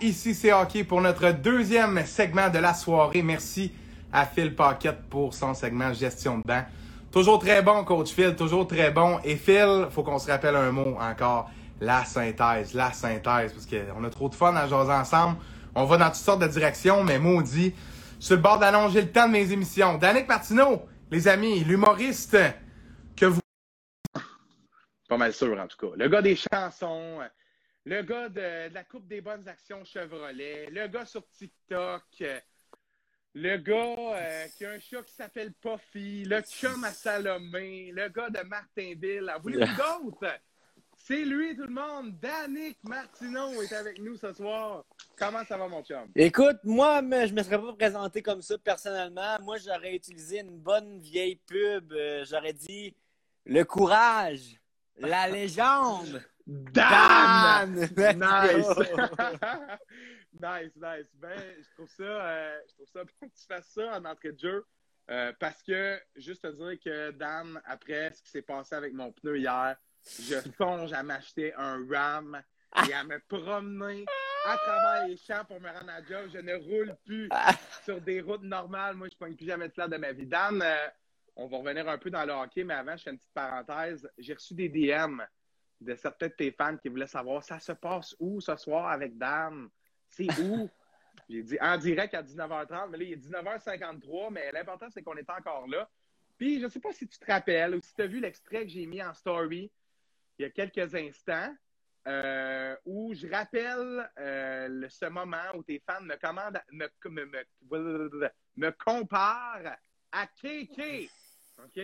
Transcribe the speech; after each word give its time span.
Ici 0.00 0.34
c'est 0.34 0.52
hockey 0.52 0.82
pour 0.82 1.00
notre 1.02 1.30
deuxième 1.30 2.06
segment 2.06 2.48
de 2.48 2.58
la 2.58 2.72
soirée. 2.72 3.22
Merci 3.22 3.72
à 4.12 4.24
Phil 4.24 4.54
Paquette 4.54 5.02
pour 5.10 5.34
son 5.34 5.52
segment 5.52 5.92
gestion 5.92 6.38
de 6.38 6.42
banc. 6.42 6.64
Toujours 7.12 7.38
très 7.38 7.60
bon, 7.60 7.84
coach 7.84 8.10
Phil, 8.10 8.34
toujours 8.34 8.66
très 8.66 8.90
bon. 8.90 9.18
Et 9.24 9.36
Phil, 9.36 9.88
faut 9.90 10.02
qu'on 10.02 10.18
se 10.18 10.30
rappelle 10.30 10.56
un 10.56 10.72
mot 10.72 10.96
encore. 10.98 11.50
La 11.80 12.04
synthèse, 12.04 12.72
la 12.72 12.92
synthèse, 12.92 13.52
parce 13.52 13.66
qu'on 13.66 14.04
a 14.04 14.10
trop 14.10 14.28
de 14.28 14.34
fun 14.34 14.56
à 14.56 14.66
jaser 14.66 14.92
ensemble. 14.92 15.36
On 15.74 15.84
va 15.84 15.96
dans 15.98 16.06
toutes 16.06 16.14
sortes 16.14 16.40
de 16.40 16.48
directions, 16.48 17.04
mais 17.04 17.18
maudit. 17.18 17.74
Sur 18.18 18.36
le 18.36 18.42
bord 18.42 18.58
d'allonger 18.58 19.02
le 19.02 19.10
temps 19.10 19.26
de 19.26 19.32
mes 19.32 19.52
émissions. 19.52 19.98
Danick 19.98 20.28
Martineau, 20.28 20.82
les 21.10 21.28
amis, 21.28 21.62
l'humoriste 21.62 22.38
que 23.16 23.26
vous... 23.26 23.40
Pas 25.08 25.16
mal 25.18 25.32
sûr, 25.32 25.58
en 25.60 25.66
tout 25.66 25.76
cas. 25.76 25.94
Le 25.96 26.08
gars 26.08 26.22
des 26.22 26.36
chansons, 26.36 27.18
le 27.84 28.02
gars 28.02 28.28
de, 28.28 28.68
de 28.68 28.74
la 28.74 28.84
Coupe 28.84 29.06
des 29.06 29.20
bonnes 29.20 29.46
actions 29.48 29.84
Chevrolet, 29.84 30.68
le 30.70 30.86
gars 30.88 31.06
sur 31.06 31.28
TikTok, 31.28 32.24
le 33.34 33.56
gars 33.56 33.96
euh, 34.16 34.46
qui 34.56 34.64
a 34.64 34.70
un 34.70 34.78
chat 34.78 35.02
qui 35.02 35.12
s'appelle 35.12 35.52
Puffy, 35.54 36.24
le 36.24 36.40
chum 36.42 36.84
à 36.84 36.92
Salomé, 36.92 37.90
le 37.92 38.08
gars 38.08 38.30
de 38.30 38.40
Martinville. 38.46 39.30
En 39.34 39.40
voulez-vous 39.40 39.76
d'autres? 39.76 40.32
C'est 40.96 41.24
lui, 41.24 41.56
tout 41.56 41.64
le 41.64 41.74
monde. 41.74 42.18
Danick 42.20 42.78
Martineau 42.84 43.60
est 43.60 43.72
avec 43.72 43.98
nous 43.98 44.16
ce 44.16 44.32
soir. 44.32 44.84
Comment 45.18 45.44
ça 45.44 45.58
va, 45.58 45.66
mon 45.66 45.82
chum? 45.82 46.08
Écoute, 46.14 46.58
moi, 46.62 47.00
je 47.02 47.34
me 47.34 47.42
serais 47.42 47.60
pas 47.60 47.72
présenté 47.72 48.22
comme 48.22 48.40
ça 48.40 48.56
personnellement. 48.56 49.36
Moi, 49.42 49.56
j'aurais 49.58 49.96
utilisé 49.96 50.40
une 50.40 50.56
bonne 50.56 51.00
vieille 51.00 51.40
pub. 51.46 51.92
Euh, 51.92 52.24
j'aurais 52.24 52.52
dit 52.52 52.94
le 53.44 53.64
courage, 53.64 54.60
la 54.96 55.28
légende. 55.28 56.22
Dan! 56.46 57.74
Nice! 57.96 58.68
nice, 60.40 60.72
nice. 60.76 61.08
Ben, 61.14 61.38
je 61.58 61.70
trouve 61.74 61.88
ça, 61.88 62.02
euh, 62.02 62.58
je 62.68 62.74
trouve 62.74 62.88
ça 62.92 63.04
bon 63.20 63.28
que 63.28 63.34
tu 63.34 63.46
fasses 63.46 63.68
ça 63.68 63.96
en 63.98 64.04
entrée 64.04 64.32
de 64.32 64.38
jeu. 64.38 64.66
euh, 65.10 65.32
parce 65.38 65.62
que, 65.62 65.98
juste 66.16 66.42
te 66.42 66.48
dire 66.48 66.78
que 66.84 67.10
Dan, 67.12 67.60
après 67.64 68.12
ce 68.12 68.22
qui 68.22 68.30
s'est 68.30 68.42
passé 68.42 68.74
avec 68.74 68.92
mon 68.92 69.12
pneu 69.12 69.38
hier, 69.38 69.76
je 70.20 70.36
songe 70.58 70.92
à 70.92 71.02
m'acheter 71.02 71.54
un 71.54 71.84
RAM 71.90 72.42
et 72.88 72.92
à 72.92 73.04
me 73.04 73.18
promener 73.20 74.04
à 74.46 74.56
travers 74.58 75.06
les 75.06 75.16
champs 75.16 75.44
pour 75.46 75.60
me 75.60 75.68
rendre 75.68 75.90
à 75.90 76.02
job. 76.04 76.28
Je 76.32 76.38
ne 76.38 76.54
roule 76.56 76.94
plus 77.06 77.28
sur 77.84 78.00
des 78.02 78.20
routes 78.20 78.42
normales. 78.42 78.96
Moi, 78.96 79.08
je 79.08 79.14
ne 79.14 79.18
pogne 79.18 79.34
plus 79.36 79.46
jamais 79.46 79.68
de 79.68 79.72
flat 79.72 79.88
de 79.88 79.96
ma 79.96 80.12
vie. 80.12 80.26
Dan, 80.26 80.60
euh, 80.60 80.88
on 81.36 81.46
va 81.46 81.56
revenir 81.58 81.88
un 81.88 81.96
peu 81.96 82.10
dans 82.10 82.24
le 82.26 82.32
hockey, 82.32 82.64
mais 82.64 82.74
avant, 82.74 82.96
je 82.96 83.04
fais 83.04 83.10
une 83.10 83.16
petite 83.18 83.32
parenthèse. 83.32 84.06
J'ai 84.18 84.34
reçu 84.34 84.52
des 84.54 84.68
DM 84.68 85.22
de 85.80 85.94
certains 85.94 86.28
de 86.28 86.32
tes 86.32 86.52
fans 86.52 86.76
qui 86.76 86.88
voulaient 86.88 87.06
savoir 87.06 87.42
ça 87.44 87.58
se 87.58 87.72
passe 87.72 88.14
où 88.18 88.40
ce 88.40 88.56
soir 88.56 88.88
avec 88.88 89.16
Dan? 89.18 89.68
C'est 90.08 90.28
où? 90.40 90.68
J'ai 91.28 91.42
dit 91.42 91.58
en 91.60 91.76
direct 91.78 92.12
à 92.14 92.22
19h30, 92.22 92.90
mais 92.90 92.98
là, 92.98 93.04
il 93.04 93.12
est 93.12 93.16
19h53, 93.16 94.30
mais 94.32 94.52
l'important, 94.52 94.88
c'est 94.90 95.02
qu'on 95.02 95.16
est 95.16 95.30
encore 95.30 95.66
là. 95.68 95.88
Puis, 96.36 96.58
je 96.58 96.64
ne 96.64 96.68
sais 96.68 96.80
pas 96.80 96.92
si 96.92 97.06
tu 97.06 97.18
te 97.18 97.30
rappelles 97.30 97.76
ou 97.76 97.80
si 97.80 97.94
tu 97.94 98.02
as 98.02 98.06
vu 98.06 98.20
l'extrait 98.20 98.62
que 98.64 98.68
j'ai 98.68 98.84
mis 98.86 99.02
en 99.02 99.14
story 99.14 99.70
il 100.38 100.42
y 100.42 100.44
a 100.44 100.50
quelques 100.50 100.94
instants, 100.94 101.54
euh, 102.08 102.76
où 102.84 103.14
je 103.14 103.26
rappelle 103.28 104.10
euh, 104.18 104.68
le- 104.68 104.88
ce 104.88 105.06
moment 105.06 105.38
où 105.54 105.62
tes 105.62 105.80
fans 105.88 106.02
me 106.02 106.16
commandent, 106.16 106.60
me, 106.72 106.88
me, 107.08 107.24
me, 107.70 108.30
me 108.56 108.70
comparent 108.72 109.76
à 110.12 110.26
KK. 110.26 111.08
OK? 111.64 111.80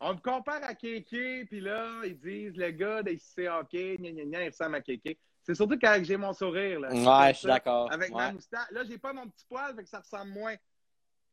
On 0.00 0.14
me 0.14 0.20
compare 0.20 0.62
à 0.62 0.74
Kéké, 0.74 1.44
puis 1.46 1.60
là, 1.60 1.88
ils 2.04 2.18
disent 2.18 2.56
le 2.56 2.70
gars 2.70 3.02
de 3.02 3.10
ICC 3.10 3.48
hockey, 3.48 3.96
gna 3.98 4.10
gna 4.12 4.24
gna, 4.24 4.44
il 4.44 4.48
ressemble 4.50 4.76
à 4.76 4.80
Kéké. 4.80 5.18
C'est 5.42 5.54
surtout 5.54 5.78
quand 5.80 5.98
j'ai 6.02 6.16
mon 6.16 6.32
sourire. 6.32 6.78
Là. 6.80 6.90
Ouais, 6.90 7.32
je 7.32 7.38
suis 7.38 7.48
d'accord. 7.48 7.90
Avec 7.92 8.10
ma 8.12 8.32
moustache. 8.32 8.70
Là, 8.70 8.84
j'ai 8.84 8.98
pas 8.98 9.12
mon 9.12 9.26
petit 9.28 9.44
poil, 9.48 9.74
fait 9.74 9.82
que 9.82 9.88
ça 9.88 10.00
ressemble 10.00 10.30
moins. 10.30 10.54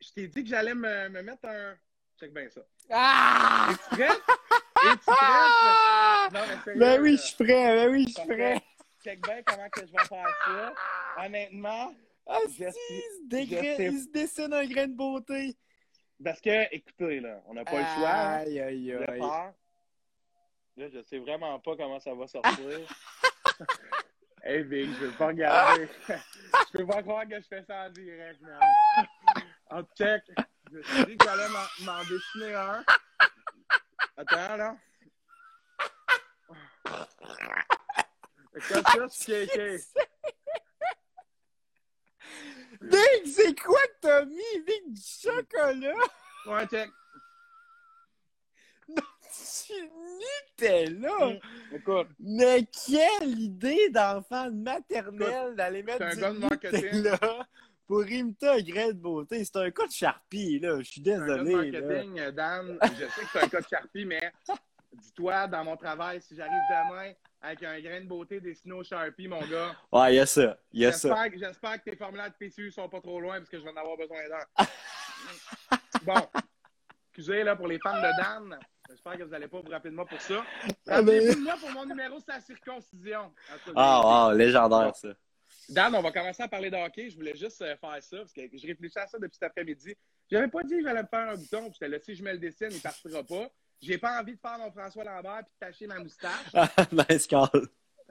Je 0.01 0.09
t'ai 0.13 0.27
dit 0.27 0.43
que 0.43 0.49
j'allais 0.49 0.73
me, 0.73 1.09
me 1.09 1.21
mettre 1.21 1.47
un. 1.47 1.75
Check 2.19 2.33
bien 2.33 2.49
ça. 2.49 2.61
Ah! 2.89 3.67
Es-tu 3.71 3.95
prête? 3.95 4.09
Es-tu 4.11 5.05
prête? 5.05 6.33
Non, 6.33 6.39
mais 6.47 6.63
sérieux, 6.63 6.79
Ben 6.79 7.01
oui, 7.01 7.17
je 7.17 7.21
suis 7.21 7.35
prêt. 7.35 7.75
Ben 7.75 7.91
oui, 7.91 8.05
je 8.07 8.13
suis 8.13 8.27
prêt. 8.27 8.61
Check 9.03 9.21
bien 9.21 9.41
comment 9.45 9.69
que 9.69 9.81
je 9.85 9.91
vais 9.91 10.05
faire 10.05 10.27
ça. 10.45 10.73
Honnêtement, 11.23 11.93
Ah, 12.25 12.39
si, 12.47 12.63
il 12.63 12.71
se 12.71 13.81
il 13.83 13.99
se 14.01 14.11
dessine 14.11 14.53
un 14.53 14.65
grain 14.65 14.87
de 14.87 14.95
beauté. 14.95 15.55
Parce 16.23 16.41
que, 16.41 16.73
écoutez, 16.75 17.19
là, 17.19 17.41
on 17.47 17.53
n'a 17.53 17.63
pas 17.65 17.79
le 17.79 17.85
choix. 17.97 18.09
hein. 18.09 18.33
Aïe, 18.45 18.59
aïe, 18.59 18.93
aïe. 19.07 19.19
Là, 20.77 20.89
je 20.93 21.01
sais 21.03 21.19
vraiment 21.19 21.57
pas 21.59 21.75
comment 21.77 21.99
ça 21.99 22.13
va 22.13 22.27
sortir. 22.27 22.79
hey, 24.43 24.63
Big, 24.63 24.89
je 24.93 25.05
veux 25.05 25.11
pas 25.11 25.27
regarder. 25.27 25.87
je 26.07 26.77
peux 26.77 26.85
pas 26.85 27.01
croire 27.01 27.25
que 27.27 27.35
je 27.39 27.47
fais 27.47 27.63
ça 27.63 27.85
en 27.85 27.89
direct, 27.91 28.41
man. 28.41 28.59
En 29.69 29.83
check. 29.97 30.23
Je 30.71 30.77
me 30.77 30.83
suis 30.83 31.05
dit 31.05 31.17
que 31.17 31.25
j'allais 31.25 31.47
m'en- 31.85 32.03
dessiner 32.03 32.53
un. 32.55 32.83
Attends, 34.17 34.57
là. 34.57 34.75
Comme 38.69 38.83
ça, 38.83 39.07
c'est 39.09 39.47
kéké. 39.47 39.79
Big, 42.81 43.25
c'est 43.33 43.59
quoi 43.59 43.79
que 43.87 43.99
t'as 44.01 44.25
mis? 44.25 44.61
Big, 44.65 44.93
du 44.93 45.01
chocolat? 45.01 45.93
Ouais, 46.47 46.67
check. 46.69 46.89
Tu 49.67 49.73
Nutella? 50.61 51.09
Mm. 51.25 51.39
Écoute, 51.75 52.07
Mais 52.19 52.65
quelle 52.87 53.37
idée 53.39 53.89
d'enfant 53.89 54.45
de 54.49 54.55
maternelle 54.55 55.55
d'aller 55.55 55.83
mettre 55.83 56.07
du 56.15 56.39
marketing. 56.39 56.85
Nutella 57.01 57.47
pour 57.87 58.05
imiter 58.07 58.47
un 58.47 58.61
grain 58.61 58.87
de 58.87 58.93
beauté. 58.93 59.43
C'est 59.43 59.57
un 59.57 59.69
cas 59.71 59.87
de 59.87 59.91
Sharpie, 59.91 60.59
là. 60.59 60.77
Je 60.79 60.83
suis 60.83 61.01
C'est 61.03 61.13
un 61.13 61.25
gars 61.27 61.37
de 61.37 61.43
désolé. 61.43 61.71
là. 61.71 61.81
marketing, 61.81 62.31
Dan. 62.31 62.79
Je 62.83 63.05
sais 63.05 63.05
que 63.05 63.27
c'est 63.33 63.39
un 63.43 63.47
cas 63.49 63.61
de 63.61 63.67
Sharpie, 63.67 64.05
mais 64.05 64.31
dis-toi, 64.95 65.47
dans 65.47 65.63
mon 65.63 65.77
travail, 65.77 66.21
si 66.21 66.35
j'arrive 66.35 66.53
demain 66.69 67.13
avec 67.41 67.63
un 67.63 67.79
grain 67.79 68.01
de 68.01 68.07
beauté 68.07 68.39
dessiné 68.39 68.73
au 68.73 68.83
Sharpie, 68.83 69.27
mon 69.27 69.41
gars, 69.47 69.75
Ouais, 69.91 70.13
il 70.13 70.17
y 70.17 70.19
a 70.19 70.25
ça. 70.25 70.57
Il 70.71 70.81
y 70.81 70.85
a 70.85 70.91
ça. 70.91 71.09
j'espère 71.09 71.31
que, 71.31 71.37
j'espère 71.39 71.83
que 71.83 71.89
tes 71.91 71.95
formulaires 71.95 72.29
de 72.31 72.35
PCU 72.35 72.71
sont 72.71 72.89
pas 72.89 73.01
trop 73.01 73.19
loin 73.19 73.37
parce 73.37 73.49
que 73.49 73.59
je 73.59 73.63
vais 73.63 73.69
en 73.71 73.75
avoir 73.77 73.97
besoin 73.97 74.17
d'un. 74.27 74.65
bon, 76.03 76.27
excusez 77.09 77.43
là 77.43 77.55
pour 77.55 77.67
les 77.67 77.79
fans 77.79 77.95
de 77.97 78.21
Dan. 78.21 78.59
J'espère 78.89 79.17
que 79.17 79.23
vous 79.23 79.29
n'allez 79.31 79.47
pas 79.47 79.59
vous 79.61 79.69
rappeler 79.71 79.89
de 79.91 79.95
moi 79.95 80.05
pour 80.05 80.21
ça. 80.21 80.43
Ah, 80.87 81.01
ben- 81.01 81.15
Rappelez-vous 81.15 81.35
de 81.39 81.43
moi 81.43 81.55
pour 81.59 81.71
mon 81.71 81.85
numéro, 81.85 82.19
c'est 82.19 82.33
la 82.33 82.39
circoncision. 82.41 83.33
Ah, 83.75 84.27
wow, 84.29 84.37
légendaire, 84.37 84.95
ça. 84.95 85.09
Dan, 85.69 85.95
on 85.95 86.01
va 86.01 86.11
commencer 86.11 86.43
à 86.43 86.47
parler 86.47 86.69
de 86.69 86.75
hockey. 86.77 87.09
Je 87.09 87.15
voulais 87.15 87.35
juste 87.35 87.61
euh, 87.63 87.75
faire 87.77 87.97
ça 88.01 88.17
parce 88.17 88.33
que 88.33 88.41
je 88.53 88.67
réfléchissais 88.67 88.99
à 88.99 89.07
ça 89.07 89.17
depuis 89.17 89.33
cet 89.33 89.43
après-midi. 89.43 89.95
J'avais 90.29 90.47
pas 90.47 90.61
dit 90.63 90.75
que 90.77 90.83
j'allais 90.83 91.01
me 91.01 91.07
faire 91.07 91.29
un 91.29 91.35
bouton. 91.35 91.69
J'étais 91.73 91.87
là, 91.87 91.97
si 91.99 92.15
je 92.15 92.23
me 92.23 92.31
le 92.31 92.37
dessine, 92.37 92.67
il 92.71 92.81
partira 92.81 93.23
pas. 93.23 93.49
J'ai 93.85 93.97
pas 93.99 94.19
envie 94.19 94.33
de 94.33 94.39
faire 94.39 94.57
mon 94.57 94.71
François 94.71 95.03
Lambert 95.03 95.43
puis 95.45 95.53
de 95.53 95.59
tacher 95.59 95.85
ma 95.87 95.99
moustache. 95.99 96.51
nice 97.09 97.27
call. 97.27 97.49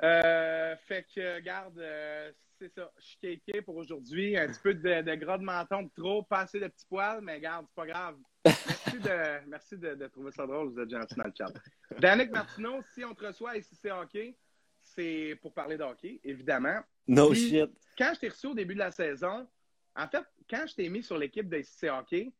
Euh, 0.03 0.77
fait 0.87 1.05
que, 1.12 1.41
garde, 1.41 1.79
euh, 1.79 2.31
c'est 2.59 2.69
ça. 2.69 2.93
Je 2.99 3.05
suis 3.05 3.19
kéké 3.19 3.61
pour 3.62 3.77
aujourd'hui. 3.77 4.37
Un 4.37 4.47
petit 4.49 4.61
peu 4.61 4.75
de, 4.75 5.03
de 5.03 5.15
gras 5.17 5.39
de 5.39 5.43
menton 5.43 5.83
de 5.83 5.91
trop, 5.97 6.23
pas 6.23 6.41
assez 6.41 6.61
de 6.61 6.69
petits 6.69 6.87
poils, 6.87 7.21
mais 7.23 7.41
garde, 7.41 7.67
c'est 7.69 7.75
pas 7.75 7.87
grave. 7.87 8.17
Merci 8.45 8.99
de, 9.01 9.47
merci 9.49 9.77
de, 9.77 9.95
de 9.95 10.07
trouver 10.07 10.31
ça 10.31 10.47
drôle, 10.47 10.69
vous 10.73 10.81
êtes 10.81 10.91
gentil 10.91 11.15
dans 11.17 11.25
le 11.25 11.33
chat. 11.37 11.53
Danick 11.99 12.31
Martineau, 12.31 12.81
si 12.95 13.05
on 13.05 13.15
te 13.15 13.25
reçoit 13.27 13.56
ici 13.56 13.75
c'est 13.81 13.91
hockey, 13.91 14.37
c'est 14.83 15.37
pour 15.43 15.53
parler 15.55 15.77
de 15.77 15.83
hockey, 15.83 16.21
évidemment. 16.23 16.79
No 17.09 17.31
Puis- 17.31 17.49
shit. 17.51 17.71
quand 17.99 18.12
je 18.15 18.21
t'ai 18.21 18.29
reçu 18.29 18.47
au 18.47 18.55
début 18.55 18.75
de 18.75 18.81
la 18.81 18.91
saison, 18.93 19.49
en 19.97 20.09
fait, 20.09 20.25
quand 20.49 20.65
je 20.69 20.75
t'ai 20.75 20.89
mis 20.89 21.03
sur 21.03 21.17
l'équipe 21.19 21.49
de 21.49 21.62
SC 21.62 21.85
Hockey, 21.85 22.32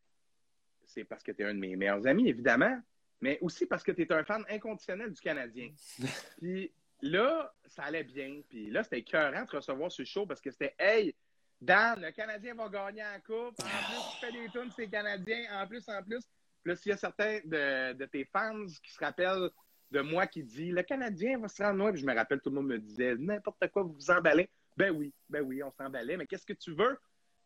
c'est 0.84 1.04
parce 1.04 1.22
que 1.22 1.32
tu 1.32 1.42
es 1.42 1.46
un 1.46 1.54
de 1.54 1.58
mes 1.58 1.76
meilleurs 1.76 2.06
amis, 2.06 2.28
évidemment, 2.28 2.78
mais 3.20 3.38
aussi 3.40 3.66
parce 3.66 3.82
que 3.82 3.93
tu 3.93 4.02
es 4.02 4.12
un 4.12 4.25
fan 4.25 4.44
inconditionnel 4.49 5.12
du 5.12 5.20
Canadien. 5.20 5.70
Puis 6.38 6.72
là, 7.00 7.55
ça 7.66 7.84
allait 7.84 8.05
bien. 8.05 8.40
Puis 8.49 8.70
là, 8.70 8.82
c'était 8.82 8.99
écœurant 8.99 9.44
de 9.44 9.56
recevoir 9.56 9.90
le 9.96 10.05
show 10.05 10.26
parce 10.26 10.40
que 10.40 10.50
c'était 10.50 10.75
Hey, 10.78 11.14
Dan, 11.61 12.00
le 12.00 12.11
Canadien 12.11 12.55
va 12.55 12.69
gagner 12.69 13.02
en 13.02 13.20
coupe. 13.20 13.58
En 13.61 13.64
plus, 13.64 14.02
tu 14.12 14.26
fais 14.26 14.32
des 14.32 14.49
tunes, 14.50 14.70
c'est 14.75 14.88
Canadien. 14.88 15.46
En 15.52 15.66
plus, 15.66 15.88
en 15.88 16.02
plus. 16.02 16.25
Puis 16.62 16.72
là, 16.72 16.76
s'il 16.76 16.90
y 16.90 16.93
a 16.93 16.96
certains 16.96 17.40
de, 17.44 17.93
de 17.94 18.05
tes 18.06 18.25
fans 18.25 18.66
qui 18.82 18.93
se 18.93 18.99
rappellent 18.99 19.50
de 19.90 20.00
moi 20.00 20.26
qui 20.26 20.43
dit 20.43 20.72
Le 20.72 20.82
Canadien 20.82 21.38
va 21.38 21.49
se 21.49 21.62
rendre 21.62 21.78
loin. 21.78 21.93
Puis 21.93 22.00
je 22.00 22.06
me 22.06 22.14
rappelle, 22.14 22.40
tout 22.40 22.50
le 22.50 22.56
monde 22.56 22.67
me 22.67 22.78
disait 22.78 23.14
N'importe 23.17 23.69
quoi, 23.69 23.82
vous 23.82 23.93
vous 23.93 24.10
emballez. 24.10 24.49
Ben 24.76 24.90
oui, 24.90 25.14
ben 25.28 25.43
oui, 25.43 25.62
on 25.62 25.70
s'emballait. 25.70 26.17
Mais 26.17 26.26
qu'est-ce 26.26 26.46
que 26.46 26.52
tu 26.52 26.75
veux? 26.75 26.99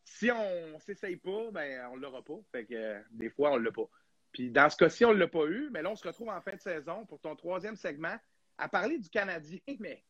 Si 0.04 0.30
on 0.30 0.78
s'essaye 0.80 1.16
pas, 1.16 1.50
ben 1.52 1.88
on 1.92 1.96
l'aura 1.96 2.22
pas. 2.22 2.38
Fait 2.50 2.64
que 2.64 2.74
euh, 2.74 3.00
des 3.10 3.28
fois, 3.30 3.52
on 3.52 3.58
l'a 3.58 3.70
pas. 3.70 3.88
Puis 4.32 4.50
dans 4.50 4.68
ce 4.68 4.76
cas-ci, 4.76 5.04
on 5.04 5.12
l'a 5.12 5.28
pas 5.28 5.46
eu, 5.46 5.68
mais 5.70 5.82
là, 5.82 5.90
on 5.90 5.96
se 5.96 6.06
retrouve 6.06 6.28
en 6.28 6.40
fin 6.40 6.54
de 6.54 6.60
saison 6.60 7.04
pour 7.06 7.20
ton 7.20 7.34
troisième 7.34 7.76
segment 7.76 8.16
à 8.56 8.68
parler 8.68 8.98
du 8.98 9.08
Canadien, 9.08 9.58
mais 9.78 10.02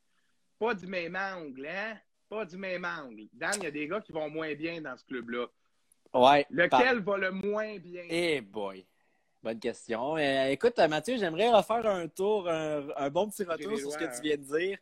pas 0.59 0.75
du 0.75 0.87
même 0.87 1.17
angle, 1.17 1.67
hein? 1.67 1.97
Pas 2.29 2.45
du 2.45 2.57
même 2.57 2.85
angle. 2.85 3.29
Dan, 3.33 3.53
il 3.57 3.65
y 3.65 3.67
a 3.67 3.71
des 3.71 3.87
gars 3.87 4.01
qui 4.01 4.13
vont 4.13 4.29
moins 4.29 4.55
bien 4.55 4.81
dans 4.83 4.97
ce 4.97 5.05
club-là. 5.05 5.47
Ouais. 6.13 6.47
Lequel 6.51 7.01
va 7.01 7.17
le 7.17 7.31
moins 7.31 7.79
bien? 7.79 8.05
Eh 8.09 8.41
boy. 8.41 8.87
Bonne 9.43 9.61
question. 9.61 10.17
Euh, 10.17 10.49
écoute, 10.49 10.77
Mathieu, 10.79 11.17
j'aimerais 11.17 11.51
refaire 11.51 11.87
un 11.87 12.09
tour, 12.09 12.49
un, 12.49 12.89
un 12.97 13.09
bon 13.11 13.31
petit 13.31 13.45
retour 13.45 13.79
sur 13.79 13.93
ce 13.93 13.99
que 13.99 14.05
tu 14.05 14.11
hein. 14.11 14.21
viens 14.23 14.37
de 14.37 14.43
dire. 14.43 14.79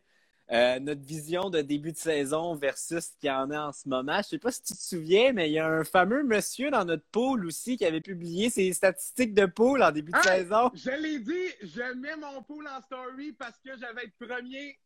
Euh, 0.51 0.79
notre 0.79 1.01
vision 1.01 1.49
de 1.49 1.61
début 1.61 1.91
de 1.91 1.97
saison 1.97 2.55
versus 2.55 3.05
ce 3.05 3.11
qu'il 3.19 3.27
y 3.27 3.31
en 3.31 3.51
a 3.51 3.67
en 3.67 3.71
ce 3.73 3.87
moment. 3.89 4.17
Je 4.17 4.29
sais 4.29 4.37
pas 4.39 4.51
si 4.51 4.61
tu 4.61 4.73
te 4.73 4.81
souviens, 4.81 5.33
mais 5.33 5.49
il 5.49 5.53
y 5.53 5.59
a 5.59 5.67
un 5.67 5.83
fameux 5.83 6.23
monsieur 6.23 6.71
dans 6.71 6.85
notre 6.85 7.05
pool 7.11 7.45
aussi 7.45 7.77
qui 7.77 7.85
avait 7.85 8.01
publié 8.01 8.49
ses 8.49 8.71
statistiques 8.73 9.33
de 9.33 9.45
pool 9.45 9.83
en 9.83 9.91
début 9.91 10.11
de 10.11 10.21
saison. 10.21 10.71
Je 10.73 10.91
l'ai 10.91 11.19
dit, 11.19 11.53
je 11.63 11.93
mets 11.95 12.15
mon 12.15 12.41
pool 12.43 12.67
en 12.67 12.81
story 12.81 13.33
parce 13.33 13.57
que 13.59 13.77
j'avais 13.77 14.05
été 14.05 14.25
premier 14.25 14.77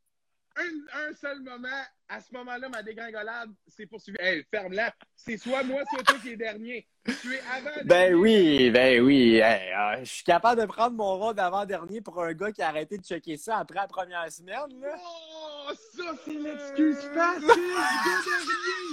un, 0.57 1.09
un, 1.09 1.13
seul 1.13 1.41
moment, 1.41 1.67
à 2.09 2.19
ce 2.19 2.33
moment-là, 2.33 2.69
ma 2.69 2.83
dégringolade 2.83 3.51
s'est 3.67 3.85
poursuivie. 3.85 4.17
Hey, 4.19 4.43
ferme-la. 4.51 4.93
C'est 5.15 5.37
soit 5.37 5.63
moi, 5.63 5.81
soit 5.89 6.03
toi 6.03 6.17
qui 6.21 6.29
est 6.29 6.37
dernier. 6.37 6.87
Tu 7.21 7.33
es 7.33 7.39
avant. 7.39 7.69
Ben 7.85 8.13
oui, 8.15 8.69
ben 8.69 9.01
oui. 9.01 9.41
Euh, 9.41 9.97
je 9.99 10.05
suis 10.05 10.23
capable 10.23 10.61
de 10.61 10.65
prendre 10.65 10.95
mon 10.95 11.17
rôle 11.17 11.35
d'avant-dernier 11.35 12.01
pour 12.01 12.21
un 12.21 12.33
gars 12.33 12.51
qui 12.51 12.61
a 12.61 12.67
arrêté 12.67 12.97
de 12.97 13.03
checker 13.03 13.37
ça 13.37 13.57
après 13.57 13.79
la 13.79 13.87
première 13.87 14.29
semaine. 14.31 14.79
Là. 14.81 14.95
Oh, 14.97 15.30
ça, 15.75 16.15
c'est 16.25 16.33
l'excuse 16.33 16.99
facile. 17.13 17.49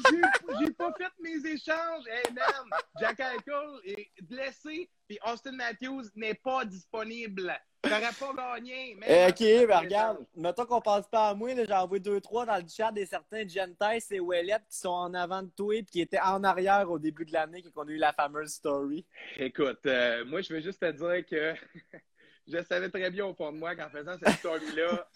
J'ai 0.61 0.71
pas 0.73 0.93
fait 0.97 1.13
mes 1.21 1.51
échanges. 1.51 2.05
Hey, 2.09 2.33
man, 2.33 2.81
Jack 3.01 3.21
Eichel 3.21 3.81
est 3.85 4.11
blessé, 4.23 4.89
puis 5.07 5.19
Austin 5.27 5.53
Matthews 5.53 6.05
n'est 6.15 6.35
pas 6.35 6.65
disponible. 6.65 7.53
T'aurais 7.83 8.13
pas 8.19 8.33
gagné. 8.35 8.97
Mais 8.99 9.07
eh, 9.09 9.31
ok, 9.31 9.69
ben 9.69 9.79
regarde. 9.79 10.27
Mettons 10.35 10.67
qu'on 10.67 10.81
passe 10.81 11.07
pas 11.09 11.29
à 11.29 11.35
moi. 11.35 11.51
J'ai 11.55 11.73
envoyé 11.73 12.03
2-3 12.03 12.47
dans 12.47 12.57
le 12.57 12.69
chat 12.69 12.91
des 12.91 13.07
certains 13.07 13.47
Gentes 13.47 14.11
et 14.11 14.21
Ouellet 14.21 14.59
qui 14.69 14.79
sont 14.79 14.89
en 14.89 15.15
avant 15.15 15.43
de 15.43 15.51
toi 15.57 15.77
et 15.77 15.85
qui 15.85 16.01
étaient 16.01 16.21
en 16.21 16.43
arrière 16.43 16.91
au 16.91 16.99
début 16.99 17.25
de 17.25 17.33
l'année 17.33 17.63
quand 17.63 17.85
on 17.85 17.89
a 17.89 17.93
eu 17.93 17.97
la 17.97 18.13
fameuse 18.13 18.51
story. 18.51 19.07
Écoute, 19.37 19.79
euh, 19.87 20.25
moi, 20.25 20.41
je 20.41 20.53
veux 20.53 20.61
juste 20.61 20.81
te 20.81 20.91
dire 20.91 21.25
que 21.25 21.55
je 22.49 22.63
savais 22.65 22.91
très 22.91 23.11
bien 23.11 23.27
au 23.27 23.35
fond 23.35 23.53
de 23.53 23.59
moi 23.59 23.77
qu'en 23.77 23.91
faisant 23.91 24.17
cette 24.19 24.39
story-là, 24.39 25.09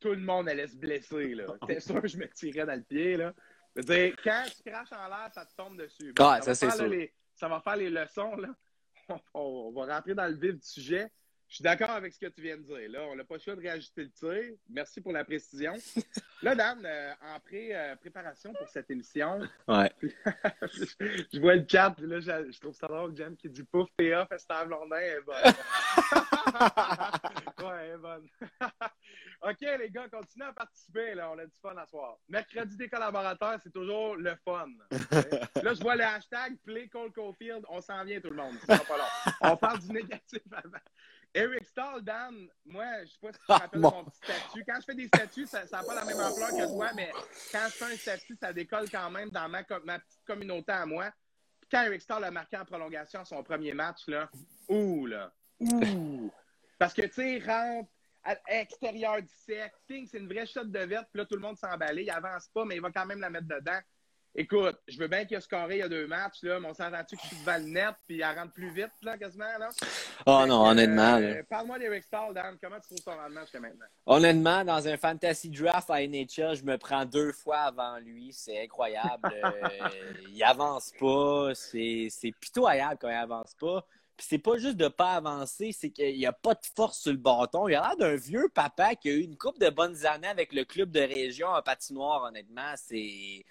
tout 0.00 0.10
le 0.10 0.20
monde 0.20 0.48
allait 0.48 0.66
se 0.66 0.76
blesser. 0.76 1.36
T'es 1.66 1.80
sûr 1.80 2.00
que 2.00 2.08
je 2.08 2.18
me 2.18 2.28
tirais 2.28 2.66
dans 2.66 2.74
le 2.74 2.82
pied. 2.82 3.16
Là. 3.16 3.32
Je 3.74 3.82
veux 3.82 3.86
dire, 3.86 4.16
quand 4.22 4.44
tu 4.54 4.70
craches 4.70 4.92
en 4.92 5.08
l'air, 5.08 5.30
ça 5.32 5.44
te 5.44 5.54
tombe 5.54 5.76
dessus. 5.76 6.12
ça, 6.16 6.40
c'est 6.54 6.70
sûr. 6.70 6.90
ça 7.34 7.48
va 7.48 7.60
faire 7.60 7.76
les 7.76 7.90
leçons. 7.90 8.36
Là. 8.36 8.48
on 9.34 9.72
va 9.72 9.94
rentrer 9.94 10.14
dans 10.14 10.26
le 10.26 10.34
vif 10.34 10.54
du 10.54 10.66
sujet. 10.66 11.10
Je 11.48 11.56
suis 11.56 11.62
d'accord 11.62 11.90
avec 11.90 12.12
ce 12.12 12.18
que 12.18 12.26
tu 12.26 12.42
viens 12.42 12.56
de 12.56 12.62
dire. 12.62 12.90
Là, 12.90 13.02
on 13.08 13.14
n'a 13.14 13.24
pas 13.24 13.34
le 13.34 13.40
choix 13.40 13.54
de 13.54 13.60
réajuster 13.60 14.02
le 14.02 14.10
tir. 14.10 14.56
Merci 14.68 15.00
pour 15.00 15.12
la 15.12 15.24
précision. 15.24 15.74
Là, 16.42 16.56
Dan, 16.56 16.84
euh, 16.84 17.12
en 17.22 17.38
pré, 17.40 17.74
euh, 17.74 17.94
préparation 17.96 18.52
pour 18.52 18.68
cette 18.68 18.90
émission, 18.90 19.40
ouais. 19.68 19.90
je, 21.32 21.40
vois 21.40 21.54
le 21.54 21.64
chat, 21.66 21.94
là, 22.00 22.20
je, 22.20 22.60
trouve 22.60 22.74
ça 22.74 22.88
drôle, 22.88 23.16
Jen 23.16 23.36
qui 23.36 23.48
dit 23.48 23.62
Pouf, 23.62 23.88
PA, 23.96 24.26
Festav 24.26 24.68
Londin 24.68 24.98
est 24.98 25.20
bonne. 25.22 25.54
ouais, 27.58 27.84
elle 27.84 27.90
est 27.90 27.98
bonne. 27.98 28.28
OK, 29.42 29.60
les 29.60 29.90
gars, 29.90 30.08
continuez 30.08 30.46
à 30.46 30.52
participer. 30.52 31.14
Là. 31.14 31.30
On 31.30 31.38
a 31.38 31.46
du 31.46 31.56
fun 31.60 31.76
à 31.76 31.86
soir. 31.86 32.18
Mercredi 32.28 32.76
des 32.76 32.88
collaborateurs, 32.88 33.58
c'est 33.62 33.72
toujours 33.72 34.16
le 34.16 34.34
fun. 34.44 34.68
là, 35.62 35.74
je 35.74 35.80
vois 35.80 35.96
le 35.96 36.04
hashtag 36.04 36.56
Play 36.64 36.88
Cole 36.88 37.12
Caulfield. 37.12 37.64
On 37.68 37.80
s'en 37.80 38.04
vient, 38.04 38.20
tout 38.20 38.30
le 38.30 38.36
monde. 38.36 38.56
Pas 38.66 38.76
long. 38.76 39.32
On 39.42 39.56
parle 39.56 39.80
du 39.80 39.92
négatif 39.92 40.42
avant. 40.52 40.78
Eric 41.34 41.66
Stahl, 41.66 42.02
Dan, 42.02 42.48
moi, 42.64 43.04
je 43.04 43.10
sais 43.10 43.18
pas 43.20 43.32
si 43.32 43.38
tu 43.38 43.46
te 43.46 43.52
ah, 43.52 43.58
rappelles 43.58 43.80
mon 43.80 44.04
petit 44.04 44.16
statut. 44.16 44.64
Quand 44.66 44.80
je 44.80 44.84
fais 44.86 44.94
des 44.94 45.06
statuts, 45.06 45.46
ça 45.46 45.64
n'a 45.70 45.82
pas 45.82 45.94
la 45.94 46.04
même 46.06 46.18
ampleur 46.18 46.48
que 46.48 46.72
toi, 46.74 46.90
mais 46.94 47.12
quand 47.52 47.66
je 47.66 47.72
fais 47.72 47.92
un 47.92 47.96
statut, 47.96 48.36
ça 48.40 48.54
décolle 48.54 48.88
quand 48.90 49.10
même 49.10 49.28
dans 49.28 49.46
ma, 49.46 49.62
ma 49.84 49.98
petite 49.98 50.24
communauté 50.26 50.72
à 50.72 50.86
moi. 50.86 51.10
Puis 51.60 51.68
quand 51.70 51.82
Eric 51.82 52.00
Stahl 52.00 52.24
a 52.24 52.30
marqué 52.30 52.56
en 52.56 52.64
prolongation 52.64 53.22
son 53.26 53.42
premier 53.42 53.74
match, 53.74 54.06
là, 54.06 54.30
ouh, 54.68 55.04
là, 55.04 55.30
ouh! 55.60 56.30
Parce 56.78 56.92
que, 56.94 57.02
tu 57.02 57.12
sais, 57.12 57.38
rentre 57.46 57.88
à 58.24 58.36
extérieur 58.60 59.22
du 59.22 59.28
cercle, 59.46 59.76
c'est 59.86 60.18
une 60.18 60.28
vraie 60.28 60.46
shot 60.46 60.64
de 60.64 60.78
verte, 60.80 61.06
puis 61.12 61.20
là, 61.20 61.26
tout 61.26 61.36
le 61.36 61.40
monde 61.42 61.56
s'emballe. 61.56 61.98
Il 62.00 62.10
avance 62.10 62.48
pas, 62.52 62.64
mais 62.64 62.76
il 62.76 62.82
va 62.82 62.90
quand 62.90 63.06
même 63.06 63.20
la 63.20 63.30
mettre 63.30 63.46
dedans. 63.46 63.78
Écoute, 64.38 64.76
je 64.86 64.98
veux 64.98 65.06
bien 65.08 65.24
qu'il 65.24 65.38
a 65.38 65.40
scoré 65.40 65.76
il 65.76 65.78
y 65.78 65.82
a 65.82 65.88
deux 65.88 66.06
matchs, 66.06 66.42
là, 66.42 66.60
mais 66.60 66.68
on 66.68 66.74
s'entend-tu 66.74 67.16
que 67.16 67.22
je 67.22 67.28
suis 67.28 67.36
devant 67.38 67.56
le 67.56 67.70
net 67.70 67.94
puis 68.06 68.20
elle 68.20 68.38
rentre 68.38 68.52
plus 68.52 68.68
vite, 68.68 68.90
là, 69.00 69.16
quasiment, 69.16 69.46
là? 69.58 69.70
Oh 70.26 70.44
non, 70.46 70.66
honnêtement. 70.66 71.16
Euh, 71.16 71.42
Parle-moi 71.48 71.78
d'Eric 71.78 72.04
Stahl, 72.04 72.34
Dan. 72.34 72.58
Comment 72.60 72.76
tu 72.80 72.88
trouves 72.88 72.98
son 73.02 73.18
rendement 73.18 73.40
jusqu'à 73.40 73.60
maintenant? 73.60 73.86
Honnêtement, 74.04 74.62
dans 74.62 74.86
un 74.86 74.98
fantasy 74.98 75.48
draft 75.48 75.88
à 75.88 76.06
NHL, 76.06 76.54
je 76.54 76.64
me 76.64 76.76
prends 76.76 77.06
deux 77.06 77.32
fois 77.32 77.60
avant 77.60 77.96
lui. 77.98 78.30
C'est 78.34 78.62
incroyable. 78.64 79.32
euh, 79.42 79.68
il 80.28 80.42
avance 80.44 80.92
pas. 81.00 81.52
C'est 81.54 82.10
pitoyable 82.38 82.98
quand 83.00 83.08
il 83.08 83.14
avance 83.14 83.54
pas. 83.54 83.86
Puis 84.16 84.26
c'est 84.30 84.38
pas 84.38 84.56
juste 84.56 84.76
de 84.76 84.88
pas 84.88 85.12
avancer, 85.12 85.72
c'est 85.72 85.90
qu'il 85.90 86.16
n'y 86.16 86.26
a 86.26 86.32
pas 86.32 86.54
de 86.54 86.64
force 86.74 87.00
sur 87.00 87.12
le 87.12 87.18
bâton. 87.18 87.68
Il 87.68 87.74
a 87.74 87.82
l'air 87.82 87.96
d'un 87.96 88.16
vieux 88.16 88.48
papa 88.54 88.94
qui 88.94 89.10
a 89.10 89.12
eu 89.12 89.20
une 89.20 89.36
coupe 89.36 89.58
de 89.58 89.68
bonnes 89.68 90.06
années 90.06 90.28
avec 90.28 90.54
le 90.54 90.64
club 90.64 90.90
de 90.90 91.00
région 91.00 91.48
en 91.48 91.60
patinoire, 91.60 92.22
honnêtement. 92.22 92.72
C'est 92.76 93.44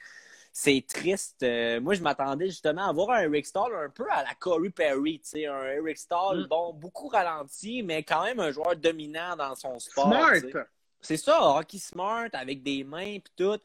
c'est 0.57 0.85
triste. 0.87 1.43
Euh, 1.43 1.81
moi, 1.81 1.95
je 1.95 2.01
m'attendais 2.01 2.47
justement 2.47 2.87
à 2.87 2.93
voir 2.93 3.09
un 3.09 3.23
Eric 3.23 3.45
Stahl 3.45 3.75
un 3.75 3.89
peu 3.89 4.05
à 4.09 4.23
la 4.23 4.33
Corey 4.35 4.69
Perry, 4.69 5.19
tu 5.19 5.31
sais, 5.31 5.45
un 5.47 5.65
Eric 5.65 5.97
Stahl, 5.97 6.45
mm. 6.45 6.47
bon, 6.47 6.73
beaucoup 6.73 7.09
ralenti, 7.09 7.83
mais 7.83 8.03
quand 8.03 8.23
même 8.23 8.39
un 8.39 8.51
joueur 8.51 8.73
dominant 8.77 9.35
dans 9.35 9.53
son 9.53 9.77
sport. 9.77 10.07
Smart! 10.07 10.65
C'est 11.01 11.17
ça, 11.17 11.39
hockey 11.41 11.77
smart, 11.77 12.29
avec 12.31 12.63
des 12.63 12.85
mains 12.85 13.01
et 13.01 13.23
tout. 13.35 13.59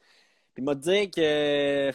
Puis 0.52 0.64
m'a 0.64 0.74
dit 0.74 1.10
que... 1.10 1.92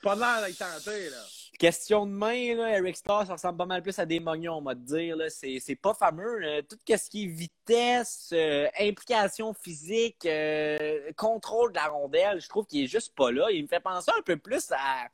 Pas 0.00 0.14
l'air 0.14 0.46
d'être 0.46 0.58
tenté, 0.58 1.10
là. 1.10 1.24
Question 1.58 2.06
de 2.06 2.12
main, 2.12 2.54
là, 2.54 2.78
Eric 2.78 2.96
Starr, 2.96 3.26
ça 3.26 3.32
ressemble 3.32 3.58
pas 3.58 3.66
mal 3.66 3.82
plus 3.82 3.98
à 3.98 4.06
des 4.06 4.20
mognons, 4.20 4.58
on 4.58 4.62
va 4.62 4.76
te 4.76 4.80
dire. 4.80 5.16
C'est 5.28 5.74
pas 5.74 5.92
fameux. 5.92 6.62
Tout 6.68 6.78
ce 6.86 7.10
qui 7.10 7.24
est 7.24 7.26
vitesse, 7.26 8.30
euh, 8.32 8.68
implication 8.78 9.52
physique, 9.54 10.24
euh, 10.24 11.10
contrôle 11.16 11.72
de 11.72 11.76
la 11.76 11.88
rondelle, 11.88 12.40
je 12.40 12.48
trouve 12.48 12.64
qu'il 12.64 12.84
est 12.84 12.86
juste 12.86 13.12
pas 13.16 13.32
là. 13.32 13.50
Il 13.50 13.64
me 13.64 13.68
fait 13.68 13.80
penser 13.80 14.12
un 14.16 14.22
peu 14.22 14.36
plus 14.36 14.70
à 14.70 15.08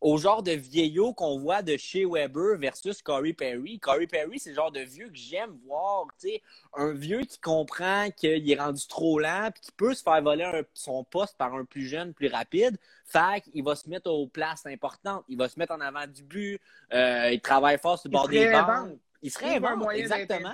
au 0.00 0.16
genre 0.16 0.42
de 0.42 0.52
vieillot 0.52 1.12
qu'on 1.12 1.38
voit 1.38 1.62
de 1.62 1.76
chez 1.76 2.04
Weber 2.06 2.58
versus 2.58 3.02
Corey 3.02 3.32
Perry. 3.32 3.78
Corey 3.78 4.06
Perry, 4.06 4.38
c'est 4.38 4.50
le 4.50 4.56
genre 4.56 4.72
de 4.72 4.80
vieux 4.80 5.08
que 5.08 5.16
j'aime 5.16 5.58
voir, 5.66 6.06
tu 6.18 6.28
sais, 6.28 6.42
un 6.74 6.92
vieux 6.92 7.20
qui 7.20 7.38
comprend 7.38 8.10
qu'il 8.10 8.50
est 8.50 8.60
rendu 8.60 8.86
trop 8.86 9.18
lent 9.18 9.50
puis 9.52 9.62
qui 9.62 9.72
peut 9.72 9.94
se 9.94 10.02
faire 10.02 10.22
voler 10.22 10.62
son 10.72 11.04
poste 11.04 11.36
par 11.36 11.54
un 11.54 11.64
plus 11.64 11.86
jeune, 11.86 12.14
plus 12.14 12.28
rapide. 12.28 12.78
Fait 13.04 13.42
qu'il 13.42 13.62
va 13.62 13.76
se 13.76 13.88
mettre 13.88 14.10
aux 14.10 14.26
places 14.26 14.66
importantes, 14.66 15.24
il 15.28 15.36
va 15.36 15.48
se 15.48 15.58
mettre 15.58 15.72
en 15.72 15.80
avant 15.80 16.06
du 16.06 16.22
but, 16.22 16.60
euh, 16.92 17.30
il 17.32 17.40
travaille 17.40 17.78
fort 17.78 17.98
sur 17.98 18.08
le 18.08 18.12
bord 18.12 18.28
des 18.28 18.50
bancs. 18.50 18.98
Il 19.22 19.30
serait 19.30 19.56
un 19.56 19.90
exactement. 19.90 20.52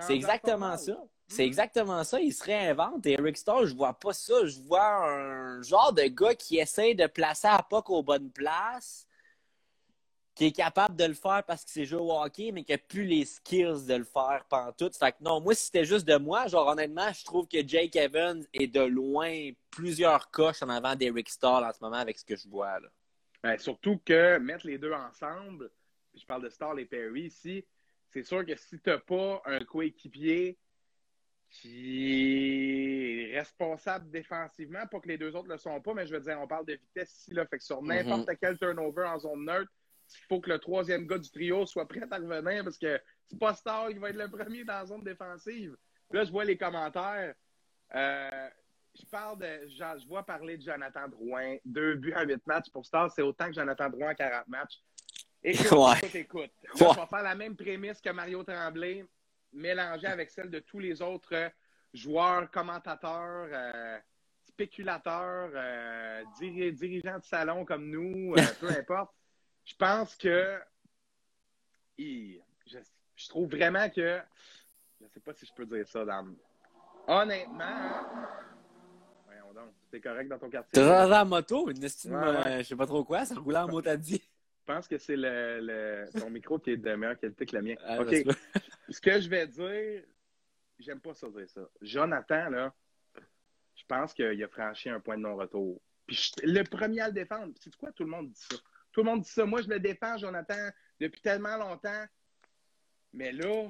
C'est 0.00 0.14
exactement 0.14 0.76
ça. 0.76 0.96
C'est 1.28 1.44
exactement 1.44 2.04
ça. 2.04 2.20
Il 2.20 2.32
se 2.32 2.44
réinvente. 2.44 3.06
Et 3.06 3.12
Eric 3.12 3.36
Starr, 3.36 3.66
je 3.66 3.74
vois 3.74 3.94
pas 3.94 4.12
ça. 4.12 4.44
Je 4.46 4.60
vois 4.60 5.08
un 5.08 5.62
genre 5.62 5.92
de 5.92 6.02
gars 6.02 6.34
qui 6.34 6.58
essaie 6.58 6.94
de 6.94 7.06
placer 7.06 7.48
à 7.48 7.62
POC 7.62 7.90
aux 7.90 8.02
bonnes 8.02 8.30
places, 8.30 9.06
qui 10.34 10.46
est 10.46 10.52
capable 10.52 10.96
de 10.96 11.04
le 11.04 11.14
faire 11.14 11.42
parce 11.46 11.64
qu'il 11.64 11.72
sait 11.72 11.84
jouer 11.84 12.00
au 12.00 12.12
hockey, 12.12 12.50
mais 12.52 12.64
qui 12.64 12.72
n'a 12.72 12.78
plus 12.78 13.04
les 13.04 13.24
skills 13.24 13.86
de 13.86 13.94
le 13.94 14.04
faire 14.04 14.44
tout. 14.76 14.90
Fait 14.92 15.12
que 15.12 15.16
non, 15.22 15.40
moi, 15.40 15.54
si 15.54 15.66
c'était 15.66 15.84
juste 15.84 16.06
de 16.06 16.16
moi, 16.16 16.46
genre 16.46 16.68
honnêtement, 16.68 17.12
je 17.12 17.24
trouve 17.24 17.46
que 17.46 17.66
Jake 17.66 17.96
Evans 17.96 18.44
est 18.52 18.66
de 18.66 18.82
loin 18.82 19.50
plusieurs 19.70 20.30
coches 20.30 20.62
en 20.62 20.68
avant 20.68 20.94
d'Eric 20.94 21.28
Starr 21.28 21.64
en 21.64 21.72
ce 21.72 21.78
moment 21.80 21.96
avec 21.96 22.18
ce 22.18 22.24
que 22.24 22.36
je 22.36 22.48
vois. 22.48 22.80
Là. 22.80 22.88
Ben, 23.42 23.58
surtout 23.58 24.00
que 24.04 24.38
mettre 24.38 24.66
les 24.66 24.78
deux 24.78 24.92
ensemble, 24.92 25.70
je 26.14 26.24
parle 26.24 26.42
de 26.42 26.48
Starr 26.48 26.78
et 26.78 26.84
Perry 26.84 27.22
ici, 27.22 27.64
c'est 28.10 28.24
sûr 28.24 28.44
que 28.44 28.56
si 28.56 28.80
tu 28.80 28.90
n'as 28.90 28.98
pas 28.98 29.42
un 29.44 29.60
coéquipier 29.60 30.56
qui 31.60 33.30
est 33.30 33.38
responsable 33.38 34.10
défensivement, 34.10 34.86
pas 34.90 35.00
que 35.00 35.08
les 35.08 35.18
deux 35.18 35.34
autres 35.36 35.48
le 35.48 35.56
sont 35.56 35.80
pas, 35.80 35.94
mais 35.94 36.06
je 36.06 36.14
veux 36.14 36.20
dire, 36.20 36.38
on 36.40 36.48
parle 36.48 36.66
de 36.66 36.74
vitesse 36.74 37.20
ici, 37.20 37.32
là, 37.32 37.46
fait 37.46 37.58
que 37.58 37.64
sur 37.64 37.80
n'importe 37.82 38.28
mhm. 38.28 38.36
quel 38.40 38.58
turnover 38.58 39.04
en 39.04 39.18
zone 39.18 39.44
neutre, 39.44 39.70
il 40.08 40.26
faut 40.28 40.40
que 40.40 40.50
le 40.50 40.58
troisième 40.58 41.06
gars 41.06 41.18
du 41.18 41.30
trio 41.30 41.64
soit 41.64 41.86
prêt 41.86 42.02
à 42.10 42.16
revenir 42.16 42.64
parce 42.64 42.76
que 42.76 43.00
c'est 43.28 43.38
pas 43.38 43.54
Star 43.54 43.88
qui 43.88 43.98
va 43.98 44.10
être 44.10 44.16
le 44.16 44.28
premier 44.28 44.64
dans 44.64 44.74
la 44.74 44.86
zone 44.86 45.02
défensive. 45.02 45.76
là, 46.10 46.24
je 46.24 46.30
vois 46.30 46.44
les 46.44 46.58
commentaires. 46.58 47.34
Euh, 47.94 48.48
je 48.94 49.06
parle 49.06 49.38
de. 49.38 49.68
Je 49.68 50.06
vois 50.06 50.24
parler 50.24 50.58
de 50.58 50.62
Jonathan 50.62 51.08
Drouin. 51.08 51.56
Deux 51.64 51.94
buts 51.94 52.14
en 52.14 52.24
huit 52.24 52.46
matchs 52.46 52.70
pour 52.70 52.84
Star, 52.84 53.10
c'est 53.10 53.22
autant 53.22 53.46
que 53.46 53.54
Jonathan 53.54 53.88
Drouin 53.88 54.10
en 54.10 54.14
40 54.14 54.48
matchs. 54.48 54.82
Écoute, 55.46 55.68
écoute, 56.14 56.14
écoute. 56.14 56.50
je 56.74 56.84
vais 56.84 57.06
faire 57.06 57.22
la 57.22 57.34
même 57.34 57.54
prémisse 57.54 58.00
que 58.00 58.08
Mario 58.08 58.42
Tremblay 58.44 59.04
mélangée 59.54 60.06
avec 60.06 60.30
celle 60.30 60.50
de 60.50 60.58
tous 60.58 60.78
les 60.78 61.00
autres 61.00 61.34
euh, 61.34 61.48
joueurs, 61.92 62.50
commentateurs, 62.50 63.48
euh, 63.50 63.98
spéculateurs, 64.44 65.50
euh, 65.54 66.22
dirigeants 66.40 67.18
de 67.18 67.24
salon 67.24 67.64
comme 67.64 67.88
nous, 67.88 68.34
peu 68.60 68.68
importe. 68.68 69.14
Je 69.64 69.74
pense 69.76 70.14
que 70.16 70.58
je, 71.98 72.38
trouve 73.28 73.50
vraiment 73.50 73.88
que 73.88 74.20
je 75.00 75.04
ne 75.04 75.08
sais 75.08 75.20
pas 75.20 75.32
si 75.32 75.46
je 75.46 75.52
peux 75.54 75.66
dire 75.66 75.88
ça, 75.88 76.04
dame. 76.04 76.36
Honnêtement, 77.06 77.64
voyons 79.26 79.52
donc, 79.54 79.72
c'est 79.90 80.00
correct 80.00 80.28
dans 80.28 80.38
ton 80.38 80.50
quartier. 80.50 80.82
Dans 80.82 81.08
la 81.08 81.24
moto, 81.24 81.70
une 81.70 81.82
estime, 81.82 82.20
je 82.58 82.62
sais 82.62 82.76
pas 82.76 82.86
trop 82.86 83.04
quoi, 83.04 83.24
ça 83.24 83.34
roule 83.36 83.56
en 83.56 83.68
mot 83.68 83.86
à 83.86 83.96
dit. 83.96 84.22
Je 84.66 84.72
pense 84.72 84.88
que 84.88 84.96
c'est 84.96 85.16
le, 85.16 86.06
ton 86.18 86.30
micro 86.30 86.58
qui 86.58 86.70
est 86.70 86.76
de 86.78 86.94
meilleure 86.94 87.18
qualité 87.18 87.44
que 87.44 87.56
le 87.56 87.62
mien. 87.62 87.74
Ah, 87.84 88.00
OK. 88.00 88.14
Ce 88.88 89.00
que 89.00 89.20
je 89.20 89.28
vais 89.28 89.46
dire, 89.46 90.04
j'aime 90.78 91.00
pas 91.00 91.14
ça 91.14 91.28
dire 91.28 91.48
ça. 91.48 91.62
Jonathan, 91.80 92.50
là, 92.50 92.74
je 93.74 93.84
pense 93.86 94.14
qu'il 94.14 94.42
a 94.42 94.48
franchi 94.48 94.88
un 94.88 95.00
point 95.00 95.16
de 95.16 95.22
non-retour. 95.22 95.80
Puis 96.06 96.32
le 96.42 96.62
premier 96.64 97.00
à 97.00 97.08
le 97.08 97.14
défendre, 97.14 97.54
c'est 97.60 97.74
quoi 97.76 97.92
tout 97.92 98.04
le 98.04 98.10
monde 98.10 98.30
dit 98.30 98.40
ça? 98.40 98.56
Tout 98.92 99.00
le 99.00 99.10
monde 99.10 99.22
dit 99.22 99.30
ça. 99.30 99.44
Moi, 99.44 99.62
je 99.62 99.68
le 99.68 99.80
défends, 99.80 100.16
Jonathan, 100.18 100.68
depuis 101.00 101.20
tellement 101.20 101.56
longtemps. 101.56 102.04
Mais 103.12 103.32
là, 103.32 103.68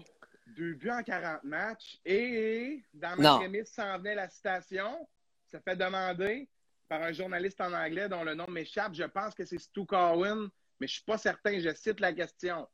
deux 0.48 0.74
buts 0.74 0.90
en 0.90 1.02
40 1.02 1.44
matchs. 1.44 1.98
Et 2.04 2.82
dans 2.92 3.16
ma 3.16 3.38
prémisse 3.38 3.72
s'en 3.72 3.98
venait 3.98 4.14
la 4.14 4.28
citation. 4.28 5.08
Ça 5.46 5.60
fait 5.60 5.76
demander 5.76 6.48
par 6.88 7.02
un 7.02 7.12
journaliste 7.12 7.60
en 7.60 7.72
anglais 7.72 8.08
dont 8.08 8.24
le 8.24 8.34
nom 8.34 8.48
m'échappe. 8.48 8.94
Je 8.94 9.04
pense 9.04 9.34
que 9.34 9.44
c'est 9.44 9.58
Stu 9.58 9.86
Cowan, 9.86 10.48
mais 10.80 10.86
je 10.86 10.92
ne 10.92 10.96
suis 10.96 11.04
pas 11.04 11.18
certain. 11.18 11.58
Je 11.58 11.72
cite 11.74 12.00
la 12.00 12.12
question. 12.12 12.68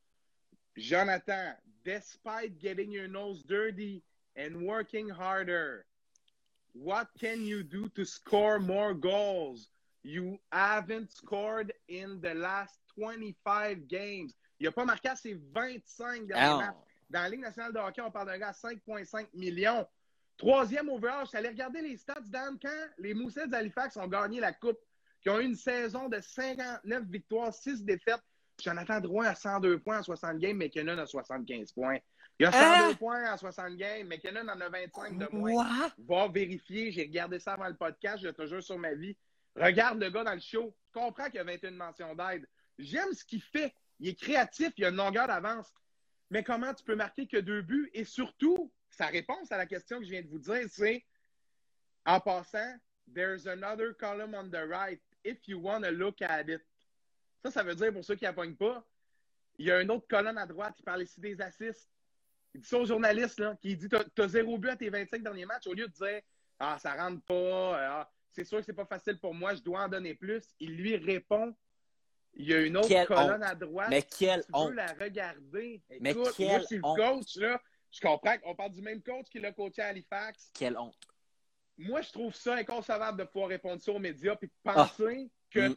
Jonathan, 0.74 1.54
despite 1.84 2.58
getting 2.58 2.90
your 2.90 3.08
nose 3.08 3.42
dirty 3.42 4.02
and 4.36 4.66
working 4.66 5.08
harder, 5.08 5.86
what 6.72 7.08
can 7.18 7.44
you 7.44 7.62
do 7.62 7.88
to 7.90 8.04
score 8.04 8.58
more 8.58 8.94
goals? 8.94 9.68
You 10.02 10.38
haven't 10.50 11.12
scored 11.12 11.72
in 11.88 12.20
the 12.20 12.34
last 12.34 12.78
25 12.94 13.88
games. 13.88 14.34
Il 14.58 14.66
n'a 14.66 14.72
pas 14.72 14.84
marqué 14.84 15.08
à 15.08 15.16
ses 15.16 15.34
25 15.54 16.26
derniers 16.26 16.58
matchs. 16.58 16.76
Dans 17.10 17.22
la 17.22 17.28
Ligue 17.28 17.40
nationale 17.40 17.72
de 17.72 17.78
hockey, 17.78 18.00
on 18.00 18.10
parle 18.10 18.28
d'un 18.28 18.38
gars 18.38 18.48
à 18.48 18.52
5,5 18.52 19.26
millions. 19.34 19.86
Troisième 20.36 20.88
overall, 20.88 21.24
je 21.24 21.30
suis 21.30 21.38
allé 21.38 21.48
regarder 21.48 21.82
les 21.82 21.96
stats, 21.96 22.20
Dan, 22.26 22.56
quand 22.60 22.68
les 22.98 23.14
Moussets 23.14 23.48
d'Halifax 23.48 23.96
ont 23.96 24.06
gagné 24.06 24.40
la 24.40 24.52
Coupe, 24.52 24.78
qui 25.20 25.28
ont 25.28 25.38
eu 25.40 25.44
une 25.44 25.56
saison 25.56 26.08
de 26.08 26.20
59 26.20 27.04
victoires, 27.04 27.52
6 27.52 27.84
défaites. 27.84 28.22
Jonathan 28.62 29.00
Drouin 29.00 29.26
a 29.26 29.34
102 29.34 29.78
points 29.80 29.98
en 29.98 30.02
60 30.02 30.38
games, 30.38 30.56
McKinnon 30.56 30.98
a 30.98 31.06
75 31.06 31.72
points. 31.72 31.98
Il 32.38 32.46
a 32.46 32.52
102 32.52 32.64
hein? 32.64 32.94
points 32.94 33.32
en 33.32 33.36
60 33.36 33.76
games, 33.76 34.06
McKinnon 34.06 34.48
en 34.48 34.60
a 34.60 34.68
25 34.68 35.18
de 35.18 35.28
moins. 35.32 35.90
Va 35.98 36.28
vérifier, 36.28 36.92
j'ai 36.92 37.02
regardé 37.02 37.38
ça 37.38 37.54
avant 37.54 37.68
le 37.68 37.76
podcast, 37.76 38.22
je 38.22 38.28
te 38.28 38.46
jure 38.46 38.62
sur 38.62 38.78
ma 38.78 38.94
vie. 38.94 39.16
Regarde 39.56 40.02
le 40.02 40.10
gars 40.10 40.24
dans 40.24 40.34
le 40.34 40.40
show, 40.40 40.74
tu 40.92 40.98
comprends 40.98 41.26
qu'il 41.26 41.36
y 41.36 41.38
a 41.38 41.44
21 41.44 41.72
mentions 41.72 42.14
d'aide. 42.14 42.46
J'aime 42.78 43.12
ce 43.12 43.24
qu'il 43.24 43.42
fait. 43.42 43.74
Il 43.98 44.08
est 44.08 44.18
créatif, 44.18 44.72
il 44.76 44.84
a 44.84 44.88
une 44.88 44.96
longueur 44.96 45.26
d'avance. 45.26 45.72
Mais 46.30 46.42
comment 46.42 46.72
tu 46.72 46.84
peux 46.84 46.94
marquer 46.94 47.26
que 47.26 47.36
deux 47.36 47.62
buts? 47.62 47.90
Et 47.92 48.04
surtout, 48.04 48.72
sa 48.88 49.06
réponse 49.06 49.50
à 49.52 49.58
la 49.58 49.66
question 49.66 49.98
que 49.98 50.04
je 50.04 50.10
viens 50.10 50.22
de 50.22 50.28
vous 50.28 50.38
dire, 50.38 50.62
c'est 50.68 51.04
en 52.06 52.20
passant, 52.20 52.78
there's 53.12 53.46
another 53.46 53.92
column 53.92 54.34
on 54.34 54.48
the 54.48 54.66
right 54.66 55.00
if 55.24 55.46
you 55.46 55.58
want 55.58 55.82
to 55.82 55.90
look 55.90 56.22
at 56.22 56.48
it. 56.48 56.62
Ça, 57.44 57.50
ça 57.50 57.62
veut 57.62 57.74
dire, 57.74 57.92
pour 57.92 58.04
ceux 58.04 58.16
qui 58.16 58.24
n'appognent 58.24 58.56
pas, 58.56 58.84
il 59.58 59.66
y 59.66 59.70
a 59.70 59.80
une 59.80 59.90
autre 59.90 60.06
colonne 60.08 60.38
à 60.38 60.46
droite 60.46 60.74
qui 60.76 60.82
parle 60.82 61.02
ici 61.02 61.20
des 61.20 61.40
assists. 61.40 61.90
Il 62.54 62.60
dit 62.60 62.68
ça 62.68 62.78
au 62.78 62.84
journaliste, 62.84 63.38
là, 63.38 63.56
qui 63.60 63.76
dit 63.76 63.88
T'as 63.88 64.28
zéro 64.28 64.58
but 64.58 64.70
à 64.70 64.76
tes 64.76 64.90
25 64.90 65.22
derniers 65.22 65.46
matchs, 65.46 65.66
au 65.66 65.74
lieu 65.74 65.86
de 65.86 65.92
dire 65.92 66.20
Ah, 66.58 66.78
ça 66.80 66.94
rentre 66.94 67.22
pas, 67.22 68.00
ah, 68.00 68.10
c'est 68.30 68.44
sûr 68.44 68.58
que 68.58 68.64
c'est 68.64 68.72
pas 68.72 68.86
facile 68.86 69.18
pour 69.18 69.34
moi, 69.34 69.54
je 69.54 69.62
dois 69.62 69.84
en 69.84 69.88
donner 69.88 70.14
plus. 70.14 70.42
Il 70.58 70.76
lui 70.76 70.96
répond 70.96 71.54
il 72.34 72.48
y 72.48 72.54
a 72.54 72.60
une 72.60 72.76
autre 72.76 73.06
colonne 73.06 73.42
à 73.42 73.54
droite. 73.54 73.88
Mais 73.90 74.02
quelle 74.02 74.44
tu 74.44 74.50
honte. 74.52 74.74
la 74.74 74.86
regarder. 74.86 75.82
Mais 76.00 76.10
Écoute, 76.10 76.38
moi, 76.38 76.60
je 76.60 76.64
suis 76.66 76.76
le 76.76 76.82
coach, 76.82 77.36
là. 77.36 77.60
Je 77.90 78.00
comprends 78.00 78.38
qu'on 78.38 78.54
parle 78.54 78.72
du 78.72 78.82
même 78.82 79.02
coach 79.02 79.26
qui 79.30 79.40
l'a 79.40 79.52
coaché 79.52 79.82
à 79.82 79.88
Halifax. 79.88 80.52
Quelle 80.54 80.78
honte. 80.78 80.96
Moi, 81.76 82.02
je 82.02 82.12
trouve 82.12 82.34
ça 82.34 82.54
inconcevable 82.54 83.18
de 83.18 83.24
pouvoir 83.24 83.48
répondre 83.48 83.80
ça 83.82 83.90
aux 83.90 83.98
médias 83.98 84.36
et 84.40 84.46
de 84.46 84.52
penser 84.62 85.28
ah. 85.28 85.48
que 85.50 85.68
mm. 85.70 85.76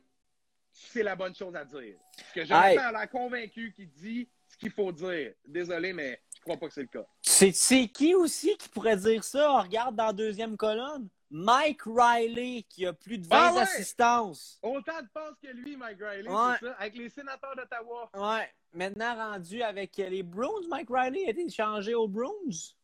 C'est 0.74 1.04
la 1.04 1.16
bonne 1.16 1.36
chose 1.36 1.56
à 1.56 1.64
dire. 1.64 1.96
Que 2.34 2.44
Jonathan 2.44 2.82
a 2.82 2.92
l'air 2.92 3.10
convaincu 3.10 3.72
qu'il 3.76 3.90
dit 3.90 4.28
ce 4.48 4.58
qu'il 4.58 4.72
faut 4.72 4.92
dire. 4.92 5.34
Désolé, 5.46 5.94
mais 5.94 6.22
je 6.36 6.42
crois 6.42 6.58
pas 6.58 6.68
que 6.68 6.74
c'est 6.74 6.82
le 6.82 6.88
cas. 6.88 7.06
C'est 7.22 7.88
qui 7.88 8.16
aussi 8.16 8.58
qui 8.58 8.68
pourrait 8.70 8.98
dire 8.98 9.24
ça? 9.24 9.52
On 9.54 9.62
regarde 9.62 9.96
dans 9.96 10.08
la 10.08 10.14
deuxième 10.14 10.58
colonne. 10.58 11.08
Mike 11.36 11.82
Riley, 11.88 12.64
qui 12.70 12.86
a 12.86 12.94
plus 12.94 13.18
de 13.18 13.26
20 13.26 13.36
ah 13.36 13.62
assistances. 13.62 14.60
Autant 14.62 15.02
de 15.02 15.08
passes 15.12 15.34
que 15.42 15.48
lui, 15.48 15.76
Mike 15.76 15.98
Riley, 16.00 16.30
c'est 16.30 16.68
ça? 16.68 16.74
Avec 16.78 16.96
les 16.96 17.10
sénateurs 17.10 17.56
d'Ottawa. 17.56 18.12
Ouais. 18.14 18.48
Maintenant 18.72 19.16
rendu 19.16 19.64
avec 19.64 19.98
les 19.98 20.22
Bruins, 20.22 20.62
Mike 20.70 20.90
Riley 20.92 21.26
a 21.26 21.32
été 21.32 21.50
changé 21.50 21.96
aux 21.96 22.08
Bruins. 22.08 22.30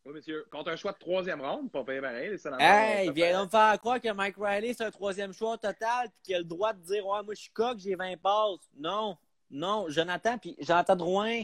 Oui, 0.04 0.14
monsieur. 0.14 0.48
Contre 0.52 0.72
un 0.72 0.76
choix 0.76 0.94
de 0.94 0.98
troisième 0.98 1.42
ronde, 1.42 1.72
pas 1.72 1.84
pareil, 1.84 2.32
les 2.32 2.40
sénateurs. 2.40 2.68
Hey, 2.68 3.12
viens 3.12 3.46
me 3.46 3.50
faire 3.50 3.78
croire 3.78 4.02
que 4.02 4.12
Mike 4.12 4.38
Riley, 4.40 4.74
c'est 4.74 4.86
un 4.86 4.92
troisième 4.92 5.32
choix 5.32 5.56
total, 5.60 6.10
puis 6.10 6.22
qu'il 6.24 6.36
a 6.36 6.40
le 6.40 6.44
droit 6.44 6.74
de 6.74 6.82
dire 6.82 7.06
Ouais, 7.06 7.22
moi, 7.24 7.36
je 7.36 7.42
suis 7.42 7.52
coq, 7.52 7.78
j'ai 7.78 7.94
20 7.94 8.18
passes. 8.18 8.68
Non, 8.76 9.16
non. 9.52 9.86
Jonathan, 9.90 10.40
puis 10.40 10.56
Jonathan 10.60 10.96
Drouin, 10.96 11.44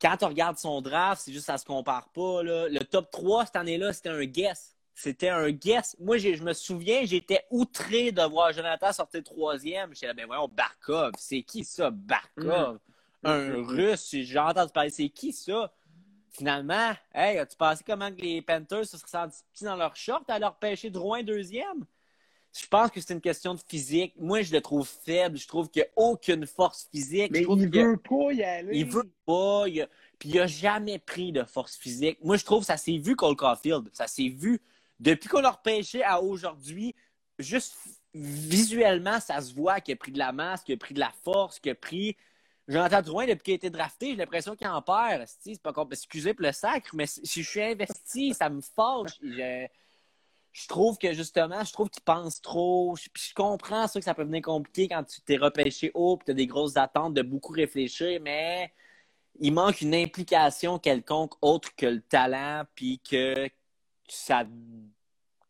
quand 0.00 0.16
tu 0.16 0.24
regardes 0.24 0.58
son 0.58 0.80
draft, 0.80 1.22
c'est 1.24 1.32
juste 1.32 1.46
ça 1.46 1.58
se 1.58 1.64
compare 1.64 2.08
pas. 2.10 2.44
Là. 2.44 2.68
Le 2.68 2.84
top 2.84 3.10
3 3.10 3.46
cette 3.46 3.56
année-là, 3.56 3.92
c'était 3.92 4.10
un 4.10 4.24
guess. 4.24 4.75
C'était 4.98 5.28
un 5.28 5.50
guess. 5.50 5.94
Moi, 6.00 6.16
je 6.16 6.42
me 6.42 6.54
souviens, 6.54 7.04
j'étais 7.04 7.44
outré 7.50 8.12
de 8.12 8.22
voir 8.22 8.54
Jonathan 8.54 8.94
sortir 8.94 9.22
troisième. 9.22 9.92
J'étais 9.92 10.06
là, 10.06 10.14
ben 10.14 10.24
voyons, 10.24 10.48
Barkov. 10.48 11.12
C'est 11.18 11.42
qui 11.42 11.64
ça, 11.64 11.90
Barkov? 11.90 12.78
Mm. 13.22 13.28
Un. 13.28 13.66
Russe, 13.66 14.08
j'ai 14.10 14.38
entendu 14.38 14.72
parler. 14.72 14.88
C'est 14.88 15.10
qui 15.10 15.34
ça? 15.34 15.70
Finalement, 16.30 16.92
hey, 17.14 17.36
as-tu 17.36 17.56
pensé 17.56 17.84
comment 17.86 18.08
les 18.16 18.40
Panthers 18.40 18.86
se 18.86 18.96
seraient 18.96 19.08
sentis 19.08 19.42
petits 19.52 19.64
dans 19.64 19.76
leur 19.76 19.94
short 19.96 20.28
à 20.30 20.38
leur 20.38 20.56
pêcher 20.56 20.88
Drouin 20.88 21.22
deuxième? 21.22 21.84
Je 22.58 22.66
pense 22.66 22.90
que 22.90 22.98
c'est 22.98 23.12
une 23.12 23.20
question 23.20 23.52
de 23.52 23.60
physique. 23.68 24.14
Moi, 24.18 24.40
je 24.40 24.52
le 24.54 24.62
trouve 24.62 24.88
faible. 24.88 25.36
Je 25.36 25.46
trouve 25.46 25.68
qu'il 25.68 25.82
n'y 25.82 25.88
a 25.88 25.90
aucune 25.96 26.46
force 26.46 26.88
physique. 26.90 27.32
Mais 27.32 27.42
il 27.42 27.68
veut 27.70 27.98
pas 27.98 28.32
y 28.32 28.42
aller. 28.42 28.78
Il 28.78 28.86
veut 28.86 29.10
pas. 29.26 29.64
Puis 30.18 30.30
il 30.30 30.36
n'a 30.36 30.46
jamais 30.46 30.98
pris 30.98 31.32
de 31.32 31.44
force 31.44 31.76
physique. 31.76 32.16
Moi, 32.24 32.38
je 32.38 32.46
trouve 32.46 32.60
que 32.60 32.66
ça 32.66 32.78
s'est 32.78 32.96
vu 32.96 33.14
Cole 33.14 33.36
Caulfield. 33.36 33.90
Ça 33.92 34.06
s'est 34.06 34.28
vu. 34.28 34.58
Depuis 35.00 35.28
qu'on 35.28 35.40
l'a 35.40 35.50
repêché 35.50 36.02
à 36.02 36.20
aujourd'hui, 36.22 36.94
juste 37.38 37.76
visuellement, 38.14 39.20
ça 39.20 39.40
se 39.40 39.54
voit 39.54 39.80
qu'il 39.80 39.94
a 39.94 39.96
pris 39.96 40.12
de 40.12 40.18
la 40.18 40.32
masse, 40.32 40.62
qu'il 40.62 40.74
a 40.74 40.78
pris 40.78 40.94
de 40.94 41.00
la 41.00 41.12
force, 41.22 41.58
qu'il 41.60 41.72
a 41.72 41.74
pris. 41.74 42.16
Jonathan 42.68 43.02
Drouin, 43.02 43.26
depuis 43.26 43.42
qu'il 43.42 43.52
a 43.52 43.56
été 43.56 43.70
drafté, 43.70 44.10
j'ai 44.10 44.16
l'impression 44.16 44.56
qu'il 44.56 44.66
en 44.66 44.82
perd. 44.82 45.24
C'est 45.26 45.60
pas 45.60 45.72
Excusez 45.90 46.34
pour 46.34 46.46
le 46.46 46.52
sacre, 46.52 46.90
mais 46.94 47.06
si 47.06 47.42
je 47.42 47.48
suis 47.48 47.62
investi, 47.62 48.34
ça 48.38 48.48
me 48.48 48.60
fâche. 48.60 49.12
Je, 49.20 50.68
trouve 50.68 50.96
que 50.96 51.12
justement, 51.12 51.62
je 51.62 51.72
trouve 51.72 51.90
qu'il 51.90 52.02
pense 52.02 52.40
trop. 52.40 52.96
Je, 52.96 53.08
je 53.14 53.34
comprends 53.34 53.86
ça 53.86 54.00
que 54.00 54.04
ça 54.04 54.14
peut 54.14 54.24
venir 54.24 54.42
compliqué 54.42 54.88
quand 54.88 55.04
tu 55.04 55.20
t'es 55.20 55.36
repêché 55.36 55.90
haut 55.94 56.18
et 56.20 56.24
tu 56.24 56.30
as 56.30 56.34
des 56.34 56.46
grosses 56.46 56.76
attentes 56.76 57.14
de 57.14 57.22
beaucoup 57.22 57.52
réfléchir, 57.52 58.20
mais 58.22 58.72
il 59.38 59.52
manque 59.52 59.82
une 59.82 59.94
implication 59.94 60.78
quelconque 60.78 61.34
autre 61.42 61.74
que 61.76 61.86
le 61.86 62.00
talent, 62.00 62.64
puis 62.74 63.00
que 63.00 63.48
ça 64.08 64.44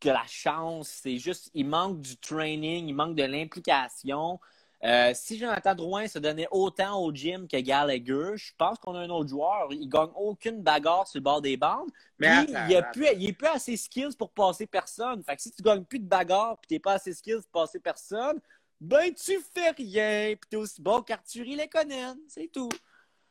que 0.01 0.09
la 0.09 0.27
chance, 0.27 0.89
c'est 1.03 1.19
juste, 1.19 1.51
il 1.55 1.67
manque 1.67 2.01
du 2.01 2.17
training, 2.17 2.89
il 2.89 2.95
manque 2.95 3.17
de 3.17 3.25
l'implication. 3.25 4.39
Euh, 4.85 5.13
si 5.15 5.39
Jonathan 5.39 5.75
Drouin 5.75 6.07
se 6.07 6.19
donnait 6.19 6.49
autant 6.51 7.03
au 7.03 7.13
gym 7.13 7.49
que 7.49 7.57
Gallagher, 7.59 8.37
je 8.37 8.53
pense 8.59 8.79
qu'on 8.79 8.95
a 8.95 9.01
un 9.01 9.09
autre 9.09 9.31
joueur. 9.31 9.69
Il 9.71 9.89
gagne 9.89 10.11
aucune 10.15 10.63
bagarre 10.63 11.09
sur 11.09 11.19
le 11.19 11.25
bord 11.25 11.41
des 11.41 11.57
bandes. 11.57 11.91
Mais 12.19 12.45
il, 12.45 12.77
a 12.77 12.83
plus, 12.83 13.07
il 13.15 13.31
est 13.31 13.33
plus 13.33 13.49
assez 13.49 13.77
skills 13.77 14.17
pour 14.19 14.31
passer 14.31 14.67
personne. 14.67 15.23
Fait 15.25 15.37
que 15.37 15.43
si 15.43 15.51
tu 15.51 15.63
gagnes 15.63 15.85
plus 15.85 15.99
de 15.99 16.07
bagarre 16.07 16.59
et 16.63 16.67
t'es 16.67 16.79
pas 16.79 16.95
assez 16.95 17.15
skills 17.15 17.41
pour 17.51 17.63
passer 17.63 17.81
personne, 17.81 18.39
ben 18.79 19.13
tu 19.15 19.41
fais 19.55 19.71
rien. 19.71 20.35
Puis 20.39 20.51
t'es 20.51 20.57
aussi 20.57 20.83
bon 20.83 21.01
qu'Arthurie 21.01 21.57
Lekonen. 21.57 22.19
C'est 22.29 22.53
tout. 22.53 22.69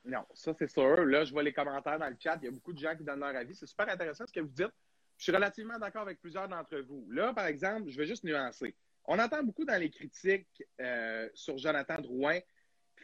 Non, 0.04 0.26
ça 0.34 0.52
c'est 0.58 0.70
sûr. 0.70 1.06
Là, 1.06 1.26
je 1.26 1.32
vois 1.32 1.44
les 1.44 1.54
commentaires 1.54 2.00
dans 2.00 2.10
le 2.10 2.18
chat. 2.20 2.38
Il 2.42 2.46
y 2.46 2.48
a 2.48 2.52
beaucoup 2.52 2.74
de 2.74 2.80
gens 2.80 2.96
qui 2.96 3.04
donnent 3.04 3.20
leur 3.20 3.36
avis. 3.36 3.56
C'est 3.56 3.68
super 3.68 3.88
intéressant 3.88 4.26
ce 4.28 4.34
que 4.34 4.40
vous 4.40 4.48
dites. 4.48 4.74
Je 5.18 5.24
suis 5.24 5.32
relativement 5.32 5.80
d'accord 5.80 6.02
avec 6.02 6.20
plusieurs 6.20 6.48
d'entre 6.48 6.78
vous. 6.80 7.08
Là, 7.12 7.34
par 7.34 7.46
exemple, 7.46 7.90
je 7.90 7.98
vais 7.98 8.06
juste 8.06 8.24
nuancer. 8.24 8.76
On 9.06 9.20
entend 9.20 9.44
beaucoup 9.44 9.66
dans 9.66 9.80
les 9.80 9.90
critiques 9.90 10.64
euh, 10.82 11.30
sur 11.34 11.58
Jonathan 11.58 12.02
Drouin 12.02 12.40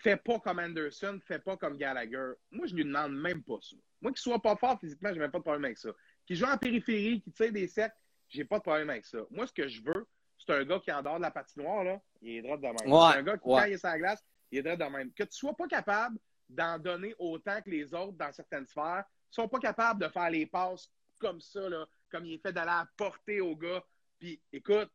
fais 0.02 0.18
pas 0.18 0.40
comme 0.40 0.60
Anderson, 0.60 1.20
fais 1.26 1.40
pas 1.40 1.58
comme 1.58 1.78
Gallagher. 1.78 2.34
Moi, 2.52 2.68
je 2.68 2.76
lui 2.76 2.84
demande 2.84 3.14
même 3.14 3.44
pas 3.44 3.58
ça. 3.62 3.76
Moi, 4.02 4.12
qu'il 4.12 4.20
soit 4.20 4.42
pas 4.42 4.56
fort 4.56 4.80
physiquement, 4.80 5.12
j'ai 5.14 5.20
même 5.20 5.32
pas 5.32 5.38
de 5.38 5.44
problème 5.44 5.66
avec 5.66 5.78
ça. 5.78 5.90
Qu'il 6.26 6.36
joue 6.36 6.46
en 6.46 6.58
périphérie, 6.58 7.22
qu'il 7.22 7.34
tire 7.34 7.52
des 7.52 7.68
cercles, 7.68 7.96
j'ai 8.28 8.46
pas 8.46 8.58
de 8.58 8.64
problème 8.64 8.90
avec 8.90 9.06
ça. 9.06 9.20
Moi, 9.30 9.46
ce 9.48 9.54
que 9.54 9.68
je 9.68 9.82
veux, 9.84 10.08
c'est 10.38 10.54
un 10.54 10.66
gars 10.66 10.80
qui, 10.80 10.92
en 10.92 11.02
dehors 11.02 11.18
de 11.18 11.22
la 11.22 11.32
patinoire, 11.32 11.84
là, 11.84 12.02
il 12.22 12.38
est 12.38 12.42
droit 12.42 12.58
de 12.58 12.64
même. 12.64 12.76
c'est 12.78 13.20
un 13.20 13.24
gars 13.24 13.38
qui, 13.38 13.44
quand 13.44 13.64
il 13.66 13.74
est 13.74 13.78
sur 13.78 13.90
la 13.90 14.00
glace, 14.00 14.26
il 14.52 14.60
est 14.60 14.64
droit 14.64 14.76
de 14.76 14.92
même. 14.92 15.14
Que 15.14 15.24
tu 15.24 15.34
sois 15.34 15.56
pas 15.56 15.68
capable 15.68 16.18
d'en 16.50 16.80
donner 16.80 17.14
autant 17.20 17.62
que 17.62 17.70
les 17.70 17.94
autres 17.94 18.18
dans 18.18 18.32
certaines 18.32 18.68
sphères, 18.68 19.06
sont 19.30 19.48
pas 19.48 19.60
capables 19.60 20.02
de 20.02 20.10
faire 20.10 20.30
les 20.30 20.46
passes 20.46 20.92
comme 21.20 21.40
ça, 21.40 21.70
là, 21.70 21.86
comme 22.12 22.26
il 22.26 22.34
est 22.34 22.42
fait 22.42 22.54
d'aller 22.54 22.72
apporter 22.72 23.42
au 23.42 23.56
gars. 23.56 23.84
Puis, 24.20 24.42
écoute, 24.52 24.90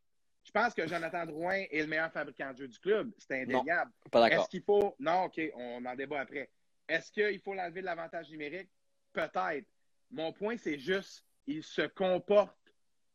je 0.44 0.52
pense 0.52 0.74
que 0.74 0.86
Jonathan 0.86 1.26
Drouin 1.26 1.64
est 1.70 1.80
le 1.80 1.88
meilleur 1.88 2.12
fabricant 2.12 2.52
de 2.52 2.58
jeu 2.58 2.68
du 2.68 2.78
club. 2.78 3.10
C'est 3.18 3.42
indéniable. 3.42 3.90
Est-ce 4.30 4.48
qu'il 4.48 4.62
faut. 4.62 4.94
Non, 5.00 5.24
OK, 5.24 5.40
on 5.54 5.84
en 5.84 5.94
débat 5.94 6.20
après. 6.20 6.50
Est-ce 6.88 7.10
qu'il 7.10 7.40
faut 7.40 7.54
l'enlever 7.54 7.80
de 7.80 7.86
l'avantage 7.86 8.30
numérique? 8.30 8.70
Peut-être. 9.12 9.66
Mon 10.10 10.32
point, 10.32 10.56
c'est 10.56 10.78
juste, 10.78 11.24
il 11.46 11.64
se 11.64 11.82
comporte 11.82 12.56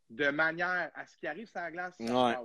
de 0.09 0.29
manière 0.29 0.91
à 0.93 1.05
ce 1.05 1.17
qui 1.17 1.27
arrive 1.27 1.47
sur 1.47 1.61
la 1.61 1.71
glace, 1.71 1.95
passe. 1.97 2.37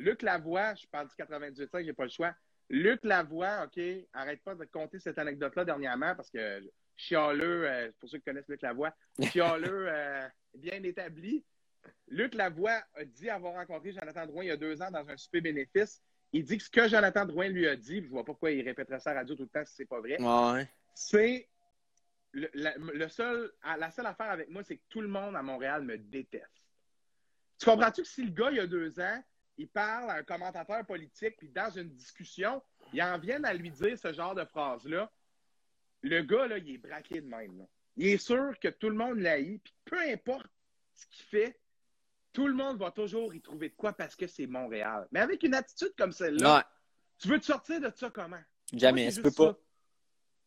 Luc 0.00 0.22
Lavoie, 0.22 0.74
je 0.74 0.86
parle 0.88 1.08
du 1.08 1.14
98 1.14 1.70
j'ai 1.84 1.92
pas 1.92 2.04
le 2.04 2.10
choix. 2.10 2.34
Luc 2.68 3.04
Lavoie, 3.04 3.64
OK, 3.64 3.80
arrête 4.12 4.42
pas 4.42 4.56
de 4.56 4.64
compter 4.64 4.98
cette 4.98 5.18
anecdote-là 5.18 5.64
dernièrement 5.64 6.16
parce 6.16 6.30
que 6.30 6.60
chialeux, 6.96 7.68
euh, 7.68 7.90
pour 7.98 8.08
ceux 8.08 8.18
qui 8.18 8.24
connaissent 8.24 8.48
Luc 8.48 8.62
Lavoie, 8.62 8.94
chialeux 9.30 9.86
euh, 9.88 10.26
bien 10.54 10.82
établi. 10.82 11.44
Luc 12.08 12.34
Lavoie 12.34 12.82
a 12.94 13.04
dit 13.04 13.28
avoir 13.30 13.54
rencontré 13.54 13.92
Jonathan 13.92 14.26
Drouin 14.26 14.44
il 14.44 14.48
y 14.48 14.50
a 14.50 14.56
deux 14.56 14.80
ans 14.82 14.90
dans 14.90 15.08
un 15.08 15.16
souper 15.16 15.40
bénéfice. 15.40 16.02
Il 16.32 16.44
dit 16.44 16.58
que 16.58 16.64
ce 16.64 16.70
que 16.70 16.88
Jonathan 16.88 17.24
Drouin 17.26 17.48
lui 17.48 17.68
a 17.68 17.76
dit, 17.76 18.02
je 18.02 18.08
vois 18.08 18.22
pas 18.22 18.32
pourquoi 18.32 18.50
il 18.50 18.62
répéterait 18.62 19.00
ça 19.00 19.10
à 19.10 19.14
la 19.14 19.20
radio 19.20 19.34
tout 19.36 19.42
le 19.44 19.48
temps 19.48 19.64
si 19.64 19.74
c'est 19.74 19.84
pas 19.86 20.00
vrai, 20.00 20.20
Ouais. 20.20 20.68
c'est 20.94 21.48
le, 22.32 22.50
la, 22.54 22.74
le 22.76 23.08
seul, 23.08 23.52
la 23.78 23.90
seule 23.92 24.06
affaire 24.06 24.30
avec 24.30 24.48
moi, 24.48 24.62
c'est 24.64 24.76
que 24.76 24.82
tout 24.88 25.00
le 25.00 25.06
monde 25.08 25.36
à 25.36 25.42
Montréal 25.42 25.82
me 25.84 25.96
déteste. 25.96 26.50
Tu 27.60 27.66
comprends-tu 27.66 28.02
que 28.02 28.08
si 28.08 28.24
le 28.24 28.30
gars, 28.32 28.50
il 28.50 28.56
y 28.56 28.60
a 28.60 28.66
deux 28.66 28.98
ans, 28.98 29.22
il 29.56 29.68
parle 29.68 30.10
à 30.10 30.14
un 30.14 30.22
commentateur 30.24 30.84
politique, 30.84 31.36
puis 31.38 31.48
dans 31.48 31.70
une 31.70 31.90
discussion, 31.90 32.60
ils 32.92 33.00
en 33.02 33.16
viennent 33.18 33.44
à 33.44 33.54
lui 33.54 33.70
dire 33.70 33.96
ce 33.96 34.12
genre 34.12 34.34
de 34.34 34.44
phrase-là, 34.44 35.12
le 36.04 36.22
gars, 36.22 36.46
là, 36.46 36.58
il 36.58 36.70
est 36.74 36.78
braqué 36.78 37.20
de 37.20 37.26
même. 37.26 37.58
là. 37.58 37.64
Il 37.96 38.06
est 38.08 38.18
sûr 38.18 38.58
que 38.60 38.68
tout 38.68 38.88
le 38.88 38.96
monde 38.96 39.18
l'haït, 39.18 39.62
puis 39.62 39.74
peu 39.84 39.98
importe 40.10 40.46
ce 40.94 41.06
qu'il 41.06 41.24
fait, 41.26 41.60
tout 42.32 42.46
le 42.46 42.54
monde 42.54 42.78
va 42.78 42.90
toujours 42.90 43.34
y 43.34 43.40
trouver 43.40 43.68
de 43.68 43.74
quoi 43.74 43.92
parce 43.92 44.16
que 44.16 44.26
c'est 44.26 44.46
Montréal. 44.46 45.06
Mais 45.12 45.20
avec 45.20 45.42
une 45.44 45.54
attitude 45.54 45.92
comme 45.96 46.12
celle-là, 46.12 46.56
Ouais. 46.56 46.62
tu 47.18 47.28
veux 47.28 47.38
te 47.38 47.44
sortir 47.44 47.80
de 47.80 47.90
ça 47.94 48.10
comment? 48.10 48.42
Jamais, 48.72 49.10
ça 49.10 49.22
peut 49.22 49.28
juste 49.28 49.36
pas. 49.38 49.52
ça. 49.52 49.58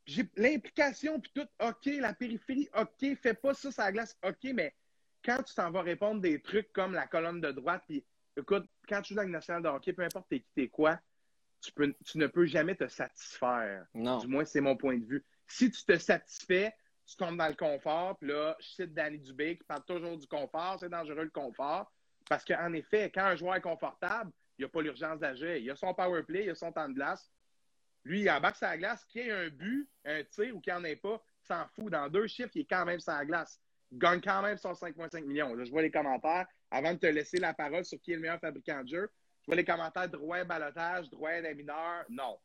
J'ai 0.05 0.23
l'implication 0.35 1.19
puis 1.19 1.31
tout, 1.33 1.47
OK, 1.59 1.85
la 1.99 2.13
périphérie, 2.13 2.69
OK, 2.77 3.15
fais 3.21 3.33
pas 3.33 3.53
ça 3.53 3.71
sur 3.71 3.81
la 3.83 3.91
glace, 3.91 4.17
OK, 4.23 4.51
mais 4.53 4.73
quand 5.23 5.41
tu 5.43 5.53
t'en 5.53 5.71
vas 5.71 5.81
répondre 5.81 6.21
des 6.21 6.41
trucs 6.41 6.71
comme 6.73 6.93
la 6.93 7.07
colonne 7.07 7.41
de 7.41 7.51
droite, 7.51 7.83
puis 7.87 8.05
écoute, 8.37 8.65
quand 8.87 9.01
tu 9.01 9.09
joues 9.13 9.17
dans 9.17 9.23
la 9.23 9.29
nationale 9.29 9.63
de 9.63 9.67
hockey, 9.69 9.93
peu 9.93 10.03
importe 10.03 10.27
t'es 10.29 10.39
qui, 10.41 10.49
t'es 10.55 10.67
quoi, 10.69 10.99
tu, 11.61 11.71
peux, 11.71 11.93
tu 12.05 12.17
ne 12.19 12.27
peux 12.27 12.45
jamais 12.45 12.75
te 12.75 12.87
satisfaire. 12.87 13.85
Non. 13.93 14.19
Du 14.19 14.27
moins, 14.27 14.45
c'est 14.45 14.61
mon 14.61 14.77
point 14.77 14.97
de 14.97 15.05
vue. 15.05 15.25
Si 15.47 15.71
tu 15.71 15.83
te 15.83 15.97
satisfais, 15.97 16.73
tu 17.05 17.15
tombes 17.15 17.37
dans 17.37 17.47
le 17.47 17.55
confort, 17.55 18.17
puis 18.17 18.29
là, 18.29 18.55
je 18.59 18.67
cite 18.67 18.93
Danny 18.93 19.19
Dubé 19.19 19.57
qui 19.57 19.63
parle 19.63 19.83
toujours 19.85 20.17
du 20.17 20.27
confort, 20.27 20.77
c'est 20.79 20.89
dangereux 20.89 21.23
le 21.23 21.29
confort, 21.29 21.91
parce 22.27 22.43
qu'en 22.43 22.73
effet, 22.73 23.09
quand 23.13 23.23
un 23.23 23.35
joueur 23.35 23.55
est 23.55 23.61
confortable, 23.61 24.31
il 24.57 24.63
n'y 24.63 24.65
a 24.65 24.69
pas 24.69 24.81
l'urgence 24.81 25.19
d'agir. 25.19 25.55
Il 25.55 25.69
a 25.69 25.75
son 25.75 25.93
power 25.93 26.23
play, 26.23 26.45
il 26.45 26.49
a 26.49 26.55
son 26.55 26.71
temps 26.71 26.89
de 26.89 26.93
glace. 26.93 27.31
Lui, 28.03 28.21
il 28.21 28.29
embarque 28.29 28.59
la 28.61 28.77
glace, 28.77 29.05
qu'il 29.05 29.21
ait 29.21 29.31
un 29.31 29.49
but, 29.49 29.87
un 30.05 30.23
tir 30.23 30.55
ou 30.55 30.59
qu'il 30.59 30.73
n'y 30.73 30.79
en 30.79 30.83
ait 30.83 30.95
pas, 30.95 31.21
s'en 31.43 31.65
fout. 31.75 31.91
Dans 31.91 32.09
deux 32.09 32.27
chiffres, 32.27 32.51
il 32.55 32.61
est 32.61 32.65
quand 32.65 32.85
même 32.85 32.99
la 33.05 33.25
glace. 33.25 33.61
Il 33.91 33.99
gagne 33.99 34.21
quand 34.21 34.41
même 34.41 34.57
son 34.57 34.71
5,5 34.71 35.23
millions. 35.25 35.55
Je 35.63 35.69
vois 35.69 35.81
les 35.81 35.91
commentaires. 35.91 36.47
Avant 36.71 36.93
de 36.93 36.99
te 36.99 37.05
laisser 37.05 37.37
la 37.37 37.53
parole 37.53 37.85
sur 37.85 38.01
qui 38.01 38.11
est 38.11 38.15
le 38.15 38.21
meilleur 38.21 38.39
fabricant 38.39 38.83
de 38.83 38.89
jeu, 38.89 39.11
je 39.41 39.45
vois 39.45 39.55
les 39.55 39.63
commentaires 39.63 40.09
Drouin 40.09 40.43
balotage, 40.43 41.09
Drouin 41.09 41.41
des 41.41 41.53
mineurs. 41.53 42.05
Non. 42.09 42.37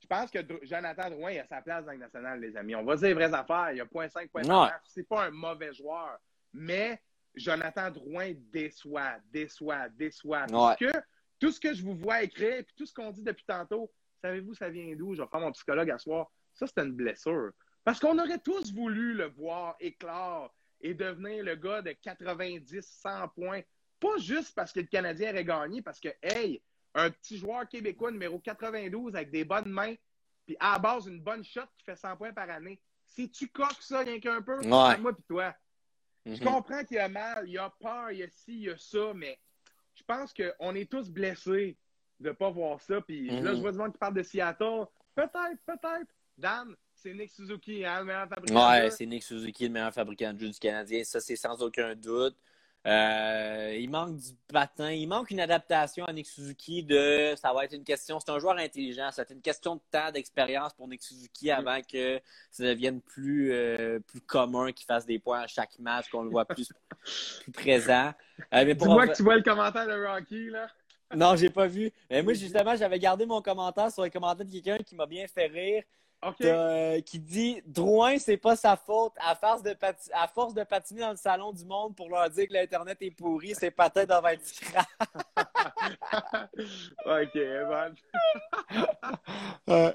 Je 0.00 0.06
pense 0.06 0.30
que 0.30 0.38
Jonathan 0.62 1.10
Drouin 1.10 1.32
il 1.32 1.38
a 1.40 1.46
sa 1.46 1.60
place 1.60 1.84
dans 1.84 1.92
le 1.92 1.98
national, 1.98 2.40
les 2.40 2.56
amis. 2.56 2.74
On 2.74 2.84
va 2.84 2.96
dire 2.96 3.08
les 3.08 3.14
vraies 3.14 3.34
affaires. 3.34 3.72
Il 3.72 3.80
a 3.80 3.84
0.5, 3.84 4.30
0.5. 4.30 4.64
Ouais. 4.64 4.70
C'est 4.84 5.08
pas 5.08 5.24
un 5.24 5.30
mauvais 5.30 5.72
joueur. 5.74 6.18
Mais 6.52 7.02
Jonathan 7.34 7.90
Drouin 7.90 8.32
déçoit, 8.52 9.16
déçoit, 9.32 9.88
déçoit. 9.90 10.46
Ouais. 10.50 10.74
Puisque 10.76 10.98
tout 11.40 11.50
ce 11.50 11.60
que 11.60 11.74
je 11.74 11.82
vous 11.82 11.94
vois 11.94 12.22
écrire, 12.22 12.64
puis 12.64 12.74
tout 12.76 12.86
ce 12.86 12.94
qu'on 12.94 13.10
dit 13.10 13.22
depuis 13.22 13.44
tantôt, 13.44 13.90
savez-vous, 14.22 14.54
ça 14.54 14.68
vient 14.68 14.94
d'où? 14.96 15.14
Je 15.14 15.22
vais 15.22 15.28
faire 15.28 15.40
mon 15.40 15.52
psychologue 15.52 15.90
à 15.90 15.98
soir. 15.98 16.30
Ça, 16.54 16.66
c'est 16.66 16.80
une 16.82 16.92
blessure. 16.92 17.50
Parce 17.84 18.00
qu'on 18.00 18.18
aurait 18.18 18.40
tous 18.40 18.72
voulu 18.72 19.14
le 19.14 19.26
voir 19.26 19.76
éclore 19.80 20.54
et 20.80 20.94
devenir 20.94 21.44
le 21.44 21.54
gars 21.56 21.82
de 21.82 21.92
90, 21.92 22.82
100 22.82 23.28
points. 23.28 23.60
Pas 24.00 24.16
juste 24.18 24.54
parce 24.54 24.72
que 24.72 24.80
le 24.80 24.86
Canadien 24.86 25.30
aurait 25.30 25.44
gagné, 25.44 25.82
parce 25.82 26.00
que, 26.00 26.08
hey, 26.22 26.62
un 26.94 27.10
petit 27.10 27.38
joueur 27.38 27.68
québécois 27.68 28.10
numéro 28.10 28.38
92 28.38 29.14
avec 29.14 29.30
des 29.30 29.44
bonnes 29.44 29.70
mains, 29.70 29.94
puis 30.46 30.56
à 30.60 30.72
la 30.72 30.78
base, 30.78 31.06
une 31.06 31.20
bonne 31.20 31.44
shot 31.44 31.62
qui 31.76 31.84
fait 31.84 31.96
100 31.96 32.16
points 32.16 32.32
par 32.32 32.48
année. 32.50 32.80
Si 33.06 33.30
tu 33.30 33.48
coques 33.48 33.80
ça 33.80 34.00
rien 34.00 34.18
qu'un 34.20 34.42
peu, 34.42 34.58
Ouais. 34.60 34.98
moi 34.98 35.12
puis 35.12 35.24
toi. 35.28 35.54
Je 36.26 36.32
Mhm. 36.32 36.38
comprends 36.40 36.84
qu'il 36.84 36.96
y 36.96 37.00
a 37.00 37.08
mal, 37.08 37.44
il 37.46 37.52
y 37.52 37.58
a 37.58 37.70
peur, 37.80 38.10
il 38.10 38.18
y 38.18 38.22
a 38.22 38.28
ci, 38.28 38.52
il 38.52 38.62
y 38.64 38.70
a 38.70 38.76
ça, 38.76 39.12
mais 39.14 39.38
je 39.94 40.02
pense 40.04 40.32
qu'on 40.34 40.74
est 40.74 40.90
tous 40.90 41.10
blessés 41.10 41.76
de 42.20 42.28
ne 42.28 42.34
pas 42.34 42.50
voir 42.50 42.80
ça. 42.80 43.00
Puis 43.00 43.28
là, 43.28 43.50
Mhm. 43.50 43.56
je 43.56 43.60
vois 43.60 43.72
du 43.72 43.78
monde 43.78 43.92
qui 43.92 43.98
parle 43.98 44.14
de 44.14 44.22
Seattle. 44.22 44.84
Peut-être, 45.14 45.58
peut-être. 45.66 46.12
Dan, 46.36 46.76
c'est 46.94 47.14
Nick 47.14 47.30
Suzuki, 47.30 47.84
hein, 47.84 48.00
le 48.00 48.04
meilleur 48.06 48.28
fabricant. 48.28 48.54
de 48.54 48.82
Ouais, 48.84 48.90
c'est 48.90 49.06
Nick 49.06 49.22
Suzuki, 49.22 49.64
le 49.66 49.72
meilleur 49.72 49.92
fabricant 49.92 50.32
de 50.32 50.38
jeu 50.38 50.50
du 50.50 50.58
Canadien. 50.58 51.02
Ça, 51.04 51.20
c'est 51.20 51.36
sans 51.36 51.60
aucun 51.62 51.94
doute. 51.96 52.36
Euh, 52.88 53.76
il 53.78 53.90
manque 53.90 54.16
du 54.16 54.30
patin. 54.50 54.90
Il 54.90 55.06
manque 55.08 55.30
une 55.30 55.40
adaptation 55.40 56.06
à 56.06 56.12
Nick 56.12 56.26
Suzuki 56.26 56.82
de. 56.82 57.34
Ça 57.36 57.52
va 57.52 57.64
être 57.66 57.74
une 57.74 57.84
question. 57.84 58.18
C'est 58.18 58.30
un 58.30 58.38
joueur 58.38 58.56
intelligent. 58.56 59.10
Ça 59.10 59.22
va 59.22 59.22
être 59.24 59.32
une 59.32 59.42
question 59.42 59.76
de 59.76 59.80
temps, 59.90 60.10
d'expérience 60.10 60.72
pour 60.72 60.88
Nick 60.88 61.02
Suzuki 61.02 61.50
avant 61.50 61.80
que 61.82 62.18
ça 62.50 62.64
devienne 62.64 63.02
plus, 63.02 63.52
euh, 63.52 63.98
plus 64.00 64.22
commun 64.22 64.72
qu'il 64.72 64.86
fasse 64.86 65.04
des 65.04 65.18
points 65.18 65.40
à 65.40 65.46
chaque 65.46 65.78
match, 65.78 66.08
qu'on 66.08 66.22
le 66.22 66.30
voit 66.30 66.46
plus, 66.46 66.72
plus 67.42 67.52
présent. 67.52 68.12
Euh, 68.54 68.64
mais 68.64 68.74
pour- 68.74 68.86
Dis-moi 68.86 69.08
que 69.08 69.16
tu 69.16 69.22
vois 69.22 69.36
le 69.36 69.42
commentaire 69.42 69.86
de 69.86 70.06
Rocky, 70.06 70.48
là. 70.48 70.68
Non, 71.14 71.36
j'ai 71.36 71.50
pas 71.50 71.66
vu. 71.66 71.90
Mais 72.10 72.22
moi, 72.22 72.32
justement, 72.34 72.74
j'avais 72.76 72.98
gardé 72.98 73.26
mon 73.26 73.42
commentaire 73.42 73.90
sur 73.90 74.02
le 74.02 74.10
commentaire 74.10 74.46
de 74.46 74.50
quelqu'un 74.50 74.78
qui 74.78 74.94
m'a 74.94 75.06
bien 75.06 75.26
fait 75.26 75.46
rire. 75.46 75.82
Euh, 76.42 77.00
qui 77.02 77.20
dit 77.20 77.62
Drouin, 77.64 78.18
c'est 78.18 78.36
pas 78.36 78.56
sa 78.56 78.76
faute. 78.76 79.12
À 79.18 79.36
force, 79.36 79.62
de 79.62 79.72
pati- 79.72 80.10
à 80.12 80.26
force 80.26 80.52
de 80.52 80.64
patiner 80.64 81.00
dans 81.00 81.10
le 81.12 81.16
salon 81.16 81.52
du 81.52 81.64
monde 81.64 81.94
pour 81.94 82.08
leur 82.08 82.28
dire 82.28 82.48
que 82.48 82.52
l'Internet 82.54 82.98
est 83.00 83.12
pourri, 83.12 83.54
ses 83.54 83.70
patins 83.70 84.04
doivent 84.04 84.26
être 84.26 84.44
scrap. 84.44 84.86
OK, 87.06 87.36
Evan. 87.36 87.94
Euh, 89.68 89.92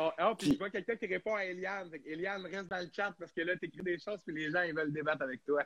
Oh, 0.00 0.10
oh, 0.20 0.34
puis 0.38 0.52
je 0.52 0.58
vois 0.58 0.70
quelqu'un 0.70 0.94
qui 0.96 1.06
répond 1.06 1.34
à 1.34 1.44
Eliane. 1.44 1.90
Eliane, 2.06 2.46
reste 2.46 2.68
dans 2.68 2.78
le 2.78 2.88
chat 2.94 3.12
parce 3.18 3.32
que 3.32 3.40
là, 3.40 3.56
tu 3.56 3.66
écris 3.66 3.82
des 3.82 3.98
choses 3.98 4.20
puis 4.24 4.34
les 4.34 4.50
gens, 4.50 4.62
ils 4.62 4.74
veulent 4.74 4.92
débattre 4.92 5.22
avec 5.22 5.44
toi. 5.44 5.64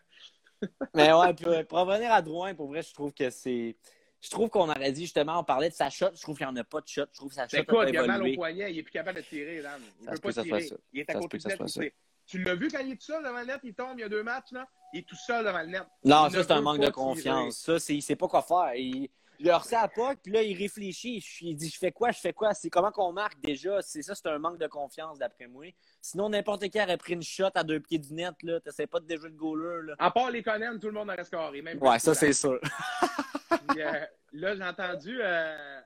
Mais 0.94 1.12
ouais, 1.12 1.34
puis, 1.36 1.46
euh, 1.48 1.64
pour 1.64 1.80
revenir 1.80 2.10
à 2.12 2.22
Drouin, 2.22 2.54
pour 2.54 2.68
vrai, 2.68 2.82
je 2.82 2.94
trouve 2.94 3.12
que 3.12 3.28
c'est. 3.28 3.76
Je 4.22 4.30
trouve 4.30 4.48
qu'on 4.48 4.68
aurait 4.70 4.92
dit 4.92 5.02
justement, 5.02 5.40
on 5.40 5.44
parlait 5.44 5.68
de 5.68 5.74
sa 5.74 5.90
shot. 5.90 6.10
Je 6.14 6.22
trouve 6.22 6.36
qu'il 6.38 6.46
n'y 6.46 6.52
en 6.52 6.56
a 6.56 6.62
pas 6.64 6.80
de 6.80 6.86
shot. 6.86 7.06
Je 7.12 7.16
trouve 7.18 7.28
que 7.28 7.34
sa 7.34 7.48
shot 7.48 7.56
Mais 7.56 7.62
écoute, 7.62 7.78
a 7.78 7.88
il 7.90 7.96
a 7.98 8.06
mal 8.06 8.22
au 8.22 8.34
poignet, 8.34 8.72
il 8.72 8.78
est 8.78 8.82
plus 8.84 8.92
capable 8.92 9.18
de 9.18 9.24
tirer, 9.24 9.60
Dan. 9.62 9.80
Il 10.00 10.04
Ça 10.06 10.12
peut 10.12 10.32
pas 10.32 10.42
tirer. 10.42 10.70
Il 10.92 11.00
est 11.00 11.10
à 11.10 11.14
côté 11.14 11.40
ça. 11.40 11.50
tire. 11.56 11.90
Tu 12.24 12.38
l'as 12.42 12.54
vu 12.54 12.68
quand 12.68 12.78
il 12.78 12.92
est 12.92 12.96
tout 12.96 13.02
seul 13.06 13.24
devant 13.24 13.40
le 13.40 13.46
net, 13.46 13.60
il 13.64 13.74
tombe, 13.74 13.98
il 13.98 14.02
y 14.02 14.04
a 14.04 14.08
deux 14.08 14.22
matchs, 14.22 14.52
là. 14.52 14.66
Il 14.94 15.00
est 15.00 15.02
tout 15.02 15.16
seul 15.16 15.44
devant 15.44 15.60
le 15.60 15.66
net. 15.66 15.82
Non, 16.04 16.28
Il 16.28 16.32
ça, 16.32 16.38
ne 16.38 16.42
c'est 16.44 16.52
un 16.52 16.60
manque 16.60 16.80
de 16.80 16.88
confiance. 16.90 17.56
Ça, 17.56 17.80
c'est, 17.80 17.96
il 17.96 18.00
sait 18.00 18.14
pas 18.14 18.28
quoi 18.28 18.42
faire. 18.42 18.72
Il 18.76 19.10
leur 19.46 19.64
sait 19.64 19.76
à 19.76 19.88
pas, 19.88 20.14
puis 20.16 20.32
là, 20.32 20.42
il 20.42 20.56
réfléchit. 20.56 21.24
Il 21.40 21.56
dit 21.56 21.68
Je 21.70 21.78
fais 21.78 21.92
quoi 21.92 22.10
Je 22.12 22.18
fais 22.20 22.32
quoi? 22.32 22.54
C'est 22.54 22.70
comment 22.70 22.90
qu'on 22.90 23.12
marque 23.12 23.40
déjà? 23.40 23.80
C'est 23.82 24.02
ça, 24.02 24.14
c'est 24.14 24.26
un 24.28 24.38
manque 24.38 24.58
de 24.58 24.66
confiance, 24.66 25.18
d'après 25.18 25.46
moi. 25.46 25.66
Sinon, 26.00 26.28
n'importe 26.28 26.68
qui 26.68 26.80
aurait 26.80 26.96
pris 26.96 27.14
une 27.14 27.22
shot 27.22 27.50
à 27.54 27.64
deux 27.64 27.80
pieds 27.80 27.98
du 27.98 28.12
net. 28.14 28.34
là. 28.42 28.60
T'essaies 28.60 28.86
pas 28.86 29.00
de 29.00 29.06
déjouer 29.06 29.30
le 29.30 29.34
goaler. 29.36 29.86
Là. 29.88 29.94
À 29.98 30.10
part 30.10 30.30
les 30.30 30.42
Conan, 30.42 30.78
tout 30.78 30.88
le 30.88 30.92
monde 30.94 31.08
aurait 31.10 31.24
scoré. 31.24 31.62
Même 31.62 31.82
Ouais, 31.82 31.98
ça, 31.98 32.14
c'est 32.14 32.32
sûr. 32.32 32.60
Puis, 33.68 33.82
euh, 33.82 34.04
là, 34.32 34.56
j'ai 34.56 34.64
entendu, 34.64 35.18
euh, 35.20 35.80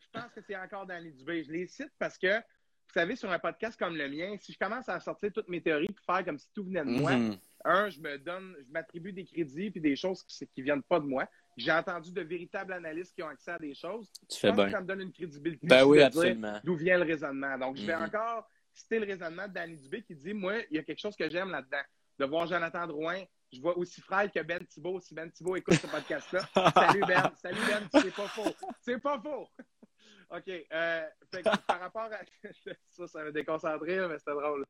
je 0.00 0.06
pense 0.20 0.32
que 0.34 0.40
c'est 0.46 0.56
encore 0.56 0.86
dans 0.86 1.02
les 1.02 1.10
Dubé. 1.12 1.44
Je 1.44 1.52
les 1.52 1.66
cite 1.66 1.92
parce 1.98 2.18
que, 2.18 2.36
vous 2.38 2.92
savez, 2.94 3.16
sur 3.16 3.30
un 3.30 3.38
podcast 3.38 3.78
comme 3.78 3.96
le 3.96 4.08
mien, 4.08 4.36
si 4.40 4.52
je 4.52 4.58
commence 4.58 4.88
à 4.88 5.00
sortir 5.00 5.30
toutes 5.32 5.48
mes 5.48 5.62
théories 5.62 5.86
et 5.90 5.94
faire 6.04 6.24
comme 6.24 6.38
si 6.38 6.48
tout 6.54 6.64
venait 6.64 6.84
de 6.84 6.90
moi, 6.90 7.12
Mhm. 7.12 7.38
Un, 7.64 7.88
je 7.90 8.00
me 8.00 8.18
donne, 8.18 8.56
je 8.66 8.72
m'attribue 8.72 9.12
des 9.12 9.24
crédits 9.24 9.70
puis 9.70 9.80
des 9.80 9.96
choses 9.96 10.22
qui, 10.24 10.46
qui 10.46 10.62
viennent 10.62 10.82
pas 10.82 11.00
de 11.00 11.06
moi. 11.06 11.26
J'ai 11.56 11.72
entendu 11.72 12.12
de 12.12 12.22
véritables 12.22 12.72
analystes 12.72 13.14
qui 13.14 13.22
ont 13.22 13.28
accès 13.28 13.50
à 13.52 13.58
des 13.58 13.74
choses. 13.74 14.10
Tu 14.28 14.38
fais 14.38 14.50
que 14.50 14.56
bien. 14.56 14.70
ça 14.70 14.80
me 14.80 14.86
donne 14.86 15.02
une 15.02 15.12
crédibilité 15.12 15.66
Ben 15.66 15.84
oui, 15.84 16.00
absolument. 16.00 16.58
d'où 16.64 16.76
vient 16.76 16.96
le 16.98 17.04
raisonnement. 17.04 17.58
Donc, 17.58 17.76
je 17.76 17.84
vais 17.84 17.94
Mhm. 17.96 18.04
encore 18.04 18.48
citer 18.72 18.98
le 18.98 19.06
raisonnement 19.06 19.46
de 19.48 19.52
Danny 19.52 19.76
Dubé 19.76 20.02
qui 20.02 20.14
dit, 20.14 20.32
moi, 20.32 20.54
il 20.70 20.76
y 20.76 20.78
a 20.78 20.82
quelque 20.82 21.00
chose 21.00 21.14
que 21.16 21.28
j'aime 21.28 21.50
là-dedans. 21.50 21.82
De 22.18 22.24
voir 22.26 22.46
Jonathan 22.46 22.86
Drouin, 22.86 23.22
je 23.52 23.60
vois 23.60 23.76
aussi 23.76 24.00
frêle 24.00 24.30
que 24.30 24.40
Ben 24.40 24.64
Thibault. 24.66 25.00
Si 25.00 25.14
Ben 25.14 25.30
Thibault 25.30 25.56
écoute 25.56 25.74
ce 25.74 25.86
podcast-là, 25.86 26.40
salut 26.74 27.00
Ben, 27.06 27.30
salut 27.36 27.60
Ben, 27.68 28.00
c'est 28.00 28.14
pas 28.14 28.28
faux. 28.28 28.54
C'est 28.80 28.98
pas 28.98 29.20
faux. 29.20 29.46
OK. 30.30 30.48
Euh, 30.48 31.02
fait 31.30 31.42
que 31.42 31.56
par 31.66 31.80
rapport 31.80 32.08
à. 32.10 32.20
ça, 32.88 33.06
ça 33.06 33.24
m'a 33.24 33.30
déconcentré, 33.30 34.08
mais 34.08 34.18
c'était 34.18 34.30
drôle. 34.32 34.64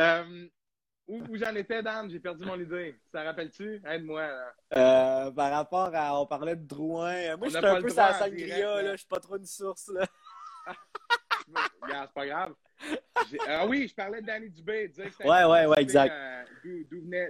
Euh, 0.00 0.48
où 1.08 1.22
où 1.28 1.36
j'en 1.36 1.54
étais, 1.54 1.82
Dan? 1.82 2.10
J'ai 2.10 2.20
perdu 2.20 2.44
mon 2.44 2.58
idée. 2.60 2.96
Ça 3.12 3.22
rappelle-tu? 3.22 3.80
Aide-moi. 3.86 4.26
là. 4.26 4.54
Euh, 4.76 5.30
par 5.30 5.50
rapport 5.52 5.90
à. 5.94 6.20
On 6.20 6.26
parlait 6.26 6.56
de 6.56 6.66
Drouin. 6.66 7.36
Moi, 7.36 7.48
je 7.48 7.56
suis 7.56 7.66
un 7.66 7.80
peu 7.80 7.88
droit 7.88 7.90
sur 7.90 7.96
la 7.96 8.10
en 8.10 8.18
sangria. 8.18 8.92
Je 8.92 8.96
suis 8.96 9.06
pas 9.06 9.20
trop 9.20 9.36
une 9.36 9.46
source. 9.46 9.88
Là. 9.88 10.06
Regarde, 11.80 12.08
c'est 12.08 12.14
pas 12.14 12.26
grave. 12.26 12.54
Ah 13.46 13.66
oui, 13.66 13.86
je 13.88 13.94
parlais 13.94 14.20
de 14.20 14.26
Danny 14.26 14.50
Dubé. 14.50 14.88
dire 14.88 15.16
que 15.16 15.22
Ouais, 15.22 15.44
ouais, 15.44 15.66
ouais, 15.66 15.80
exact. 15.80 16.12
euh, 16.12 16.44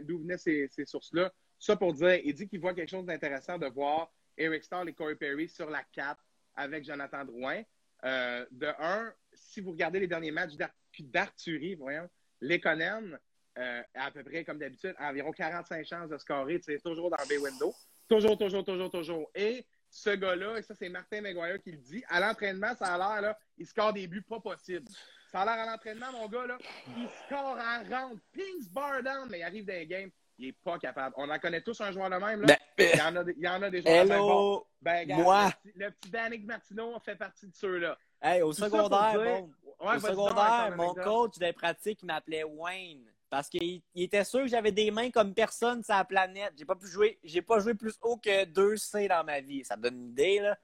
D'où 0.03 0.19
venaient, 0.21 0.39
ces, 0.39 0.69
ces 0.69 0.85
sources-là. 0.87 1.31
Ça 1.59 1.77
pour 1.77 1.93
dire, 1.93 2.15
il 2.25 2.35
dit 2.35 2.49
qu'il 2.49 2.61
voit 2.61 2.75
quelque 2.75 2.91
chose 2.91 3.05
d'intéressant 3.07 3.59
de 3.59 3.67
voir 3.67 4.11
Eric 4.37 4.65
Starr 4.65 4.87
et 4.89 4.93
Corey 4.93 5.15
Perry 5.17 5.49
sur 5.49 5.69
la 5.71 5.83
4 5.93 6.17
avec 6.57 6.85
Jonathan 6.85 7.25
Drouin. 7.25 7.63
Euh, 8.05 8.45
de 8.51 8.67
un, 8.79 9.13
si 9.33 9.61
vous 9.61 9.71
regardez 9.73 10.01
les 10.01 10.07
derniers 10.07 10.31
matchs 10.31 10.55
d'Ar- 10.55 10.71
d'Arthurie, 10.99 11.75
voyons, 11.75 12.09
Lekonen, 12.41 13.19
euh, 13.59 13.83
à 13.95 14.11
peu 14.11 14.23
près 14.23 14.45
comme 14.45 14.59
d'habitude, 14.59 14.95
environ 14.99 15.33
45 15.33 15.87
chances 15.87 16.09
de 16.09 16.19
scorer, 16.19 16.61
c'est 16.63 16.83
toujours 16.83 17.11
dans 17.11 17.17
bay 17.29 17.39
window. 17.39 17.75
Toujours, 18.09 18.37
toujours, 18.37 18.65
toujours, 18.65 18.91
toujours. 18.91 19.31
Et 19.35 19.65
ce 19.91 20.11
gars-là, 20.11 20.59
et 20.59 20.63
ça 20.63 20.75
c'est 20.75 20.89
Martin 20.89 21.21
McGuire 21.21 21.61
qui 21.63 21.73
le 21.73 21.79
dit, 21.79 22.05
à 22.09 22.21
l'entraînement, 22.21 22.75
ça 22.75 22.95
a 22.95 22.99
l'air, 22.99 23.23
là, 23.23 23.39
il 23.57 23.67
score 23.67 23.93
des 23.93 24.07
buts 24.07 24.23
pas 24.23 24.41
possibles. 24.41 24.87
Ça 25.33 25.41
a 25.41 25.45
l'air 25.45 25.67
à 25.67 25.71
l'entraînement, 25.71 26.13
mon 26.13 26.29
gars, 26.29 26.47
là, 26.47 26.59
il 26.97 27.09
score 27.25 27.59
en 27.59 27.79
rentre, 27.91 28.21
pings 28.33 28.69
bar 28.73 29.03
down, 29.03 29.29
mais 29.31 29.39
il 29.41 29.43
arrive 29.43 29.65
dans 29.65 29.75
les 29.75 29.87
games, 29.87 30.11
Il 30.39 30.49
est 30.49 30.57
pas 30.63 30.79
capable. 30.79 31.15
On 31.17 31.31
en 31.31 31.39
connaît 31.39 31.63
tous 31.63 31.81
un 31.81 31.91
joueur 31.93 32.11
de 32.11 32.17
même, 32.17 32.43
là. 32.43 32.57
Ben, 32.77 32.91
il, 32.93 32.99
y 32.99 33.01
en 33.03 33.17
a, 33.17 33.23
il 33.23 33.43
y 33.43 33.49
en 33.49 33.63
a 33.63 33.71
des 33.71 33.81
joueurs. 33.81 34.05
Bon, 34.07 34.13
hello! 34.13 34.67
ben, 34.83 34.99
regarde, 35.01 35.23
Moi. 35.23 35.47
Le 35.47 35.51
petit, 35.71 35.79
le 35.79 35.91
petit 35.93 36.11
Danick 36.11 36.45
Martineau 36.45 36.99
fait 37.01 37.17
partie 37.17 37.47
de 37.47 37.55
ceux-là. 37.55 37.97
Hey, 38.21 38.43
au 38.43 38.53
Tout 38.53 38.65
secondaire, 38.65 39.13
dire- 39.13 39.41
bon, 39.41 39.51
Ouais, 39.81 39.97
au 39.97 40.01
secondaire, 40.01 40.75
mon 40.77 40.95
coach 40.95 41.39
des 41.39 41.53
pratiques 41.53 42.01
il 42.03 42.07
m'appelait 42.07 42.45
Wayne. 42.45 43.05
Parce 43.29 43.49
qu'il 43.49 43.83
il 43.95 44.03
était 44.05 44.25
sûr 44.25 44.41
que 44.43 44.49
j'avais 44.49 44.73
des 44.73 44.91
mains 44.91 45.11
comme 45.11 45.35
personne 45.35 45.83
sur 45.83 45.95
la 45.95 46.05
planète. 46.05 46.53
J'ai 46.57 46.65
pas 46.65 46.77
pu 46.77 46.87
jouer, 46.87 47.19
j'ai 47.25 47.43
pas 47.43 47.59
joué 47.59 47.75
plus 47.75 47.97
haut 48.03 48.17
que 48.17 48.45
2 48.45 48.77
C 48.77 49.09
dans 49.09 49.25
ma 49.25 49.41
vie. 49.41 49.65
Ça 49.65 49.77
te 49.77 49.81
donne 49.83 49.97
une 49.97 50.11
idée, 50.11 50.41
là. 50.41 50.57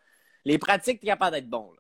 Les 0.44 0.58
pratiques, 0.58 1.00
t'es 1.00 1.06
capable 1.06 1.36
d'être 1.36 1.48
bon, 1.48 1.72
là. 1.72 1.78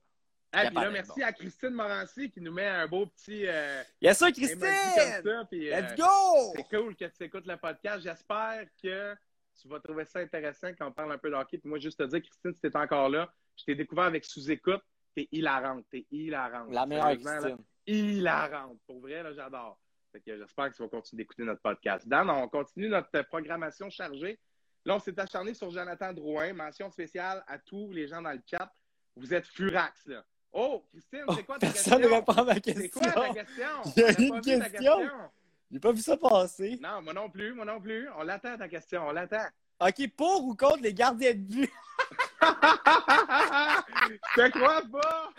Hey, 0.54 0.68
puis 0.68 0.74
là, 0.84 0.90
merci 0.90 1.20
bon. 1.20 1.26
à 1.26 1.32
Christine 1.32 1.70
Morancy 1.70 2.30
qui 2.30 2.40
nous 2.42 2.52
met 2.52 2.66
un 2.66 2.86
beau 2.86 3.06
petit 3.06 3.46
euh, 3.46 3.82
Yes, 4.02 4.18
sir, 4.18 4.26
emoji 4.26 4.40
Christine! 4.42 4.60
comme 4.60 5.32
ça. 5.32 5.44
Puis, 5.50 5.72
euh, 5.72 5.80
Let's 5.80 5.94
go! 5.96 6.52
C'est 6.54 6.76
cool 6.76 6.94
que 6.94 7.06
tu 7.06 7.24
écoutes 7.24 7.46
le 7.46 7.56
podcast. 7.56 8.02
J'espère 8.02 8.66
que 8.82 9.14
tu 9.60 9.68
vas 9.68 9.80
trouver 9.80 10.04
ça 10.04 10.18
intéressant 10.18 10.68
quand 10.78 10.88
on 10.88 10.92
parle 10.92 11.12
un 11.12 11.18
peu 11.18 11.30
de 11.30 11.36
hockey. 11.36 11.56
Puis 11.56 11.68
moi, 11.70 11.78
juste 11.78 11.98
te 11.98 12.04
dire, 12.04 12.20
Christine, 12.20 12.52
si 12.52 12.60
t'es 12.60 12.76
encore 12.76 13.08
là, 13.08 13.32
je 13.56 13.64
t'ai 13.64 13.74
découvert 13.74 14.04
avec 14.04 14.26
sous-écoute. 14.26 14.82
T'es 15.14 15.26
hilarante. 15.32 15.86
T'es 15.90 16.06
hilarante. 16.10 16.70
La 16.70 16.84
meilleure 16.84 17.04
Sérieusement, 17.06 17.30
là, 17.32 17.40
Christine. 17.40 17.64
hilarante. 17.86 18.78
Pour 18.86 19.00
vrai, 19.00 19.22
là, 19.22 19.32
j'adore. 19.32 19.78
J'espère 20.26 20.70
que 20.70 20.76
tu 20.76 20.82
vas 20.82 20.88
continuer 20.88 21.22
d'écouter 21.22 21.42
notre 21.44 21.62
podcast. 21.62 22.06
Dan, 22.06 22.28
on 22.30 22.48
continue 22.48 22.88
notre 22.88 23.22
programmation 23.22 23.88
chargée. 23.90 24.38
Là, 24.84 24.96
on 24.96 24.98
s'est 24.98 25.18
acharné 25.18 25.54
sur 25.54 25.70
Jonathan 25.70 26.12
Drouin. 26.12 26.52
Mention 26.52 26.90
spéciale 26.90 27.42
à 27.46 27.58
tous 27.58 27.90
les 27.92 28.08
gens 28.08 28.20
dans 28.20 28.32
le 28.32 28.40
chat. 28.48 28.72
Vous 29.16 29.32
êtes 29.32 29.46
furax, 29.46 30.06
là. 30.06 30.24
Oh, 30.52 30.84
Christine, 30.90 31.24
c'est 31.34 31.44
quoi 31.44 31.58
ta 31.58 31.68
Personne 31.68 31.94
ne 31.94 31.98
question? 32.08 32.16
répond 32.18 32.32
à 32.32 32.44
ma 32.44 32.54
C'est 32.54 32.60
question. 32.60 33.00
quoi 33.00 33.10
ta 33.12 33.32
question? 33.32 33.66
Il 33.96 34.02
y 34.02 34.04
a 34.04 34.10
une 34.36 34.40
question. 34.40 35.10
J'ai 35.70 35.80
pas 35.80 35.92
vu 35.92 36.00
ça 36.02 36.16
passer. 36.18 36.78
Non, 36.82 37.00
moi 37.00 37.14
non 37.14 37.30
plus, 37.30 37.54
moi 37.54 37.64
non 37.64 37.80
plus. 37.80 38.06
On 38.18 38.22
l'attend, 38.22 38.58
ta 38.58 38.68
question, 38.68 39.06
on 39.08 39.12
l'attend. 39.12 39.46
OK, 39.80 40.08
pour 40.14 40.44
ou 40.44 40.54
contre 40.54 40.82
les 40.82 40.92
gardiens 40.92 41.32
de 41.32 41.38
but? 41.38 41.70
Je 44.36 44.42
te 44.42 44.50
crois 44.58 44.82
pas! 44.82 45.30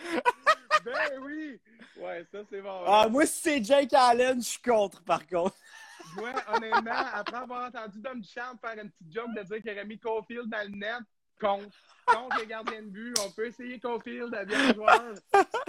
Ben 0.84 1.18
oui! 1.22 1.60
Ouais, 1.96 2.24
ça, 2.30 2.38
c'est 2.50 2.60
bon. 2.60 2.82
Ah, 2.86 3.08
moi, 3.08 3.24
si 3.26 3.40
c'est 3.42 3.64
Jake 3.64 3.92
Allen, 3.92 4.42
je 4.42 4.48
suis 4.48 4.62
contre, 4.62 5.02
par 5.02 5.26
contre. 5.26 5.56
Moi, 6.16 6.30
honnêtement, 6.54 7.06
après 7.12 7.36
avoir 7.36 7.66
entendu 7.68 7.98
Dom 8.00 8.20
Duchamp 8.20 8.56
faire 8.60 8.78
une 8.82 8.90
petite 8.90 9.12
joke 9.12 9.34
de 9.34 9.42
dire 9.42 9.62
qu'il 9.62 9.70
aurait 9.70 9.84
mis 9.84 9.98
Caulfield 9.98 10.48
dans 10.48 10.62
le 10.62 10.76
net, 10.76 11.02
contre. 11.40 11.76
Contre 12.06 12.38
les 12.40 12.46
gardiens 12.46 12.82
de 12.82 12.88
but, 12.88 13.14
on 13.24 13.30
peut 13.30 13.46
essayer 13.46 13.80
Caulfield 13.80 14.34
à 14.34 14.44
bien 14.44 14.74
joueur. 14.74 15.14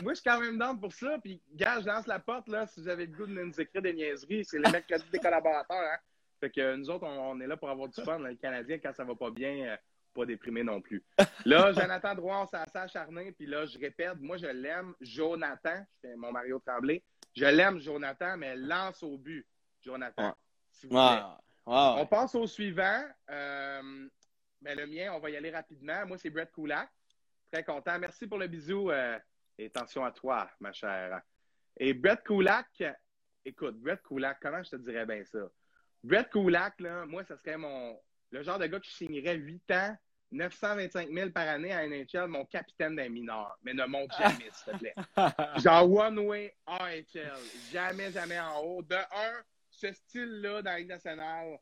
Moi, 0.04 0.14
je 0.14 0.16
suis 0.16 0.24
quand 0.24 0.40
même 0.40 0.58
dans 0.58 0.76
pour 0.76 0.94
ça. 0.94 1.18
Puis, 1.24 1.42
gars, 1.54 1.80
je 1.80 1.88
lance 1.88 2.06
la 2.06 2.20
porte, 2.20 2.48
là, 2.50 2.68
si 2.68 2.82
vous 2.82 2.90
avez 2.90 3.06
le 3.06 3.16
goût 3.16 3.26
de 3.26 3.32
nous 3.32 3.62
écrire 3.62 3.82
des 3.82 3.94
niaiseries. 3.94 4.46
C'est 4.46 4.58
le 4.58 4.70
mercredi 4.70 5.06
des 5.12 5.20
collaborateurs, 5.20 5.78
hein. 5.78 5.98
Fait 6.40 6.50
que 6.50 6.76
nous 6.76 6.90
autres, 6.90 7.06
on, 7.06 7.32
on 7.32 7.40
est 7.40 7.48
là 7.48 7.56
pour 7.56 7.70
avoir 7.70 7.88
du 7.88 8.02
fun, 8.04 8.20
là, 8.20 8.30
les 8.30 8.38
Canadiens, 8.38 8.78
quand 8.78 8.94
ça 8.94 9.06
va 9.06 9.16
pas 9.16 9.32
bien, 9.32 9.68
euh, 9.68 9.78
pas 10.16 10.26
déprimé 10.26 10.64
non 10.64 10.82
plus. 10.82 11.04
Là, 11.46 11.74
Jonathan 11.74 12.16
Drouin, 12.16 12.44
on 12.44 12.48
s'est 12.48 12.78
acharné, 12.78 13.32
puis 13.34 13.46
là, 13.46 13.66
je 13.66 13.78
répète, 13.78 14.16
moi, 14.20 14.38
je 14.38 14.48
l'aime, 14.48 14.94
Jonathan, 15.02 15.86
c'est 16.02 16.16
mon 16.16 16.32
Mario 16.32 16.60
Tremblay, 16.66 17.04
je 17.36 17.46
l'aime, 17.46 17.80
Jonathan, 17.80 18.38
mais 18.38 18.56
lance 18.56 19.04
au 19.04 19.18
but, 19.18 19.46
Jonathan, 19.82 20.36
vous 20.84 20.98
ouais. 20.98 21.20
On 21.68 22.06
passe 22.06 22.36
au 22.36 22.48
suivant. 22.48 23.04
Euh, 23.30 24.08
ben, 24.62 24.78
le 24.78 24.88
mien, 24.88 25.14
on 25.14 25.20
va 25.20 25.30
y 25.30 25.38
aller 25.38 25.52
rapidement. 25.52 26.06
Moi, 26.06 26.18
c'est 26.18 26.30
Brett 26.30 26.52
Kulak. 26.52 26.90
Très 27.52 27.64
content. 27.64 27.98
Merci 28.00 28.28
pour 28.28 28.38
le 28.38 28.48
bisou. 28.48 28.92
euh, 28.92 29.18
et 29.58 29.68
attention 29.68 30.04
à 30.04 30.12
toi, 30.12 30.50
ma 30.60 30.74
chère. 30.74 31.22
Et 31.78 31.94
Brett 31.94 32.22
Kulak, 32.24 32.84
écoute, 33.44 33.80
Brett 33.80 34.02
Kulak, 34.04 34.38
comment 34.42 34.62
je 34.62 34.72
te 34.72 34.76
dirais 34.76 35.06
bien 35.06 35.24
ça? 35.24 35.40
Brett 36.04 36.30
Kulak, 36.30 36.80
là, 36.82 37.06
moi, 37.06 37.24
ça 37.24 37.38
serait 37.38 37.58
mon 37.58 37.98
le 38.32 38.44
genre 38.44 38.60
de 38.60 38.66
gars 38.68 38.80
qui 38.80 38.94
signerait 38.94 39.36
8 39.36 39.72
ans, 39.72 39.98
925 40.36 41.10
000 41.12 41.30
par 41.32 41.48
année 41.48 41.72
à 41.72 41.88
NHL, 41.88 42.28
mon 42.28 42.46
capitaine 42.46 42.96
des 42.96 43.10
mineurs. 43.10 43.58
Mais 43.64 43.74
ne 43.74 43.86
monte 43.86 44.12
jamais, 44.20 44.50
s'il 44.52 44.74
te 44.74 44.78
plaît. 44.78 44.96
Genre 45.58 45.92
One 45.92 46.20
Way 46.20 46.56
AHL. 46.68 47.34
Jamais, 47.72 48.12
jamais 48.12 48.40
en 48.40 48.60
haut. 48.62 48.82
De 48.84 48.96
un, 48.96 49.42
ce 49.70 49.92
style-là 49.92 50.62
dans 50.62 50.72
la 50.72 50.80
Ligue 50.80 50.90
nationale, 50.90 51.58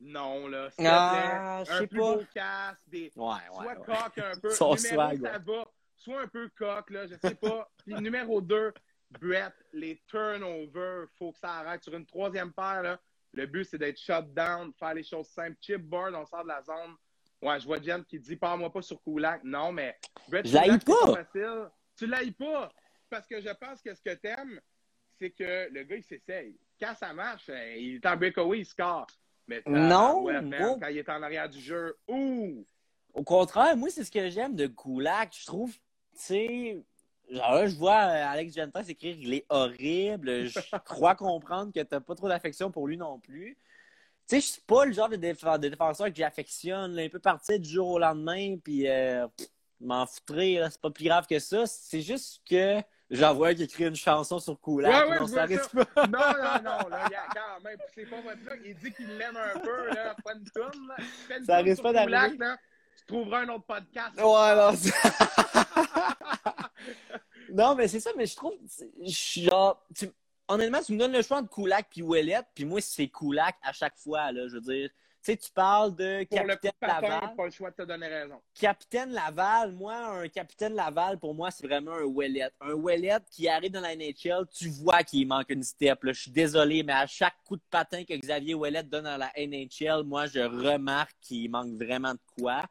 non, 0.00 0.48
là. 0.48 0.70
S'il 0.70 0.84
te 0.84 0.90
Ah, 0.90 1.62
plaît, 1.66 1.74
un 1.74 1.86
plus 1.86 1.98
pas. 1.98 2.14
beau 2.16 2.22
casque, 2.34 2.82
des... 2.88 3.02
Ouais, 3.04 3.10
soit 3.14 3.60
ouais, 3.60 3.66
ouais. 3.68 3.84
coq 3.84 4.18
un 4.18 4.40
peu. 4.40 4.50
Son 4.50 4.74
numéro, 4.74 4.94
swag, 4.94 5.20
ça 5.22 5.32
ouais. 5.32 5.38
va. 5.46 5.64
Soit 5.96 6.20
un 6.22 6.28
peu 6.28 6.48
coq, 6.56 6.90
là, 6.90 7.06
je 7.06 7.14
sais 7.16 7.34
pas. 7.34 7.70
Puis 7.84 7.94
numéro 7.96 8.40
2, 8.40 8.72
Brett, 9.20 9.52
les 9.72 10.02
turnovers, 10.06 11.06
faut 11.18 11.32
que 11.32 11.38
ça 11.38 11.52
arrête. 11.56 11.82
Sur 11.82 11.94
une 11.94 12.06
troisième 12.06 12.52
paire, 12.52 12.82
là, 12.82 12.98
le 13.32 13.46
but, 13.46 13.64
c'est 13.64 13.76
d'être 13.78 13.98
shut 13.98 14.32
down, 14.32 14.72
faire 14.78 14.94
les 14.94 15.02
choses 15.04 15.28
simples. 15.28 15.56
Chipboard, 15.60 16.14
on 16.14 16.24
sort 16.24 16.42
de 16.44 16.48
la 16.48 16.62
zone. 16.62 16.96
Ouais, 17.42 17.58
je 17.58 17.66
vois 17.66 17.80
Jen 17.80 18.04
qui 18.04 18.18
dit, 18.18 18.36
parle-moi 18.36 18.70
pas 18.70 18.82
sur 18.82 19.02
Kulak. 19.02 19.42
Non, 19.44 19.72
mais 19.72 19.96
Brett 20.28 20.46
c'est 20.46 20.84
pas. 20.84 21.14
facile. 21.24 21.68
Tu 21.96 22.06
l'haïs 22.06 22.32
pas. 22.32 22.70
Parce 23.08 23.26
que 23.26 23.40
je 23.40 23.48
pense 23.50 23.80
que 23.82 23.94
ce 23.94 24.02
que 24.02 24.14
t'aimes, 24.14 24.60
c'est 25.18 25.30
que 25.30 25.68
le 25.72 25.82
gars, 25.84 25.96
il 25.96 26.02
s'essaye. 26.02 26.56
Quand 26.78 26.94
ça 26.94 27.12
marche, 27.12 27.48
euh, 27.48 27.74
il 27.76 27.96
est 27.96 28.06
en 28.06 28.16
breakaway, 28.16 28.60
il 28.60 28.66
score. 28.66 29.06
Mais 29.48 29.62
Non, 29.66 30.22
ouais, 30.22 30.40
moi- 30.40 30.76
quand 30.80 30.88
il 30.88 30.98
est 30.98 31.08
en 31.08 31.22
arrière 31.22 31.48
du 31.48 31.60
jeu, 31.60 31.96
ouh! 32.08 32.64
Au 33.12 33.24
contraire, 33.24 33.76
moi, 33.76 33.88
c'est 33.90 34.04
ce 34.04 34.10
que 34.10 34.30
j'aime 34.30 34.54
de 34.54 34.66
Kulak. 34.68 35.34
Je 35.36 35.44
trouve, 35.46 35.72
tu 35.72 35.78
sais, 36.14 36.84
genre 37.28 37.54
là, 37.54 37.66
je 37.66 37.74
vois 37.74 37.96
euh, 38.04 38.26
Alex 38.28 38.54
Gentas 38.54 38.84
écrire 38.88 39.16
il 39.18 39.34
est 39.34 39.46
horrible. 39.48 40.44
Je 40.46 40.58
crois 40.84 41.14
comprendre 41.16 41.72
que 41.72 41.80
t'as 41.80 42.00
pas 42.00 42.14
trop 42.14 42.28
d'affection 42.28 42.70
pour 42.70 42.86
lui 42.86 42.96
non 42.96 43.18
plus. 43.18 43.56
Tu 44.30 44.36
sais, 44.36 44.42
je 44.42 44.52
suis 44.52 44.62
pas 44.62 44.84
le 44.84 44.92
genre 44.92 45.08
de, 45.08 45.16
défenseur, 45.16 45.58
de 45.58 45.68
défenseur 45.68 46.06
que 46.06 46.14
j'affectionne. 46.14 46.96
Il 46.96 47.10
peut 47.10 47.18
partir 47.18 47.58
du 47.58 47.68
jour 47.68 47.88
au 47.88 47.98
lendemain, 47.98 48.58
puis 48.62 48.88
euh, 48.88 49.26
m'en 49.80 50.06
foutrer, 50.06 50.60
c'est 50.70 50.80
pas 50.80 50.90
plus 50.90 51.04
grave 51.06 51.26
que 51.26 51.40
ça. 51.40 51.66
C'est 51.66 52.00
juste 52.00 52.40
que 52.48 52.80
j'en 53.10 53.34
vois 53.34 53.54
qui 53.56 53.64
écrit 53.64 53.86
une 53.86 53.96
chanson 53.96 54.38
sur. 54.38 54.56
Ouais, 54.68 54.84
ouais, 54.84 55.18
non, 55.18 55.26
ça 55.26 55.48
ça. 55.48 55.84
pas. 55.84 56.06
Non, 56.06 56.18
non, 56.20 56.62
non, 56.62 56.88
là, 56.88 57.06
il 57.08 57.12
y 57.12 57.16
a 57.16 57.26
quand 57.34 57.60
même, 57.64 57.76
c'est 57.92 58.06
pas 58.08 58.20
votre 58.20 58.44
là. 58.44 58.52
Il 58.64 58.76
dit 58.76 58.92
qu'il 58.92 59.18
l'aime 59.18 59.36
un 59.36 59.58
peu, 59.58 59.88
là, 59.88 60.14
pas 60.24 60.34
une 60.34 60.44
toune, 60.44 60.86
là. 60.86 60.96
Une 61.36 61.44
Ça 61.44 61.56
risque 61.56 61.82
pas 61.82 61.92
d'arriver. 61.92 62.36
Tu 62.98 63.06
trouveras 63.06 63.40
un 63.40 63.48
autre 63.48 63.64
podcast. 63.64 64.14
Ouais, 64.16 64.54
non, 64.54 64.76
c'est- 64.76 64.94
non, 67.52 67.74
mais 67.74 67.88
c'est 67.88 67.98
ça, 67.98 68.10
mais 68.16 68.26
je 68.26 68.36
trouve. 68.36 68.54
Genre, 69.02 69.84
tu- 69.92 70.12
honnêtement, 70.50 70.82
tu 70.82 70.92
me 70.92 70.98
donnes 70.98 71.12
le 71.12 71.22
choix 71.22 71.38
entre 71.38 71.50
Kulak 71.50 71.88
puis 71.90 72.02
Ouellette, 72.02 72.46
puis 72.54 72.64
moi, 72.64 72.80
c'est 72.80 73.08
Kulak 73.08 73.56
à 73.62 73.72
chaque 73.72 73.96
fois, 73.96 74.30
là. 74.32 74.46
Je 74.48 74.54
veux 74.54 74.60
dire, 74.60 74.90
tu 75.22 75.32
sais, 75.32 75.36
tu 75.36 75.50
parles 75.52 75.94
de 75.94 76.24
Pour 76.24 76.40
le 76.40 76.56
capitaine 76.56 76.72
patin, 76.80 77.08
Laval. 77.08 77.36
pas 77.36 77.44
le 77.44 77.50
choix 77.50 77.70
de 77.70 77.76
te 77.76 77.82
donner 77.82 78.06
raison. 78.06 78.40
Capitaine 78.54 79.10
Laval, 79.12 79.72
moi, 79.72 79.94
un 79.94 80.28
capitaine 80.28 80.74
Laval, 80.74 81.18
pour 81.18 81.34
moi, 81.34 81.50
c'est 81.50 81.66
vraiment 81.66 81.92
un 81.92 82.04
Ouellette. 82.04 82.54
Un 82.60 82.72
Ouellette 82.72 83.24
qui 83.30 83.46
arrive 83.46 83.70
dans 83.70 83.82
la 83.82 83.94
NHL, 83.94 84.46
tu 84.50 84.68
vois 84.70 85.02
qu'il 85.02 85.28
manque 85.28 85.50
une 85.50 85.62
step. 85.62 86.02
là. 86.04 86.12
Je 86.12 86.22
suis 86.22 86.30
désolé, 86.30 86.82
mais 86.82 86.94
à 86.94 87.06
chaque 87.06 87.36
coup 87.44 87.56
de 87.56 87.62
patin 87.70 88.02
que 88.04 88.14
Xavier 88.14 88.54
Ouellette 88.54 88.88
donne 88.88 89.04
dans 89.04 89.18
la 89.18 89.30
NHL, 89.36 90.04
moi, 90.04 90.26
je 90.26 90.40
remarque 90.40 91.14
qu'il 91.20 91.50
manque 91.50 91.74
vraiment 91.74 92.12
de 92.14 92.20
quoi. 92.38 92.62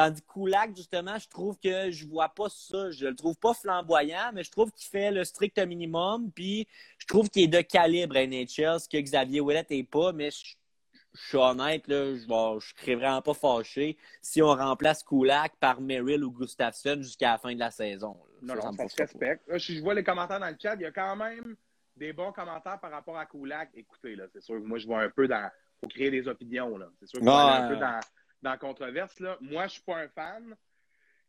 Tandis 0.00 0.22
que 0.22 0.32
Kulak, 0.32 0.74
justement, 0.74 1.18
je 1.18 1.28
trouve 1.28 1.58
que 1.58 1.90
je 1.90 2.06
vois 2.06 2.30
pas 2.30 2.48
ça. 2.48 2.90
Je 2.90 3.04
le 3.06 3.14
trouve 3.14 3.36
pas 3.36 3.52
flamboyant, 3.52 4.30
mais 4.32 4.42
je 4.42 4.50
trouve 4.50 4.72
qu'il 4.72 4.88
fait 4.88 5.10
le 5.10 5.24
strict 5.24 5.58
minimum. 5.58 6.30
Puis 6.34 6.66
je 6.96 7.06
trouve 7.06 7.28
qu'il 7.28 7.42
est 7.42 7.48
de 7.48 7.60
calibre 7.60 8.14
NHL, 8.16 8.80
ce 8.80 8.88
que 8.88 8.96
Xavier 8.98 9.40
Ouellette 9.42 9.70
est 9.72 9.82
pas. 9.84 10.12
Mais 10.12 10.30
je, 10.30 10.54
je 11.12 11.20
suis 11.28 11.36
honnête, 11.36 11.86
là, 11.86 12.16
je 12.16 12.22
ne 12.24 12.60
serais 12.60 12.94
vraiment 12.94 13.20
pas 13.20 13.34
fâché 13.34 13.98
si 14.22 14.40
on 14.40 14.54
remplace 14.54 15.02
Kulak 15.02 15.56
par 15.60 15.82
Merrill 15.82 16.24
ou 16.24 16.30
Gustafsson 16.30 16.96
jusqu'à 17.02 17.32
la 17.32 17.38
fin 17.38 17.52
de 17.52 17.58
la 17.60 17.70
saison. 17.70 18.16
Non, 18.40 18.54
là. 18.54 18.62
non, 18.64 18.72
ça 18.72 18.72
se 18.72 18.76
frustre 18.76 18.96
pas. 18.96 19.02
respecte. 19.04 19.48
Là, 19.48 19.58
je, 19.58 19.72
je 19.74 19.80
vois 19.82 19.92
les 19.92 20.02
commentaires 20.04 20.40
dans 20.40 20.48
le 20.48 20.56
chat. 20.58 20.76
Il 20.76 20.80
y 20.80 20.86
a 20.86 20.92
quand 20.92 21.14
même 21.16 21.56
des 21.94 22.14
bons 22.14 22.32
commentaires 22.32 22.80
par 22.80 22.90
rapport 22.90 23.18
à 23.18 23.26
Kulak. 23.26 23.68
Écoutez, 23.74 24.16
là, 24.16 24.24
c'est 24.32 24.40
sûr 24.40 24.54
que 24.54 24.64
moi, 24.66 24.78
je 24.78 24.86
vois 24.86 25.02
un 25.02 25.10
peu 25.10 25.28
dans. 25.28 25.50
faut 25.78 25.88
créer 25.88 26.10
des 26.10 26.26
opinions, 26.26 26.78
là. 26.78 26.86
C'est 27.00 27.06
sûr 27.06 27.20
que 27.20 27.26
je 27.26 27.30
vais 27.30 27.36
Ouais. 27.36 27.42
aller 27.42 27.64
un 27.64 27.68
peu 27.68 27.76
dans, 27.76 28.00
dans 28.42 28.50
la 28.50 28.58
controverse, 28.58 29.18
là. 29.20 29.36
Moi, 29.40 29.66
je 29.66 29.72
suis 29.74 29.82
pas 29.82 29.98
un 29.98 30.08
fan. 30.08 30.56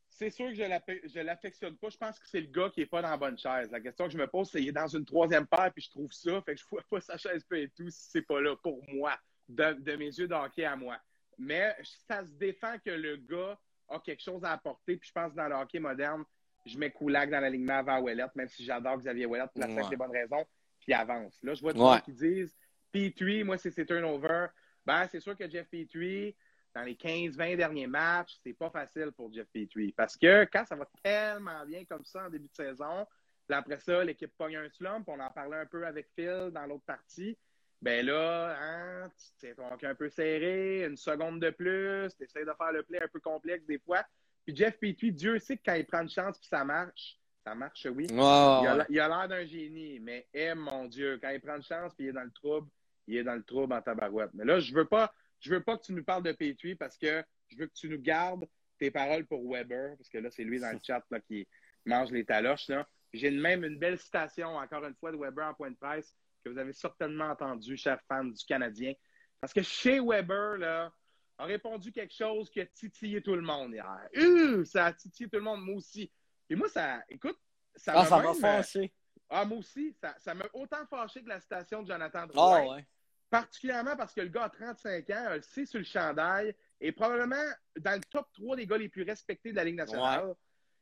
C'est 0.10 0.30
sûr 0.30 0.47
que 0.50 0.56
je 0.56 0.63
je 1.10 1.19
l'affectionne 1.21 1.78
pas. 1.78 1.89
Je 1.89 1.97
pense 1.97 2.19
que 2.19 2.28
c'est 2.28 2.41
le 2.41 2.47
gars 2.47 2.69
qui 2.69 2.82
est 2.82 2.86
pas 2.86 3.02
dans 3.02 3.10
la 3.10 3.17
bonne 3.17 3.38
chaise. 3.38 3.71
La 3.71 3.80
question 3.80 4.06
que 4.06 4.12
je 4.12 4.17
me 4.17 4.28
pose, 4.28 4.50
c'est 4.50 4.62
il 4.62 4.67
est 4.69 4.74
dans 4.74 4.88
une 4.88 5.06
troisième 5.06 5.47
paire, 5.47 5.71
puis 5.74 5.84
je 5.84 5.89
trouve 5.89 6.12
ça. 6.12 6.41
Fait 6.41 6.54
que 6.56 6.60
je 6.62 6.65
vois 6.69 6.84
pas 6.89 7.00
sa 7.00 7.17
chaise 7.17 7.43
peu 7.45 7.58
et 7.58 7.69
tout 7.69 7.89
si 7.89 8.10
c'est 8.12 8.21
pas 8.21 8.41
là 8.41 8.56
pour 8.58 8.84
moi, 8.91 9.17
de, 9.47 9.74
de 9.74 9.95
mes 9.95 10.08
yeux 10.08 10.28
de 10.28 10.34
hockey 10.34 10.65
à 10.65 10.76
moi. 10.76 10.97
Mais 11.38 11.76
ça 12.08 12.24
se 12.24 12.30
défend 12.32 12.78
que 12.86 12.91
le 12.91 13.15
gars 13.17 13.58
a 13.88 14.00
quelque 14.00 14.21
chose 14.21 14.43
à 14.43 14.52
apporter. 14.52 14.97
Puis 14.97 15.08
je 15.08 15.13
pense 15.13 15.32
que 15.32 15.38
dans 15.38 15.47
le 15.47 15.56
hockey 15.56 15.80
moderne, 15.80 16.26
je 16.65 16.78
mets 16.78 16.91
Kulak 16.91 17.30
dans 17.30 17.39
l'alignement 17.39 17.78
avant 17.78 18.02
Ouellette, 18.02 18.36
même 18.36 18.50
si 18.50 18.65
j'adore 18.65 18.97
Xavier 18.97 19.26
Ouellette 19.26 19.52
pour 19.52 19.62
la 19.62 19.67
simple 19.69 19.82
Ouais. 19.88 19.93
et 19.93 19.97
bonne 19.97 20.12
raison, 20.12 20.45
puis 20.82 20.93
avance. 20.93 21.39
Là, 21.41 21.54
je 21.54 21.62
vois 21.62 21.71
des 21.74 21.80
Ouais. 21.80 21.86
gens 21.95 22.02
qui 22.02 22.12
disent 22.13 22.56
Petrie, 22.91 23.43
moi, 23.45 23.58
c'est 23.58 23.71
ses 23.71 23.86
turnovers. 23.86 24.50
Ben, 24.86 25.08
c'est 25.08 25.21
sûr 25.21 25.38
que 25.38 25.50
Jeff 25.50 25.69
Petrie, 25.69 26.36
dans 26.73 26.84
les 26.84 26.95
15-20 26.95 27.57
derniers 27.57 27.88
matchs, 27.88 28.38
c'est 28.43 28.53
pas 28.53 28.69
facile 28.69 29.12
pour 29.12 29.31
Jeff 29.34 29.47
Petrie. 29.53 29.91
Parce 29.91 30.15
que 30.15 30.45
quand 30.45 30.65
ça 30.65 30.75
va 30.75 30.88
tellement 31.03 31.65
bien 31.65 31.84
comme 31.86 32.05
ça 32.05 32.25
en 32.25 32.29
début 32.29 32.47
de 32.47 32.55
saison, 32.55 33.05
puis 33.47 33.57
après 33.57 33.79
ça, 33.79 34.03
l'équipe 34.03 34.31
pogne 34.38 34.55
un 34.55 34.69
slump. 34.69 35.07
On 35.07 35.19
en 35.19 35.29
parlait 35.29 35.57
un 35.57 35.65
peu 35.65 35.86
avec 35.86 36.07
Phil 36.15 36.51
dans 36.53 36.65
l'autre 36.65 36.86
partie. 36.86 37.38
ben 37.81 38.05
là, 38.05 38.55
hein, 38.57 39.12
tu 39.39 39.47
es 39.47 39.55
ton 39.55 39.65
un 39.69 39.95
peu 39.95 40.10
serré, 40.10 40.86
une 40.86 40.97
seconde 40.97 41.41
de 41.41 41.49
plus, 41.49 42.15
tu 42.15 42.23
essaies 42.23 42.45
de 42.45 42.53
faire 42.57 42.71
le 42.71 42.84
play 42.84 43.03
un 43.03 43.07
peu 43.07 43.19
complexe 43.19 43.65
des 43.65 43.79
fois. 43.79 44.05
Puis 44.45 44.55
Jeff 44.55 44.79
Petrie, 44.79 45.12
Dieu 45.12 45.38
sait 45.39 45.57
que 45.57 45.63
quand 45.65 45.73
il 45.73 45.86
prend 45.86 46.01
une 46.01 46.10
chance 46.10 46.38
puis 46.38 46.47
ça 46.47 46.63
marche, 46.63 47.19
ça 47.43 47.55
marche, 47.55 47.88
oui. 47.93 48.07
il 48.10 48.19
a 48.19 48.86
l'air 48.89 49.27
d'un 49.27 49.45
génie, 49.45 49.99
mais 49.99 50.27
eh, 50.34 50.53
mon 50.53 50.86
Dieu, 50.86 51.19
quand 51.21 51.29
il 51.29 51.41
prend 51.41 51.55
une 51.55 51.63
chance 51.63 51.93
puis 51.95 52.05
il 52.05 52.10
est 52.10 52.13
dans 52.13 52.23
le 52.23 52.31
trouble, 52.31 52.69
il 53.07 53.17
est 53.17 53.23
dans 53.23 53.36
le 53.36 53.43
trouble 53.43 53.73
en 53.73 53.81
tabarouette. 53.81 54.31
Mais 54.34 54.45
là, 54.45 54.60
je 54.60 54.73
veux 54.73 54.86
pas, 54.86 55.12
je 55.41 55.54
veux 55.54 55.63
pas 55.63 55.77
que 55.77 55.84
tu 55.84 55.93
nous 55.93 56.04
parles 56.04 56.23
de 56.23 56.32
Petrie 56.32 56.75
parce 56.75 56.97
que 56.97 57.23
je 57.49 57.58
veux 57.58 57.67
que 57.67 57.73
tu 57.73 57.89
nous 57.89 57.99
gardes 57.99 58.47
tes 58.80 58.91
paroles 58.91 59.25
pour 59.25 59.43
Weber, 59.51 59.95
parce 59.97 60.10
que 60.10 60.17
là, 60.17 60.30
c'est 60.32 60.43
lui 60.43 60.60
dans 60.60 60.71
le 60.71 60.80
chat 60.82 61.04
là, 61.12 61.19
qui 61.19 61.47
mange 61.86 62.12
les 62.12 62.25
taloches. 62.25 62.71
J'ai 63.13 63.30
même 63.30 63.63
une 63.63 63.77
belle 63.77 63.99
citation, 63.99 64.56
encore 64.56 64.86
une 64.86 64.95
fois, 64.95 65.12
de 65.12 65.17
Weber 65.17 65.45
en 65.45 65.54
point 65.54 65.71
de 65.71 65.75
presse 65.75 66.15
que 66.43 66.49
vous 66.49 66.58
avez 66.58 66.73
certainement 66.73 67.25
entendu, 67.25 67.77
chers 67.77 68.01
fans 68.08 68.23
du 68.23 68.43
Canadien. 68.45 68.93
Parce 69.39 69.54
que 69.54 69.62
chez 69.62 69.99
Weber, 69.99 70.58
là, 70.58 70.91
a 71.38 71.45
répondu 71.45 71.91
quelque 71.91 72.13
chose 72.13 72.49
qui 72.49 72.62
a 72.62 72.65
titillé 72.65 73.21
tout 73.21 73.36
le 73.36 73.41
monde 73.41 73.73
hier. 73.73 74.10
Euh, 74.17 74.63
ça 74.65 74.88
a 74.88 74.93
titillé 74.93 75.30
tout 75.30 75.38
le 75.38 75.43
monde, 75.43 75.62
moi 75.62 75.75
aussi. 75.75 76.12
Et 76.49 76.56
moi, 76.56 76.69
ça, 76.69 77.04
écoute, 77.10 77.38
ça 77.75 77.93
ah, 77.95 78.10
m'a 78.10 78.30
euh, 78.30 78.34
fâché. 78.34 78.93
Ah, 79.30 79.45
moi 79.45 79.58
aussi, 79.60 79.95
ça 80.19 80.34
m'a 80.34 80.45
autant 80.54 80.86
fâché 80.88 81.23
que 81.23 81.30
la 81.30 81.39
citation 81.39 81.82
de 81.84 81.88
Jonathan 81.88 82.27
Drouin. 82.27 82.77
Ah, 82.77 82.82
Particulièrement 83.31 83.95
parce 83.95 84.13
que 84.13 84.21
le 84.21 84.27
gars 84.27 84.43
a 84.43 84.49
35 84.49 85.09
ans, 85.09 85.29
le 85.31 85.41
sait 85.41 85.65
sur 85.65 85.79
le 85.79 85.85
chandail, 85.85 86.53
et 86.79 86.91
probablement 86.91 87.43
dans 87.79 87.95
le 87.95 88.01
top 88.11 88.27
3 88.33 88.57
des 88.57 88.67
gars 88.67 88.77
les 88.77 88.89
plus 88.89 89.03
respectés 89.03 89.51
de 89.51 89.55
la 89.55 89.63
Ligue 89.63 89.77
nationale. 89.77 90.35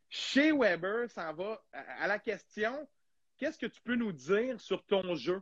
Chez 0.09 0.51
Weber, 0.51 1.09
ça 1.11 1.31
va 1.31 1.63
à 1.71 2.07
la 2.07 2.17
question 2.17 2.87
qu'est-ce 3.37 3.57
que 3.57 3.67
tu 3.67 3.81
peux 3.81 3.95
nous 3.95 4.11
dire 4.11 4.59
sur 4.59 4.85
ton 4.85 5.15
jeu 5.15 5.41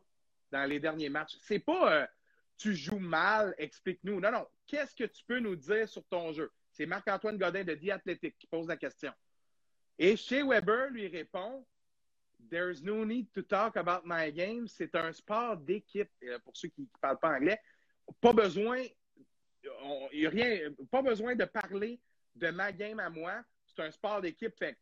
dans 0.52 0.66
les 0.70 0.80
derniers 0.80 1.10
matchs? 1.10 1.38
C'est 1.42 1.60
pas 1.60 1.94
euh, 1.94 2.06
tu 2.58 2.76
joues 2.76 3.00
mal, 3.00 3.56
explique-nous. 3.58 4.20
Non, 4.20 4.32
non. 4.32 4.48
Qu'est-ce 4.68 4.96
que 4.96 5.06
tu 5.06 5.24
peux 5.26 5.40
nous 5.40 5.56
dire 5.56 5.88
sur 5.88 6.04
ton 6.06 6.34
jeu? 6.34 6.52
C'est 6.72 6.86
Marc-Antoine 6.86 7.38
Godin 7.38 7.64
de 7.64 7.74
The 7.74 7.92
Athletic 7.92 8.38
qui 8.38 8.48
pose 8.48 8.68
la 8.68 8.78
question. 8.78 9.14
Et 9.98 10.18
chez 10.18 10.44
Weber 10.44 10.90
lui 10.92 11.08
répond 11.08 11.66
There's 12.50 12.82
no 12.82 13.04
need 13.04 13.32
to 13.34 13.42
talk 13.42 13.76
about 13.76 14.06
my 14.06 14.32
game. 14.32 14.68
C'est 14.68 14.96
un 14.96 15.12
sport 15.14 15.58
d'équipe. 15.58 16.10
Euh, 16.24 16.40
pour 16.40 16.56
ceux 16.56 16.70
qui 16.70 16.82
ne 16.82 16.88
parlent 17.02 17.20
pas 17.20 17.36
anglais, 17.36 17.60
pas 18.22 18.34
besoin, 18.34 18.84
y 20.12 20.26
a 20.26 20.30
rien, 20.30 20.72
pas 20.90 21.02
besoin 21.02 21.36
de 21.36 21.46
parler 21.46 22.00
de 22.36 22.50
ma 22.50 22.72
game 22.72 23.00
à 23.00 23.10
moi. 23.10 23.44
C'est 23.66 23.82
un 23.84 23.92
sport 23.92 24.22
d'équipe. 24.22 24.54
Fait 24.58 24.78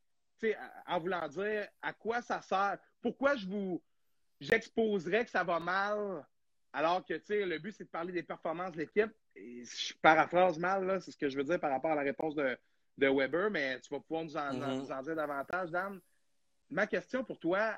en 0.86 1.00
voulant 1.00 1.28
dire 1.28 1.68
à 1.82 1.94
quoi 1.94 2.22
ça 2.22 2.42
sert. 2.42 2.78
Pourquoi 3.02 3.36
je 3.36 3.48
vous 3.48 3.82
j'exposerais 4.40 5.24
que 5.26 5.32
ça 5.32 5.44
va 5.44 5.60
mal 5.60 6.26
alors 6.74 7.06
que 7.06 7.14
le 7.30 7.58
but 7.58 7.72
c'est 7.72 7.86
de 7.86 7.90
parler 7.90 8.12
des 8.12 8.24
performances 8.24 8.74
de 8.74 8.80
l'équipe. 8.80 9.12
Je 9.36 9.94
paraphrase 10.02 10.60
mal, 10.60 11.02
c'est 11.02 11.12
ce 11.12 11.18
que 11.18 11.30
je 11.30 11.38
veux 11.38 11.44
dire 11.44 11.60
par 11.60 11.72
rapport 11.72 11.92
à 11.92 11.96
la 11.96 12.02
réponse 12.02 12.36
de, 12.36 12.58
de 12.98 13.08
Weber, 13.08 13.50
mais 13.50 13.80
tu 13.80 13.94
vas 13.94 14.00
pouvoir 14.02 14.26
nous 14.26 14.36
en, 14.36 14.52
mm-hmm. 14.52 15.04
dire 15.04 15.16
davantage, 15.16 15.72
Dan. 15.72 16.00
Ma 16.70 16.88
question 16.88 17.24
pour 17.24 17.40
toi, 17.40 17.74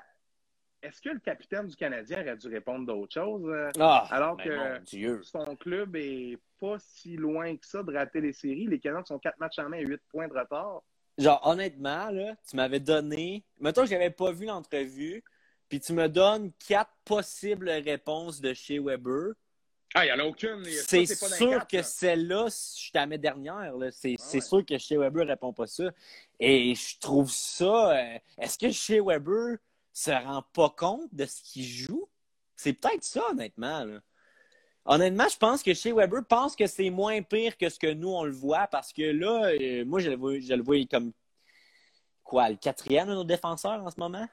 est-ce 0.82 1.00
que 1.00 1.10
le 1.10 1.18
capitaine 1.18 1.66
du 1.66 1.76
Canadien 1.76 2.20
aurait 2.20 2.36
dû 2.36 2.48
répondre 2.48 2.86
d'autre 2.86 3.12
chose? 3.12 3.42
Euh, 3.46 3.70
ah, 3.80 4.06
alors 4.10 4.36
ben 4.36 4.82
que 4.84 5.22
son 5.22 5.56
club 5.56 5.96
est 5.96 6.38
pas 6.60 6.76
si 6.78 7.16
loin 7.16 7.56
que 7.56 7.66
ça 7.66 7.82
de 7.82 7.92
rater 7.92 8.20
les 8.20 8.32
séries? 8.32 8.66
Les 8.66 8.78
Canadiens 8.78 9.04
sont 9.04 9.18
quatre 9.18 9.38
matchs 9.38 9.58
en 9.58 9.68
main 9.68 9.78
et 9.78 9.86
huit 9.86 10.00
points 10.08 10.28
de 10.28 10.34
retard. 10.34 10.82
Genre, 11.18 11.40
honnêtement, 11.44 12.10
là, 12.10 12.36
tu 12.48 12.54
m'avais 12.54 12.78
donné. 12.78 13.44
Mettons 13.58 13.82
que 13.82 13.88
je 13.88 13.94
n'avais 13.94 14.10
pas 14.10 14.30
vu 14.30 14.46
l'entrevue, 14.46 15.24
puis 15.68 15.80
tu 15.80 15.92
me 15.92 16.08
donnes 16.08 16.52
quatre 16.66 16.92
possibles 17.04 17.68
réponses 17.68 18.40
de 18.40 18.54
chez 18.54 18.78
Weber. 18.78 19.32
Ah, 19.94 20.04
il 20.04 20.12
n'y 20.12 20.20
en 20.20 20.24
a 20.24 20.28
aucune. 20.28 20.64
C'est 20.64 21.06
sûr 21.06 21.66
que 21.66 21.82
celle-là, 21.82 22.46
je 22.48 23.06
mets 23.06 23.18
dernière. 23.18 23.72
C'est 23.90 24.16
ah 24.18 24.40
sûr 24.40 24.64
que 24.64 24.76
chez 24.78 24.96
Weber 24.96 25.24
ne 25.24 25.30
répond 25.30 25.52
pas 25.52 25.66
ça. 25.66 25.84
Et 26.38 26.74
je 26.74 26.98
trouve 26.98 27.30
ça. 27.30 27.96
Euh, 27.96 28.18
est-ce 28.36 28.58
que 28.58 28.70
chez 28.70 29.00
Weber 29.00 29.56
se 29.92 30.10
rend 30.10 30.42
pas 30.52 30.70
compte 30.70 31.12
de 31.12 31.24
ce 31.24 31.42
qu'il 31.42 31.64
joue? 31.64 32.08
C'est 32.54 32.74
peut-être 32.74 33.04
ça, 33.04 33.22
honnêtement. 33.30 33.86
Honnêtement, 34.84 35.28
je 35.30 35.36
pense 35.36 35.62
que 35.62 35.72
chez 35.74 35.92
Weber 35.92 36.24
pense 36.28 36.54
que 36.54 36.66
c'est 36.66 36.90
moins 36.90 37.22
pire 37.22 37.56
que 37.56 37.68
ce 37.68 37.78
que 37.78 37.92
nous, 37.92 38.08
on 38.08 38.24
le 38.24 38.32
voit 38.32 38.66
parce 38.66 38.92
que 38.92 39.02
là, 39.02 39.50
euh, 39.60 39.84
moi, 39.84 40.00
je 40.00 40.10
le, 40.10 40.16
vois, 40.16 40.38
je 40.38 40.54
le 40.54 40.62
vois 40.62 40.76
comme 40.90 41.12
quoi, 42.24 42.50
le 42.50 42.56
quatrième 42.56 43.08
de 43.08 43.14
nos 43.14 43.24
défenseurs 43.24 43.82
en 43.82 43.90
ce 43.90 43.98
moment? 43.98 44.28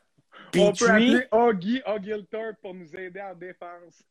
On 0.57 0.73
peut 0.73 0.89
appeler 0.89 1.27
Augie 1.31 1.81
Ogilthorpe 1.85 2.61
pour 2.61 2.73
nous 2.73 2.95
aider 2.95 3.21
en 3.21 3.35
défense. 3.35 4.03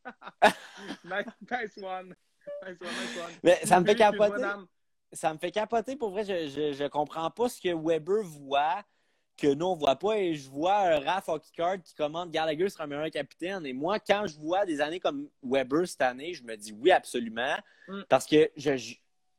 nice, 1.05 1.79
one. 1.83 2.15
Nice 2.63 2.77
one, 2.81 2.89
nice 2.89 3.19
one. 3.19 3.33
Mais 3.43 3.61
ça 3.65 3.81
me 3.81 3.87
fait 3.87 3.95
capoter. 3.95 4.43
Ça 5.13 5.33
me 5.33 5.39
fait 5.39 5.51
capoter. 5.51 5.97
Pour 5.97 6.11
vrai, 6.11 6.25
je, 6.25 6.49
je, 6.49 6.73
je 6.73 6.85
comprends 6.89 7.31
pas 7.31 7.49
ce 7.49 7.61
que 7.61 7.73
Weber 7.75 8.23
voit 8.25 8.85
que 9.37 9.53
nous, 9.53 9.67
on 9.67 9.75
voit 9.75 9.97
pas. 9.97 10.19
Et 10.19 10.35
je 10.35 10.49
vois 10.49 10.77
un 10.79 11.01
Raph 11.01 11.29
Hockeycard 11.29 11.83
qui 11.83 11.95
commande 11.95 12.31
Gallagher 12.31 12.69
sera 12.69 12.85
un 12.85 12.87
meilleur 12.87 13.11
capitaine. 13.11 13.65
Et 13.67 13.73
moi, 13.73 13.99
quand 13.99 14.27
je 14.27 14.39
vois 14.39 14.65
des 14.65 14.81
années 14.81 15.01
comme 15.01 15.29
Weber 15.43 15.87
cette 15.87 16.03
année, 16.03 16.35
je 16.35 16.43
me 16.43 16.57
dis 16.57 16.73
oui, 16.73 16.91
absolument. 16.91 17.57
Mm. 17.89 18.03
Parce 18.09 18.27
que 18.27 18.51
je, 18.57 18.95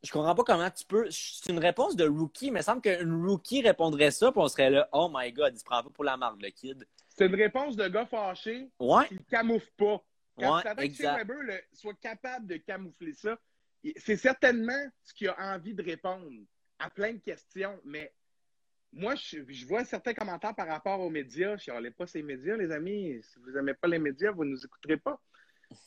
je, 0.06 0.12
comprends 0.12 0.36
pas 0.36 0.44
comment 0.44 0.70
tu 0.70 0.86
peux. 0.86 1.08
C'est 1.10 1.52
une 1.52 1.60
réponse 1.60 1.96
de 1.96 2.08
rookie, 2.08 2.52
mais 2.52 2.62
il 2.62 2.64
semble 2.64 2.82
qu'un 2.82 3.26
rookie 3.26 3.62
répondrait 3.62 4.12
ça, 4.12 4.32
puis 4.32 4.42
on 4.42 4.48
serait 4.48 4.70
là, 4.70 4.88
oh 4.92 5.10
my 5.14 5.32
god, 5.32 5.54
il 5.56 5.60
se 5.60 5.64
prend 5.64 5.84
pas 5.84 5.90
pour 5.90 6.04
la 6.04 6.18
marque, 6.18 6.42
le 6.42 6.50
kid. 6.50 6.86
C'est 7.10 7.28
une 7.28 7.36
réponse 7.36 7.76
de 7.76 7.88
gars 7.88 8.06
fâché 8.06 8.70
ouais. 8.80 9.08
qui 9.08 9.16
ne 9.16 9.20
camoufle 9.20 9.72
pas. 9.78 10.04
Quand 10.38 10.56
ouais, 10.78 10.90
que 10.90 11.02
Weber 11.02 11.62
soit 11.72 11.94
capable 11.94 12.48
de 12.48 12.58
camoufler 12.58 13.14
ça, 13.14 13.38
c'est 13.96 14.18
certainement 14.18 14.86
ce 15.04 15.14
qu'il 15.14 15.30
a 15.30 15.56
envie 15.56 15.74
de 15.74 15.84
répondre 15.84 16.30
à 16.80 16.90
plein 16.90 17.14
de 17.14 17.20
questions, 17.20 17.80
mais 17.86 18.12
moi, 18.92 19.16
je, 19.16 19.66
vois 19.66 19.84
certains 19.84 20.14
commentaires 20.14 20.56
par 20.56 20.68
rapport 20.68 21.00
aux 21.02 21.10
médias. 21.10 21.58
Je 21.58 21.70
n'allais 21.70 21.92
pas 21.92 22.08
ces 22.08 22.24
médias, 22.24 22.56
les 22.56 22.72
amis. 22.72 23.22
Si 23.22 23.40
vous 23.40 23.52
n'aimez 23.52 23.74
pas 23.74 23.90
les 23.90 24.00
médias, 24.00 24.32
vous 24.32 24.46
ne 24.46 24.52
nous 24.52 24.66
écouterez 24.66 24.98
pas. 24.98 25.22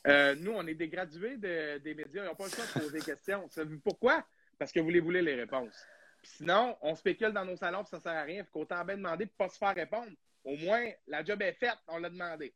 Euh, 0.07 0.35
nous, 0.35 0.51
on 0.51 0.65
est 0.67 0.75
des 0.75 0.87
gradués 0.87 1.37
des 1.37 1.93
médias. 1.95 2.23
Ils 2.23 2.27
n'ont 2.27 2.35
pas 2.35 2.45
le 2.45 2.51
choix 2.51 2.65
de 2.65 2.71
poser 2.71 2.99
des 2.99 3.05
questions. 3.05 3.47
Pourquoi? 3.83 4.25
Parce 4.57 4.71
que 4.71 4.79
vous 4.79 4.89
les 4.89 4.99
voulez 4.99 5.21
les 5.21 5.35
réponses. 5.35 5.75
sinon, 6.23 6.77
on 6.81 6.95
spécule 6.95 7.31
dans 7.31 7.45
nos 7.45 7.55
salons 7.55 7.83
et 7.83 7.85
ça 7.85 7.97
ne 7.97 8.01
sert 8.01 8.11
à 8.11 8.23
rien. 8.23 8.43
Il 8.43 8.51
faut 8.51 8.61
autant 8.61 8.83
bien 8.83 8.97
demander 8.97 9.25
pour 9.25 9.45
ne 9.45 9.47
pas 9.47 9.53
se 9.53 9.57
faire 9.57 9.75
répondre. 9.75 10.11
Au 10.43 10.55
moins, 10.57 10.89
la 11.07 11.23
job 11.23 11.41
est 11.41 11.53
faite, 11.53 11.77
on 11.87 11.97
l'a 11.97 12.09
demandé. 12.09 12.53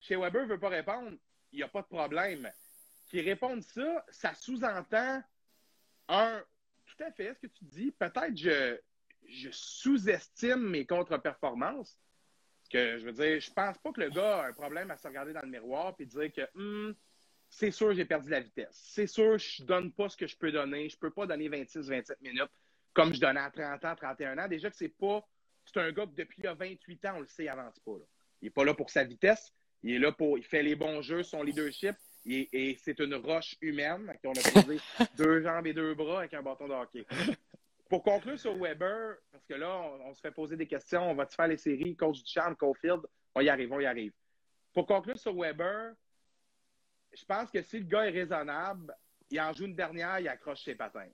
Chez 0.00 0.16
Weber 0.16 0.42
ne 0.42 0.48
veut 0.48 0.60
pas 0.60 0.68
répondre, 0.68 1.16
il 1.52 1.56
n'y 1.56 1.62
a 1.62 1.68
pas 1.68 1.82
de 1.82 1.86
problème. 1.86 2.50
Qui 3.08 3.20
répondent 3.20 3.62
ça, 3.62 4.04
ça 4.10 4.34
sous-entend 4.34 5.22
un. 6.08 6.44
Tout 6.86 7.04
à 7.04 7.10
fait, 7.12 7.34
ce 7.34 7.40
que 7.40 7.46
tu 7.46 7.64
dis. 7.64 7.90
Peut-être 7.92 8.36
je, 8.36 8.78
je 9.28 9.48
sous-estime 9.50 10.70
mes 10.70 10.86
contre-performances. 10.86 11.98
Que 12.74 12.98
je 12.98 13.04
veux 13.04 13.12
dire, 13.12 13.40
je 13.40 13.52
pense 13.52 13.78
pas 13.78 13.92
que 13.92 14.00
le 14.00 14.10
gars 14.10 14.40
a 14.40 14.48
un 14.48 14.52
problème 14.52 14.90
à 14.90 14.96
se 14.96 15.06
regarder 15.06 15.32
dans 15.32 15.42
le 15.42 15.48
miroir 15.48 15.94
et 16.00 16.06
dire 16.06 16.32
que 16.32 16.42
hum, 16.56 16.92
c'est 17.48 17.70
sûr 17.70 17.94
j'ai 17.94 18.04
perdu 18.04 18.30
la 18.30 18.40
vitesse. 18.40 18.76
C'est 18.92 19.06
sûr 19.06 19.38
je 19.38 19.62
donne 19.62 19.92
pas 19.92 20.08
ce 20.08 20.16
que 20.16 20.26
je 20.26 20.36
peux 20.36 20.50
donner. 20.50 20.88
Je 20.88 20.98
peux 20.98 21.10
pas 21.10 21.24
donner 21.24 21.48
26-27 21.48 22.16
minutes 22.20 22.50
comme 22.94 23.12
je 23.12 23.20
donnais 23.20 23.40
à 23.40 23.50
30 23.50 23.84
ans, 23.84 23.94
31 23.94 24.38
ans. 24.38 24.48
Déjà 24.48 24.70
que 24.70 24.76
c'est 24.76 24.88
pas. 24.88 25.22
C'est 25.66 25.80
un 25.80 25.92
gars 25.92 26.06
que 26.06 26.14
depuis 26.14 26.40
il 26.40 26.46
a 26.46 26.54
28 26.54 27.04
ans, 27.06 27.12
on 27.16 27.20
le 27.20 27.26
sait, 27.26 27.44
il 27.44 27.48
avance 27.48 27.78
pas. 27.80 27.92
Il 28.40 28.48
est 28.48 28.50
pas 28.50 28.64
là 28.64 28.74
pour 28.74 28.90
sa 28.90 29.04
vitesse. 29.04 29.52
Il 29.82 29.94
est 29.94 29.98
là 29.98 30.12
pour. 30.12 30.38
Il 30.38 30.44
fait 30.44 30.62
les 30.62 30.76
bons 30.76 31.02
jeux, 31.02 31.22
son 31.22 31.42
leadership. 31.42 31.96
Et, 32.26 32.78
c'est 32.82 32.98
une 33.00 33.14
roche 33.16 33.54
humaine 33.60 34.08
à 34.08 34.14
qui 34.14 34.26
on 34.26 34.32
a 34.32 34.62
posé 34.62 34.80
deux 35.18 35.42
jambes 35.42 35.66
et 35.66 35.74
deux 35.74 35.94
bras 35.94 36.20
avec 36.20 36.32
un 36.32 36.42
bâton 36.42 36.66
de 36.66 36.72
hockey. 36.72 37.04
Pour 37.88 38.02
conclure 38.02 38.38
sur 38.38 38.56
Weber, 38.56 39.16
parce 39.30 39.44
que 39.44 39.54
là, 39.54 39.78
on, 39.78 40.14
se 40.14 40.20
fait 40.20 40.30
poser 40.30 40.56
des 40.56 40.66
questions, 40.66 41.10
on 41.10 41.14
va-tu 41.14 41.36
faire 41.36 41.48
les 41.48 41.56
séries, 41.56 41.94
coach 41.94 42.22
du 42.22 42.30
charme, 42.30 42.56
Caulfield? 42.56 43.02
On 43.34 43.40
y 43.40 43.48
arrive, 43.48 43.72
on 43.72 43.80
y 43.80 43.86
arrive. 43.86 44.12
Pour 44.72 44.86
conclure 44.86 45.18
sur 45.18 45.34
Weber, 45.34 45.92
je 47.12 47.24
pense 47.24 47.50
que 47.50 47.62
si 47.62 47.78
le 47.78 47.84
gars 47.84 48.06
est 48.06 48.10
raisonnable, 48.10 48.94
il 49.30 49.40
en 49.40 49.52
joue 49.52 49.66
une 49.66 49.76
dernière, 49.76 50.18
il 50.20 50.28
accroche 50.28 50.64
ses 50.64 50.74
patins. 50.74 51.08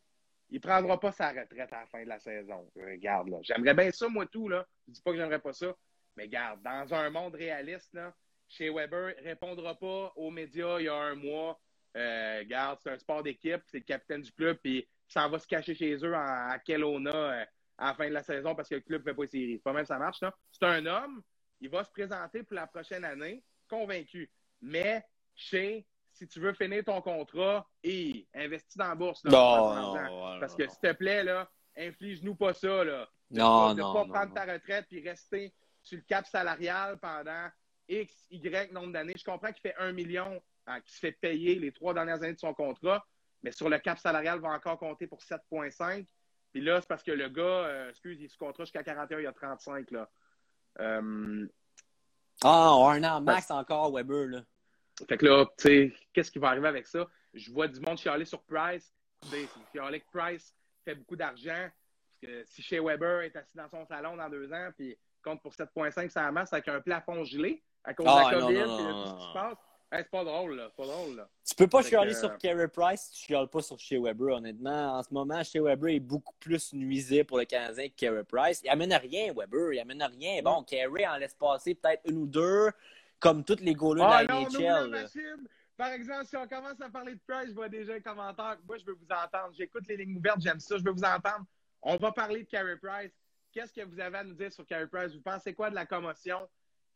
Il 0.50 0.56
ne 0.56 0.60
prendra 0.60 0.98
pas 0.98 1.12
sa 1.12 1.30
retraite 1.30 1.72
à 1.72 1.80
la 1.80 1.86
fin 1.86 2.02
de 2.02 2.08
la 2.08 2.18
saison. 2.18 2.68
Regarde, 2.74 3.28
là. 3.28 3.38
J'aimerais 3.42 3.74
bien 3.74 3.90
ça, 3.90 4.08
moi, 4.08 4.26
tout, 4.26 4.48
là. 4.48 4.66
Je 4.86 4.92
dis 4.92 5.02
pas 5.02 5.12
que 5.12 5.16
j'aimerais 5.16 5.38
pas 5.38 5.52
ça. 5.52 5.74
Mais 6.16 6.24
regarde, 6.24 6.60
dans 6.62 6.92
un 6.92 7.10
monde 7.10 7.34
réaliste, 7.34 7.92
là, 7.94 8.14
chez 8.48 8.68
Weber, 8.68 9.14
il 9.18 9.28
répondra 9.28 9.78
pas 9.78 10.12
aux 10.16 10.30
médias 10.30 10.80
il 10.80 10.86
y 10.86 10.88
a 10.88 10.94
un 10.94 11.14
mois. 11.14 11.60
Euh, 11.96 12.44
garde, 12.44 12.78
c'est 12.82 12.90
un 12.90 12.98
sport 12.98 13.22
d'équipe, 13.22 13.62
c'est 13.66 13.78
le 13.78 13.84
capitaine 13.84 14.22
du 14.22 14.32
club, 14.32 14.58
puis 14.62 14.86
s'en 15.08 15.28
va 15.28 15.38
se 15.38 15.46
cacher 15.46 15.74
chez 15.74 15.96
eux 15.96 16.14
à 16.14 16.58
Kelowna 16.64 17.10
euh, 17.10 17.44
à 17.78 17.88
la 17.88 17.94
fin 17.94 18.08
de 18.08 18.14
la 18.14 18.22
saison 18.22 18.54
parce 18.54 18.68
que 18.68 18.76
le 18.76 18.80
club 18.82 19.02
ne 19.02 19.10
fait 19.10 19.14
pas 19.14 19.22
les 19.22 19.28
séries. 19.28 19.56
C'est 19.56 19.62
pas 19.62 19.72
même 19.72 19.86
ça 19.86 19.98
marche, 19.98 20.22
non? 20.22 20.30
C'est 20.52 20.64
un 20.66 20.86
homme, 20.86 21.22
il 21.60 21.68
va 21.68 21.82
se 21.82 21.90
présenter 21.90 22.42
pour 22.42 22.54
la 22.54 22.66
prochaine 22.66 23.04
année, 23.04 23.42
convaincu. 23.68 24.30
Mais 24.60 25.04
chez 25.34 25.86
si 26.12 26.28
tu 26.28 26.40
veux 26.40 26.52
finir 26.52 26.84
ton 26.84 27.00
contrat, 27.00 27.66
et 27.82 28.26
investis 28.34 28.76
dans 28.76 28.88
la 28.88 28.94
bourse. 28.94 29.22
parce 30.38 30.54
que 30.54 30.68
s'il 30.68 30.78
te 30.80 30.92
plaît, 30.92 31.24
là, 31.24 31.50
inflige-nous 31.76 32.34
pas 32.34 32.52
ça. 32.52 32.84
Là. 32.84 33.08
non, 33.30 33.74
de 33.74 33.80
non. 33.80 33.94
pas 33.94 34.04
prendre 34.04 34.34
ta 34.34 34.52
retraite 34.52 34.86
puis 34.88 35.00
rester 35.06 35.54
sur 35.82 35.96
le 35.96 36.02
cap 36.02 36.26
salarial 36.26 36.98
pendant 36.98 37.48
X, 37.88 38.26
Y 38.30 38.72
nombre 38.72 38.92
d'années. 38.92 39.14
Je 39.16 39.24
comprends 39.24 39.52
qu'il 39.52 39.62
fait 39.62 39.76
un 39.78 39.92
million, 39.92 40.42
hein, 40.70 40.80
qu'il 40.80 40.92
se 40.92 40.98
fait 40.98 41.12
payer 41.12 41.56
les 41.56 41.72
trois 41.72 41.94
dernières 41.94 42.22
années 42.22 42.34
de 42.34 42.38
son 42.38 42.54
contrat, 42.54 43.06
mais 43.42 43.52
sur 43.52 43.68
le 43.68 43.78
cap 43.78 43.98
salarial, 43.98 44.40
va 44.40 44.50
encore 44.50 44.78
compter 44.78 45.06
pour 45.06 45.20
7,5. 45.20 46.06
Puis 46.52 46.60
là, 46.60 46.80
c'est 46.80 46.88
parce 46.88 47.02
que 47.02 47.12
le 47.12 47.28
gars, 47.28 47.42
euh, 47.42 47.90
excuse, 47.90 48.20
il 48.20 48.24
est 48.24 48.28
sous 48.28 48.38
contrat 48.38 48.64
jusqu'à 48.64 48.82
41, 48.82 49.18
il 49.18 49.24
y 49.24 49.26
a 49.26 49.32
35. 49.32 49.90
Là. 49.90 50.10
Euh, 50.80 51.46
ah, 52.42 52.76
un 52.90 53.04
an 53.04 53.20
max 53.20 53.50
encore, 53.50 53.92
Weber. 53.92 54.26
Là. 54.26 54.42
Fait 55.08 55.16
que 55.16 55.26
là, 55.26 55.46
tu 55.58 55.62
sais, 55.62 55.94
qu'est-ce 56.12 56.30
qui 56.30 56.38
va 56.38 56.48
arriver 56.48 56.68
avec 56.68 56.86
ça? 56.86 57.06
Je 57.34 57.50
vois 57.52 57.68
du 57.68 57.80
monde 57.80 57.98
chialer 57.98 58.24
sur 58.24 58.42
Price. 58.42 58.92
Chialer 59.72 60.00
que 60.00 60.10
Price 60.12 60.54
fait 60.84 60.94
beaucoup 60.94 61.16
d'argent. 61.16 61.68
Parce 62.08 62.18
que 62.20 62.44
si 62.44 62.62
chez 62.62 62.80
Weber 62.80 63.22
est 63.22 63.36
assis 63.36 63.56
dans 63.56 63.68
son 63.68 63.86
salon 63.86 64.16
dans 64.16 64.28
deux 64.28 64.52
ans, 64.52 64.70
puis 64.76 64.96
compte 65.22 65.42
pour 65.42 65.52
7,5 65.52 66.08
ça 66.10 66.30
masse 66.32 66.52
avec 66.52 66.68
un 66.68 66.80
plafond 66.80 67.24
gelé 67.24 67.62
à 67.84 67.94
cause 67.94 68.06
de 68.06 68.10
la 68.10 68.40
COVID 68.40 68.54
et 68.54 68.58
de 68.58 68.64
tout 68.64 69.06
ce 69.06 69.14
qui 69.14 69.28
se 69.28 69.32
passe, 69.32 69.58
c'est 69.92 70.10
pas 70.10 70.24
drôle, 70.24 70.56
là. 70.56 70.70
Pas 70.76 70.86
drôle, 70.86 71.16
là. 71.16 71.28
Tu 71.44 71.54
peux 71.54 71.66
pas 71.66 71.82
chialer 71.82 72.14
sur 72.14 72.36
Carey 72.38 72.68
Price 72.68 73.10
si 73.10 73.12
tu 73.12 73.26
chiales 73.26 73.48
pas 73.48 73.60
sur 73.60 73.78
Shea 73.78 74.00
Weber, 74.00 74.36
honnêtement. 74.36 74.98
En 74.98 75.02
ce 75.02 75.12
moment, 75.12 75.42
Shea 75.42 75.60
Weber 75.60 75.94
est 75.94 76.00
beaucoup 76.00 76.34
plus 76.38 76.72
nuisible 76.72 77.24
pour 77.24 77.38
le 77.38 77.44
Canadien 77.44 77.88
que 77.88 77.94
Carey 77.94 78.24
Price. 78.24 78.60
Il 78.64 78.70
amène 78.70 78.92
rien, 78.94 79.32
Weber. 79.32 79.72
Il 79.72 79.80
amène 79.80 80.02
rien. 80.02 80.42
Bon, 80.42 80.62
Carey 80.62 81.06
en 81.06 81.16
laisse 81.16 81.34
passer 81.34 81.74
peut-être 81.74 82.02
une 82.08 82.18
ou 82.18 82.26
deux, 82.26 82.70
comme 83.18 83.44
tous 83.44 83.60
les 83.60 83.74
goalers 83.74 84.04
ah, 84.06 84.24
de 84.24 84.28
la 84.28 84.84
NHL. 84.86 85.08
Par 85.76 85.92
exemple, 85.92 86.26
si 86.26 86.36
on 86.36 86.46
commence 86.46 86.80
à 86.80 86.90
parler 86.90 87.14
de 87.14 87.20
Price, 87.26 87.48
je 87.48 87.54
vois 87.54 87.70
déjà 87.70 87.94
un 87.94 88.00
commentaire. 88.00 88.58
Moi, 88.68 88.76
je 88.76 88.84
veux 88.84 88.92
vous 88.92 89.08
entendre. 89.10 89.54
J'écoute 89.56 89.86
les 89.88 89.96
lignes 89.96 90.16
ouvertes, 90.18 90.40
j'aime 90.40 90.60
ça. 90.60 90.76
Je 90.76 90.84
veux 90.84 90.92
vous 90.92 91.04
entendre. 91.04 91.46
On 91.80 91.96
va 91.96 92.12
parler 92.12 92.42
de 92.42 92.48
Carey 92.48 92.76
Price. 92.76 93.12
Qu'est-ce 93.50 93.72
que 93.72 93.84
vous 93.84 93.98
avez 93.98 94.18
à 94.18 94.24
nous 94.24 94.34
dire 94.34 94.52
sur 94.52 94.66
Carey 94.66 94.86
Price? 94.86 95.14
Vous 95.14 95.22
pensez 95.22 95.54
quoi 95.54 95.70
de 95.70 95.74
la 95.74 95.86
commotion? 95.86 96.38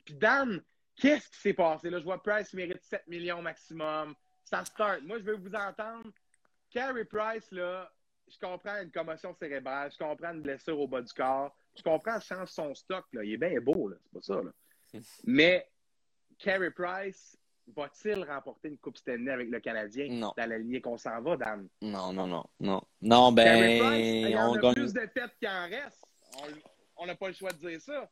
Puis 0.05 0.15
Dan, 0.15 0.63
Qu'est-ce 0.97 1.29
qui 1.31 1.39
s'est 1.39 1.55
passé? 1.55 1.91
Là, 1.91 1.99
je 1.99 2.05
vois 2.05 2.23
Price 2.23 2.53
mérite 2.55 2.83
7 2.83 3.07
millions 3.09 3.43
maximum. 3.43 4.15
Ça 4.45 4.65
start. 4.65 5.03
Moi, 5.03 5.19
je 5.19 5.25
veux 5.25 5.37
vous 5.37 5.55
entendre. 5.55 6.11
Carey 6.71 7.05
Price, 7.05 7.51
là, 7.51 7.91
je 8.29 8.39
comprends 8.39 8.81
une 8.81 8.91
commotion 8.91 9.35
cérébrale, 9.35 9.91
je 9.93 9.99
comprends 9.99 10.33
une 10.33 10.43
blessure 10.43 10.79
au 10.79 10.89
bas 10.89 11.03
du 11.03 11.13
corps, 11.13 11.55
je 11.77 11.83
comprends 11.83 12.19
change 12.21 12.49
son 12.49 12.75
stock. 12.75 13.05
Là. 13.13 13.25
Il 13.25 13.35
est 13.35 13.37
bien 13.37 13.61
beau, 13.61 13.89
là. 13.89 13.97
c'est 14.03 14.13
pas 14.13 14.23
ça. 14.23 14.43
Là. 14.43 15.01
Mais 15.25 15.69
Carey 16.39 16.71
Price, 16.71 17.37
va-t-il 17.77 18.25
remporter 18.25 18.69
une 18.69 18.79
Coupe 18.79 18.97
Stanley 18.97 19.31
avec 19.31 19.51
le 19.51 19.61
Canadien 19.61 20.09
non. 20.11 20.33
dans 20.37 20.49
la 20.49 20.59
lignée 20.59 20.81
qu'on 20.81 20.99
s'en 20.99 21.21
va, 21.23 21.37
Dan? 21.37 21.69
Non, 21.81 22.13
non, 22.13 22.27
non. 22.27 22.45
Non, 22.61 22.83
non 23.01 23.33
ben, 23.33 23.79
Price, 23.81 24.07
il 24.07 24.31
y 24.31 24.37
en 24.37 24.51
on 24.51 24.55
a 24.55 24.59
gagne... 24.59 24.75
plus 24.75 24.93
de 24.93 25.07
têtes 25.07 25.37
qu'il 25.39 25.49
en 25.49 25.69
reste. 25.69 26.05
On 26.97 27.07
n'a 27.07 27.15
pas 27.15 27.29
le 27.29 27.35
choix 27.35 27.51
de 27.51 27.69
dire 27.69 27.81
ça. 27.81 28.11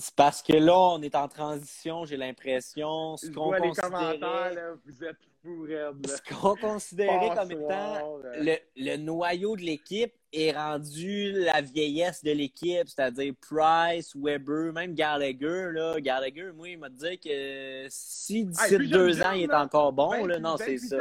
C'est 0.00 0.14
parce 0.14 0.42
que 0.42 0.54
là, 0.54 0.76
on 0.76 1.02
est 1.02 1.14
en 1.14 1.28
transition, 1.28 2.06
j'ai 2.06 2.16
l'impression. 2.16 3.18
Ce 3.18 3.26
qu'on 3.30 3.50
considérait... 3.50 4.18
là, 4.18 4.74
vous 4.86 5.04
êtes 5.04 5.16
fous, 5.42 5.66
Ce 5.68 6.34
qu'on 6.34 6.56
considérait 6.56 7.34
comme 7.36 7.50
étant 7.52 8.18
le, 8.38 8.56
le, 8.76 8.96
noyau 8.96 9.56
de 9.56 9.62
l'équipe 9.62 10.14
est 10.32 10.52
rendu 10.52 11.32
la 11.32 11.60
vieillesse 11.60 12.24
de 12.24 12.30
l'équipe, 12.32 12.88
c'est-à-dire 12.88 13.34
Price, 13.42 14.16
Weber, 14.16 14.72
même 14.72 14.94
Gallagher. 14.94 15.70
Là. 15.72 16.00
Gallagher, 16.00 16.50
moi, 16.54 16.70
il 16.70 16.78
m'a 16.78 16.88
dit 16.88 17.18
que 17.18 17.86
si 17.90 18.46
d'ici 18.46 18.78
deux 18.88 19.20
ans, 19.22 19.32
il 19.32 19.42
est 19.42 19.54
encore 19.54 19.92
bon, 19.92 20.24
là, 20.24 20.38
non, 20.38 20.56
c'est 20.56 20.78
ça. 20.78 20.98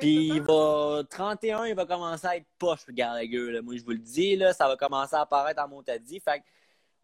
Puis 0.00 0.28
il 0.28 0.42
va 0.42 1.02
31, 1.08 1.66
il 1.66 1.76
va 1.76 1.86
commencer 1.86 2.26
à 2.26 2.36
être 2.36 2.46
poche, 2.58 2.86
Gallagher. 2.88 3.52
Là. 3.52 3.62
Moi, 3.62 3.76
je 3.76 3.84
vous 3.84 3.92
le 3.92 3.98
dis, 3.98 4.34
là, 4.34 4.52
ça 4.52 4.66
va 4.66 4.76
commencer 4.76 5.14
à 5.14 5.20
apparaître 5.20 5.62
en 5.62 5.68
montadie. 5.68 6.18
Fait 6.18 6.42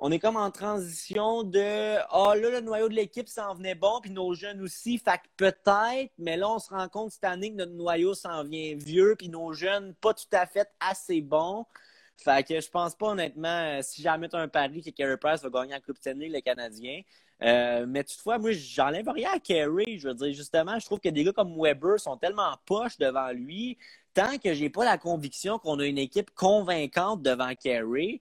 on 0.02 0.10
est 0.10 0.18
comme 0.18 0.36
en 0.36 0.50
transition 0.50 1.42
de 1.42 1.96
Ah, 2.10 2.34
là, 2.34 2.50
le 2.50 2.60
noyau 2.60 2.88
de 2.88 2.94
l'équipe 2.94 3.28
s'en 3.28 3.54
venait 3.54 3.74
bon, 3.74 4.00
puis 4.00 4.10
nos 4.10 4.32
jeunes 4.34 4.62
aussi. 4.62 4.98
Fait 4.98 5.18
que 5.18 5.28
peut-être, 5.36 6.10
mais 6.18 6.38
là, 6.38 6.50
on 6.50 6.58
se 6.58 6.70
rend 6.70 6.88
compte 6.88 7.12
cette 7.12 7.24
année 7.24 7.50
que 7.52 7.56
notre 7.56 7.72
noyau 7.72 8.14
s'en 8.14 8.42
vient 8.42 8.74
vieux, 8.76 9.14
puis 9.18 9.28
nos 9.28 9.52
jeunes 9.52 9.94
pas 10.00 10.14
tout 10.14 10.24
à 10.32 10.46
fait 10.46 10.68
assez 10.80 11.20
bons. 11.20 11.66
Fait 12.16 12.46
que 12.46 12.60
je 12.60 12.70
pense 12.70 12.94
pas 12.94 13.08
honnêtement, 13.08 13.80
si 13.82 14.02
jamais 14.02 14.28
un 14.34 14.48
pari 14.48 14.82
que 14.82 14.90
Carey 14.90 15.16
Price 15.18 15.42
va 15.42 15.50
gagner 15.50 15.72
la 15.72 15.80
Coupe 15.80 15.98
Stanley, 15.98 16.28
le 16.28 16.40
Canadien. 16.40 17.02
Euh, 17.42 17.86
mais 17.86 18.04
toutefois, 18.04 18.38
moi, 18.38 18.52
j'enlève 18.52 19.08
rien 19.08 19.30
à 19.34 19.38
Carey. 19.38 19.98
Je 19.98 20.08
veux 20.08 20.14
dire, 20.14 20.32
justement, 20.32 20.78
je 20.78 20.86
trouve 20.86 21.00
que 21.00 21.08
des 21.08 21.24
gars 21.24 21.32
comme 21.32 21.54
Weber 21.58 21.98
sont 22.00 22.16
tellement 22.16 22.54
poches 22.66 22.98
devant 22.98 23.30
lui. 23.32 23.78
Tant 24.14 24.38
que 24.38 24.54
j'ai 24.54 24.70
pas 24.70 24.84
la 24.84 24.98
conviction 24.98 25.58
qu'on 25.58 25.78
a 25.78 25.86
une 25.86 25.98
équipe 25.98 26.30
convaincante 26.34 27.22
devant 27.22 27.54
Carey, 27.54 28.20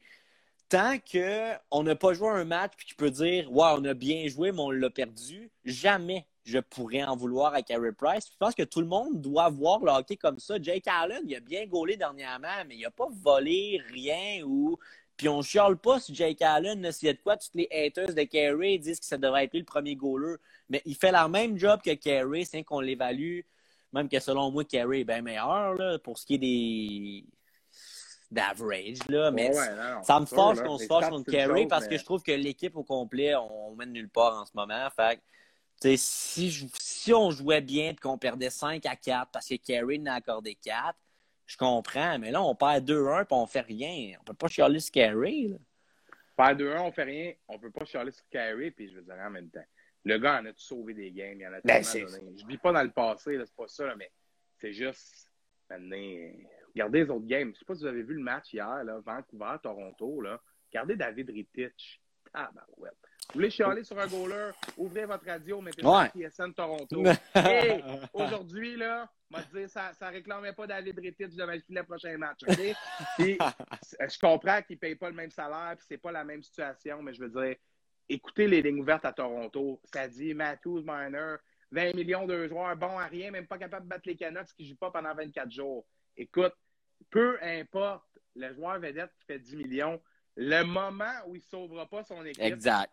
tant 0.70 0.98
qu'on 1.12 1.84
n'a 1.84 1.96
pas 1.96 2.14
joué 2.14 2.30
un 2.30 2.46
match 2.46 2.74
puis 2.78 2.86
tu 2.86 2.96
peux 2.96 3.10
dire 3.10 3.52
Ouais, 3.52 3.68
on 3.78 3.84
a 3.86 3.94
bien 3.94 4.28
joué, 4.28 4.52
mais 4.52 4.62
on 4.62 4.72
l'a 4.72 4.90
perdu, 4.90 5.52
jamais 5.66 6.26
je 6.46 6.60
pourrais 6.60 7.04
en 7.04 7.16
vouloir 7.16 7.54
à 7.54 7.62
Carey 7.62 7.92
Price. 7.92 8.28
Je 8.32 8.38
pense 8.38 8.56
que 8.56 8.64
tout 8.64 8.82
le 8.82 8.88
monde 8.88 9.22
doit 9.22 9.50
voir 9.50 9.84
le 9.84 9.92
hockey 9.92 10.16
comme 10.16 10.40
ça. 10.40 10.56
Jake 10.60 10.88
Allen, 10.88 11.22
il 11.26 11.36
a 11.36 11.40
bien 11.40 11.66
gaulé 11.68 11.96
dernièrement, 11.96 12.48
mais 12.68 12.76
il 12.76 12.82
n'a 12.82 12.92
pas 12.92 13.08
volé 13.12 13.82
rien 13.92 14.44
ou. 14.46 14.78
Puis 15.16 15.28
on 15.28 15.42
chiale 15.42 15.78
pas 15.78 16.00
si 16.00 16.16
Jake 16.16 16.42
Allen, 16.42 16.92
s'il 16.92 17.08
y 17.08 17.10
a 17.10 17.14
de 17.14 17.20
quoi, 17.20 17.38
toutes 17.38 17.54
les 17.54 17.68
haters 17.72 18.14
de 18.14 18.24
Carey 18.24 18.78
disent 18.78 19.00
que 19.00 19.06
ça 19.06 19.18
devrait 19.18 19.44
être 19.46 19.52
lui 19.52 19.60
le 19.60 19.66
premier 19.66 19.96
goaler. 19.96 20.38
Mais 20.70 20.82
il 20.86 20.96
fait 20.96 21.12
la 21.12 21.28
même 21.28 21.58
job 21.58 21.82
que 21.84 21.94
Carey, 21.94 22.46
c'est 22.46 22.64
qu'on 22.64 22.80
l'évalue. 22.80 23.42
Même 23.92 24.08
que 24.08 24.20
selon 24.20 24.50
moi, 24.52 24.64
Carey 24.64 25.02
est 25.02 25.04
bien 25.04 25.22
meilleur 25.22 25.74
là, 25.76 26.00
pour 26.00 26.18
ce 26.18 26.26
qui 26.26 26.36
est 26.36 26.38
des 26.38 27.26
d'average, 28.32 29.00
là. 29.08 29.32
Mais 29.32 29.52
ça 30.04 30.20
me 30.20 30.26
fâche 30.26 30.62
qu'on 30.62 30.78
se 30.78 30.86
fâche 30.86 31.10
contre 31.10 31.32
Carey 31.32 31.68
parce 31.68 31.88
que 31.88 31.98
je 31.98 32.04
trouve 32.04 32.22
que 32.22 32.32
l'équipe 32.32 32.76
au 32.76 32.84
complet, 32.84 33.36
on, 33.36 33.76
mène 33.76 33.92
nulle 33.92 34.10
part 34.10 34.40
en 34.40 34.46
ce 34.46 34.52
moment. 34.54 34.88
Fait 34.96 35.22
si, 35.98 36.70
si 36.80 37.14
on 37.14 37.32
jouait 37.32 37.62
bien 37.62 37.92
et 37.92 37.96
qu'on 37.96 38.18
perdait 38.18 38.50
5 38.50 38.86
à 38.86 38.96
4 38.96 39.32
parce 39.32 39.48
que 39.48 39.56
Carey 39.56 39.98
n'a 39.98 40.16
accordé 40.16 40.56
4, 40.56 40.96
je 41.46 41.58
comprends. 41.58 42.20
Mais 42.20 42.32
là, 42.32 42.44
on 42.44 42.54
perd 42.54 42.88
2-1 42.90 43.24
et 43.24 43.26
on 43.32 43.48
fait 43.48 43.62
rien. 43.62 44.18
On 44.20 44.24
peut 44.24 44.34
pas 44.34 44.48
chialer 44.48 44.80
sur 44.80 44.92
Carey. 44.92 45.48
Là. 45.48 45.58
Perd 46.38 46.62
2-1, 46.62 46.82
on 46.82 46.92
fait 46.92 47.04
rien. 47.04 47.34
On 47.48 47.58
peut 47.58 47.72
pas 47.72 47.86
chialer 47.86 48.12
sur 48.12 48.28
Carey. 48.30 48.72
Puis 48.72 48.90
je 48.90 48.96
veux 48.98 49.02
dire 49.02 49.16
en 49.16 49.30
même 49.30 49.50
temps. 49.50 49.66
Le 50.06 50.18
gars 50.18 50.40
en 50.40 50.46
a 50.46 50.52
sauvé 50.56 50.94
des 50.94 51.12
games? 51.12 51.40
Il 51.40 51.48
en 51.48 51.54
a 51.54 51.62
ben, 51.64 51.84
donné. 51.84 52.38
Je 52.38 52.46
vis 52.46 52.58
pas 52.58 52.72
dans 52.72 52.84
le 52.84 52.92
passé, 52.92 53.38
c'est 53.38 53.56
pas 53.56 53.68
ça, 53.68 53.94
mais 53.96 54.12
c'est 54.60 54.74
juste 54.74 55.30
maintenant 55.70 55.98
Regardez 56.74 57.04
les 57.04 57.10
autres 57.10 57.26
games. 57.26 57.48
Je 57.48 57.50
ne 57.50 57.56
sais 57.56 57.66
pas 57.66 57.76
si 57.76 57.82
vous 57.82 57.88
avez 57.88 58.04
vu 58.04 58.16
le 58.16 58.24
match 58.24 58.54
hier, 58.54 58.84
là, 58.84 59.00
Vancouver-Toronto. 59.06 60.22
Là. 60.22 60.42
Regardez 60.72 60.96
David 60.96 61.30
Rittich. 61.30 62.02
Ah, 62.34 62.50
ben 62.54 62.62
ouais. 62.78 62.90
Vous 63.30 63.34
voulez 63.36 63.50
chialer 63.50 63.84
sur 63.84 64.00
un 64.00 64.08
goaler, 64.08 64.52
ouvrez 64.78 65.06
votre 65.06 65.26
radio, 65.26 65.62
mettez 65.62 65.86
ouais. 65.86 66.10
TSN 66.10 66.52
Toronto. 66.54 67.04
Et 67.36 67.82
aujourd'hui, 68.14 68.76
là, 68.76 69.08
dire, 69.54 69.70
ça 69.70 69.92
ne 70.02 70.08
réclamait 70.08 70.54
pas 70.54 70.66
David 70.66 70.98
Rittich 70.98 71.36
devant 71.36 71.54
le 71.54 71.60
filet 71.60 71.84
prochain 71.84 72.18
match. 72.18 72.40
OK? 72.48 72.76
Puis, 73.18 73.38
je 74.00 74.20
comprends 74.20 74.62
qu'il 74.64 74.76
ne 74.76 74.80
paye 74.80 74.96
pas 74.96 75.10
le 75.10 75.16
même 75.16 75.32
salaire, 75.32 75.76
puis 75.76 75.86
c'est 75.88 75.98
pas 75.98 76.12
la 76.12 76.24
même 76.24 76.42
situation, 76.42 77.02
mais 77.02 77.14
je 77.14 77.22
veux 77.22 77.30
dire, 77.30 77.56
écoutez 78.08 78.48
les 78.48 78.62
lignes 78.62 78.80
ouvertes 78.80 79.06
à 79.06 79.14
Toronto. 79.14 79.80
Ça 79.94 80.08
dit 80.08 80.34
Matthews, 80.34 80.82
Miner, 80.84 81.36
20 81.72 81.94
millions 81.96 82.26
de 82.26 82.48
joueurs, 82.48 82.76
bon 82.76 82.98
à 82.98 83.06
rien, 83.06 83.30
même 83.32 83.48
pas 83.48 83.58
capable 83.58 83.86
de 83.86 83.90
battre 83.90 84.08
les 84.08 84.16
Canucks 84.16 84.54
qui 84.56 84.64
ne 84.64 84.70
jouent 84.70 84.78
pas 84.78 84.92
pendant 84.92 85.14
24 85.14 85.52
jours. 85.52 85.86
Écoute, 86.20 86.54
peu 87.10 87.42
importe 87.42 88.04
le 88.36 88.54
joueur 88.54 88.78
vedette 88.80 89.12
qui 89.18 89.26
fait 89.26 89.40
10 89.40 89.56
millions, 89.56 90.02
le 90.36 90.64
moment 90.64 91.14
où 91.28 91.36
il 91.36 91.40
ne 91.40 91.44
sauvera 91.44 91.90
pas 91.90 92.04
son 92.04 92.24
équipe, 92.26 92.44
exact. 92.44 92.92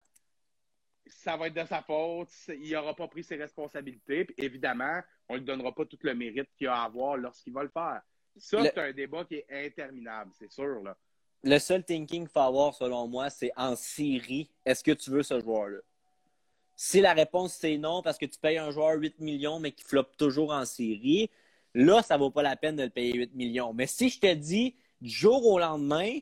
ça 1.06 1.36
va 1.36 1.48
être 1.48 1.54
de 1.54 1.64
sa 1.64 1.82
faute, 1.82 2.28
il 2.48 2.70
n'aura 2.70 2.94
pas 2.94 3.08
pris 3.08 3.24
ses 3.24 3.34
responsabilités. 3.34 4.26
Puis 4.26 4.36
évidemment, 4.38 5.02
on 5.28 5.34
ne 5.34 5.38
lui 5.40 5.44
donnera 5.44 5.74
pas 5.74 5.84
tout 5.84 5.98
le 6.02 6.14
mérite 6.14 6.48
qu'il 6.56 6.68
a 6.68 6.82
à 6.82 6.84
avoir 6.84 7.16
lorsqu'il 7.16 7.52
va 7.52 7.64
le 7.64 7.68
faire. 7.68 8.00
Ça, 8.36 8.62
c'est 8.62 8.78
un 8.78 8.92
débat 8.92 9.24
qui 9.24 9.36
est 9.36 9.46
interminable, 9.50 10.31
c'est 10.38 10.50
sûr. 10.52 10.83
Là. 10.85 10.96
Le 11.42 11.58
seul 11.58 11.85
thinking 11.85 12.22
qu'il 12.22 12.33
faut 12.33 12.38
avoir, 12.38 12.74
selon 12.74 13.08
moi, 13.08 13.29
c'est 13.29 13.50
en 13.56 13.74
série, 13.74 14.52
est-ce 14.64 14.85
que 14.85 14.92
tu 14.92 15.10
veux 15.10 15.24
ce 15.24 15.40
joueur-là? 15.40 15.79
Si 16.77 17.00
la 17.00 17.12
réponse 17.12 17.54
c'est 17.54 17.77
non, 17.77 18.02
parce 18.02 18.18
que 18.18 18.27
tu 18.27 18.38
payes 18.38 18.58
un 18.58 18.70
joueur 18.70 19.00
8 19.00 19.18
millions, 19.18 19.58
mais 19.58 19.72
qui 19.72 19.83
floppe 19.83 20.16
toujours 20.16 20.52
en 20.52 20.64
série, 20.64 21.29
Là, 21.77 22.02
ça 22.02 22.14
ne 22.14 22.20
vaut 22.20 22.31
pas 22.31 22.42
la 22.42 22.56
peine 22.56 22.74
de 22.74 22.85
le 22.85 22.88
payer 22.88 23.12
8 23.12 23.35
millions. 23.35 23.74
Mais 23.74 23.87
si 23.87 24.08
je 24.08 24.18
te 24.18 24.33
dis, 24.33 24.74
du 25.02 25.10
jour 25.10 25.44
au 25.46 25.58
lendemain, 25.58 26.18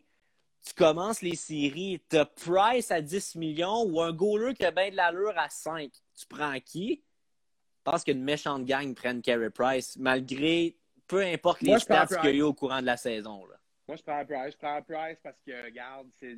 tu 0.66 0.74
commences 0.74 1.22
les 1.22 1.36
séries, 1.36 2.02
tu 2.11 2.16
as 2.16 2.26
Price 2.26 2.90
à 2.90 3.00
10 3.00 3.36
millions 3.36 3.84
ou 3.84 4.00
un 4.00 4.12
goaler 4.12 4.55
qui 4.55 4.64
a 4.64 4.72
bien 4.72 4.90
de 4.90 4.96
l'allure 4.96 5.32
à 5.36 5.48
5, 5.48 5.92
tu 5.92 6.26
prends 6.26 6.59
qui? 6.59 7.05
Je 7.78 7.90
pense 7.92 8.02
qu'une 8.02 8.24
méchante 8.24 8.64
gang 8.64 8.92
prenne 8.96 9.22
Carey 9.22 9.50
Price, 9.50 9.96
malgré 9.96 10.76
peu 11.07 11.22
importe 11.22 11.61
les 11.61 11.78
stats 11.78 12.07
qu'il 12.07 12.30
y 12.30 12.32
a 12.32 12.36
eu 12.38 12.42
au 12.42 12.55
courant 12.55 12.80
de 12.80 12.86
la 12.86 12.96
saison. 12.96 13.46
Là. 13.46 13.55
Moi, 13.86 13.96
je 13.96 14.02
prends 14.02 14.24
Price. 14.24 14.55
Je 14.55 14.59
prends 14.59 14.82
Price 14.82 15.18
parce 15.22 15.40
que, 15.46 15.66
regarde, 15.66 16.09
c'est 16.18 16.36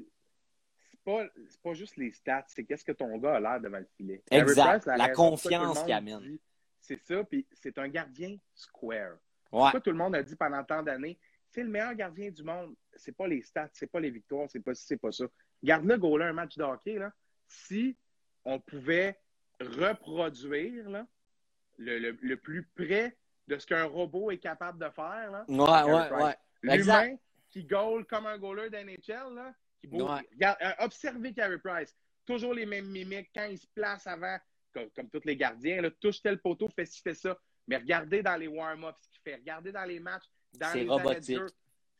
pas, 1.02 1.24
pas 1.62 1.72
juste 1.72 1.96
les 1.96 2.12
stats, 2.12 2.44
c'est 2.48 2.64
qu'est-ce 2.64 2.84
que 2.84 2.92
ton 2.92 3.16
gars 3.16 3.36
a 3.36 3.40
l'air 3.40 3.60
devant 3.62 3.78
le 3.78 3.88
filet. 3.96 4.22
Exact. 4.30 4.84
la, 4.84 5.08
confiance 5.08 5.82
qu'il 5.84 5.92
amène. 5.94 6.38
C'est 6.86 7.00
ça, 7.04 7.24
puis 7.24 7.44
c'est 7.52 7.78
un 7.78 7.88
gardien 7.88 8.36
square. 8.54 9.16
Ouais. 9.50 9.72
tout 9.80 9.90
le 9.90 9.96
monde 9.96 10.14
a 10.14 10.22
dit 10.22 10.36
pendant 10.36 10.62
tant 10.62 10.82
d'années, 10.82 11.18
c'est 11.50 11.62
le 11.62 11.68
meilleur 11.68 11.94
gardien 11.94 12.30
du 12.30 12.44
monde. 12.44 12.74
C'est 12.94 13.16
pas 13.16 13.26
les 13.26 13.42
stats, 13.42 13.70
c'est 13.72 13.90
pas 13.90 13.98
les 13.98 14.10
victoires, 14.10 14.48
c'est 14.48 14.60
pas 14.60 14.74
c'est 14.74 14.96
pas 14.96 15.10
ça. 15.10 15.24
Garde-le 15.64 15.96
goaler 15.96 16.26
un 16.26 16.32
match 16.32 16.56
de 16.56 16.62
hockey, 16.62 16.98
là. 16.98 17.12
Si 17.48 17.96
on 18.44 18.60
pouvait 18.60 19.18
reproduire 19.60 20.88
là, 20.88 21.06
le, 21.78 21.98
le, 21.98 22.18
le, 22.20 22.36
plus 22.36 22.64
près 22.74 23.16
de 23.48 23.58
ce 23.58 23.66
qu'un 23.66 23.84
robot 23.84 24.30
est 24.30 24.38
capable 24.38 24.78
de 24.78 24.90
faire. 24.90 25.30
Là, 25.30 25.44
ouais, 25.48 25.92
ouais, 25.92 26.24
ouais. 26.24 26.36
L'humain 26.62 27.16
qui 27.48 27.64
goal 27.64 28.04
comme 28.06 28.26
un 28.26 28.38
goaler 28.38 28.70
d'NHL, 28.70 29.34
là, 29.34 29.54
qui 29.80 29.88
bouge. 29.88 30.02
Ouais. 30.02 30.28
Regarde, 30.32 30.58
euh, 30.62 30.84
observez 30.84 31.32
Carey 31.32 31.58
Price. 31.58 31.96
Toujours 32.26 32.54
les 32.54 32.66
mêmes 32.66 32.88
mimiques 32.88 33.30
quand 33.34 33.46
il 33.46 33.58
se 33.58 33.66
place 33.74 34.06
avant, 34.06 34.36
comme, 34.76 34.90
comme 34.90 35.08
tous 35.10 35.24
les 35.24 35.36
gardiens. 35.36 35.80
Là, 35.80 35.90
touche 35.90 36.22
tel 36.22 36.38
poteau, 36.38 36.68
fait 36.68 36.86
ci, 36.86 37.00
fait 37.00 37.14
ça. 37.14 37.38
Mais 37.66 37.76
regardez 37.76 38.22
dans 38.22 38.36
les 38.36 38.46
warm-ups 38.46 38.98
ce 39.00 39.08
qu'il 39.10 39.20
fait. 39.22 39.36
Regardez 39.36 39.72
dans 39.72 39.84
les 39.84 40.00
matchs, 40.00 40.26
dans 40.54 40.72
les 40.74 40.86
robotique. 40.86 41.40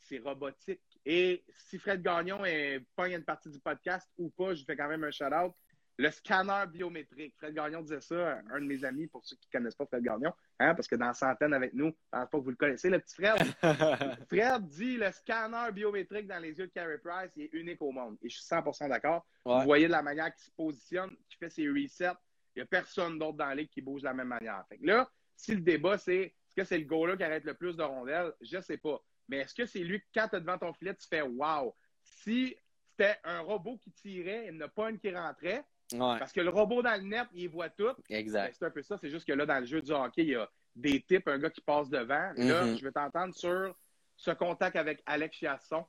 C'est 0.03 0.19
robotique. 0.19 0.81
Et 1.05 1.45
si 1.69 1.79
Fred 1.79 2.03
Gagnon 2.03 2.45
est 2.45 2.85
pas 2.95 3.09
une 3.09 3.25
partie 3.25 3.51
du 3.51 3.59
podcast 3.59 4.09
ou 4.19 4.31
pas, 4.31 4.55
je 4.55 4.65
fais 4.65 4.77
quand 4.77 4.89
même 4.89 5.03
un 5.03 5.11
shout-out. 5.11 5.53
Le 5.99 6.11
scanner 6.11 6.65
biométrique. 6.71 7.35
Fred 7.39 7.55
Gagnon 7.55 7.81
disait 7.81 8.03
ça, 8.03 8.41
un 8.53 8.61
de 8.61 8.67
mes 8.67 8.85
amis, 8.85 9.07
pour 9.07 9.25
ceux 9.25 9.35
qui 9.37 9.49
ne 9.49 9.59
connaissent 9.59 9.75
pas 9.75 9.87
Fred 9.87 10.05
Gagnon, 10.05 10.33
hein, 10.61 10.75
parce 10.75 10.87
que 10.87 10.95
dans 10.95 11.13
Centaine 11.15 11.55
avec 11.55 11.73
nous, 11.73 11.87
je 11.87 12.19
pense 12.19 12.29
pas 12.29 12.39
que 12.39 12.45
vous 12.45 12.51
le 12.51 12.57
connaissez, 12.57 12.91
le 12.91 13.01
petit 13.01 13.15
Fred. 13.15 13.43
Fred 14.29 14.69
dit 14.69 14.99
le 14.99 15.11
scanner 15.11 15.73
biométrique 15.73 16.29
dans 16.29 16.39
les 16.39 16.57
yeux 16.59 16.67
de 16.67 16.73
Carey 16.73 16.99
Price 16.99 17.33
il 17.35 17.45
est 17.45 17.53
unique 17.55 17.81
au 17.81 17.91
monde. 17.91 18.19
Et 18.23 18.29
je 18.29 18.37
suis 18.37 18.47
100% 18.47 18.91
d'accord. 18.91 19.27
Ouais. 19.45 19.59
Vous 19.59 19.65
voyez 19.65 19.87
de 19.87 19.93
la 19.93 20.03
manière 20.03 20.33
qu'il 20.35 20.45
se 20.45 20.51
positionne, 20.51 21.11
qu'il 21.29 21.39
fait 21.39 21.51
ses 21.51 21.67
resets. 21.67 22.13
Il 22.57 22.61
n'y 22.61 22.63
a 22.63 22.67
personne 22.67 23.19
d'autre 23.19 23.37
dans 23.37 23.47
la 23.47 23.55
ligue 23.55 23.69
qui 23.69 23.83
bouge 23.83 24.01
de 24.01 24.07
la 24.07 24.15
même 24.15 24.29
manière. 24.29 24.65
Fait 24.69 24.79
que 24.79 24.87
là, 24.87 25.09
si 25.37 25.55
le 25.55 25.61
débat, 25.61 25.99
c'est 25.99 26.23
est-ce 26.23 26.55
que 26.57 26.65
c'est 26.65 26.79
le 26.79 26.85
goaler 26.87 27.17
qui 27.19 27.23
arrête 27.23 27.45
le 27.45 27.53
plus 27.55 27.77
de 27.77 27.83
rondelles, 27.83 28.33
je 28.41 28.57
ne 28.57 28.63
sais 28.63 28.79
pas. 28.79 28.99
Mais 29.29 29.39
est-ce 29.39 29.55
que 29.55 29.67
c'est 29.67 29.81
lui, 29.81 30.03
quand 30.15 30.29
tu 30.29 30.37
es 30.37 30.41
devant 30.41 30.57
ton 30.57 30.73
filet, 30.73 30.95
tu 30.95 31.07
fais 31.07 31.21
Wow! 31.23 31.77
Si 32.03 32.57
c'était 32.91 33.17
un 33.25 33.41
robot 33.41 33.77
qui 33.79 33.93
tirait, 33.93 34.47
il 34.47 34.53
n'y 34.57 34.63
en 34.63 34.67
a 34.67 34.69
pas 34.69 34.89
une 34.89 34.99
qui 34.99 35.11
rentrait, 35.15 35.65
ouais, 35.93 36.19
parce 36.19 36.33
que 36.33 36.41
le 36.41 36.49
robot 36.49 36.83
dans 36.83 36.95
le 36.99 37.07
net, 37.07 37.27
il 37.35 37.49
voit 37.51 37.69
tout. 37.69 37.93
Ben, 38.09 38.17
exact. 38.17 38.57
c'est 38.59 38.65
un 38.65 38.71
peu 38.71 38.83
ça. 38.83 38.97
C'est 38.97 39.11
juste 39.11 39.27
que 39.27 39.33
là, 39.35 39.45
dans 39.45 39.59
le 39.61 39.67
jeu 39.67 39.83
du 39.83 39.93
hockey, 39.93 40.23
il 40.23 40.29
y 40.31 40.35
a 40.37 40.49
des 40.75 41.03
types, 41.03 41.29
un 41.29 41.39
gars 41.39 41.51
qui 41.51 41.61
passe 41.61 41.91
devant. 41.91 42.33
Là, 42.37 42.65
Mhm. 42.65 42.79
je 42.79 42.85
vais 42.85 42.93
t'entendre 42.93 43.35
sur 43.35 43.77
ce 44.17 44.31
contact 44.31 44.77
avec 44.77 45.03
Alex 45.05 45.37
Chiasson. 45.37 45.85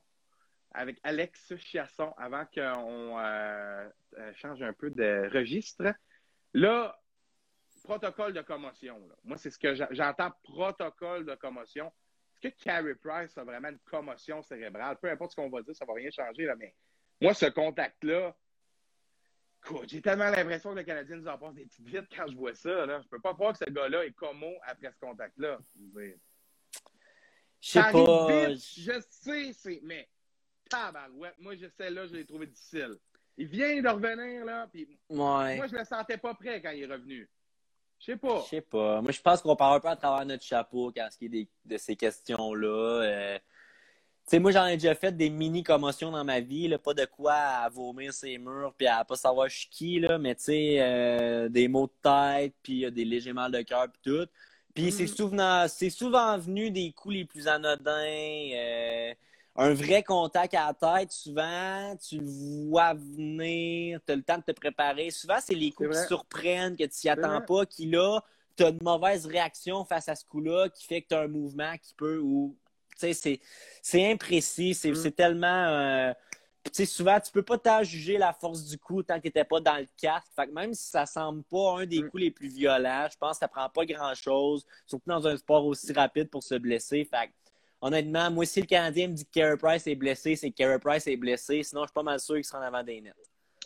Avec 0.72 0.98
Alex 1.02 1.54
Chiasson, 1.56 2.12
avant 2.18 2.44
qu'on 2.44 3.18
euh, 3.18 3.88
euh, 4.18 4.32
change 4.34 4.60
un 4.62 4.74
peu 4.74 4.90
de 4.90 5.30
registre. 5.32 5.94
Là, 6.54 6.98
protocole 7.84 8.32
de 8.32 8.42
commotion. 8.42 8.98
là. 9.06 9.14
Moi, 9.24 9.36
c'est 9.36 9.50
ce 9.50 9.58
que 9.58 9.74
j'entends 9.90 10.30
protocole 10.42 11.24
de 11.24 11.34
commotion. 11.34 11.92
Est-ce 12.42 12.54
que 12.54 12.62
Carey 12.62 12.94
Price 12.94 13.36
a 13.36 13.44
vraiment 13.44 13.68
une 13.68 13.78
commotion 13.80 14.42
cérébrale? 14.42 14.98
Peu 15.00 15.10
importe 15.10 15.32
ce 15.32 15.36
qu'on 15.36 15.50
va 15.50 15.62
dire, 15.62 15.74
ça 15.74 15.84
va 15.84 15.94
rien 15.94 16.10
changer, 16.10 16.44
là, 16.44 16.54
mais 16.56 16.74
moi, 17.20 17.34
ce 17.34 17.46
contact-là, 17.46 18.36
j'ai 19.86 20.00
tellement 20.00 20.30
l'impression 20.30 20.70
que 20.72 20.78
le 20.78 20.84
Canadien 20.84 21.16
nous 21.16 21.26
en 21.26 21.36
passe 21.36 21.54
des 21.54 21.64
petites 21.64 21.86
vites 21.86 22.08
quand 22.14 22.26
je 22.28 22.36
vois 22.36 22.54
ça. 22.54 22.86
Là. 22.86 23.00
Je 23.02 23.08
peux 23.08 23.20
pas 23.20 23.34
croire 23.34 23.52
que 23.52 23.58
ce 23.58 23.70
gars-là 23.70 24.04
est 24.04 24.12
commo 24.12 24.54
après 24.62 24.92
ce 24.92 24.98
contact-là. 24.98 25.58
Je 27.60 27.70
sais 27.70 27.80
pas. 27.80 28.46
vite, 28.46 28.64
je 28.76 29.52
sais. 29.52 29.80
Mais 29.82 30.08
tabarouette, 30.70 31.34
moi, 31.38 31.56
je 31.56 31.66
sais 31.66 31.90
là, 31.90 32.06
je 32.06 32.14
l'ai 32.14 32.24
trouvé 32.24 32.46
difficile. 32.46 32.96
Il 33.40 33.46
vient 33.46 33.80
de 33.80 33.88
revenir, 33.88 34.44
là, 34.44 34.66
puis 34.70 34.86
Ouais. 35.08 35.56
moi, 35.56 35.66
je 35.68 35.76
le 35.76 35.84
sentais 35.84 36.18
pas 36.18 36.34
prêt 36.34 36.60
quand 36.60 36.70
il 36.70 36.82
est 36.82 36.86
revenu. 36.86 37.28
Je 38.00 38.04
sais 38.06 38.16
pas. 38.16 38.42
Je 38.44 38.48
sais 38.48 38.60
pas. 38.60 39.00
Moi, 39.00 39.12
je 39.12 39.20
pense 39.20 39.40
qu'on 39.40 39.56
parle 39.56 39.76
un 39.76 39.80
peu 39.80 39.88
à 39.88 39.96
travers 39.96 40.26
notre 40.26 40.44
chapeau 40.44 40.92
quand 40.94 41.08
ce 41.10 41.16
qui 41.18 41.26
est 41.26 41.28
des- 41.28 41.48
de 41.64 41.76
ces 41.78 41.94
questions-là. 41.96 43.02
Euh, 43.02 43.38
tu 43.38 43.42
sais, 44.26 44.38
moi, 44.40 44.50
j'en 44.50 44.66
ai 44.66 44.76
déjà 44.76 44.94
fait 44.94 45.16
des 45.16 45.30
mini-commotions 45.30 46.10
dans 46.10 46.24
ma 46.24 46.40
vie, 46.40 46.68
là, 46.68 46.78
pas 46.78 46.94
de 46.94 47.04
quoi 47.04 47.32
à 47.34 47.68
vomir 47.68 48.12
ses 48.12 48.38
murs 48.38 48.74
puis 48.76 48.86
à 48.86 49.04
pas 49.04 49.16
savoir 49.16 49.48
je 49.48 49.56
suis 49.56 49.68
qui, 49.68 50.00
là, 50.00 50.18
mais 50.18 50.34
tu 50.34 50.42
sais, 50.44 50.76
euh, 50.80 51.48
des 51.48 51.66
maux 51.68 51.86
de 51.86 51.92
tête, 52.02 52.54
puis 52.62 52.84
euh, 52.84 52.90
des 52.90 53.04
légers 53.04 53.32
mal 53.32 53.50
de 53.52 53.62
cœur, 53.62 53.86
puis 53.90 54.00
tout. 54.12 54.26
Puis 54.74 54.92
c'est 54.92 55.06
souvent, 55.08 55.66
c'est 55.66 55.90
souvent 55.90 56.36
venu 56.38 56.70
des 56.70 56.92
coups 56.92 57.14
les 57.14 57.24
plus 57.24 57.48
anodins. 57.48 58.50
euh, 58.54 59.14
un 59.60 59.74
vrai 59.74 60.04
contact 60.04 60.54
à 60.54 60.68
la 60.68 60.98
tête, 61.00 61.10
souvent, 61.10 61.96
tu 61.96 62.18
le 62.18 62.68
vois 62.70 62.94
venir, 62.94 64.00
tu 64.06 64.12
as 64.12 64.16
le 64.16 64.22
temps 64.22 64.38
de 64.38 64.42
te 64.44 64.52
préparer. 64.52 65.10
Souvent, 65.10 65.38
c'est 65.40 65.54
les 65.54 65.72
coups 65.72 65.90
qui 66.00 66.06
surprennent, 66.06 66.76
que 66.76 66.84
tu 66.84 66.90
n'y 67.04 67.10
attends 67.10 67.40
pas, 67.40 67.66
qui 67.66 67.86
là, 67.90 68.20
tu 68.56 68.64
as 68.64 68.68
une 68.68 68.78
mauvaise 68.82 69.26
réaction 69.26 69.84
face 69.84 70.08
à 70.08 70.14
ce 70.14 70.24
coup-là, 70.24 70.68
qui 70.68 70.86
fait 70.86 71.02
que 71.02 71.08
tu 71.08 71.14
as 71.14 71.22
un 71.22 71.28
mouvement 71.28 71.76
qui 71.82 71.92
peut 71.94 72.18
ou. 72.18 72.56
Tu 73.00 73.12
sais, 73.12 73.40
c'est- 73.82 74.10
imprécis, 74.10 74.74
c'est 74.74 74.90
Mm. 74.92 75.10
tellement. 75.12 75.46
euh, 75.68 76.12
tu 76.64 76.70
sais, 76.74 76.84
souvent, 76.86 77.18
tu 77.18 77.32
peux 77.32 77.42
pas 77.42 77.56
t'en 77.58 77.82
juger 77.82 78.18
la 78.18 78.32
force 78.32 78.64
du 78.64 78.78
coup 78.78 79.02
tant 79.02 79.16
que 79.16 79.22
tu 79.22 79.28
n'étais 79.28 79.44
pas 79.44 79.60
dans 79.60 79.76
le 79.78 79.86
casque. 79.96 80.26
Fait 80.36 80.46
que 80.46 80.52
même 80.52 80.74
si 80.74 80.88
ça 80.90 81.06
semble 81.06 81.42
pas 81.44 81.80
un 81.80 81.86
des 81.86 82.02
Mm. 82.02 82.10
coups 82.10 82.22
les 82.22 82.30
plus 82.30 82.48
violents, 82.48 83.06
je 83.10 83.16
pense 83.16 83.36
que 83.36 83.40
ça 83.40 83.48
prend 83.48 83.68
pas 83.68 83.86
grand-chose, 83.86 84.66
surtout 84.86 85.08
dans 85.08 85.26
un 85.26 85.36
sport 85.36 85.64
aussi 85.66 85.92
rapide 85.92 86.28
pour 86.30 86.42
se 86.42 86.54
blesser. 86.56 87.04
Fait 87.10 87.28
que, 87.28 87.32
honnêtement, 87.80 88.30
moi, 88.30 88.44
si 88.44 88.60
le 88.60 88.66
Canadien 88.66 89.08
me 89.08 89.14
dit 89.14 89.24
que 89.24 89.30
Carey 89.32 89.56
Price 89.56 89.86
est 89.86 89.94
blessé, 89.94 90.36
c'est 90.36 90.50
que 90.50 90.56
Carey 90.56 90.78
Price 90.78 91.06
est 91.06 91.16
blessé. 91.16 91.62
Sinon, 91.62 91.82
je 91.82 91.88
suis 91.88 91.94
pas 91.94 92.02
mal 92.02 92.20
sûr 92.20 92.34
qu'il 92.36 92.44
sera 92.44 92.60
en 92.60 92.62
avant 92.62 92.82
des 92.82 93.00
nets. 93.00 93.14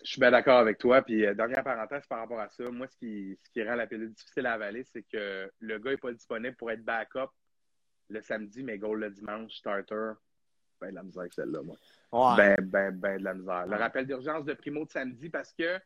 Je 0.05 0.11
suis 0.11 0.21
bien 0.21 0.31
d'accord 0.31 0.59
avec 0.59 0.79
toi. 0.79 1.03
Puis, 1.03 1.25
euh, 1.25 1.35
dernière 1.35 1.63
parenthèse 1.63 2.07
par 2.07 2.19
rapport 2.19 2.41
à 2.41 2.49
ça, 2.49 2.65
moi, 2.71 2.89
ce 2.89 2.97
qui, 2.97 3.39
ce 3.43 3.51
qui 3.51 3.63
rend 3.63 3.77
la 3.77 3.87
pilule 3.87 4.13
difficile 4.13 4.47
à 4.47 4.55
avaler, 4.55 4.85
c'est 4.93 5.03
que 5.03 5.51
le 5.61 5.79
gars 5.79 5.91
n'est 5.93 5.97
pas 5.97 6.13
disponible 6.13 6.57
pour 6.57 6.71
être 6.71 6.85
backup 6.85 7.31
le 8.09 8.21
samedi, 8.21 8.63
mais 8.63 8.79
goal 8.79 9.01
le 9.01 9.11
dimanche, 9.11 9.53
starter. 9.53 10.13
Ben, 10.81 10.91
de 10.91 10.95
la 10.97 11.03
misère 11.05 11.21
avec 11.21 11.33
celle-là, 11.33 11.63
moi. 11.63 11.77
Ouais. 12.13 12.37
Ben, 12.37 12.57
ben, 12.69 12.91
ben, 12.91 13.19
de 13.19 13.25
la 13.25 13.35
misère. 13.35 13.67
Le 13.67 13.77
rappel 13.77 14.07
d'urgence 14.07 14.45
de 14.45 14.55
Primo 14.55 14.85
de 14.85 14.91
samedi 14.91 15.29
parce 15.29 15.53
que 15.53 15.79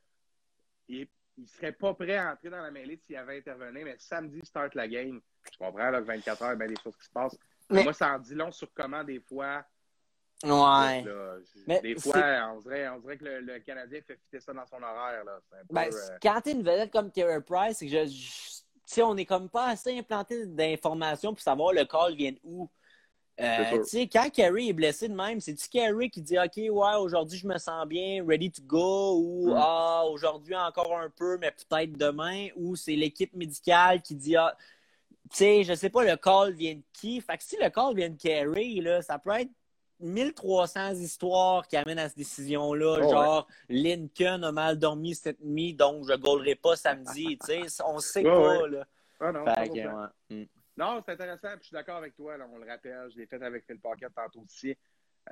il, 0.88 1.06
il 1.36 1.46
serait 1.46 1.72
pas 1.72 1.92
prêt 1.92 2.16
à 2.16 2.32
entrer 2.32 2.48
dans 2.48 2.62
la 2.62 2.70
mêlée 2.70 2.96
s'il 2.96 3.16
avait 3.16 3.38
intervenu, 3.38 3.84
mais 3.84 3.96
samedi, 3.98 4.40
start 4.42 4.74
la 4.74 4.88
game. 4.88 5.20
Je 5.52 5.58
comprends, 5.58 5.90
là, 5.90 6.00
que 6.00 6.06
24 6.06 6.42
heures, 6.42 6.56
ben, 6.56 6.68
des 6.68 6.80
choses 6.82 6.96
qui 6.96 7.04
se 7.04 7.10
passent. 7.10 7.38
Mais- 7.70 7.84
Moi, 7.84 7.92
ça 7.92 8.14
en 8.14 8.18
dit 8.18 8.34
long 8.34 8.50
sur 8.52 8.68
comment, 8.74 9.02
des 9.02 9.20
fois, 9.20 9.64
ouais. 10.44 10.50
là, 11.02 11.36
Mais 11.66 11.80
des 11.80 11.96
fois, 11.98 12.52
on 12.54 12.60
dirait, 12.60 12.88
on 12.88 12.98
dirait 13.00 13.16
que 13.18 13.24
le, 13.24 13.40
le 13.40 13.58
Canadien 13.60 14.00
fait 14.06 14.16
fitter 14.16 14.40
ça 14.40 14.52
dans 14.52 14.66
son 14.66 14.76
horaire. 14.82 15.24
Là. 15.24 15.40
Peu, 15.50 15.56
Ben, 15.70 15.88
euh, 15.92 16.18
quand 16.22 16.40
t'es 16.42 16.52
une 16.52 16.62
vedette 16.62 16.92
comme 16.92 17.10
Carey 17.10 17.40
Price, 17.40 17.78
c'est 17.78 17.88
que 17.88 18.06
je, 18.06 18.60
sais, 18.84 19.02
on 19.02 19.16
est 19.16 19.24
comme 19.24 19.48
pas 19.48 19.66
assez 19.68 19.98
implanté 19.98 20.46
d'informations 20.46 21.32
pour 21.32 21.42
savoir 21.42 21.72
le 21.72 21.84
call 21.84 22.14
vient 22.14 22.32
d'où. 22.44 22.70
Euh, 23.38 23.82
quand 24.10 24.30
Carey 24.32 24.68
est 24.68 24.72
blessé 24.72 25.08
de 25.08 25.14
même, 25.14 25.40
c'est-tu 25.40 25.68
Carey 25.68 26.08
qui 26.08 26.22
dit 26.22 26.38
OK, 26.38 26.56
ouais, 26.56 26.94
aujourd'hui 26.98 27.36
je 27.38 27.46
me 27.46 27.58
sens 27.58 27.86
bien, 27.86 28.24
ready 28.26 28.50
to 28.50 28.62
go, 28.62 29.18
ou 29.18 29.50
Mm. 29.50 29.56
Ah, 29.58 30.04
aujourd'hui 30.08 30.54
encore 30.56 30.96
un 30.96 31.10
peu, 31.10 31.36
mais 31.36 31.50
peut-être 31.50 31.92
demain, 31.98 32.48
ou 32.56 32.76
c'est 32.76 32.96
l'équipe 32.96 33.34
médicale 33.34 34.00
qui 34.00 34.14
dit 34.14 34.36
Ah, 34.36 34.56
tu 35.30 35.36
sais, 35.36 35.64
je 35.64 35.74
sais 35.74 35.90
pas, 35.90 36.04
le 36.04 36.16
call 36.16 36.52
vient 36.52 36.74
de 36.74 36.82
qui. 36.92 37.20
Fait 37.20 37.36
que 37.36 37.42
si 37.44 37.56
le 37.60 37.68
call 37.70 37.94
vient 37.96 38.10
de 38.10 38.20
Carey, 38.20 38.80
là, 38.80 39.02
ça 39.02 39.18
peut 39.18 39.30
être 39.30 39.50
1300 40.00 40.94
histoires 40.94 41.66
qui 41.66 41.76
amènent 41.76 41.98
à 41.98 42.08
cette 42.08 42.18
décision-là. 42.18 42.98
Oh, 43.00 43.10
genre, 43.10 43.48
Lincoln 43.68 44.42
a 44.42 44.52
mal 44.52 44.78
dormi 44.78 45.14
cette 45.14 45.40
nuit, 45.40 45.74
donc 45.74 46.04
je 46.08 46.14
gaulerai 46.16 46.54
pas 46.54 46.76
samedi. 46.76 47.38
tu 47.38 47.68
sais, 47.68 47.82
on 47.86 47.98
sait 47.98 48.22
pas, 48.22 48.62
ouais. 48.62 48.70
là. 48.70 48.86
ah 49.20 49.32
non, 49.32 49.44
Fait 49.44 49.68
100%. 49.68 49.68
que, 49.72 49.88
ouais. 49.88 50.42
Mm. 50.42 50.46
Non, 50.76 51.02
c'est 51.04 51.12
intéressant, 51.12 51.48
puis 51.52 51.60
je 51.62 51.66
suis 51.68 51.74
d'accord 51.74 51.96
avec 51.96 52.14
toi. 52.14 52.36
Là, 52.36 52.46
on 52.52 52.58
le 52.58 52.66
rappelle, 52.68 53.08
je 53.10 53.16
l'ai 53.16 53.26
fait 53.26 53.42
avec 53.42 53.64
Phil 53.64 53.80
Pocket 53.80 54.12
tantôt 54.14 54.40
aussi. 54.40 54.76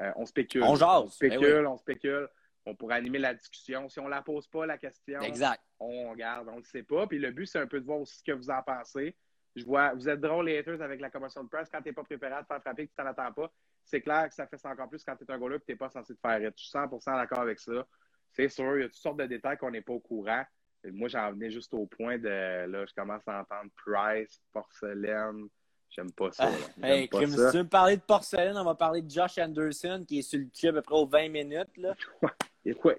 Euh, 0.01 0.11
on 0.17 0.25
spécule. 0.25 0.63
On 0.63 0.75
jase, 0.75 1.03
On 1.05 1.11
spécule, 1.11 1.63
ben 1.63 1.67
on 1.67 1.77
spécule. 1.77 2.29
On 2.67 2.75
pourrait 2.75 2.95
animer 2.97 3.19
la 3.19 3.35
discussion. 3.35 3.89
Si 3.91 4.01
on 4.01 4.09
la 4.09 4.23
pose 4.23 4.47
pas, 4.49 4.65
la 4.65 4.79
question, 4.79 5.21
Exact. 5.21 5.63
on 5.79 6.11
regarde, 6.11 6.49
on 6.49 6.57
le 6.57 6.65
sait 6.65 6.83
pas. 6.83 7.07
Puis 7.07 7.19
le 7.19 7.31
but, 7.31 7.47
c'est 7.47 7.59
un 7.59 7.67
peu 7.67 7.79
de 7.79 7.85
voir 7.85 8.01
aussi 8.01 8.17
ce 8.17 8.25
que 8.25 8.33
vous 8.33 8.49
en 8.49 8.63
pensez. 8.63 9.15
Je 9.57 9.65
vois, 9.65 9.95
vous 9.95 10.09
êtes 10.09 10.21
drôles, 10.21 10.47
les 10.47 10.59
haters, 10.59 10.83
avec 10.83 11.01
la 11.01 11.11
commotion 11.11 11.45
de 11.45 11.49
presse. 11.49 11.69
Quand 11.71 11.81
tu 11.81 11.89
n'es 11.89 11.93
pas 11.93 12.03
préparé 12.03 12.33
à 12.35 12.43
te 12.43 12.47
faire 12.49 12.61
frapper 12.61 12.87
que 12.87 12.91
tu 12.91 12.97
t'en 12.97 13.07
attends 13.07 13.33
pas, 13.33 13.53
c'est 13.85 14.01
clair 14.01 14.29
que 14.29 14.35
ça 14.35 14.47
fait 14.47 14.57
ça 14.59 14.71
encore 14.71 14.89
plus 14.89 15.05
quand 15.05 15.15
tu 15.17 15.25
es 15.25 15.31
un 15.31 15.39
goaler 15.39 15.57
et 15.57 15.59
que 15.61 15.65
tu 15.67 15.73
n'es 15.73 15.77
pas 15.77 15.89
censé 15.91 16.15
te 16.15 16.21
faire 16.21 16.41
hit. 16.43 16.55
Je 16.57 16.65
suis 16.65 16.77
100% 16.77 17.17
d'accord 17.17 17.41
avec 17.41 17.61
ça. 17.61 17.87
C'est 18.33 18.49
sûr, 18.49 18.77
il 18.77 18.81
y 18.81 18.85
a 18.85 18.89
toutes 18.89 18.97
sortes 18.97 19.19
de 19.19 19.27
détails 19.27 19.57
qu'on 19.59 19.71
n'est 19.71 19.83
pas 19.83 19.93
au 19.93 20.01
courant. 20.01 20.43
Et 20.83 20.91
moi, 20.91 21.09
j'en 21.09 21.31
venais 21.31 21.51
juste 21.51 21.73
au 21.73 21.87
point 21.87 22.19
de, 22.19 22.29
là, 22.67 22.85
je 22.85 22.93
commence 22.95 23.23
à 23.29 23.41
entendre 23.41 23.71
Price, 23.87 24.43
porcelaine. 24.53 25.49
J'aime 25.89 26.11
pas 26.13 26.33
ça. 26.33 26.51
J'aime 26.51 26.85
Hey, 26.85 27.09
pas 27.09 27.19
Crime, 27.19 27.31
ça. 27.31 27.47
si 27.47 27.51
tu 27.53 27.57
veux 27.59 27.63
me 27.63 27.69
parler 27.69 27.97
de 27.97 28.03
porcelaine, 28.03 28.57
on 28.57 28.65
va 28.65 28.75
parler 28.75 29.03
de 29.03 29.09
Josh 29.11 29.39
Anderson 29.39 30.05
qui 30.07 30.19
est 30.19 30.23
sur 30.23 30.41
le 30.41 30.47
cube 30.47 30.71
à 30.77 30.81
peu 30.81 30.83
près 30.83 30.97
aux 30.97 31.07
20 31.07 31.29
minutes. 31.29 31.77
Là. 31.77 31.95
Et 32.65 32.75
quoi? 32.75 32.95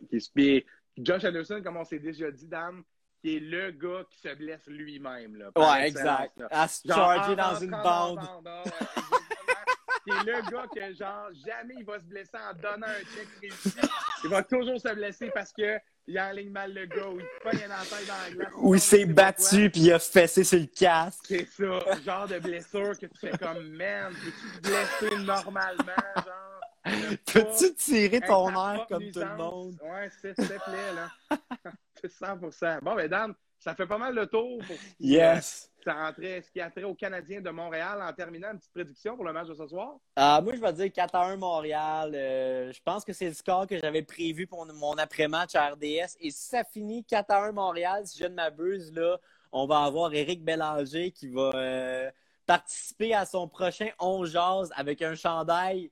Josh 0.98 1.26
Anderson, 1.26 1.62
comme 1.62 1.76
on 1.78 1.84
s'est 1.84 2.00
déjà 2.00 2.32
dit, 2.32 2.48
Dan, 2.48 2.82
qui 3.26 3.38
est 3.38 3.40
le 3.40 3.72
gars 3.72 4.04
qui 4.12 4.20
se 4.20 4.36
blesse 4.36 4.68
lui-même. 4.68 5.36
Là, 5.36 5.50
Ouais, 5.56 5.88
exact. 5.88 6.38
là. 6.38 6.48
À 6.52 6.68
se 6.68 6.88
Genre, 6.88 6.96
charger 6.96 7.32
en 7.32 7.36
dans 7.36 7.60
une 7.60 7.72
bande. 7.72 8.18
bande, 8.18 8.48
ah 8.48 8.64
ouais, 8.64 8.72
exactement. 8.72 9.56
Qui 10.04 10.12
est 10.12 10.32
le 10.32 10.52
gars 10.52 10.66
que, 10.72 10.94
genre, 10.94 11.30
jamais 11.44 11.74
il 11.80 11.86
va 11.86 12.00
se 12.00 12.06
blesser 12.06 12.38
en 12.38 12.54
donnant 12.54 12.86
un 12.86 13.00
check 13.16 13.28
réussi. 13.42 13.74
Il 14.24 14.30
va 14.30 14.44
toujours 14.44 14.80
se 14.80 14.94
blesser 14.94 15.32
parce 15.34 15.52
que 15.52 15.80
il 16.08 16.20
enligne 16.20 16.52
mal 16.52 16.72
le 16.72 16.86
gars 16.86 17.08
ou 17.08 17.20
il 17.20 17.26
pogne 17.42 17.68
la 17.68 17.78
tête 17.80 18.08
dans 18.08 18.14
la 18.14 18.30
glace. 18.36 18.54
Où 18.58 18.76
il 18.76 18.80
s'est 18.82 19.06
battu 19.06 19.72
puis 19.72 19.82
il 19.82 19.94
a 19.94 19.98
fessé 19.98 20.44
sur 20.44 20.60
le 20.60 20.68
casque. 20.68 21.26
C'est 21.28 21.48
ça, 21.48 21.80
genre 22.06 22.28
de 22.28 22.38
blessure 22.38 22.92
que 23.00 23.08
tu 23.08 23.18
fais 23.20 23.36
comme, 23.40 23.70
man, 23.70 24.14
peux-tu 24.14 24.62
te 24.62 24.68
blesser 24.68 25.18
normalement, 25.24 25.84
genre? 26.18 26.62
Peux-tu 27.34 27.74
tirer 27.74 28.22
ton 28.22 28.50
air 28.52 28.86
comme 28.88 29.10
tout 29.12 29.20
le 29.20 29.36
monde? 29.36 29.80
Ouais, 29.82 30.12
s'il 30.22 30.36
te 30.36 30.44
plaît, 30.44 30.94
là. 30.94 31.10
C'est 32.02 32.12
100%. 32.12 32.80
Bon, 32.82 32.96
ben, 32.96 33.08
Dan, 33.08 33.34
ça 33.60 33.74
fait 33.74 33.88
pas 33.88 33.98
mal 33.98 34.14
le 34.14 34.28
tour 34.28 34.60
pour 34.66 34.76
Yes. 35.00 35.72
ça 35.84 35.94
rentrait, 35.94 36.42
ce 36.42 36.52
qui 36.52 36.62
a 36.62 36.70
trait 36.70 36.84
aux 36.84 36.94
Canadiens 36.96 37.42
de 37.42 37.50
Montréal. 37.50 38.02
En 38.02 38.14
terminant, 38.14 38.52
une 38.52 38.60
petite 38.60 38.74
prédiction 38.74 39.16
pour 39.16 39.26
le 39.26 39.34
match 39.34 39.48
de 39.48 39.54
ce 39.54 39.68
soir? 39.68 39.96
Ah, 40.16 40.40
moi, 40.44 40.54
je 40.56 40.62
vais 40.62 40.74
dire 40.74 40.92
4 40.92 41.16
à 41.16 41.26
1 41.28 41.38
Montréal. 41.38 42.12
Euh, 42.14 42.72
je 42.72 42.82
pense 42.84 43.04
que 43.06 43.14
c'est 43.14 43.28
le 43.28 43.34
score 43.34 43.66
que 43.68 43.78
j'avais 43.80 44.04
prévu 44.04 44.46
pour 44.46 44.66
mon 44.66 44.94
après-match 44.98 45.56
à 45.56 45.70
RDS. 45.70 46.18
Et 46.20 46.32
si 46.32 46.50
ça 46.50 46.64
finit 46.64 47.04
4 47.06 47.32
à 47.32 47.44
1 47.46 47.52
Montréal, 47.54 48.06
si 48.06 48.20
je 48.20 48.26
ne 48.26 48.36
m'abuse, 48.36 48.92
là, 48.94 49.18
on 49.52 49.66
va 49.66 49.84
avoir 49.84 50.14
Éric 50.14 50.44
Bélanger 50.44 51.12
qui 51.12 51.30
va 51.30 51.52
euh, 51.56 52.12
participer 52.46 53.14
à 53.14 53.26
son 53.26 53.48
prochain 53.48 53.90
11 54.00 54.32
jazz 54.32 54.72
avec 54.76 55.02
un 55.02 55.16
chandail 55.16 55.92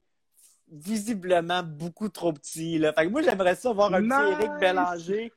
visiblement 0.73 1.61
beaucoup 1.61 2.09
trop 2.09 2.33
petit. 2.33 2.79
Là. 2.79 2.93
Fait 2.93 3.05
que 3.05 3.11
moi, 3.11 3.21
j'aimerais 3.21 3.55
ça 3.55 3.71
voir 3.71 3.93
un 3.93 4.01
Nice! 4.01 4.09
petit 4.09 4.31
Éric 4.31 4.59
Bélanger, 4.59 5.33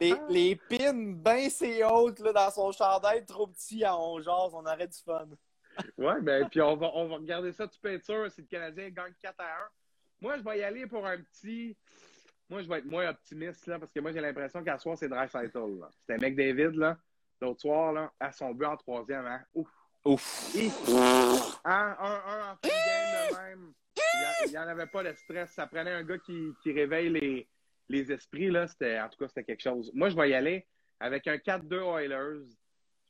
les, 0.00 0.14
les 0.28 0.56
pins 0.56 0.92
bien 0.92 1.48
c'est 1.48 1.84
hautes 1.84 2.18
là, 2.18 2.32
dans 2.32 2.50
son 2.50 2.72
chandail 2.72 3.24
trop 3.24 3.46
petit 3.46 3.84
à 3.84 3.96
11 3.96 4.24
jazz. 4.24 4.50
On 4.52 4.66
aurait 4.66 4.88
du 4.88 4.98
fun. 4.98 5.28
Ouais, 5.96 6.20
ben, 6.20 6.48
puis 6.48 6.60
on 6.60 6.76
va, 6.76 6.90
on 6.94 7.08
va 7.08 7.16
regarder 7.16 7.52
ça, 7.52 7.68
tu 7.68 7.78
peux 7.80 7.92
être 7.92 8.04
sûr, 8.04 8.30
si 8.30 8.42
le 8.42 8.46
Canadien 8.48 8.90
gagne 8.90 9.14
4 9.22 9.34
à 9.38 9.44
1. 9.44 9.46
Moi, 10.20 10.36
je 10.36 10.42
vais 10.42 10.58
y 10.58 10.62
aller 10.62 10.86
pour 10.86 11.06
un 11.06 11.18
petit. 11.18 11.76
Moi, 12.48 12.62
je 12.62 12.68
vais 12.68 12.78
être 12.78 12.86
moins 12.86 13.08
optimiste, 13.08 13.66
là, 13.68 13.78
parce 13.78 13.92
que 13.92 14.00
moi, 14.00 14.10
j'ai 14.10 14.20
l'impression 14.20 14.62
qu'à 14.64 14.76
soir, 14.76 14.98
c'est 14.98 15.08
Dry 15.08 15.26
là. 15.32 15.88
C'était 15.92 16.18
mec 16.18 16.36
David, 16.36 16.74
là, 16.74 16.98
l'autre 17.40 17.60
soir, 17.60 17.92
là, 17.92 18.12
à 18.18 18.32
son 18.32 18.52
but 18.52 18.66
en 18.66 18.76
troisième, 18.76 19.24
hein. 19.24 19.40
Ouf. 19.54 19.68
Ouf. 20.04 20.54
Et, 20.56 20.68
hein, 20.88 21.40
un, 21.64 21.96
un 22.00 22.52
en 22.52 22.56
game, 22.62 23.28
de 23.30 23.36
même. 23.36 23.72
Il 24.46 24.50
n'y 24.50 24.58
en 24.58 24.68
avait 24.68 24.86
pas 24.86 25.02
de 25.04 25.12
stress. 25.12 25.50
Ça 25.50 25.66
prenait 25.66 25.92
un 25.92 26.02
gars 26.04 26.18
qui, 26.18 26.54
qui 26.62 26.72
réveille 26.72 27.10
les, 27.10 27.48
les 27.88 28.12
esprits, 28.12 28.50
là. 28.50 28.64
En 28.64 29.08
tout 29.08 29.18
cas, 29.18 29.28
c'était 29.28 29.44
quelque 29.44 29.62
chose. 29.62 29.90
Moi, 29.94 30.08
je 30.08 30.16
vais 30.16 30.30
y 30.30 30.34
aller 30.34 30.66
avec 31.00 31.26
un 31.26 31.36
4-2 31.36 31.74
Oilers. 32.00 32.46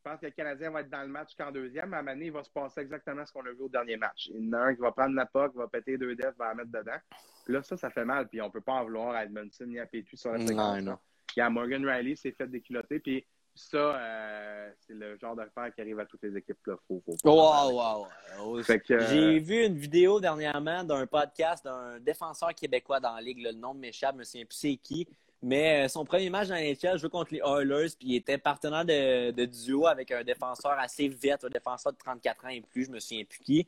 Je 0.03 0.11
pense 0.11 0.19
que 0.19 0.27
le 0.27 0.33
Canadien 0.33 0.71
va 0.71 0.81
être 0.81 0.91
dans 0.91 1.03
le 1.03 1.09
match 1.09 1.35
qu'en 1.37 1.53
deuxième. 1.53 1.93
À 1.93 1.99
un 1.99 2.03
moment 2.03 2.15
donné, 2.15 2.27
il 2.27 2.33
va 2.33 2.43
se 2.43 2.51
passer 2.51 2.81
exactement 2.81 3.25
ce 3.27 3.33
qu'on 3.33 3.45
a 3.45 3.51
vu 3.51 3.61
au 3.61 3.69
dernier 3.69 3.97
match. 3.99 4.29
Il 4.33 4.47
y 4.47 4.49
en 4.49 4.53
a 4.55 4.59
un 4.63 4.75
qui 4.75 4.81
va 4.81 4.93
prendre 4.93 5.15
la 5.15 5.27
puck, 5.27 5.55
va 5.55 5.69
péter 5.69 5.99
deux 5.99 6.17
defs, 6.17 6.35
va 6.39 6.49
la 6.49 6.55
mettre 6.55 6.73
dedans. 6.73 6.99
Puis 7.45 7.53
là, 7.53 7.63
ça, 7.63 7.77
ça 7.77 7.91
fait 7.91 8.05
mal. 8.05 8.27
Puis 8.29 8.41
on 8.41 8.51
peut 8.51 8.63
pas 8.63 8.73
en 8.73 8.85
vouloir 8.85 9.15
à 9.15 9.25
Edmondson 9.25 9.67
ni 9.67 9.79
à 9.79 9.87
Pétu 9.87 10.17
sur 10.17 10.33
la 10.33 10.45
séquence. 10.45 10.81
non. 10.83 10.99
Il 11.37 11.41
y 11.41 11.43
a 11.43 11.51
Morgan 11.51 11.87
Riley, 11.87 12.17
s'est 12.17 12.33
fait 12.33 12.49
déculotter. 12.49 12.99
Puis 12.99 13.27
ça, 13.69 13.77
euh, 13.77 14.71
c'est 14.81 14.95
le 14.95 15.17
genre 15.19 15.37
d'affaire 15.37 15.73
qui 15.75 15.81
arrive 15.81 15.99
à 16.01 16.07
toutes 16.07 16.23
les 16.23 16.37
équipes. 16.37 16.59
Là. 16.67 16.77
Faut, 16.89 17.03
faut, 17.05 17.17
faut 17.23 17.31
Wow, 17.31 17.73
wow, 17.73 18.07
wow. 18.39 18.63
Fait 18.63 18.81
que, 18.81 18.95
euh, 18.95 19.07
J'ai 19.09 19.39
vu 19.39 19.65
une 19.65 19.77
vidéo 19.77 20.21
dernièrement 20.21 20.83
d'un 20.85 21.07
podcast 21.07 21.65
d'un 21.65 21.99
défenseur 22.01 22.55
québécois 22.55 23.01
dans 23.01 23.15
la 23.15 23.21
ligue. 23.21 23.43
là, 23.43 23.53
le 23.53 23.59
nom 23.59 23.75
de 23.75 23.81
m'échappe, 23.81 24.15
je 24.15 24.19
me 24.19 24.25
souviens 24.25 24.47
plus 24.47 24.57
c'est 24.57 24.77
qui. 24.77 25.07
Mais 25.43 25.85
euh, 25.85 25.89
son 25.89 26.05
premier 26.05 26.29
match 26.29 26.49
dans 26.49 26.55
NHL, 26.55 26.99
jouait 26.99 27.09
contre 27.09 27.33
les 27.33 27.41
Oilers, 27.41 27.89
puis 27.99 28.09
il 28.09 28.17
était 28.17 28.37
partenaire 28.37 28.85
de, 28.85 29.31
de 29.31 29.45
duo 29.47 29.87
avec 29.87 30.11
un 30.11 30.23
défenseur 30.23 30.73
assez 30.79 31.09
vite, 31.09 31.45
un 31.45 31.49
défenseur 31.49 31.93
de 31.93 31.99
34 31.99 32.45
ans 32.45 32.49
et 32.49 32.61
plus, 32.61 32.85
je 32.85 32.91
me 32.91 33.01
souviens 33.01 33.25
plus 33.25 33.39
qui. 33.39 33.67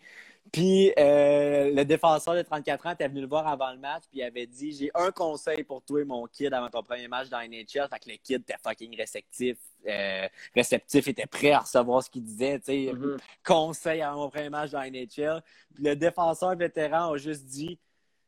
Puis 0.50 0.92
euh, 0.98 1.72
le 1.72 1.84
défenseur 1.84 2.34
de 2.34 2.42
34 2.42 2.86
ans 2.86 2.90
était 2.90 3.08
venu 3.08 3.22
le 3.22 3.26
voir 3.26 3.46
avant 3.46 3.70
le 3.70 3.78
match, 3.78 4.02
puis 4.10 4.18
il 4.18 4.22
avait 4.22 4.46
dit 4.46 4.72
J'ai 4.72 4.90
un 4.94 5.10
conseil 5.12 5.62
pour 5.62 5.82
toi, 5.82 6.04
mon 6.04 6.26
kid, 6.26 6.52
avant 6.52 6.68
ton 6.68 6.82
premier 6.82 7.08
match 7.08 7.28
dans 7.30 7.38
NHL. 7.40 7.88
Fait 7.88 7.98
que 8.00 8.10
le 8.10 8.16
kid 8.16 8.42
était 8.42 8.58
fucking 8.62 8.94
réceptif, 8.96 9.56
euh, 9.88 10.28
réceptif, 10.54 11.08
était 11.08 11.26
prêt 11.26 11.52
à 11.52 11.60
recevoir 11.60 12.02
ce 12.02 12.10
qu'il 12.10 12.24
disait, 12.24 12.58
tu 12.58 12.66
sais 12.66 12.92
Mhm. 12.92 13.16
conseil 13.46 14.02
à 14.02 14.12
mon 14.12 14.28
premier 14.28 14.50
match 14.50 14.70
dans 14.72 14.82
NHL. 14.82 15.42
Puis 15.74 15.84
le 15.84 15.96
défenseur 15.96 16.54
vétéran 16.54 17.12
a 17.12 17.16
juste 17.16 17.44
dit 17.44 17.78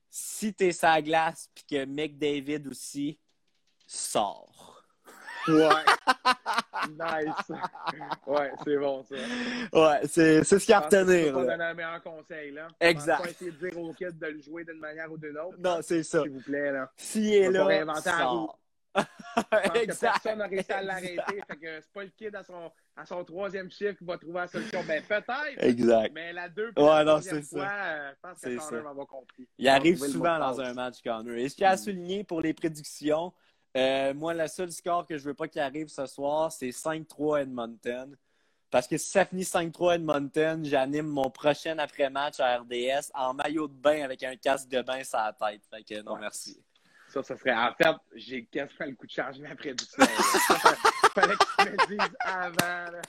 si 0.08 0.54
t'es 0.54 0.72
sa 0.72 1.02
glace 1.02 1.50
puis 1.54 1.64
que 1.68 1.84
McDavid 1.84 2.68
aussi 2.68 3.18
sort. 3.86 4.82
Ouais. 5.46 5.68
nice. 6.88 7.58
Ouais, 8.26 8.50
c'est 8.64 8.76
bon, 8.78 9.04
ça. 9.04 9.14
Ouais, 9.72 10.00
c'est 10.06 10.44
ce 10.44 10.56
qu'il 10.56 10.70
y 10.70 10.72
a 10.72 10.78
à 10.78 10.80
retenir. 10.80 11.38
Là. 11.38 11.44
donner 11.44 11.64
un 11.64 11.74
meilleur 11.74 12.02
conseil, 12.02 12.50
là. 12.52 12.68
Exact. 12.80 13.22
Pas 13.22 13.30
essayer 13.30 13.50
de 13.50 13.68
dire 13.68 13.78
au 13.78 13.92
kid 13.92 14.18
de 14.18 14.26
le 14.26 14.40
jouer 14.40 14.64
d'une 14.64 14.78
manière 14.80 15.10
ou 15.12 15.18
d'une 15.18 15.36
autre. 15.38 15.58
Non, 15.58 15.78
c'est 15.82 16.02
ça. 16.02 16.22
S'il 16.22 16.30
vous 16.30 16.40
plaît, 16.40 16.72
là. 16.72 16.90
S'il 16.96 17.34
est 17.34 17.50
là, 17.50 17.94
sort. 17.96 18.58
Je 18.96 19.02
pense 19.42 19.72
que 19.72 19.78
exact. 19.78 20.12
personne 20.12 20.38
n'a 20.38 20.46
réussi 20.46 20.72
à 20.72 20.82
l'arrêter. 20.82 21.42
Fait 21.48 21.56
que 21.56 21.80
c'est 21.80 21.92
pas 21.92 22.04
le 22.04 22.10
kid 22.10 22.36
à 22.36 22.44
son, 22.44 22.70
à 22.96 23.04
son 23.04 23.24
troisième 23.24 23.68
chiffre 23.70 23.98
qui 23.98 24.04
va 24.04 24.16
trouver 24.16 24.40
la 24.40 24.46
solution. 24.46 24.84
Ben, 24.86 25.02
peut-être. 25.02 25.28
Exact. 25.58 26.12
Mais 26.14 26.32
la 26.32 26.48
deux, 26.48 26.72
Ouais, 26.76 26.84
la 26.84 27.04
non, 27.04 27.20
fois, 27.20 27.42
ça. 27.42 27.84
euh, 27.84 28.12
je 28.14 28.20
pense 28.28 28.40
que. 28.40 28.68
Connor 28.68 28.84
va 28.84 28.90
avoir 28.90 29.06
compris. 29.08 29.48
Il 29.58 29.68
arrive 29.68 29.96
trouver 29.96 30.08
le 30.08 30.12
souvent 30.14 30.38
dans 30.38 30.60
un 30.60 30.74
match, 30.74 31.02
Connor. 31.02 31.34
Et 31.36 31.48
ce 31.48 31.56
qu'il 31.56 31.62
y 31.62 31.66
a 31.66 31.70
à 31.70 31.76
souligner 31.76 32.22
pour 32.22 32.40
les 32.40 32.54
prédictions, 32.54 33.32
euh, 33.76 34.14
moi, 34.14 34.34
le 34.34 34.46
seul 34.48 34.70
score 34.72 35.06
que 35.06 35.16
je 35.18 35.24
veux 35.24 35.34
pas 35.34 35.48
qu'il 35.48 35.60
arrive 35.60 35.88
ce 35.88 36.06
soir, 36.06 36.50
c'est 36.52 36.68
5-3 36.70 37.42
Edmonton. 37.42 38.16
Parce 38.70 38.88
que 38.88 38.96
si 38.98 39.08
ça 39.10 39.24
finit 39.24 39.42
5-3 39.44 39.96
Edmonton, 39.96 40.64
j'anime 40.64 41.06
mon 41.06 41.30
prochain 41.30 41.78
après-match 41.78 42.40
à 42.40 42.58
RDS 42.58 43.10
en 43.14 43.34
maillot 43.34 43.68
de 43.68 43.74
bain 43.74 44.02
avec 44.02 44.22
un 44.24 44.34
casque 44.36 44.68
de 44.68 44.82
bain 44.82 45.02
sur 45.04 45.18
la 45.18 45.32
tête. 45.32 45.62
Fait 45.70 45.82
que 45.84 46.02
non, 46.02 46.14
Ouais. 46.14 46.20
merci. 46.20 46.60
Ça, 47.08 47.22
ça 47.22 47.36
serait. 47.36 47.54
En 47.54 47.72
fait, 47.74 47.94
j'ai 48.16 48.44
quasiment 48.46 48.86
le 48.86 48.94
coup 48.96 49.06
de 49.06 49.42
ma 49.42 49.54
prédiction. 49.54 49.98
là. 49.98 50.06
Fallait 51.14 51.34
que 51.36 51.62
tu 51.62 51.70
me 51.70 51.86
dises 51.86 52.16
avant. 52.18 52.90
là. 52.92 53.00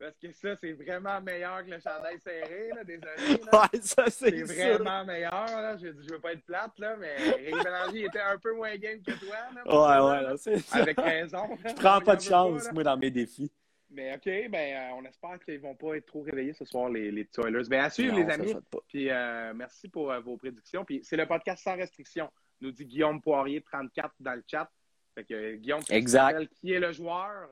Parce 0.00 0.16
que 0.16 0.32
ça, 0.32 0.56
c'est 0.56 0.72
vraiment 0.72 1.20
meilleur 1.20 1.62
que 1.62 1.70
le 1.72 1.78
chandail 1.78 2.18
serré. 2.20 2.70
Là, 2.74 2.82
désolé. 2.84 3.42
Là. 3.52 3.62
Ouais, 3.72 3.80
ça, 3.82 4.04
c'est 4.08 4.46
C'est 4.46 4.72
vraiment 4.78 5.04
meilleur. 5.04 5.44
Là. 5.44 5.76
Je, 5.76 5.88
je 5.88 6.08
veux 6.14 6.18
pas 6.18 6.32
être 6.32 6.44
plate, 6.46 6.78
là, 6.78 6.96
mais 6.96 7.14
Ray 7.16 7.52
Bélanger 7.52 8.04
était 8.06 8.20
un 8.20 8.38
peu 8.38 8.54
moins 8.54 8.74
game 8.76 9.02
que 9.02 9.12
toi. 9.12 9.36
Là, 9.54 9.62
Ouais, 9.66 10.10
ouais, 10.10 10.22
là. 10.22 10.36
c'est 10.38 10.58
ça. 10.58 10.78
Avec 10.78 10.98
raison. 10.98 11.46
Je 11.66 11.74
prends 11.74 12.00
pas 12.00 12.16
de 12.16 12.22
chance, 12.22 12.72
moi, 12.72 12.82
dans 12.82 12.96
mes 12.96 13.10
défis. 13.10 13.52
Mais 13.90 14.14
OK, 14.14 14.24
ben, 14.50 14.54
euh, 14.54 14.94
on 14.96 15.04
espère 15.04 15.38
qu'ils 15.44 15.60
vont 15.60 15.74
pas 15.74 15.96
être 15.96 16.06
trop 16.06 16.22
réveillés 16.22 16.52
ce 16.54 16.64
soir, 16.64 16.88
les, 16.88 17.10
les 17.10 17.28
Oilers. 17.38 17.68
Ben, 17.68 17.84
à 17.84 17.90
suivre, 17.90 18.16
Non, 18.18 18.24
les 18.26 18.32
amis. 18.32 18.54
Puis 18.88 19.10
euh, 19.10 19.52
merci 19.54 19.88
pour 19.88 20.10
euh, 20.12 20.20
vos 20.20 20.36
prédictions. 20.36 20.84
Puis 20.84 21.00
c'est 21.02 21.16
le 21.16 21.26
podcast 21.26 21.62
sans 21.62 21.76
restriction, 21.76 22.30
nous 22.60 22.70
dit 22.70 22.86
Guillaume 22.86 23.20
Poirier, 23.20 23.60
34 23.60 24.14
dans 24.20 24.34
le 24.34 24.44
chat. 24.50 24.70
Fait 25.14 25.24
que 25.24 25.56
Guillaume, 25.56 25.82
tu 25.82 25.92
Exact. 25.92 26.48
qui 26.60 26.72
est 26.72 26.78
le 26.78 26.92
joueur? 26.92 27.50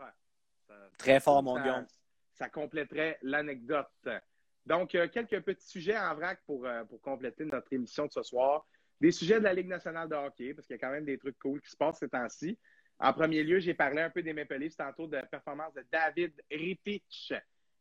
ça- 0.68 0.74
Très 0.96 1.18
fort, 1.20 1.42
mon 1.42 1.60
Guillaume. 1.60 1.86
Ça 2.38 2.48
compléterait 2.48 3.18
l'anecdote. 3.22 4.08
Donc, 4.66 4.94
euh, 4.94 5.08
quelques 5.08 5.40
petits 5.40 5.66
sujets 5.66 5.98
en 5.98 6.14
vrac 6.14 6.40
pour, 6.46 6.66
euh, 6.66 6.84
pour 6.84 7.00
compléter 7.00 7.44
notre 7.44 7.72
émission 7.72 8.06
de 8.06 8.12
ce 8.12 8.22
soir. 8.22 8.66
Des 9.00 9.12
sujets 9.12 9.38
de 9.38 9.44
la 9.44 9.54
Ligue 9.54 9.68
nationale 9.68 10.08
de 10.08 10.14
hockey, 10.14 10.54
parce 10.54 10.66
qu'il 10.66 10.74
y 10.74 10.78
a 10.78 10.80
quand 10.80 10.92
même 10.92 11.04
des 11.04 11.18
trucs 11.18 11.38
cool 11.38 11.60
qui 11.60 11.70
se 11.70 11.76
passent 11.76 11.98
ces 11.98 12.08
temps-ci. 12.08 12.58
En 13.00 13.12
premier 13.12 13.44
lieu, 13.44 13.60
j'ai 13.60 13.74
parlé 13.74 14.02
un 14.02 14.10
peu 14.10 14.22
des 14.22 14.32
Maple 14.32 14.56
Leafs 14.56 14.76
tantôt 14.76 15.06
de 15.06 15.16
la 15.16 15.26
performance 15.26 15.72
de 15.74 15.84
David 15.90 16.32
Ripich 16.50 17.32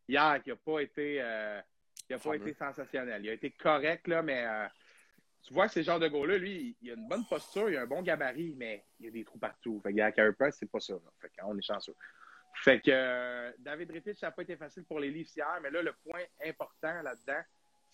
hier, 0.07 0.41
qui 0.43 0.49
n'a 0.49 0.55
pas 0.55 0.79
été 0.79 1.21
euh, 1.21 1.59
qui 2.07 2.13
a 2.13 2.19
pas 2.19 2.35
été 2.35 2.53
sensationnel. 2.53 3.25
Il 3.25 3.29
a 3.29 3.33
été 3.33 3.51
correct, 3.51 4.07
là, 4.07 4.21
mais 4.21 4.45
euh, 4.45 4.67
tu 5.41 5.53
vois 5.53 5.67
que 5.67 5.73
ces 5.73 5.83
genres 5.83 5.99
de 5.99 6.07
gars-là, 6.07 6.37
lui, 6.37 6.77
il 6.81 6.91
a 6.91 6.93
une 6.93 7.07
bonne 7.07 7.25
posture, 7.25 7.69
il 7.69 7.77
a 7.77 7.81
un 7.81 7.87
bon 7.87 8.01
gabarit, 8.01 8.55
mais 8.57 8.85
il 8.99 9.07
y 9.07 9.09
a 9.09 9.11
des 9.11 9.25
trous 9.25 9.39
partout. 9.39 9.81
Fait 9.81 9.93
que 9.93 9.99
à 9.99 10.11
Carey 10.11 10.33
Price, 10.33 10.55
c'est 10.59 10.69
pas 10.69 10.79
ça. 10.79 10.93
Là. 10.93 11.11
Fait 11.19 11.31
qu'on 11.37 11.57
est 11.57 11.61
chanceux. 11.61 11.95
Fait 12.63 12.79
que 12.79 12.91
euh, 12.91 13.51
David 13.59 13.91
Ripich, 13.91 14.17
ça 14.17 14.27
n'a 14.27 14.31
pas 14.31 14.41
été 14.41 14.55
facile 14.55 14.83
pour 14.85 14.99
les 14.99 15.11
Leafs 15.11 15.35
hier, 15.35 15.59
mais 15.61 15.69
là, 15.69 15.81
le 15.81 15.93
point 15.93 16.23
important 16.45 17.01
là-dedans, 17.01 17.41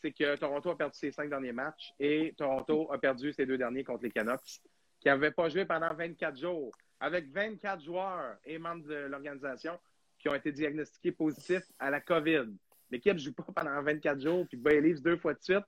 c'est 0.02 0.12
que 0.12 0.36
Toronto 0.36 0.70
a 0.72 0.78
perdu 0.78 0.98
ses 0.98 1.12
cinq 1.12 1.30
derniers 1.30 1.54
matchs 1.54 1.94
et 2.00 2.34
Toronto 2.38 2.92
a 2.92 2.98
perdu 2.98 3.32
ses 3.34 3.46
deux 3.46 3.58
derniers 3.58 3.84
contre 3.84 4.04
les 4.04 4.12
Canucks, 4.12 4.62
qui 5.00 5.08
n'avaient 5.08 5.32
pas 5.32 5.50
joué 5.50 5.66
pendant 5.66 5.94
24 5.94 6.38
jours, 6.38 6.76
avec 7.00 7.32
24 7.32 7.84
joueurs 7.84 8.38
et 8.46 8.58
membres 8.58 8.86
de 8.86 8.96
l'organisation 8.96 9.80
qui 10.18 10.30
ont 10.30 10.36
été 10.36 10.52
diagnostiqués 10.52 11.12
positifs 11.12 11.66
à 11.80 11.90
la 11.90 12.00
COVID. 12.00 12.46
L'équipe 12.90 13.14
ne 13.14 13.20
joue 13.20 13.34
pas 13.34 13.46
pendant 13.56 13.82
24 13.82 14.22
jours, 14.22 14.46
puis 14.48 14.62
les 14.66 14.82
Leafs 14.82 15.02
deux 15.02 15.18
fois 15.18 15.34
de 15.34 15.42
suite. 15.42 15.66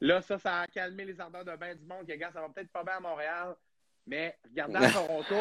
Là, 0.00 0.22
ça, 0.22 0.38
ça 0.38 0.60
a 0.60 0.66
calmé 0.66 1.04
les 1.04 1.20
ardeurs 1.20 1.44
de 1.44 1.54
bain 1.56 1.74
du 1.74 1.84
monde. 1.84 2.06
Que, 2.06 2.14
gars, 2.14 2.32
ça 2.32 2.40
va 2.40 2.48
peut-être 2.48 2.70
pas 2.70 2.82
bien 2.82 2.94
à 2.94 3.00
Montréal, 3.00 3.54
mais 4.06 4.38
regardant 4.48 4.80
à 4.80 4.90
Toronto, 4.92 5.34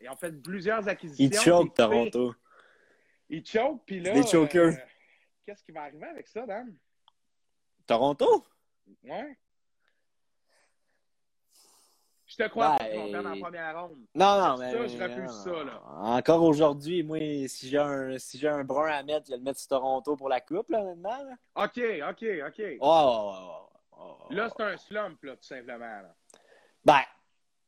ils 0.00 0.08
ont 0.08 0.16
fait 0.16 0.32
plusieurs 0.32 0.86
acquisitions. 0.88 1.26
Il 1.26 1.34
choke, 1.44 1.66
Écoutez, 1.66 1.82
Toronto. 1.82 2.34
Ils 3.28 3.46
choke, 3.46 3.82
puis 3.86 4.00
là. 4.00 4.12
Des 4.12 4.26
chokers. 4.26 4.72
euh, 4.74 4.76
Qu'est-ce 5.46 5.62
qui 5.64 5.72
va 5.72 5.82
arriver 5.82 6.06
avec 6.06 6.26
ça, 6.28 6.46
Dan? 6.46 6.74
Toronto? 7.86 8.44
Ouais. 9.04 9.36
Je 12.26 12.36
te 12.36 12.46
crois 12.48 12.76
Ben, 12.76 12.78
pas 12.78 12.84
qu'ils 12.90 13.00
vont 13.00 13.10
perdre 13.10 13.28
en 13.30 13.40
première 13.40 13.80
ronde. 13.82 13.98
Non, 14.14 14.38
non, 14.38 14.56
Ça, 14.56 14.62
mais. 14.62 14.88
je 14.88 15.02
refuse 15.02 15.18
non, 15.18 15.28
ça, 15.56 15.64
là. 15.64 15.82
Encore 15.98 16.42
aujourd'hui, 16.44 17.02
moi, 17.02 17.18
si 17.48 17.68
j'ai 17.68 17.78
un, 17.78 18.16
si 18.18 18.38
j'ai 18.38 18.46
un 18.48 18.62
brun 18.62 18.86
à 18.88 19.02
mettre, 19.02 19.26
je 19.26 19.32
vais 19.32 19.38
le 19.38 19.42
mettre 19.42 19.58
sur 19.58 19.68
Toronto 19.68 20.14
pour 20.16 20.28
la 20.28 20.40
coupe, 20.40 20.70
là, 20.70 20.80
maintenant. 20.84 21.24
Là. 21.24 21.64
OK, 21.64 21.80
OK, 22.10 22.24
OK. 22.46 22.62
Oh, 22.80 23.32
oh, 23.34 23.68
oh, 23.98 23.98
oh. 23.98 24.32
Là, 24.32 24.48
c'est 24.56 24.62
un 24.62 24.76
slump, 24.76 25.20
là, 25.24 25.34
tout 25.36 25.42
simplement. 25.42 25.78
Là. 26.02 26.14
Ben, 26.84 27.00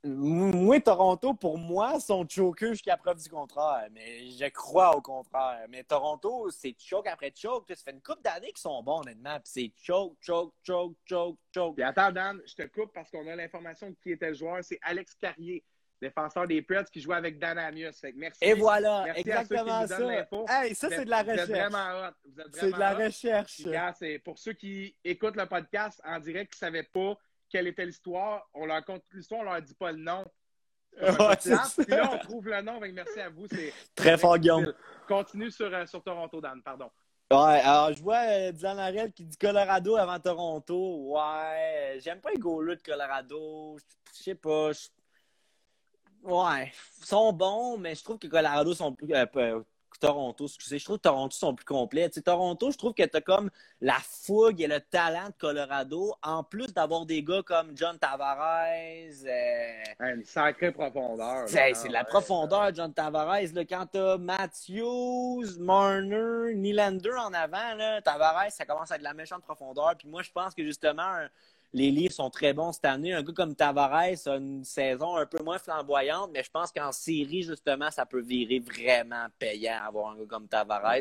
moi, 0.05 0.81
Toronto, 0.81 1.33
pour 1.35 1.59
moi, 1.59 2.01
sont 2.01 2.27
choqués 2.29 2.69
jusqu'à 2.71 2.97
preuve 2.97 3.23
du 3.23 3.29
contraire. 3.29 3.87
Mais 3.93 4.29
je 4.31 4.47
crois 4.51 4.97
au 4.97 5.01
contraire. 5.01 5.65
Mais 5.69 5.85
Toronto, 5.85 6.51
c'est 6.51 6.75
choke 6.79 7.07
après 7.07 7.33
choke. 7.37 7.67
Ça 7.69 7.77
fait 7.77 7.93
une 7.93 8.03
couple 8.03 8.23
d'années 8.23 8.49
qu'ils 8.49 8.59
sont 8.59 8.83
bons, 8.83 9.01
honnêtement. 9.01 9.35
Puis 9.41 9.43
c'est 9.45 9.73
choke, 9.81 10.17
choke, 10.21 10.53
choke, 10.67 10.97
choke, 11.05 11.39
choke. 11.55 11.75
Puis 11.77 11.85
attends, 11.85 12.11
Dan, 12.11 12.41
je 12.45 12.55
te 12.55 12.63
coupe 12.67 12.93
parce 12.93 13.11
qu'on 13.11 13.27
a 13.29 13.37
l'information 13.37 13.91
de 13.91 13.97
qui 14.03 14.11
était 14.13 14.29
le 14.29 14.35
joueur. 14.35 14.59
C'est 14.63 14.81
Alex 14.83 15.15
Carrier, 15.15 15.63
défenseur 16.01 16.49
des 16.49 16.63
Preds 16.63 16.85
qui 16.93 17.01
jouait 17.01 17.17
avec 17.17 17.39
Dan 17.39 17.57
Amius. 17.59 18.01
Fait 18.01 18.13
que 18.13 18.19
merci. 18.19 18.39
Et 18.45 18.55
voilà, 18.55 19.05
Merci 19.05 19.19
à 19.19 19.21
exactement 19.21 19.87
ceux 19.87 19.95
qui 19.95 20.03
nous 20.03 20.09
donnent 20.09 20.47
ça. 20.47 20.65
Hey, 20.65 20.75
ça, 20.75 20.89
c'est 20.89 21.05
de 21.05 21.11
la 21.11 21.23
Vous 21.23 21.31
êtes 21.31 21.41
recherche. 21.43 21.59
vraiment 21.61 22.09
hot. 22.09 22.43
C'est 22.55 22.73
de 22.73 22.79
la 22.79 22.95
hot. 22.95 23.05
recherche. 23.05 23.63
Puis, 24.01 24.19
pour 24.19 24.39
ceux 24.39 24.53
qui 24.55 24.97
écoutent 25.05 25.37
le 25.37 25.47
podcast 25.47 26.01
en 26.05 26.19
direct, 26.19 26.53
qui 26.53 26.57
ne 26.57 26.67
savaient 26.67 26.83
pas 26.93 27.17
quelle 27.53 27.67
était 27.69 27.85
l'histoire, 27.85 28.49
on 28.55 28.65
leur 28.65 28.83
compte 28.85 29.05
l'histoire, 29.13 29.43
on 29.43 29.45
leur 29.45 29.61
dit 29.61 29.75
pas 29.75 29.93
le 29.93 29.99
nom. 29.99 30.25
Ouais. 31.01 31.37
Puis 31.37 31.87
là, 31.89 32.11
on 32.13 32.19
trouve 32.19 32.49
le 32.49 32.61
nom. 32.63 32.81
Merci 32.81 33.21
à 33.21 33.31
vous. 33.31 33.47
C'est 33.47 33.73
Très 33.95 34.19
fort, 34.19 34.39
Guillaume. 34.39 34.73
Continue 35.07 35.51
sur, 35.51 35.73
euh, 35.73 35.87
sur 35.87 36.03
Toronto, 36.03 36.41
Dan. 36.41 36.63
Pardon. 36.63 36.91
Ouais, 37.31 37.61
alors 37.61 37.95
je 37.95 38.03
vois 38.03 38.25
euh, 38.29 38.53
Dylan 38.53 39.11
qui 39.13 39.25
dit 39.25 39.39
Colorado 39.39 39.97
avant 39.97 40.21
Toronto. 40.21 41.15
Ouais, 41.15 41.99
j'aime 42.03 42.21
pas 42.21 42.31
les 42.31 42.39
goalers 42.39 42.77
de 42.77 42.83
Colorado. 42.83 43.79
Je 44.15 44.23
sais 44.23 44.35
pas. 44.35 44.71
Ouais, 46.23 46.73
ils 47.01 47.07
sont 47.07 47.33
bons, 47.33 47.79
mais 47.79 47.95
je 47.95 48.05
trouve 48.05 48.19
que 48.19 48.27
Colorado 48.27 48.75
sont 48.75 48.93
plus. 48.93 49.09
euh, 49.15 49.63
Toronto, 50.07 50.47
excusez, 50.47 50.79
je 50.79 50.85
trouve 50.85 50.97
que 50.97 51.03
Toronto 51.03 51.35
sont 51.35 51.55
plus 51.55 51.65
complets. 51.65 52.09
Tu 52.09 52.15
sais, 52.15 52.23
Toronto, 52.23 52.71
je 52.73 52.77
trouve 52.77 52.93
que 52.93 53.05
tu 53.05 53.17
as 53.17 53.21
comme 53.21 53.51
la 53.81 53.97
fougue 54.01 54.61
et 54.61 54.67
le 54.67 54.81
talent 54.81 55.27
de 55.29 55.35
Colorado, 55.39 56.15
en 56.23 56.43
plus 56.43 56.75
d'avoir 56.75 57.07
des 57.07 57.23
gars 57.23 57.43
comme 57.45 57.71
John 57.77 57.97
Tavares. 57.99 58.41
euh, 59.25 59.83
Hein, 60.01 60.15
Une 60.17 60.25
sacrée 60.25 60.73
profondeur. 60.73 61.49
c'est 61.49 61.89
de 61.89 61.93
la 61.93 62.01
Ouais. 62.01 62.05
profondeur, 62.07 62.75
John 62.75 62.93
Tavares. 62.93 63.43
Là, 63.55 63.65
quand 63.65 63.87
t'as 63.93 64.19
Matthews, 64.19 65.59
Marner, 65.61 66.55
Nylander 66.55 67.15
en 67.19 67.33
avant, 67.33 67.75
là, 67.77 68.03
Tavares, 68.03 68.51
ça 68.51 68.65
commence 68.65 68.91
à 68.91 68.97
être 68.97 69.01
de 69.03 69.05
la 69.05 69.15
méchante 69.15 69.43
profondeur. 69.43 69.95
Puis 69.97 70.09
moi, 70.09 70.23
je 70.23 70.31
pense 70.33 70.55
que 70.55 70.65
justement, 70.65 71.03
un- 71.03 71.29
les 71.75 71.91
livres 71.91 72.13
sont 72.13 72.29
très 72.31 72.53
bons 72.53 72.73
cette 72.73 72.85
année. 72.85 73.13
Un 73.15 73.23
gars 73.23 73.33
comme 73.35 73.55
Tavares 73.55 73.95
a 73.95 74.37
une 74.37 74.63
saison 74.65 75.17
un 75.17 75.27
peu 75.27 75.43
moins 75.43 75.59
flamboyante, 75.59 76.31
mais 76.33 76.43
je 76.43 76.51
pense 76.51 76.71
qu'en 76.71 76.93
série, 76.93 77.43
justement, 77.43 77.91
ça 77.91 78.05
peut 78.05 78.21
virer 78.21 78.59
vraiment 78.61 79.27
payant 79.39 79.79
avoir 79.87 80.13
un 80.13 80.19
gars 80.19 80.27
comme 80.29 80.49
Tavares 80.49 81.01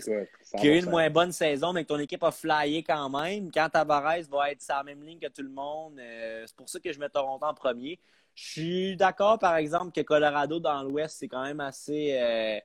qui 0.57 0.67
a 0.69 0.73
eu 0.73 0.77
une 0.79 0.85
100%. 0.85 0.89
moins 0.89 1.09
bonne 1.09 1.31
saison, 1.31 1.73
mais 1.73 1.83
que 1.83 1.89
ton 1.89 1.99
équipe 1.99 2.23
a 2.23 2.31
flyé 2.31 2.83
quand 2.83 3.09
même. 3.09 3.51
Quand 3.51 3.69
Tavares 3.69 4.21
va 4.29 4.51
être 4.51 4.61
sur 4.61 4.75
la 4.75 4.83
même 4.83 5.03
ligne 5.03 5.19
que 5.19 5.27
tout 5.27 5.43
le 5.43 5.49
monde, 5.49 5.99
euh, 5.99 6.43
c'est 6.47 6.55
pour 6.55 6.69
ça 6.69 6.79
que 6.79 6.91
je 6.91 6.99
mets 6.99 7.09
Toronto 7.09 7.45
en 7.45 7.53
premier. 7.53 7.99
Je 8.33 8.43
suis 8.49 8.95
d'accord, 8.95 9.37
par 9.39 9.57
exemple, 9.57 9.91
que 9.91 10.01
Colorado 10.01 10.59
dans 10.59 10.83
l'Ouest, 10.83 11.17
c'est 11.19 11.27
quand 11.27 11.43
même 11.43 11.59
assez. 11.59 12.17
euh, 12.17 12.59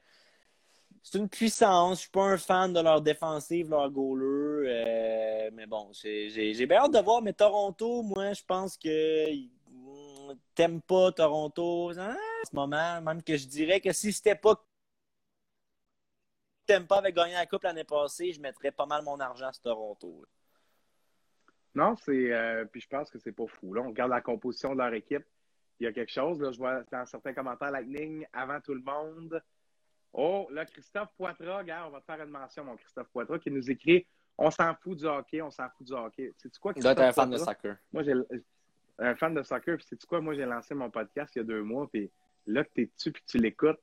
c'est 1.06 1.18
une 1.18 1.28
puissance. 1.28 1.98
Je 1.98 2.00
suis 2.02 2.10
pas 2.10 2.24
un 2.24 2.36
fan 2.36 2.72
de 2.72 2.80
leur 2.80 3.00
défensive, 3.00 3.70
leur 3.70 3.88
goaler. 3.90 4.24
euh, 4.68 5.50
mais 5.52 5.64
bon, 5.66 5.88
j'ai 5.92 6.66
bien 6.66 6.78
hâte 6.78 6.94
de 6.94 6.98
voir. 6.98 7.22
Mais 7.22 7.32
Toronto, 7.32 8.02
moi, 8.02 8.32
je 8.32 8.42
pense 8.42 8.76
que 8.76 9.26
t'aimes 10.56 10.82
pas 10.82 11.12
Toronto 11.12 11.92
hein, 11.96 12.16
en 12.16 12.50
ce 12.50 12.56
moment. 12.56 13.00
Même 13.02 13.22
que 13.22 13.36
je 13.36 13.46
dirais 13.46 13.80
que 13.80 13.92
si 13.92 14.12
c'était 14.12 14.34
pas 14.34 14.60
t'aimes 16.66 16.88
pas 16.88 16.98
avec 16.98 17.14
gagné 17.14 17.34
la 17.34 17.46
Coupe 17.46 17.62
l'année 17.62 17.84
passée, 17.84 18.32
je 18.32 18.40
mettrais 18.40 18.72
pas 18.72 18.86
mal 18.86 19.04
mon 19.04 19.20
argent 19.20 19.52
sur 19.52 19.62
Toronto. 19.62 20.24
Non, 21.76 21.94
c'est. 22.04 22.32
euh, 22.32 22.64
puis 22.64 22.80
je 22.80 22.88
pense 22.88 23.10
que 23.10 23.20
c'est 23.20 23.30
pas 23.30 23.46
fou. 23.46 23.72
Là, 23.74 23.82
on 23.82 23.90
regarde 23.90 24.10
la 24.10 24.22
composition 24.22 24.72
de 24.72 24.78
leur 24.78 24.92
équipe. 24.92 25.24
Il 25.78 25.84
y 25.84 25.86
a 25.86 25.92
quelque 25.92 26.10
chose. 26.10 26.40
Là, 26.40 26.50
je 26.50 26.58
vois 26.58 26.82
dans 26.90 27.06
certains 27.06 27.32
commentaires 27.32 27.70
Lightning 27.70 28.26
avant 28.32 28.60
tout 28.60 28.74
le 28.74 28.82
monde. 28.82 29.40
Oh, 30.18 30.48
là, 30.50 30.64
Christophe 30.64 31.10
Poitras, 31.18 31.62
gars, 31.64 31.84
on 31.86 31.90
va 31.90 32.00
te 32.00 32.06
faire 32.06 32.22
une 32.22 32.30
mention, 32.30 32.64
mon 32.64 32.74
Christophe 32.76 33.08
Poitras, 33.08 33.38
qui 33.38 33.50
nous 33.50 33.70
écrit 33.70 34.06
On 34.38 34.50
s'en 34.50 34.74
fout 34.74 34.96
du 34.98 35.04
hockey, 35.04 35.42
on 35.42 35.50
s'en 35.50 35.68
fout 35.76 35.86
du 35.86 35.92
hockey. 35.92 36.32
Sais-tu 36.38 36.58
quoi, 36.58 36.72
doit 36.72 36.92
être 36.92 37.00
un 37.02 37.12
fan 37.12 37.28
de 37.30 37.36
soccer. 37.36 37.76
Moi, 37.92 38.02
j'ai 38.02 38.14
un 38.98 39.14
fan 39.14 39.34
de 39.34 39.42
soccer, 39.42 39.76
puis 39.76 39.86
sais-tu 39.86 40.06
quoi, 40.06 40.22
moi, 40.22 40.32
j'ai 40.34 40.46
lancé 40.46 40.74
mon 40.74 40.90
podcast 40.90 41.34
il 41.36 41.40
y 41.40 41.42
a 41.42 41.44
deux 41.44 41.62
mois, 41.62 41.86
puis 41.92 42.10
là 42.46 42.64
que 42.64 42.70
t'es 42.74 42.86
dessus, 42.96 43.12
puis 43.12 43.22
tu 43.26 43.36
l'écoutes, 43.36 43.78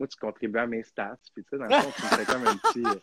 moi, 0.00 0.08
tu 0.08 0.16
contribues 0.16 0.58
à 0.58 0.66
mes 0.66 0.82
stats, 0.82 1.16
puis 1.32 1.44
tu 1.44 1.50
sais, 1.50 1.58
dans 1.58 1.66
le 1.66 1.80
fond, 1.80 1.92
tu 1.96 2.02
me 2.02 2.08
fais 2.08 2.24
comme 2.32 2.46
un 2.46 2.56
petit. 2.56 2.84
euh, 2.84 3.00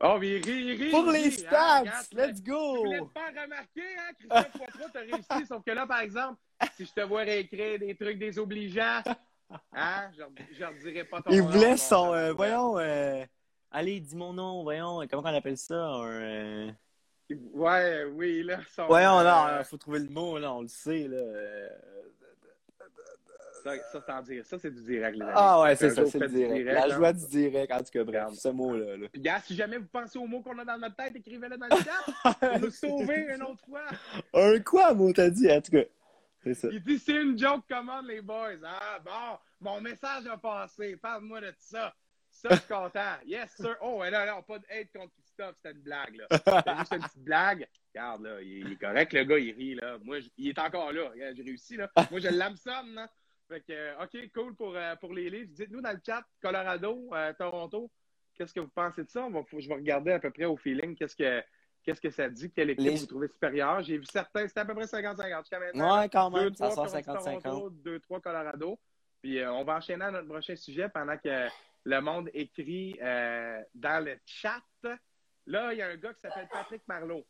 Oh, 0.00 0.18
mais 0.20 0.38
il 0.38 0.44
rit, 0.44 0.64
il 0.64 0.82
rit. 0.82 0.90
Pour 0.90 1.06
il 1.06 1.12
les 1.12 1.18
rit, 1.20 1.26
hein, 1.28 1.30
stats, 1.30 1.80
regarde, 1.80 2.06
let's 2.14 2.42
Je 2.44 2.50
voulais 2.50 2.98
go! 2.98 3.06
te 3.06 3.12
faire 3.18 3.42
remarquer, 3.44 3.96
hein, 3.96 4.12
Christophe 4.18 4.52
Poitras, 4.52 4.90
t'as 4.92 5.00
réussi, 5.00 5.46
sauf 5.46 5.64
que 5.64 5.70
là, 5.70 5.86
par 5.86 6.00
exemple, 6.00 6.40
si 6.76 6.84
je 6.84 6.92
te 6.92 7.00
vois 7.02 7.20
réécrire 7.22 7.78
des 7.78 7.94
trucs 7.94 8.18
désobligeants, 8.18 9.02
hein, 9.72 10.10
je 10.52 10.60
leur 10.60 10.72
dirais 10.74 11.04
pas 11.04 11.20
ton 11.22 11.30
Il 11.30 11.42
voulait 11.42 11.76
son. 11.76 12.12
euh, 12.14 12.32
voyons. 12.32 12.78
euh, 12.78 13.24
allez, 13.70 14.00
dis 14.00 14.16
mon 14.16 14.32
nom, 14.32 14.62
voyons. 14.62 15.00
Comment 15.10 15.22
on 15.30 15.34
appelle 15.34 15.56
ça? 15.58 15.74
Euh, 15.74 16.70
Ouais, 17.54 18.04
oui, 18.12 18.42
là, 18.42 18.58
son. 18.74 18.86
Voyons, 18.86 19.18
euh, 19.20 19.24
là, 19.24 19.56
il 19.60 19.64
faut 19.64 19.78
trouver 19.78 20.00
le 20.00 20.10
mot, 20.10 20.38
là, 20.38 20.52
on 20.52 20.60
le 20.62 20.68
sait. 20.68 21.08
Là. 21.08 21.16
euh, 21.16 21.68
Ça, 23.62 23.72
ça, 23.92 24.02
c'est 24.04 24.12
en 24.12 24.20
direct. 24.22 24.46
Ça, 24.46 24.58
c'est 24.58 24.70
du 24.70 24.82
direct, 24.82 25.18
amis. 25.18 25.30
Ah 25.34 25.62
ouais, 25.62 25.74
c'est 25.74 25.88
ça, 25.88 26.04
c'est 26.04 26.18
le 26.18 26.28
du 26.28 26.34
direct. 26.34 26.54
direct, 26.54 26.74
La 26.74 26.84
hein. 26.84 26.96
joie 26.98 27.12
du 27.14 27.26
direct, 27.28 27.72
en 27.72 27.78
tout 27.78 27.84
cas, 27.92 28.04
bref, 28.04 28.28
ce 28.34 28.48
mot-là. 28.48 28.96
là. 28.98 29.06
Puis, 29.10 29.22
gars, 29.22 29.40
si 29.40 29.54
jamais 29.56 29.78
vous 29.78 29.86
pensez 29.90 30.18
aux 30.18 30.26
mots 30.26 30.42
qu'on 30.42 30.58
a 30.58 30.66
dans 30.66 30.76
notre 30.76 30.96
tête, 30.96 31.16
écrivez-le 31.16 31.56
dans 31.56 31.66
le 31.68 31.76
chat 31.82 32.32
pour 32.40 32.60
nous 32.60 32.70
sauver 32.70 33.26
une 33.34 33.42
autre 33.42 33.64
fois. 33.66 33.80
Un 34.34 34.60
quoi, 34.60 34.92
mot, 34.92 35.10
t'as 35.14 35.30
dit, 35.30 35.50
en 35.50 35.62
tout 35.62 35.72
cas. 35.72 35.84
Ça. 36.52 36.68
Il 36.70 36.82
dit 36.82 36.98
c'est 36.98 37.22
une 37.22 37.38
joke 37.38 37.64
commande, 37.68 38.06
les 38.06 38.20
boys. 38.20 38.56
Ah, 38.64 38.98
bon, 39.04 39.38
mon 39.60 39.80
message 39.80 40.26
a 40.26 40.36
passé. 40.36 40.96
Parle-moi 40.96 41.40
de 41.40 41.52
ça. 41.58 41.94
Ça, 42.30 42.48
je 42.50 42.56
suis 42.56 42.68
content. 42.68 43.14
Yes, 43.26 43.54
sir. 43.56 43.76
Oh, 43.80 43.98
ouais, 44.00 44.10
là, 44.10 44.26
là, 44.26 44.42
pas 44.42 44.58
de 44.58 44.66
hate 44.68 44.92
contre 44.92 45.14
Christophe, 45.14 45.54
c'était 45.56 45.70
une 45.76 45.82
blague, 45.82 46.16
là. 46.16 46.26
C'était 46.30 46.76
juste 46.78 46.92
une 46.94 47.02
petite 47.02 47.24
blague. 47.24 47.68
Regarde, 47.94 48.22
là, 48.22 48.42
il, 48.42 48.58
il 48.66 48.72
est 48.72 48.76
correct, 48.76 49.12
le 49.12 49.24
gars, 49.24 49.38
il 49.38 49.52
rit, 49.54 49.74
là. 49.76 49.98
Moi, 50.02 50.18
je- 50.20 50.28
il 50.36 50.48
est 50.48 50.58
encore 50.58 50.92
là. 50.92 51.08
Regarde, 51.10 51.36
J'ai 51.36 51.42
réussi, 51.44 51.76
là. 51.76 51.88
Moi, 52.10 52.18
je 52.20 52.28
l'hameçonne, 52.28 52.94
là. 52.94 53.08
Fait 53.48 53.60
que, 53.60 53.72
euh, 53.72 54.02
OK, 54.02 54.32
cool 54.34 54.54
pour, 54.56 54.74
euh, 54.74 54.96
pour 54.96 55.12
les 55.14 55.30
livres. 55.30 55.50
Dites-nous 55.52 55.80
dans 55.80 55.92
le 55.92 56.00
chat, 56.04 56.24
Colorado, 56.42 57.08
euh, 57.14 57.32
Toronto, 57.34 57.90
qu'est-ce 58.34 58.52
que 58.54 58.60
vous 58.60 58.68
pensez 58.74 59.04
de 59.04 59.10
ça? 59.10 59.24
On 59.24 59.30
va, 59.30 59.44
faut- 59.44 59.60
je 59.60 59.68
vais 59.68 59.74
regarder 59.74 60.12
à 60.12 60.18
peu 60.18 60.30
près 60.30 60.46
au 60.46 60.56
feeling 60.56 60.96
qu'est-ce 60.96 61.14
que, 61.14 61.42
qu'est-ce 61.84 62.00
que 62.00 62.10
ça 62.10 62.28
dit, 62.28 62.50
quelle 62.50 62.70
équipe 62.70 62.84
Les- 62.84 62.96
vous 62.96 63.06
trouvez 63.06 63.28
supérieure. 63.28 63.82
J'ai 63.82 63.98
vu 63.98 64.06
certains, 64.06 64.48
c'était 64.48 64.60
à 64.60 64.64
peu 64.64 64.74
près 64.74 64.86
50-50 64.86 65.42
jusqu'à 65.42 65.60
maintenant. 65.60 66.00
Ouais, 66.00 66.08
quand 66.08 66.30
même, 66.30 66.50
Deux, 66.50 66.56
ça 66.56 66.70
trois 66.70 66.88
sort 66.88 67.02
Toronto, 67.02 67.70
50-50. 67.70 67.82
2-3 67.82 68.20
Colorado. 68.20 68.78
Puis 69.22 69.38
euh, 69.38 69.52
on 69.52 69.64
va 69.64 69.76
enchaîner 69.76 70.04
à 70.04 70.10
notre 70.10 70.28
prochain 70.28 70.56
sujet 70.56 70.88
pendant 70.88 71.16
que 71.16 71.48
le 71.84 72.00
monde 72.00 72.30
écrit 72.34 72.98
euh, 73.02 73.62
dans 73.74 74.04
le 74.04 74.16
chat. 74.26 74.60
Là, 75.46 75.72
il 75.72 75.78
y 75.78 75.82
a 75.82 75.88
un 75.88 75.96
gars 75.96 76.12
qui 76.14 76.20
s'appelle 76.20 76.48
Patrick 76.50 76.82
Marleau, 76.88 77.26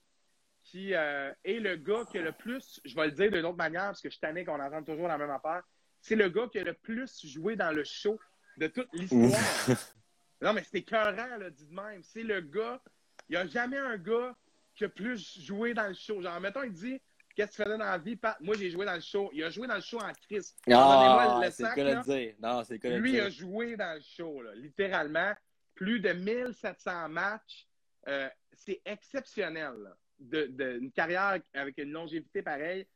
qui 0.62 0.94
euh, 0.94 1.32
est 1.44 1.58
le 1.58 1.76
gars 1.76 2.04
qui 2.10 2.18
a 2.18 2.22
le 2.22 2.32
plus, 2.32 2.80
je 2.84 2.94
vais 2.94 3.06
le 3.06 3.12
dire 3.12 3.30
d'une 3.30 3.44
autre 3.44 3.56
manière, 3.56 3.86
parce 3.86 4.00
que 4.00 4.08
je 4.08 4.14
suis 4.14 4.20
tanné 4.20 4.44
qu'on 4.44 4.60
entende 4.60 4.86
toujours 4.86 5.08
la 5.08 5.18
même 5.18 5.30
affaire, 5.30 5.62
c'est 6.00 6.16
le 6.16 6.28
gars 6.28 6.48
qui 6.50 6.58
a 6.58 6.64
le 6.64 6.74
plus 6.74 7.26
joué 7.26 7.56
dans 7.56 7.70
le 7.70 7.82
show 7.84 8.18
de 8.56 8.68
toute 8.68 8.88
l'histoire. 8.92 9.30
non, 10.40 10.52
mais 10.52 10.62
c'était 10.62 10.78
écœurant, 10.78 11.36
là, 11.38 11.50
dit 11.50 11.66
de 11.66 11.74
même. 11.74 12.02
C'est 12.02 12.22
le 12.22 12.40
gars, 12.40 12.80
il 13.28 13.32
n'y 13.32 13.36
a 13.36 13.46
jamais 13.46 13.78
un 13.78 13.96
gars 13.96 14.36
qui 14.74 14.84
a 14.84 14.88
plus 14.88 15.40
joué 15.40 15.74
dans 15.74 15.86
le 15.88 15.94
show. 15.94 16.20
Genre, 16.22 16.40
mettons, 16.40 16.62
il 16.62 16.72
dit 16.72 17.00
Qu'est-ce 17.36 17.50
que 17.50 17.56
tu 17.56 17.62
faisais 17.64 17.78
dans 17.78 17.84
la 17.84 17.98
vie, 17.98 18.14
Pat? 18.14 18.36
Moi, 18.40 18.54
j'ai 18.56 18.70
joué 18.70 18.86
dans 18.86 18.94
le 18.94 19.00
show. 19.00 19.28
Il 19.32 19.42
a 19.42 19.50
joué 19.50 19.66
dans 19.66 19.74
le 19.74 19.80
show 19.80 19.98
en 19.98 20.12
crise. 20.12 20.54
Ah, 20.70 21.40
c'est 21.50 21.64
là. 21.64 21.74
le 21.76 22.02
dire. 22.04 22.34
Non, 22.40 22.62
c'est 22.62 22.82
le 22.84 22.98
Lui, 22.98 23.14
il 23.14 23.20
a 23.20 23.28
joué 23.30 23.76
dans 23.76 23.94
le 23.94 24.00
show, 24.00 24.40
là, 24.42 24.54
littéralement. 24.54 25.32
Plus 25.74 25.98
de 25.98 26.10
1700 26.12 27.08
matchs. 27.08 27.66
Euh, 28.06 28.28
c'est 28.52 28.80
exceptionnel. 28.84 29.72
là. 29.82 29.96
De, 30.20 30.46
de- 30.46 30.78
une 30.78 30.92
carrière 30.92 31.40
avec 31.54 31.76
une 31.78 31.90
longévité 31.90 32.40
pareille. 32.40 32.86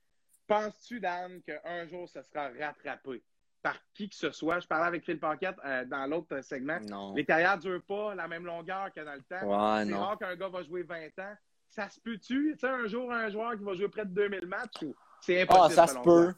Penses-tu, 0.47 1.01
Dan, 1.01 1.43
qu'un 1.43 1.89
jour, 1.89 2.09
ça 2.09 2.22
sera 2.22 2.49
rattrapé 2.51 3.22
par 3.61 3.76
qui 3.93 4.09
que 4.09 4.14
ce 4.14 4.31
soit? 4.31 4.61
Je 4.61 4.68
parlais 4.68 4.87
avec 4.87 5.05
Phil 5.05 5.18
Paquette 5.18 5.57
euh, 5.64 5.85
dans 5.85 6.07
l'autre 6.07 6.41
segment. 6.43 6.79
Non. 6.89 7.12
Les 7.14 7.24
carrières 7.24 7.57
ne 7.57 7.62
durent 7.62 7.83
pas 7.83 8.14
la 8.14 8.29
même 8.29 8.47
longueur 8.47 8.93
que 8.95 9.01
dans 9.01 9.14
le 9.14 9.22
temps. 9.22 9.43
Ouais, 9.79 9.85
c'est 9.85 9.95
rare 9.95 10.16
qu'un 10.16 10.37
gars 10.37 10.49
va 10.49 10.62
jouer 10.62 10.85
20 10.85 11.07
ans. 11.18 11.35
Ça 11.71 11.89
se 11.89 12.01
peut-tu? 12.01 12.53
Tu 12.55 12.59
sais, 12.59 12.69
un 12.69 12.87
jour, 12.87 13.12
un 13.12 13.29
joueur 13.29 13.57
qui 13.57 13.64
va 13.64 13.75
jouer 13.75 13.89
près 13.89 14.05
de 14.05 14.11
2000 14.11 14.47
matchs 14.47 14.83
ou 14.83 14.95
c'est 15.21 15.43
impossible? 15.43 15.75
Ah, 15.79 15.87
ça 15.87 15.95
se 15.95 15.99
peut. 15.99 16.35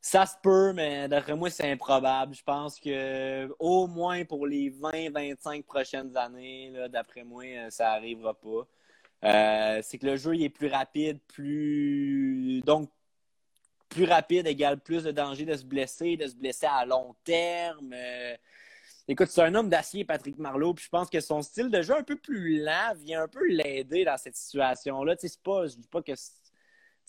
Ça 0.00 0.26
se 0.26 0.36
peut, 0.42 0.72
mais 0.72 1.08
d'après 1.08 1.34
moi, 1.34 1.50
c'est 1.50 1.70
improbable. 1.70 2.34
Je 2.34 2.42
pense 2.42 2.78
que 2.78 3.48
au 3.58 3.86
moins 3.86 4.24
pour 4.24 4.46
les 4.46 4.70
20-25 4.70 5.64
prochaines 5.64 6.16
années, 6.16 6.72
d'après 6.90 7.24
moi, 7.24 7.44
euh, 7.44 7.70
ça 7.70 7.84
n'arrivera 7.84 8.34
pas. 8.34 8.66
Euh, 9.24 9.80
c'est 9.82 9.98
que 9.98 10.06
le 10.06 10.16
jeu 10.16 10.36
il 10.36 10.44
est 10.44 10.48
plus 10.48 10.68
rapide, 10.68 11.18
plus 11.26 12.62
donc 12.64 12.88
plus 13.88 14.04
rapide 14.04 14.46
égale 14.46 14.78
plus 14.78 15.02
de 15.02 15.10
danger 15.10 15.44
de 15.44 15.54
se 15.54 15.64
blesser, 15.64 16.16
de 16.16 16.26
se 16.26 16.36
blesser 16.36 16.66
à 16.66 16.84
long 16.84 17.14
terme. 17.24 17.92
Euh, 17.92 18.36
Écoute, 19.10 19.28
c'est 19.30 19.42
un 19.42 19.54
homme 19.54 19.70
d'acier, 19.70 20.04
Patrick 20.04 20.36
Marleau, 20.38 20.74
puis 20.74 20.84
je 20.84 20.90
pense 20.90 21.08
que 21.08 21.20
son 21.20 21.40
style 21.40 21.70
de 21.70 21.80
jeu 21.80 21.96
un 21.96 22.02
peu 22.02 22.16
plus 22.16 22.62
lent 22.62 22.92
vient 22.96 23.22
un 23.22 23.28
peu 23.28 23.46
l'aider 23.48 24.04
dans 24.04 24.18
cette 24.18 24.36
situation-là. 24.36 25.16
Tu 25.16 25.22
sais, 25.22 25.28
c'est 25.28 25.42
pas, 25.42 25.66
je 25.66 25.76
dis 25.76 25.88
pas 25.88 26.02
que 26.02 26.12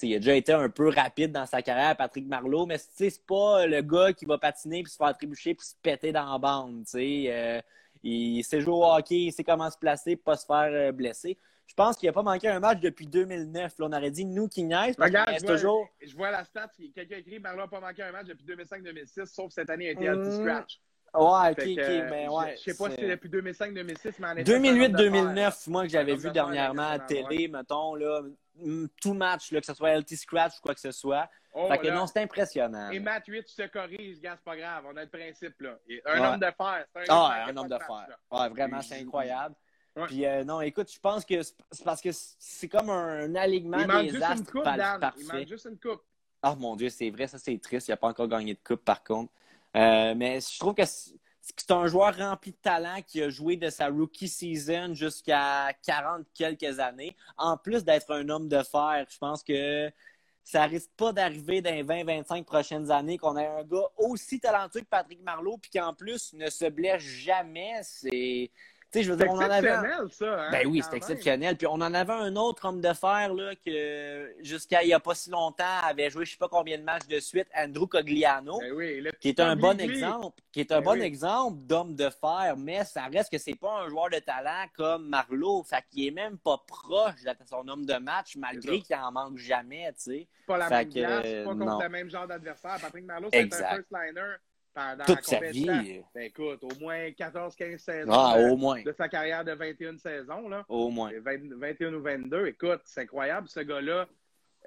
il 0.02 0.16
a 0.16 0.20
déjà 0.20 0.34
été 0.34 0.54
un 0.54 0.70
peu 0.70 0.88
rapide 0.90 1.34
dans 1.34 1.46
sa 1.46 1.62
carrière, 1.62 1.98
Patrick 1.98 2.26
Marleau, 2.26 2.66
mais 2.66 2.78
c'est 2.78 3.26
pas 3.26 3.66
le 3.68 3.82
gars 3.82 4.14
qui 4.14 4.24
va 4.24 4.38
patiner 4.38 4.82
puis 4.82 4.92
se 4.92 4.96
faire 4.96 5.14
trébucher 5.16 5.56
puis 5.56 5.68
se 5.68 5.76
péter 5.82 6.14
dans 6.14 6.32
la 6.32 6.38
bande. 6.38 6.86
Euh, 6.96 7.62
Il 8.04 8.44
sait 8.44 8.62
jouer 8.62 8.74
au 8.76 8.86
hockey, 8.86 9.24
il 9.24 9.34
sait 9.34 9.44
comment 9.44 9.70
se 9.70 9.78
placer, 9.78 10.16
pas 10.16 10.38
se 10.38 10.46
faire 10.46 10.70
euh, 10.72 10.94
blesser. 10.94 11.38
Je 11.68 11.74
pense 11.74 11.98
qu'il 11.98 12.08
n'a 12.08 12.14
pas 12.14 12.24
manqué 12.24 12.48
un 12.48 12.62
match 12.62 12.80
depuis 12.80 13.08
2009. 13.08 13.78
Là, 13.78 13.86
on 13.88 13.94
aurait 13.94 14.10
dit 14.10 14.24
nous 14.24 14.48
qui 14.48 14.64
niaise. 14.64 14.96
Regarde, 14.98 15.32
je 15.38 15.46
vois, 15.46 15.56
toujours... 15.56 15.88
je 16.02 16.16
vois 16.16 16.32
la 16.32 16.46
stat. 16.46 16.72
Quelqu'un 16.96 17.18
écrit 17.18 17.40
Marlon 17.40 17.64
n'a 17.64 17.68
pas 17.68 17.82
manqué 17.82 18.02
un 18.04 18.12
match 18.14 18.28
depuis 18.28 18.46
2005-2006, 18.46 19.26
sauf 19.26 19.52
cette 19.52 19.70
année, 19.70 19.86
il 19.86 19.90
a 19.90 19.92
été 19.92 20.10
Mmh. 20.10 20.18
anti-scratch. 20.18 20.80
Ouais, 21.14 21.52
ok, 21.52 21.58
ok, 21.60 21.76
que, 21.76 22.10
mais 22.10 22.26
je- 22.26 22.30
ouais. 22.32 22.56
Je 22.58 22.62
sais 22.72 22.78
pas 22.78 22.90
si 22.92 22.96
c'est- 22.98 23.08
depuis 23.10 23.30
2005-2006, 23.30 24.20
mais 24.20 24.28
en 24.28 24.32
effet. 24.34 24.44
2008-2009, 24.44 25.68
moi, 25.68 25.84
que 25.84 25.90
j'avais 25.90 26.16
vu 26.16 26.32
dernièrement 26.32 26.90
à 26.90 27.00
télé, 27.00 27.48
mettons, 27.48 27.96
là, 27.96 28.22
tout 29.02 29.14
match, 29.14 29.52
là, 29.52 29.60
que 29.62 29.66
ce 29.66 29.74
soit 29.74 29.92
LT 29.92 30.16
Scratch 30.16 30.58
ou 30.58 30.62
quoi 30.62 30.74
que 30.74 30.82
ce 30.82 30.92
soit. 30.92 31.30
Oh, 31.54 31.68
fait 31.70 31.78
que 31.80 31.88
là. 31.88 31.96
non, 31.96 32.06
c'est 32.08 32.22
impressionnant. 32.22 32.92
Et. 32.92 33.00
Matt 33.00 33.26
8 33.26 33.48
se 33.48 33.64
corrige, 33.68 34.20
gars, 34.20 34.36
c'est 34.36 34.44
pas 34.44 34.56
grave. 34.58 34.84
On 34.88 34.96
a 34.98 35.02
le 35.04 35.10
principe, 35.10 35.60
là. 35.62 35.78
Et 35.88 36.02
un 36.06 36.20
Ouais. 36.22 36.28
homme 36.28 36.40
de 36.40 36.46
fer. 36.46 36.86
C'est 36.96 37.10
un 37.10 37.16
Ah, 37.16 37.46
un 37.48 37.58
homme 37.58 37.68
de 37.68 37.78
fer. 37.78 38.08
Ouais, 38.32 38.50
vraiment, 38.50 38.82
c'est 38.82 39.00
incroyable. 39.02 39.56
Ouais. 39.96 40.06
Puis 40.06 40.26
euh, 40.26 40.44
non, 40.44 40.62
écoute, 40.62 40.92
je 40.94 41.00
pense 41.00 41.26
que 41.26 41.42
c'est 41.42 41.84
parce 41.84 42.00
que 42.02 42.10
c'est 42.12 42.68
comme 42.70 42.90
un 42.92 43.34
alignement 43.36 43.84
des 44.02 44.22
astres 44.22 44.52
coupe, 44.52 44.64
par- 44.64 44.78
Dan. 44.78 44.96
Il 44.96 45.00
parfait. 45.00 45.24
manque 45.40 45.48
juste 45.48 45.66
une 45.66 45.80
coupe. 45.80 46.04
Oh 46.44 46.56
mon 46.58 46.76
Dieu, 46.76 46.90
c'est 46.90 47.10
vrai, 47.10 47.28
ça 47.28 47.38
c'est 47.40 47.58
triste. 47.60 47.88
Il 47.88 47.92
n'a 47.92 47.98
pas 47.98 48.08
encore 48.10 48.28
gagné 48.28 48.54
de 48.54 48.60
coupe 48.64 48.86
par 48.86 49.04
contre. 49.04 49.34
Euh, 49.76 50.14
mais 50.16 50.40
je 50.42 50.60
trouve 50.60 50.74
que 50.74 50.86
c'est 50.86 51.72
un 51.72 51.88
joueur 51.88 52.16
rempli 52.18 52.52
de 52.52 52.58
talent 52.58 53.02
qui 53.06 53.22
a 53.22 53.30
joué 53.30 53.56
de 53.56 53.70
sa 53.70 53.88
rookie 53.88 54.28
season 54.28 54.94
jusqu'à 54.94 55.72
40 55.86 56.26
quelques 56.34 56.80
années. 56.80 57.16
En 57.38 57.58
plus 57.58 57.84
d'être 57.84 58.12
un 58.14 58.28
homme 58.30 58.48
de 58.48 58.64
fer, 58.64 59.06
je 59.10 59.18
pense 59.18 59.44
que 59.44 59.92
ça 60.44 60.64
risque 60.64 60.90
pas 60.98 61.14
d'arriver 61.14 61.62
dans 61.62 61.74
les 61.74 61.84
20-25 61.84 62.44
prochaines 62.44 62.90
années 62.90 63.18
qu'on 63.18 63.38
ait 63.38 63.46
un 63.46 63.64
gars 63.64 63.88
aussi 63.98 64.40
talentueux 64.40 64.82
que 64.82 64.88
Patrick 64.88 65.22
Marleau 65.22 65.58
puis 65.58 65.70
qui 65.70 65.80
en 65.80 65.94
plus 65.94 66.34
ne 66.34 66.50
se 66.50 66.66
blesse 66.66 67.04
jamais. 67.04 67.80
C'est. 67.84 68.52
Tu 68.92 68.98
sais, 69.00 69.04
je 69.04 69.12
veux 69.14 69.20
C'est 69.20 69.26
dire, 69.26 69.34
on 69.34 69.38
en 69.38 69.42
avait. 69.42 69.70
un- 69.70 69.84
exceptionnel, 69.84 70.12
ça. 70.12 70.42
Hein, 70.48 70.52
ben 70.52 70.68
oui, 70.68 70.82
c'est 70.84 70.98
exceptionnel. 70.98 71.58
Puis 71.58 71.68
on 71.68 71.74
en 71.74 71.94
avait 71.94 72.12
un 72.14 72.36
autre 72.36 72.66
homme 72.68 72.82
de 72.82 72.92
fer 72.94 73.32
là, 73.36 73.54
que 73.64 74.34
jusqu'à 74.42 74.82
il 74.82 74.88
n'y 74.88 74.94
a 74.94 75.00
pas 75.00 75.14
si 75.14 75.30
longtemps 75.30 75.64
avait 75.84 76.10
joué 76.10 76.26
je 76.26 76.32
sais 76.32 76.38
pas 76.38 76.48
combien 76.50 76.76
de 76.80 76.84
matchs 76.84 77.06
de 77.08 77.20
suite, 77.20 77.48
Andrew 77.56 77.86
Cogliano, 77.86 78.58
Ben 78.60 78.74
oui, 78.74 79.04
qui 79.20 79.30
est 79.30 79.40
un 79.40 79.56
bon 79.56 79.80
exemple, 79.80 80.42
qui 80.52 80.62
est 80.62 80.72
un 80.72 80.80
Ben 80.80 80.86
bon 80.86 80.92
oui. 80.94 81.02
exemple 81.02 81.58
d'homme 81.68 81.96
de 81.96 82.10
fer, 82.10 82.56
mais 82.58 82.84
ça 82.84 83.04
reste 83.14 83.32
que 83.32 83.38
c'est 83.38 83.54
pas 83.54 83.82
un 83.84 83.90
joueur 83.90 84.10
de 84.10 84.18
talent 84.18 84.66
comme 84.76 85.08
Marlowe, 85.08 85.64
fait 85.64 85.84
qu'il 85.92 86.08
est 86.08 86.12
même 86.12 86.40
pas 86.40 86.58
proche 86.66 87.22
d'être 87.24 87.48
son 87.48 87.68
homme 87.68 87.86
de 87.86 87.96
match 87.98 88.38
malgré 88.38 88.80
qu'il 88.82 88.96
en 88.96 89.12
manque 89.12 89.38
jamais, 89.38 89.88
tu 89.94 90.02
sais. 90.02 90.28
C'est 90.40 90.46
pas 90.48 90.58
la 90.58 90.68
Fait 90.68 90.76
même 90.78 90.90
que, 90.90 90.94
glace, 91.00 91.44
pas 91.46 91.52
contre 91.52 91.66
non. 91.66 91.80
le 91.80 91.90
même 91.90 92.10
genre 92.10 92.26
d'adversaire. 92.28 92.78
Patrick 92.82 93.06
Marleau, 93.06 93.30
c'est 93.32 93.42
un 93.54 93.68
first 93.76 93.88
liner 93.92 94.34
pendant 94.74 95.06
Toute 95.06 95.24
sa 95.24 95.40
vie. 95.40 95.66
Ben 96.14 96.22
écoute, 96.24 96.64
au 96.64 96.80
moins 96.80 97.10
14-15 97.10 97.78
saisons 97.80 98.12
Ah, 98.12 98.36
de, 98.38 98.50
au 98.50 98.56
moins, 98.58 98.82
de 98.82 98.92
sa 98.92 99.10
carrière 99.10 99.44
de 99.44 99.52
21 99.54 99.98
saisons. 99.98 100.48
Là. 100.50 100.66
au 100.70 100.90
moins. 100.90 101.10
Et 101.10 101.20
20 101.20 101.56
21 101.58 101.94
ou 101.94 102.02
22. 102.02 102.48
Écoute, 102.48 102.82
c'est 102.86 103.02
incroyable. 103.02 103.48
Ce 103.50 103.60
gars-là 103.60 104.08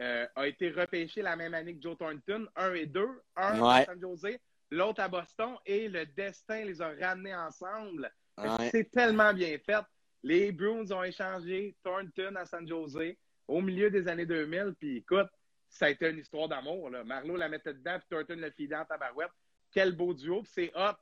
euh, 0.00 0.26
a 0.34 0.46
été 0.46 0.70
repêché 0.70 1.22
la 1.22 1.36
même 1.36 1.54
année 1.54 1.74
que 1.76 1.82
Joe 1.82 1.96
Thornton, 1.96 2.46
1 2.56 2.74
et 2.74 2.86
2. 2.86 3.08
Un 3.36 3.60
Ouais. 3.60 3.82
à 3.82 3.84
San 3.84 4.00
Jose, 4.00 4.38
l'autre 4.70 5.00
à 5.02 5.08
Boston. 5.08 5.54
Et 5.66 5.88
le 5.88 6.06
destin 6.06 6.64
les 6.64 6.80
a 6.82 6.92
ramenés 7.00 7.34
ensemble. 7.34 8.10
Ouais. 8.38 8.70
C'est 8.70 8.90
tellement 8.90 9.32
bien 9.32 9.56
fait. 9.64 9.84
Les 10.22 10.52
Bruins 10.52 10.90
ont 10.92 11.02
échangé 11.02 11.76
Thornton 11.82 12.34
à 12.36 12.46
San 12.46 12.66
Jose 12.66 13.14
au 13.48 13.60
milieu 13.60 13.90
des 13.90 14.08
années 14.08 14.26
2000. 14.26 14.74
Puis 14.78 14.98
écoute, 14.98 15.28
ça 15.68 15.86
a 15.86 15.90
été 15.90 16.08
une 16.10 16.18
histoire 16.18 16.48
d'amour. 16.48 16.90
Marlowe 17.04 17.36
la 17.36 17.48
mettait 17.48 17.74
dedans, 17.74 17.98
puis 17.98 18.06
Thornton 18.08 18.36
le 18.40 18.50
filait 18.50 18.76
en 18.76 18.84
tabarouette. 18.84 19.30
Quel 19.72 19.92
beau 19.92 20.14
duo. 20.14 20.42
Puis 20.42 20.52
c'est 20.54 20.72
hot 20.76 20.94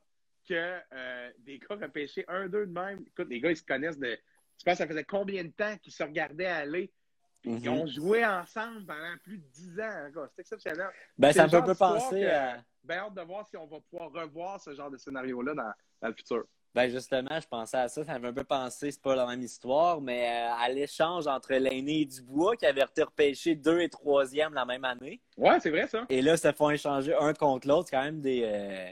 que 0.47 0.79
euh, 0.93 1.31
des 1.39 1.59
gars 1.59 1.75
repêchés 1.75 2.25
un, 2.27 2.47
deux 2.47 2.65
de 2.65 2.71
même. 2.71 2.99
Écoute, 3.07 3.29
les 3.29 3.39
gars, 3.39 3.51
ils 3.51 3.57
se 3.57 3.63
connaissent 3.63 3.99
de. 3.99 4.15
Tu 4.57 4.65
penses, 4.65 4.77
ça 4.77 4.87
faisait 4.87 5.03
combien 5.03 5.43
de 5.43 5.49
temps 5.51 5.77
qu'ils 5.77 5.93
se 5.93 6.03
regardaient 6.03 6.45
aller? 6.45 6.91
Puis 7.41 7.51
Ils 7.53 7.69
Mhm. 7.69 7.79
ont 7.79 7.87
joué 7.87 8.25
ensemble 8.25 8.85
pendant 8.85 9.15
plus 9.23 9.37
de 9.39 9.43
10 9.47 9.79
ans. 9.79 9.83
hein, 9.89 10.09
gars. 10.11 10.29
C'est 10.35 10.41
exceptionnel. 10.41 10.89
Ben, 11.17 11.33
ça 11.33 11.43
me 11.45 11.49
fait 11.49 11.55
un 11.57 11.61
peu 11.63 11.75
penser 11.75 12.21
que- 12.21 12.25
à. 12.29 12.63
Ben, 12.83 12.97
hâte 12.99 13.13
de 13.15 13.21
voir 13.21 13.47
si 13.47 13.57
on 13.57 13.65
va 13.67 13.79
pouvoir 13.79 14.11
revoir 14.11 14.59
ce 14.61 14.73
genre 14.75 14.89
de 14.91 14.97
scénario-là 14.97 15.53
dans, 15.53 15.71
dans 16.01 16.07
le 16.07 16.13
futur. 16.13 16.45
Ben 16.73 16.89
justement, 16.89 17.37
je 17.39 17.47
pensais 17.47 17.75
à 17.77 17.89
ça, 17.89 18.03
ça 18.05 18.17
m'a 18.17 18.29
un 18.29 18.33
peu 18.33 18.45
pensé, 18.45 18.91
c'est 18.91 19.01
pas 19.01 19.13
la 19.13 19.25
même 19.25 19.41
histoire, 19.41 19.99
mais 19.99 20.29
euh, 20.29 20.53
à 20.57 20.69
l'échange 20.69 21.27
entre 21.27 21.53
l'aîné 21.53 22.01
et 22.01 22.05
Dubois, 22.05 22.55
qui 22.55 22.65
avait 22.65 22.81
été 22.81 23.03
repêché 23.03 23.55
deux 23.55 23.81
et 23.81 23.89
troisième 23.89 24.53
la 24.53 24.63
même 24.63 24.85
année, 24.85 25.19
Ouais, 25.37 25.59
c'est 25.59 25.69
vrai, 25.69 25.87
ça. 25.87 26.05
et 26.07 26.21
là, 26.21 26.37
se 26.37 26.49
font 26.53 26.69
échanger 26.69 27.13
un 27.13 27.33
contre 27.33 27.67
l'autre, 27.67 27.89
c'est 27.89 27.97
quand 27.97 28.03
même 28.03 28.21
des, 28.21 28.43
euh, 28.45 28.89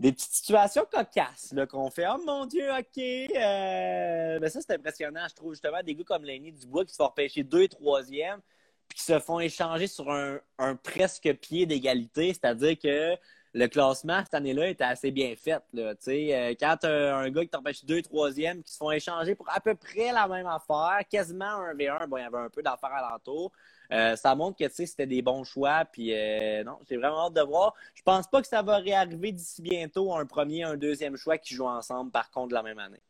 des 0.00 0.12
petites 0.12 0.32
situations 0.32 0.86
cocasses, 0.90 1.54
qu'on 1.68 1.90
fait, 1.90 2.06
oh 2.08 2.18
mon 2.24 2.46
Dieu, 2.46 2.64
ok, 2.70 2.98
euh... 2.98 4.38
ben 4.38 4.48
ça 4.48 4.60
c'est 4.62 4.72
impressionnant, 4.72 5.26
je 5.28 5.34
trouve, 5.34 5.52
justement, 5.52 5.82
des 5.84 5.94
gars 5.94 6.04
comme 6.04 6.24
l'aîné 6.24 6.50
Dubois 6.52 6.86
qui 6.86 6.92
se 6.92 6.96
font 6.96 7.08
repêcher 7.08 7.42
deux 7.42 7.60
et 7.62 7.68
troisième, 7.68 8.40
puis 8.88 8.96
qui 9.00 9.04
se 9.04 9.18
font 9.18 9.38
échanger 9.38 9.86
sur 9.86 10.10
un, 10.10 10.38
un 10.58 10.76
presque 10.76 11.30
pied 11.42 11.66
d'égalité, 11.66 12.28
c'est-à-dire 12.32 12.78
que 12.78 13.16
le 13.54 13.66
classement 13.66 14.20
cette 14.24 14.34
année-là 14.34 14.68
était 14.68 14.84
assez 14.84 15.10
bien 15.10 15.34
fait. 15.36 15.62
Là, 15.72 15.94
tu. 15.94 16.10
Euh, 16.10 16.54
quand 16.58 16.76
t'as 16.80 17.16
un 17.16 17.30
gars 17.30 17.42
qui 17.42 17.48
t'empêche 17.48 17.84
deux, 17.84 18.02
troisième, 18.02 18.62
qui 18.62 18.72
se 18.72 18.76
font 18.76 18.90
échanger 18.90 19.34
pour 19.34 19.48
à 19.50 19.60
peu 19.60 19.74
près 19.74 20.12
la 20.12 20.28
même 20.28 20.46
affaire, 20.46 21.00
quasiment 21.10 21.46
un 21.46 21.74
V1, 21.74 22.06
bon, 22.08 22.18
il 22.18 22.22
y 22.22 22.26
avait 22.26 22.38
un 22.38 22.50
peu 22.50 22.62
d'affaires 22.62 22.92
alentour. 22.92 23.52
Euh, 23.90 24.16
ça 24.16 24.34
montre 24.34 24.58
que 24.58 24.64
tu 24.64 24.86
c'était 24.86 25.06
des 25.06 25.22
bons 25.22 25.44
choix. 25.44 25.84
Puis 25.86 26.12
euh, 26.12 26.62
non, 26.64 26.78
j'ai 26.88 26.96
vraiment 26.96 27.26
hâte 27.26 27.34
de 27.34 27.42
voir. 27.42 27.74
Je 27.94 28.02
pense 28.02 28.28
pas 28.28 28.42
que 28.42 28.48
ça 28.48 28.62
va 28.62 28.78
réarriver 28.78 29.32
d'ici 29.32 29.62
bientôt 29.62 30.14
un 30.14 30.26
premier, 30.26 30.64
un 30.64 30.76
deuxième 30.76 31.16
choix 31.16 31.38
qui 31.38 31.54
jouent 31.54 31.68
ensemble, 31.68 32.10
par 32.10 32.30
contre, 32.30 32.54
la 32.54 32.62
même 32.62 32.78
année. 32.78 33.00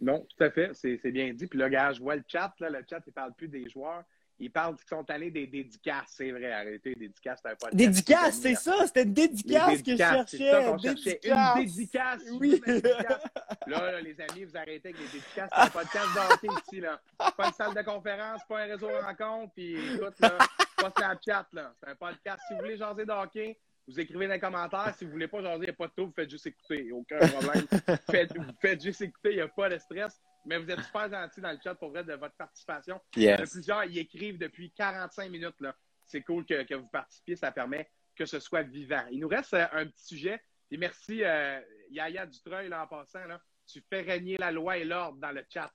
Non, 0.00 0.26
tout 0.28 0.44
à 0.44 0.50
fait. 0.50 0.70
C'est 0.74 0.98
c'est 1.00 1.12
bien 1.12 1.32
dit. 1.32 1.46
Puis 1.46 1.58
là, 1.58 1.70
gars, 1.70 1.92
je 1.92 2.00
vois 2.00 2.16
le 2.16 2.24
chat. 2.26 2.52
Là, 2.60 2.68
le 2.68 2.84
chat, 2.88 3.00
il 3.06 3.12
parle 3.12 3.32
plus 3.32 3.48
des 3.48 3.68
joueurs. 3.68 4.04
Il 4.42 4.50
parle 4.50 4.74
qu'ils 4.74 4.88
sont 4.88 5.08
allés 5.08 5.30
des 5.30 5.46
dédicaces. 5.46 6.14
C'est 6.16 6.32
vrai, 6.32 6.50
arrêtez. 6.50 6.96
Dédicaces, 6.96 7.38
c'est 7.40 7.48
un 7.48 7.54
podcast. 7.54 7.76
Dédicace, 7.76 8.40
c'est 8.40 8.54
ça, 8.56 8.86
c'était 8.86 9.04
une 9.04 9.14
dédicace 9.14 9.68
que 9.68 9.76
je 9.76 9.82
dédicaces, 9.84 10.30
cherchais. 10.30 10.50
ça 10.50 10.64
qu'on 10.64 10.78
cherchait. 10.78 11.20
Une 11.22 11.64
dédicace. 11.64 12.22
Oui. 12.32 12.60
une 12.66 12.80
dédicace. 12.80 13.22
Là, 13.68 13.92
là, 13.92 14.00
les 14.00 14.20
amis, 14.20 14.44
vous 14.44 14.56
arrêtez 14.56 14.88
avec 14.88 14.98
les 14.98 15.06
dédicaces. 15.06 15.48
C'est 15.54 15.60
un 15.60 15.70
podcast 15.70 16.06
de 16.12 16.34
hockey 16.34 16.60
ici, 16.66 16.80
là. 16.80 17.00
Pas 17.36 17.46
une 17.46 17.52
salle 17.52 17.72
de 17.72 17.82
conférence, 17.82 18.40
pas 18.48 18.62
un 18.62 18.64
réseau 18.64 18.88
de 18.88 18.94
rencontre. 18.94 19.52
Puis 19.54 19.76
écoute, 19.94 20.18
là, 20.18 20.38
c'est 20.58 20.84
pas 20.84 20.90
Snapchat, 20.90 21.46
là. 21.52 21.74
C'est 21.80 21.90
un 21.90 21.94
podcast. 21.94 22.42
Si 22.48 22.54
vous 22.54 22.60
voulez 22.60 22.76
jaser 22.76 23.04
de 23.04 23.12
hockey, 23.12 23.56
vous 23.86 24.00
écrivez 24.00 24.26
dans 24.26 24.34
les 24.34 24.40
commentaires. 24.40 24.92
Si 24.98 25.04
vous 25.04 25.12
voulez 25.12 25.28
pas 25.28 25.40
jaser, 25.40 25.58
il 25.58 25.66
n'y 25.66 25.70
a 25.70 25.72
pas 25.74 25.86
de 25.86 25.92
tout, 25.96 26.06
vous 26.06 26.12
faites 26.16 26.30
juste 26.30 26.48
écouter. 26.48 26.90
Aucun 26.90 27.18
problème. 27.28 27.66
faites, 28.10 28.36
vous 28.36 28.44
faites 28.60 28.82
juste 28.82 29.02
écouter, 29.02 29.30
il 29.30 29.36
n'y 29.36 29.42
a 29.42 29.48
pas 29.48 29.68
de 29.68 29.78
stress. 29.78 30.20
Mais 30.44 30.58
vous 30.58 30.70
êtes 30.70 30.80
super 30.82 31.08
gentils 31.10 31.40
dans 31.40 31.52
le 31.52 31.58
chat 31.62 31.74
pour 31.74 31.90
vrai 31.90 32.04
de 32.04 32.14
votre 32.14 32.34
participation. 32.36 33.00
Il 33.16 33.22
y 33.22 33.28
a 33.28 33.38
Yes. 33.38 33.50
plusieurs, 33.50 33.84
ils 33.84 33.98
écrivent 33.98 34.38
depuis 34.38 34.70
45 34.72 35.30
minutes. 35.30 35.60
là. 35.60 35.74
C'est 36.06 36.22
cool 36.22 36.44
que, 36.44 36.62
que 36.64 36.74
vous 36.74 36.88
participiez, 36.88 37.36
ça 37.36 37.52
permet 37.52 37.88
que 38.16 38.26
ce 38.26 38.38
soit 38.40 38.62
vivant. 38.62 39.04
Il 39.10 39.20
nous 39.20 39.28
reste 39.28 39.54
euh, 39.54 39.66
un 39.72 39.86
petit 39.86 40.04
sujet. 40.04 40.42
Et 40.70 40.76
merci, 40.76 41.22
euh, 41.24 41.60
Yaya 41.90 42.26
Dutreuil, 42.26 42.68
là, 42.68 42.82
en 42.82 42.86
passant. 42.86 43.24
Là, 43.26 43.40
tu 43.66 43.80
fais 43.88 44.00
régner 44.02 44.36
la 44.38 44.50
loi 44.50 44.76
et 44.78 44.84
l'ordre 44.84 45.18
dans 45.18 45.30
le 45.32 45.44
chat. 45.48 45.72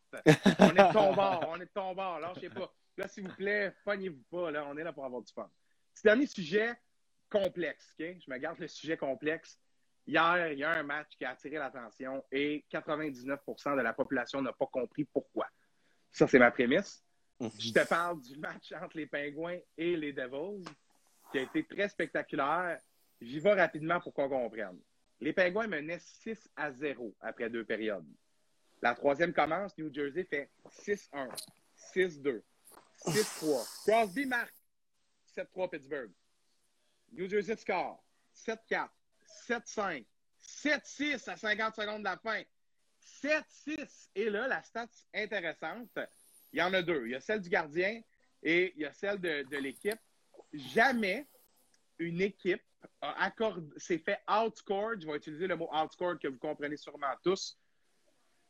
On 0.59 0.69
est 0.69 0.87
de 0.87 0.93
ton 0.93 1.13
bord, 1.15 1.45
on 1.49 1.55
est 1.55 1.65
de 1.65 1.71
ton 1.73 1.95
bord. 1.95 2.19
Là, 2.19 2.33
je 2.35 2.41
sais 2.41 2.49
pas. 2.49 2.71
Là, 2.97 3.07
s'il 3.07 3.27
vous 3.27 3.35
plaît, 3.35 3.73
pognez-vous 3.85 4.23
pas. 4.29 4.51
Là, 4.51 4.65
on 4.67 4.75
est 4.77 4.83
là 4.83 4.91
pour 4.91 5.05
avoir 5.05 5.21
du 5.21 5.31
fun. 5.31 5.49
Petit 5.93 6.03
dernier 6.03 6.25
sujet 6.27 6.73
complexe. 7.29 7.95
ok? 7.99 8.05
Je 8.25 8.31
me 8.31 8.37
garde 8.37 8.59
le 8.59 8.67
sujet 8.67 8.97
complexe. 8.97 9.59
Hier, 10.07 10.53
il 10.53 10.59
y 10.59 10.63
a 10.63 10.71
un 10.71 10.83
match 10.83 11.09
qui 11.17 11.25
a 11.25 11.31
attiré 11.31 11.57
l'attention 11.57 12.23
et 12.31 12.63
99% 12.71 13.75
de 13.75 13.81
la 13.81 13.91
population 13.91 14.41
n'a 14.41 14.53
pas 14.53 14.67
compris 14.67 15.03
pourquoi. 15.03 15.47
Ça, 16.13 16.27
c'est 16.27 16.39
ma 16.39 16.49
prémisse. 16.49 17.03
Je 17.39 17.73
te 17.73 17.85
parle 17.87 18.21
du 18.21 18.37
match 18.37 18.71
entre 18.71 18.97
les 18.97 19.05
Pingouins 19.05 19.59
et 19.77 19.97
les 19.97 20.13
Devils, 20.13 20.63
qui 21.31 21.39
a 21.39 21.41
été 21.41 21.65
très 21.65 21.89
spectaculaire. 21.89 22.79
J'y 23.19 23.39
vais 23.39 23.53
rapidement 23.53 23.99
pour 23.99 24.13
qu'on 24.13 24.29
comprenne. 24.29 24.79
Les 25.19 25.33
Pingouins 25.33 25.67
menaient 25.67 25.99
6 25.99 26.49
à 26.55 26.71
0 26.71 27.13
après 27.19 27.49
deux 27.49 27.65
périodes. 27.65 28.07
La 28.81 28.95
troisième 28.95 29.33
commence, 29.33 29.77
New 29.77 29.93
Jersey 29.93 30.23
fait 30.23 30.49
6-1, 30.85 31.29
6-2, 31.93 32.41
6-3. 33.05 33.83
Crosby 33.85 34.25
marque 34.25 34.53
7-3 35.35 35.69
Pittsburgh. 35.69 36.11
New 37.11 37.27
Jersey 37.29 37.55
score 37.55 38.03
7-4, 38.33 38.89
7-5, 39.47 40.05
7-6 40.41 41.29
à 41.29 41.37
50 41.37 41.75
secondes 41.75 41.99
de 41.99 42.03
la 42.05 42.17
fin. 42.17 42.41
7-6. 43.23 44.09
Et 44.15 44.29
là, 44.29 44.47
la 44.47 44.63
stat 44.63 44.87
intéressante, 45.13 45.97
il 46.51 46.59
y 46.59 46.61
en 46.61 46.73
a 46.73 46.81
deux. 46.81 47.05
Il 47.05 47.11
y 47.11 47.15
a 47.15 47.21
celle 47.21 47.41
du 47.41 47.49
gardien 47.49 48.01
et 48.43 48.73
il 48.75 48.81
y 48.81 48.85
a 48.85 48.93
celle 48.93 49.19
de, 49.19 49.57
l'équipe. 49.57 49.99
Jamais 50.53 51.27
une 51.99 52.21
équipe 52.21 52.61
s'est 53.77 53.97
fait 53.97 54.19
outscore. 54.29 54.99
Je 54.99 55.07
vais 55.07 55.17
utiliser 55.17 55.47
le 55.47 55.55
mot 55.55 55.69
outscore 55.73 56.19
que 56.19 56.27
vous 56.27 56.37
comprenez 56.37 56.77
sûrement 56.77 57.13
tous. 57.23 57.57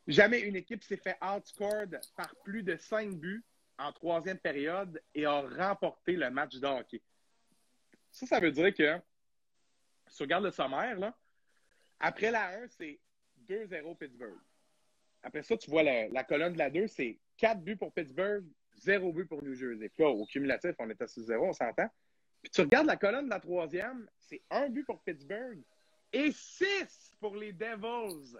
Jamais 0.06 0.40
une 0.40 0.56
équipe 0.56 0.82
s'est 0.82 0.96
fait 0.96 1.16
outscored 1.22 2.00
par 2.16 2.34
plus 2.36 2.62
de 2.62 2.76
5 2.76 3.14
buts 3.14 3.44
en 3.78 3.92
troisième 3.92 4.38
période 4.38 5.00
et 5.14 5.24
a 5.24 5.40
remporté 5.40 6.12
le 6.12 6.30
match 6.30 6.56
de 6.56 6.66
hockey. 6.66 7.02
Ça, 8.10 8.26
ça 8.26 8.40
veut 8.40 8.50
dire 8.50 8.74
que, 8.74 8.98
si 10.10 10.22
on 10.22 10.24
regarde 10.24 10.44
le 10.44 10.50
sommaire, 10.50 10.98
là, 10.98 11.16
après 12.00 12.30
la 12.30 12.48
1, 12.60 12.68
c'est 12.68 12.98
2-0 13.48 13.96
Pittsburgh. 13.96 14.38
après 15.22 15.42
ça, 15.42 15.56
tu 15.56 15.70
vois 15.70 15.82
la, 15.82 16.08
la 16.08 16.24
colonne 16.24 16.52
de 16.52 16.58
la 16.58 16.70
2, 16.70 16.86
c'est 16.86 17.18
4 17.38 17.60
buts 17.60 17.76
pour 17.76 17.92
Pittsburgh, 17.92 18.44
0 18.76 19.12
but 19.12 19.26
pour 19.26 19.42
New 19.42 19.54
Jersey. 19.54 19.88
Puis 19.88 20.02
là, 20.02 20.10
au 20.10 20.24
cumulatif, 20.26 20.74
on 20.78 20.88
est 20.90 21.00
à 21.00 21.06
6-0, 21.06 21.38
on 21.38 21.52
s'entend. 21.52 21.88
Puis 22.42 22.50
tu 22.50 22.60
regardes 22.60 22.86
la 22.86 22.96
colonne 22.96 23.24
de 23.26 23.30
la 23.30 23.40
troisième, 23.40 24.08
c'est 24.18 24.42
1 24.50 24.68
but 24.68 24.84
pour 24.84 25.02
Pittsburgh 25.02 25.60
et 26.12 26.30
6 26.32 27.12
pour 27.20 27.36
les 27.36 27.52
Devils, 27.52 28.36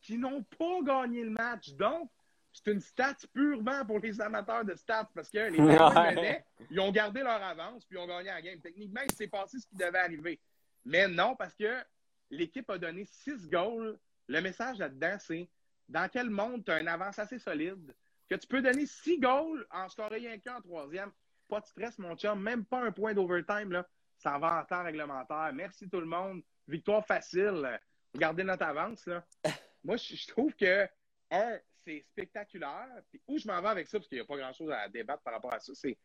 qui 0.00 0.18
n'ont 0.18 0.42
pas 0.42 0.80
gagné 0.82 1.24
le 1.24 1.30
match. 1.30 1.70
Donc, 1.72 2.10
c'est 2.52 2.70
une 2.70 2.80
stat 2.80 3.16
purement 3.32 3.84
pour 3.84 3.98
les 3.98 4.20
amateurs 4.20 4.64
de 4.64 4.74
stats 4.74 5.10
parce 5.12 5.28
que 5.28 5.38
les 5.38 5.58
menaient, 5.58 6.44
ils 6.70 6.78
ont 6.78 6.92
gardé 6.92 7.20
leur 7.20 7.42
avance 7.42 7.84
puis 7.84 7.98
ils 7.98 8.00
ont 8.00 8.06
gagné 8.06 8.28
la 8.28 8.40
game. 8.40 8.60
Techniquement, 8.60 9.00
il 9.04 9.12
s'est 9.12 9.26
passé 9.26 9.58
ce 9.58 9.66
qui 9.66 9.74
devait 9.74 9.98
arriver. 9.98 10.40
Mais 10.84 11.08
non, 11.08 11.36
parce 11.36 11.54
que 11.54 11.82
l'équipe 12.30 12.68
a 12.70 12.78
donné 12.78 13.04
6 13.04 13.48
goals. 13.48 13.98
Le 14.28 14.40
message 14.40 14.78
là-dedans, 14.78 15.16
c'est 15.18 15.48
dans 15.88 16.08
quel 16.08 16.30
monde 16.30 16.64
tu 16.64 16.70
as 16.70 16.80
une 16.80 16.88
avance 16.88 17.18
assez 17.18 17.38
solide 17.38 17.94
que 18.28 18.34
tu 18.34 18.46
peux 18.46 18.62
donner 18.62 18.86
6 18.86 19.18
goals 19.18 19.66
en 19.70 19.88
scorer 19.88 20.16
rien 20.16 20.38
qu'un 20.38 20.56
en 20.56 20.60
troisième. 20.60 21.12
Pas 21.48 21.60
de 21.60 21.66
stress, 21.66 21.98
mon 21.98 22.16
chum. 22.16 22.42
Même 22.42 22.64
pas 22.64 22.82
un 22.82 22.92
point 22.92 23.12
d'overtime. 23.14 23.72
là. 23.72 23.86
Ça 24.16 24.38
va 24.38 24.60
en 24.60 24.64
temps 24.64 24.82
réglementaire. 24.82 25.50
Merci 25.54 25.88
tout 25.88 26.00
le 26.00 26.06
monde. 26.06 26.42
Victoire 26.66 27.06
facile. 27.06 27.78
Regardez 28.14 28.44
notre 28.44 28.64
avance. 28.64 29.04
Là. 29.06 29.26
Moi, 29.84 29.96
je 29.96 30.14
je 30.16 30.26
trouve 30.28 30.54
que, 30.54 30.88
un, 31.30 31.58
c'est 31.84 32.00
spectaculaire. 32.08 33.02
Puis 33.10 33.20
où 33.26 33.38
je 33.38 33.46
m'en 33.46 33.60
vais 33.60 33.68
avec 33.68 33.88
ça, 33.88 33.98
parce 33.98 34.08
qu'il 34.08 34.18
n'y 34.18 34.22
a 34.22 34.26
pas 34.26 34.38
grand-chose 34.38 34.70
à 34.70 34.88
débattre 34.88 35.22
par 35.22 35.34
rapport 35.34 35.52
à 35.52 35.60
ça, 35.60 35.72
c'est 35.74 35.98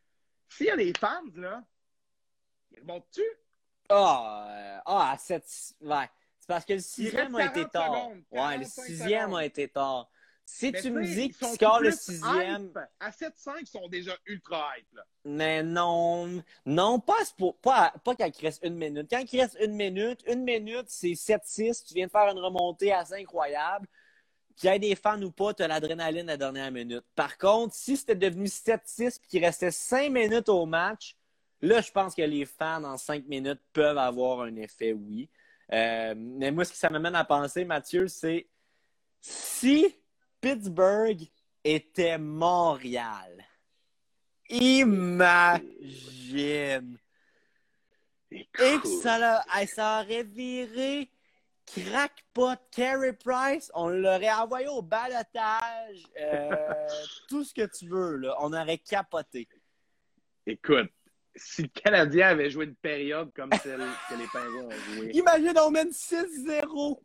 s'il 0.50 0.66
y 0.66 0.72
a 0.72 0.76
des 0.76 0.94
fans, 1.00 1.24
là, 1.36 1.64
ils 2.72 2.80
remontent-tu? 2.82 3.22
Ah, 3.90 4.48
euh, 4.50 4.80
ah, 4.86 5.12
à 5.14 5.18
cette. 5.18 5.46
Ouais. 5.82 6.10
C'est 6.40 6.48
parce 6.48 6.66
que 6.66 6.74
le 6.74 6.80
sixième 6.80 7.36
a 7.36 7.46
été 7.46 7.66
40 7.66 7.72
tard. 7.72 7.86
secondes, 7.86 8.24
ouais, 8.32 8.58
le 8.58 8.64
45 8.66 8.84
sixième 8.86 9.22
secondes. 9.22 9.38
a 9.40 9.46
été 9.46 9.68
tard. 9.68 10.10
Si 10.46 10.72
Mais 10.72 10.82
tu 10.82 10.90
me 10.90 11.04
dis 11.04 11.26
ils 11.26 11.30
que 11.32 11.38
tu 11.38 11.46
sont 11.46 11.54
scores 11.54 11.80
le 11.80 11.92
sixième. 11.92 12.66
hype. 12.70 12.80
À 13.00 13.12
7-5, 13.12 13.58
ils 13.62 13.68
sont 13.68 13.88
déjà 13.88 14.14
ultra 14.26 14.68
hype. 14.78 14.92
Là. 14.96 15.04
Mais 15.26 15.62
non, 15.62 16.42
non, 16.66 17.00
pas, 17.00 17.18
pas, 17.62 17.94
pas 18.04 18.16
quand 18.16 18.26
il 18.40 18.42
reste 18.46 18.64
une 18.64 18.74
minute. 18.76 19.08
Quand 19.12 19.24
il 19.32 19.42
reste 19.42 19.58
une 19.62 19.74
minute, 19.76 20.22
une 20.26 20.44
minute, 20.44 20.86
c'est 20.88 21.14
7-6. 21.14 21.84
Tu 21.86 21.94
viens 21.94 22.08
de 22.08 22.12
faire 22.12 22.32
une 22.32 22.40
remontée 22.40 22.92
assez 22.92 23.14
incroyable. 23.14 23.86
Qu'il 24.56 24.72
y 24.72 24.74
ait 24.74 24.80
des 24.80 24.96
fans 24.96 25.22
ou 25.22 25.32
pas, 25.32 25.54
tu 25.54 25.62
as 25.62 25.68
l'adrénaline 25.68 26.28
à 26.30 26.34
la 26.34 26.38
dernière 26.38 26.72
minute. 26.72 27.06
Par 27.16 27.38
contre, 27.38 27.76
si 27.76 27.96
c'était 27.96 28.16
devenu 28.16 28.46
7-6 28.48 29.18
et 29.24 29.28
qu'il 29.28 29.46
restait 29.46 29.70
5 29.72 30.10
minutes 30.12 30.50
au 30.50 30.66
match, 30.66 31.16
là, 31.62 31.82
je 31.82 31.92
pense 31.92 32.16
que 32.16 32.22
les 32.22 32.46
fans 32.46 32.84
en 32.84 32.98
5 32.98 33.26
minutes 33.28 33.62
peuvent 33.74 33.98
avoir 33.98 34.42
un 34.42 34.56
effet, 34.56 34.94
oui. 34.94 35.30
Euh, 35.72 36.14
mais 36.18 36.52
moi, 36.52 36.66
ce 36.66 36.72
que 36.72 36.78
ça 36.78 36.90
m'amène 36.90 37.16
à 37.16 37.24
penser, 37.24 37.64
Mathieu, 37.66 38.08
c'est 38.08 38.48
si 39.22 39.96
Pittsburgh 40.42 41.22
était 41.64 42.18
Montréal, 42.18 43.46
imagine! 44.50 45.90
Et 48.32 48.48
que 48.54 48.88
ça 48.88 50.02
aurait 50.02 50.24
viré 50.24 51.10
crackpot 51.66 52.56
Carey 52.72 53.14
Price, 53.14 53.72
on 53.74 53.90
l'aurait 53.90 54.32
envoyé 54.32 54.68
au 54.68 54.82
balotage, 54.82 56.04
euh, 56.20 56.88
tout 57.30 57.44
ce 57.44 57.54
que 57.54 57.66
tu 57.66 57.88
veux, 57.88 58.18
là. 58.18 58.36
On 58.40 58.54
aurait 58.54 58.78
capoté. 58.78 59.48
Écoute, 60.46 60.90
si 61.36 61.64
le 61.64 61.68
Canadien 61.70 62.30
avait 62.30 62.50
joué 62.50 62.66
une 62.66 62.76
période 62.76 63.32
comme 63.34 63.52
celle 63.62 63.82
que 64.10 64.16
les 64.16 64.28
Penguins 64.28 64.66
ont 64.66 64.94
joué. 64.94 65.12
Imagine, 65.14 65.54
on 65.66 65.72
mène 65.72 65.90
6-0. 65.90 67.00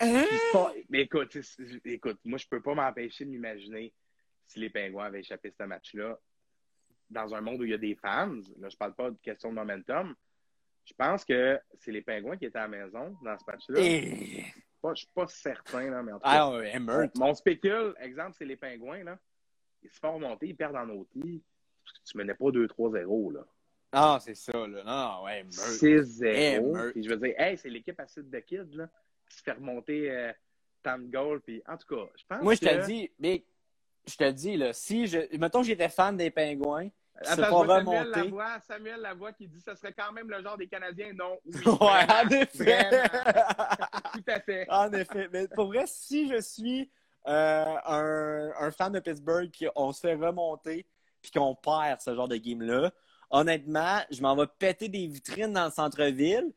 Hein? 0.00 0.24
Mais 0.88 1.02
écoute, 1.02 1.36
écoute, 1.84 2.20
moi, 2.24 2.38
je 2.38 2.46
peux 2.46 2.62
pas 2.62 2.74
m'empêcher 2.74 3.24
de 3.24 3.30
m'imaginer 3.30 3.92
si 4.46 4.60
les 4.60 4.70
Pingouins 4.70 5.06
avaient 5.06 5.20
échappé 5.20 5.50
ce 5.50 5.64
match-là 5.64 6.18
dans 7.10 7.34
un 7.34 7.40
monde 7.40 7.60
où 7.60 7.64
il 7.64 7.70
y 7.70 7.74
a 7.74 7.78
des 7.78 7.96
fans. 7.96 8.40
Là, 8.58 8.68
je 8.68 8.76
parle 8.76 8.94
pas 8.94 9.10
de 9.10 9.18
question 9.22 9.50
de 9.50 9.54
momentum. 9.54 10.14
Je 10.84 10.94
pense 10.94 11.24
que 11.24 11.60
c'est 11.74 11.92
les 11.92 12.02
Pingouins 12.02 12.36
qui 12.36 12.46
étaient 12.46 12.58
à 12.58 12.62
la 12.62 12.68
maison 12.68 13.16
dans 13.22 13.38
ce 13.38 13.44
match-là. 13.46 13.80
Et... 13.80 14.44
Pas- 14.80 14.94
je 14.94 15.00
suis 15.00 15.12
pas 15.12 15.26
certain, 15.26 15.90
là, 15.90 16.02
mais 16.02 16.12
en 16.12 16.20
tout 16.20 16.24
cas. 16.24 16.50
Ah. 16.50 17.08
Mon 17.16 17.34
spécule, 17.34 17.94
exemple, 18.00 18.36
c'est 18.38 18.44
les 18.44 18.56
Pingouins. 18.56 19.02
Là. 19.02 19.18
Ils 19.82 19.90
se 19.90 19.98
font 19.98 20.14
remonter, 20.14 20.46
ils 20.46 20.56
perdent 20.56 20.76
en 20.76 20.88
OT. 20.88 21.42
Parce 21.88 21.98
que 21.98 22.10
tu 22.10 22.18
menais 22.18 22.34
pas 22.34 22.46
2-3-0. 22.46 23.32
là. 23.32 23.40
Ah, 23.92 24.18
c'est 24.20 24.34
ça, 24.34 24.66
là. 24.66 24.82
Non, 24.84 25.24
ouais, 25.24 25.40
émeute. 25.40 25.52
6-0. 25.54 26.26
Émeute. 26.26 26.92
Puis 26.92 27.04
je 27.04 27.08
veux 27.08 27.16
dire, 27.16 27.34
hey, 27.38 27.56
c'est 27.56 27.70
l'équipe 27.70 27.98
acide 27.98 28.28
de 28.28 28.38
Kid 28.40 28.74
là, 28.74 28.88
qui 29.28 29.36
se 29.38 29.42
fait 29.42 29.52
remonter 29.52 30.10
euh, 30.10 30.32
tant 30.82 30.98
de 30.98 31.04
goals. 31.10 31.40
Puis, 31.40 31.62
en 31.66 31.76
tout 31.76 31.94
cas, 31.94 32.10
je 32.16 32.24
pense 32.28 32.42
Moi, 32.42 32.54
je 32.54 32.60
que... 32.60 32.66
te 32.66 32.86
dis, 32.86 33.10
mais 33.18 33.44
je 34.06 34.16
te 34.16 34.30
dis, 34.30 34.56
là, 34.56 34.72
si 34.72 35.06
je. 35.06 35.36
Mettons 35.38 35.60
que 35.60 35.66
j'étais 35.66 35.88
fan 35.88 36.16
des 36.16 36.30
pingouins, 36.30 36.88
qui 36.88 37.30
Attends, 37.30 37.42
je 37.42 37.50
Samuel 37.50 37.78
remonter. 37.78 38.20
Lavoie, 38.22 38.60
Samuel 38.60 39.00
Lavoie 39.00 39.32
qui 39.32 39.48
dit 39.48 39.58
que 39.62 39.70
ce 39.70 39.74
serait 39.74 39.92
quand 39.92 40.12
même 40.12 40.30
le 40.30 40.42
genre 40.42 40.56
des 40.56 40.68
Canadiens. 40.68 41.12
Non, 41.14 41.38
oui. 41.46 41.60
Ouais, 41.66 42.06
en 42.12 42.28
effet. 42.28 42.88
Tout 44.12 44.24
à 44.26 44.40
fait. 44.40 44.66
En 44.70 44.92
effet. 44.92 45.28
Mais 45.32 45.48
pour 45.48 45.66
vrai, 45.66 45.84
si 45.86 46.28
je 46.28 46.40
suis 46.40 46.90
euh, 47.26 47.74
un, 47.86 48.52
un 48.60 48.70
fan 48.70 48.92
de 48.92 49.00
Pittsburgh, 49.00 49.50
puis 49.50 49.66
on 49.74 49.92
se 49.92 50.00
fait 50.00 50.14
remonter, 50.14 50.86
puis 51.22 51.30
qu'on 51.30 51.54
perd 51.54 52.00
ce 52.00 52.14
genre 52.14 52.28
de 52.28 52.36
game-là, 52.36 52.92
honnêtement, 53.30 54.00
je 54.10 54.22
m'en 54.22 54.36
vais 54.36 54.46
péter 54.58 54.88
des 54.88 55.06
vitrines 55.06 55.52
dans 55.52 55.66
le 55.66 55.70
centre-ville 55.70 56.52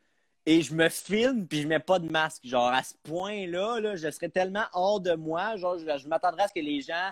et 0.46 0.62
je 0.62 0.74
me 0.74 0.90
filme, 0.90 1.48
puis 1.48 1.62
je 1.62 1.68
mets 1.68 1.80
pas 1.80 2.00
de 2.00 2.10
masque. 2.10 2.46
Genre, 2.46 2.68
à 2.68 2.84
ce 2.84 2.96
point-là, 3.04 3.80
là, 3.80 3.96
je 3.96 4.10
serais 4.10 4.30
tellement 4.30 4.66
hors 4.74 5.00
de 5.00 5.14
moi. 5.14 5.56
Genre, 5.58 5.78
je, 5.78 6.08
m'attendrais 6.08 6.44
à 6.44 6.48
ce 6.48 6.54
que 6.54 6.60
les 6.60 6.82
gens 6.82 7.12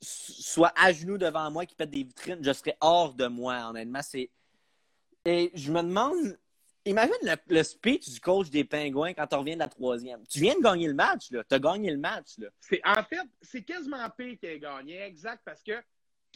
soient 0.00 0.72
à 0.76 0.92
genoux 0.92 1.18
devant 1.18 1.50
moi, 1.50 1.66
qui 1.66 1.74
pètent 1.74 1.90
des 1.90 2.04
vitrines. 2.04 2.42
Je 2.42 2.52
serais 2.52 2.76
hors 2.80 3.14
de 3.14 3.26
moi, 3.26 3.68
honnêtement. 3.68 4.00
C'est... 4.02 4.30
Et 5.24 5.50
je 5.54 5.72
me 5.72 5.82
demande, 5.82 6.38
Imagine 6.86 7.16
le, 7.22 7.34
le 7.48 7.62
speech 7.64 8.08
du 8.08 8.20
coach 8.20 8.48
des 8.48 8.62
Pingouins 8.62 9.12
quand 9.12 9.26
on 9.32 9.40
revient 9.40 9.54
de 9.54 9.58
la 9.58 9.68
troisième. 9.68 10.24
Tu 10.28 10.38
viens 10.38 10.54
de 10.54 10.62
gagner 10.62 10.86
le 10.86 10.94
match, 10.94 11.32
là. 11.32 11.42
Tu 11.42 11.52
as 11.52 11.58
gagné 11.58 11.90
le 11.90 11.98
match, 11.98 12.38
là. 12.38 12.48
En 12.84 13.02
fait, 13.02 13.28
c'est 13.42 13.62
quasiment 13.62 14.08
pire 14.16 14.38
qu'il 14.38 14.48
ait 14.48 14.60
gagné. 14.60 15.02
Exact, 15.02 15.42
parce 15.44 15.64
que 15.64 15.72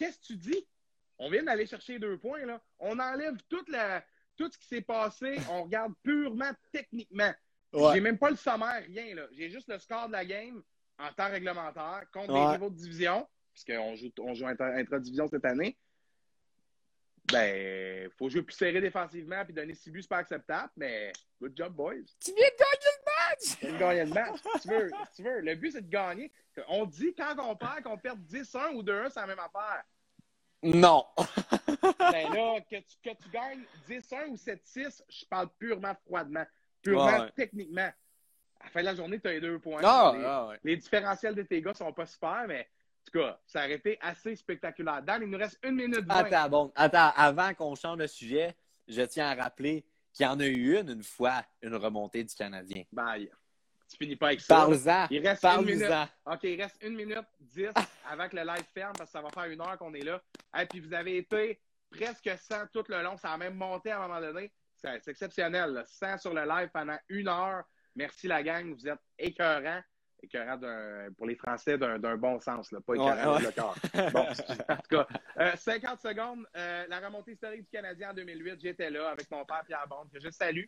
qu'est-ce 0.00 0.18
que 0.18 0.24
tu 0.24 0.36
dis? 0.36 0.66
On 1.18 1.30
vient 1.30 1.42
d'aller 1.42 1.66
chercher 1.66 1.98
deux 1.98 2.16
points. 2.16 2.46
Là. 2.46 2.60
On 2.78 2.98
enlève 2.98 3.36
toute 3.48 3.68
la, 3.68 4.02
tout 4.36 4.50
ce 4.50 4.56
qui 4.58 4.66
s'est 4.66 4.80
passé. 4.80 5.38
On 5.50 5.64
regarde 5.64 5.92
purement 6.02 6.50
techniquement. 6.72 7.32
J'ai 7.92 8.00
même 8.00 8.18
pas 8.18 8.30
le 8.30 8.36
sommaire, 8.36 8.82
rien. 8.86 9.14
là. 9.14 9.26
J'ai 9.32 9.50
juste 9.50 9.68
le 9.68 9.78
score 9.78 10.06
de 10.08 10.12
la 10.12 10.24
game 10.24 10.62
en 10.98 11.12
temps 11.12 11.28
réglementaire 11.30 12.04
contre 12.12 12.32
Ouais. 12.32 12.40
les 12.40 12.46
rivaux 12.52 12.70
de 12.70 12.76
division, 12.76 13.28
puisqu'on 13.52 13.94
joue, 13.96 14.10
on 14.20 14.34
joue 14.34 14.46
inter- 14.46 14.72
intra-division 14.76 15.28
cette 15.28 15.44
année. 15.44 15.76
Ben, 17.30 18.10
faut 18.18 18.28
jouer 18.28 18.42
plus 18.42 18.54
serré 18.56 18.80
défensivement 18.80 19.44
puis 19.44 19.54
donner 19.54 19.74
six 19.74 19.90
buts, 19.90 20.02
c'est 20.02 20.08
pas 20.08 20.16
acceptable, 20.18 20.70
mais 20.76 21.12
good 21.40 21.52
job, 21.56 21.72
boys. 21.74 21.94
Tu 22.18 22.32
viens 22.34 22.48
de 22.48 22.58
gagner 22.58 22.96
le! 23.40 23.56
Tu 23.56 23.66
viens 23.66 23.72
de 23.72 23.78
gagner 23.78 24.04
le 24.04 24.10
match. 24.12 24.40
si, 24.60 24.60
tu 24.60 24.68
veux, 24.68 24.90
si 25.10 25.16
tu 25.16 25.22
veux. 25.22 25.40
Le 25.40 25.54
but, 25.54 25.72
c'est 25.72 25.82
de 25.82 25.90
gagner. 25.90 26.30
On 26.68 26.84
dit 26.84 27.14
quand 27.16 27.34
on 27.38 27.56
perd 27.56 27.82
qu'on 27.82 27.96
perd 27.96 28.18
10-1 28.20 28.74
ou 28.74 28.82
2-1, 28.82 29.10
c'est 29.10 29.20
la 29.20 29.26
même 29.26 29.38
affaire. 29.38 29.82
Non. 30.62 31.04
Ben 32.12 32.32
là, 32.34 32.60
que 32.60 32.76
tu, 32.76 32.96
que 33.02 33.10
tu 33.10 33.28
gagnes 33.30 33.62
10-1 33.88 34.28
ou 34.28 34.34
7-6, 34.34 35.02
je 35.08 35.24
parle 35.26 35.48
purement 35.58 35.94
froidement, 36.06 36.44
purement 36.82 37.06
Ouais, 37.06 37.20
ouais. 37.20 37.30
techniquement. 37.36 37.88
À 38.60 38.64
la 38.64 38.70
fin 38.70 38.80
de 38.80 38.84
la 38.86 38.94
journée, 38.94 39.20
tu 39.20 39.28
as 39.28 39.32
les 39.32 39.40
deux 39.40 39.58
points. 39.58 39.80
Ah, 39.84 40.12
les, 40.14 40.24
ah, 40.24 40.46
ouais. 40.48 40.58
les 40.64 40.76
différentiels 40.76 41.34
de 41.34 41.42
tes 41.42 41.62
gars 41.62 41.72
sont 41.72 41.92
pas 41.92 42.06
super, 42.06 42.44
mais 42.48 42.60
en 42.62 43.10
tout 43.10 43.18
cas, 43.18 43.38
ça 43.46 43.60
aurait 43.60 43.74
été 43.74 43.98
assez 44.00 44.34
spectaculaire. 44.36 45.02
Dan, 45.02 45.22
il 45.22 45.28
nous 45.28 45.38
reste 45.38 45.58
une 45.62 45.76
minute 45.76 46.04
vingt. 46.04 46.24
Attends, 46.24 46.48
bon, 46.48 46.72
attends, 46.74 47.12
avant 47.16 47.54
qu'on 47.54 47.74
change 47.74 47.98
de 47.98 48.06
sujet, 48.06 48.54
je 48.88 49.02
tiens 49.02 49.28
à 49.30 49.34
rappeler 49.42 49.84
qu'il 50.12 50.24
y 50.24 50.28
en 50.28 50.38
a 50.40 50.46
eu 50.46 50.78
une, 50.78 50.90
une 50.90 51.02
fois, 51.02 51.42
une 51.62 51.74
remontée 51.74 52.24
du 52.24 52.34
Canadien. 52.34 52.82
Bye. 52.92 53.30
Tu 53.90 53.96
finis 53.96 54.16
pas 54.16 54.28
avec 54.28 54.40
ça. 54.40 54.54
Parle-en. 54.54 55.06
Il 55.10 55.26
reste 55.26 55.44
une 55.44 55.64
minute. 55.64 55.90
OK, 56.24 56.38
il 56.44 56.62
reste 56.62 56.76
une 56.82 56.94
minute 56.94 57.26
dix 57.40 57.68
avant 58.08 58.28
que 58.28 58.36
le 58.36 58.42
live 58.42 58.64
ferme 58.72 58.92
parce 58.96 59.10
que 59.10 59.18
ça 59.18 59.22
va 59.22 59.30
faire 59.30 59.50
une 59.50 59.60
heure 59.60 59.76
qu'on 59.78 59.92
est 59.94 60.04
là. 60.04 60.22
Et 60.60 60.66
puis 60.66 60.78
vous 60.80 60.94
avez 60.94 61.16
été 61.18 61.60
presque 61.90 62.30
100 62.38 62.68
tout 62.72 62.84
le 62.88 63.02
long. 63.02 63.16
Ça 63.16 63.32
a 63.32 63.36
même 63.36 63.54
monté 63.54 63.90
à 63.90 63.98
un 64.02 64.06
moment 64.06 64.20
donné. 64.20 64.52
C'est 64.76 65.00
c'est 65.02 65.10
exceptionnel. 65.10 65.70
là. 65.72 65.84
100 65.86 66.18
sur 66.18 66.32
le 66.32 66.46
live 66.46 66.70
pendant 66.72 66.96
une 67.08 67.28
heure. 67.28 67.64
Merci 67.96 68.28
la 68.28 68.42
gang. 68.42 68.72
Vous 68.72 68.86
êtes 68.86 69.00
écœurants. 69.18 69.82
Écœurants 70.22 70.56
d'un- 70.56 71.08
pour 71.16 71.26
les 71.26 71.34
Français 71.36 71.78
d'un 71.78 72.16
bon 72.16 72.38
sens. 72.40 72.70
Là. 72.72 72.80
Pas 72.80 72.94
écœurants 72.94 73.34
Ouais, 73.34 73.40
de 73.40 73.46
le 73.46 73.52
corps. 73.52 73.76
Bon, 74.12 74.26
en 74.68 74.76
tout 74.76 74.88
cas, 74.90 75.06
euh, 75.38 75.56
50 75.56 76.00
secondes. 76.00 76.46
Euh, 76.56 76.84
la 76.88 77.00
remontée 77.00 77.32
historique 77.32 77.62
du 77.62 77.68
Canadien 77.70 78.10
en 78.10 78.14
2008. 78.14 78.60
J'étais 78.60 78.90
là 78.90 79.10
avec 79.10 79.30
mon 79.30 79.44
père 79.44 79.62
Pierre 79.66 79.86
Bond, 79.88 80.06
que 80.12 80.20
je 80.20 80.30
salue. 80.30 80.64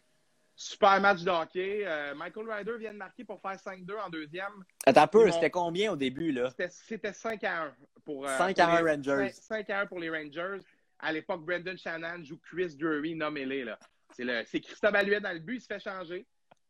Super 0.54 1.00
match 1.00 1.22
de 1.22 1.30
hockey. 1.30 1.82
Euh, 1.86 2.14
Michael 2.14 2.50
Ryder 2.50 2.76
vient 2.78 2.92
de 2.92 2.98
marquer 2.98 3.24
pour 3.24 3.40
faire 3.40 3.58
5-2 3.58 3.96
en 3.98 4.10
deuxième. 4.10 4.52
Attends 4.86 5.02
un 5.02 5.06
peu, 5.06 5.24
Bon. 5.26 5.32
c'était 5.32 5.50
combien 5.50 5.92
au 5.92 5.96
début, 5.96 6.30
là? 6.30 6.50
C'était- 6.50 6.68
C'était 6.70 7.12
5 7.12 7.42
à 7.44 7.62
1 7.64 7.74
pour, 8.04 8.26
euh, 8.28 8.36
5 8.38 8.56
pour 8.56 8.64
à 8.66 8.76
1 8.78 8.82
les- 8.82 8.90
Rangers. 8.90 9.30
5, 9.30 9.42
5 9.66 9.70
à 9.70 9.80
1 9.80 9.86
pour 9.86 9.98
les 9.98 10.10
Rangers. 10.10 10.58
À 10.98 11.10
l'époque, 11.12 11.44
Brendan 11.44 11.76
Shannon 11.78 12.22
joue 12.22 12.38
Chris 12.38 12.76
Drury, 12.76 13.14
nommez-les. 13.14 13.64
C'est 14.10 14.60
Christophe 14.60 14.94
Alluet 14.94 15.20
dans 15.20 15.32
le 15.32 15.38
but, 15.40 15.54
il 15.56 15.60
se 15.60 15.66
fait 15.66 15.80
changer. 15.80 16.26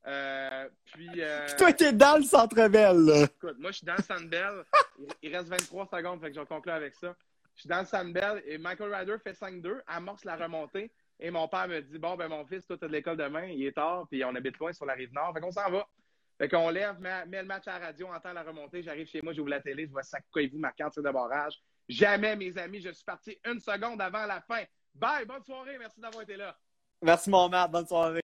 Euh, 0.06 0.68
puis, 0.92 1.10
euh, 1.18 1.46
Puis 1.46 1.56
toi, 1.56 1.72
t'es 1.72 1.92
dans 1.92 2.16
le 2.16 2.24
centre-belle, 2.24 3.04
là. 3.04 3.24
écoute, 3.24 3.56
moi, 3.58 3.70
je 3.70 3.78
suis 3.78 3.86
dans 3.86 3.96
le 3.96 4.02
Sandbell. 4.02 4.64
il, 4.98 5.06
il 5.22 5.36
reste 5.36 5.48
23 5.48 5.86
secondes, 5.86 6.20
fait 6.20 6.28
que 6.28 6.34
je 6.34 6.40
vais 6.40 6.46
conclure 6.46 6.74
avec 6.74 6.94
ça. 6.94 7.14
Je 7.54 7.60
suis 7.60 7.68
dans 7.68 7.80
le 7.80 7.86
Sandbell 7.86 8.42
et 8.46 8.58
Michael 8.58 8.94
Ryder 8.94 9.16
fait 9.22 9.32
5-2, 9.32 9.80
amorce 9.86 10.24
la 10.24 10.36
remontée. 10.36 10.90
Et 11.20 11.30
mon 11.30 11.46
père 11.46 11.68
me 11.68 11.80
dit 11.80 11.98
Bon, 11.98 12.16
ben, 12.16 12.28
mon 12.28 12.44
fils, 12.44 12.66
toi, 12.66 12.76
t'as 12.76 12.88
de 12.88 12.92
l'école 12.92 13.16
demain, 13.16 13.44
il 13.44 13.64
est 13.64 13.72
tard, 13.72 14.06
puis 14.10 14.24
on 14.24 14.34
habite 14.34 14.58
loin 14.58 14.72
sur 14.72 14.86
la 14.86 14.94
rive 14.94 15.12
nord. 15.12 15.32
Fait 15.34 15.40
qu'on 15.40 15.52
s'en 15.52 15.70
va. 15.70 15.86
Fait 16.38 16.48
qu'on 16.48 16.70
lève, 16.70 16.98
met, 16.98 17.24
met 17.26 17.42
le 17.42 17.46
match 17.46 17.68
à 17.68 17.78
la 17.78 17.86
radio, 17.86 18.08
entend 18.08 18.32
la 18.32 18.42
remontée. 18.42 18.82
J'arrive 18.82 19.06
chez 19.06 19.20
moi, 19.22 19.32
j'ouvre 19.32 19.50
la 19.50 19.60
télé, 19.60 19.86
je 19.86 19.92
vois 19.92 20.02
ça 20.02 20.18
vous 20.34 20.58
marquant 20.58 20.90
tir 20.90 21.02
de 21.02 21.10
barrage. 21.10 21.54
Jamais, 21.88 22.34
mes 22.34 22.56
amis, 22.58 22.80
je 22.80 22.90
suis 22.90 23.04
parti 23.04 23.38
une 23.44 23.60
seconde 23.60 24.00
avant 24.00 24.26
la 24.26 24.40
fin. 24.40 24.62
Bye, 24.94 25.26
bonne 25.26 25.44
soirée, 25.44 25.78
merci 25.78 26.00
d'avoir 26.00 26.22
été 26.22 26.36
là. 26.36 26.56
Merci, 27.00 27.30
mon 27.30 27.48
Matt. 27.48 27.70
Bonne 27.70 27.86
soirée. 27.86 28.22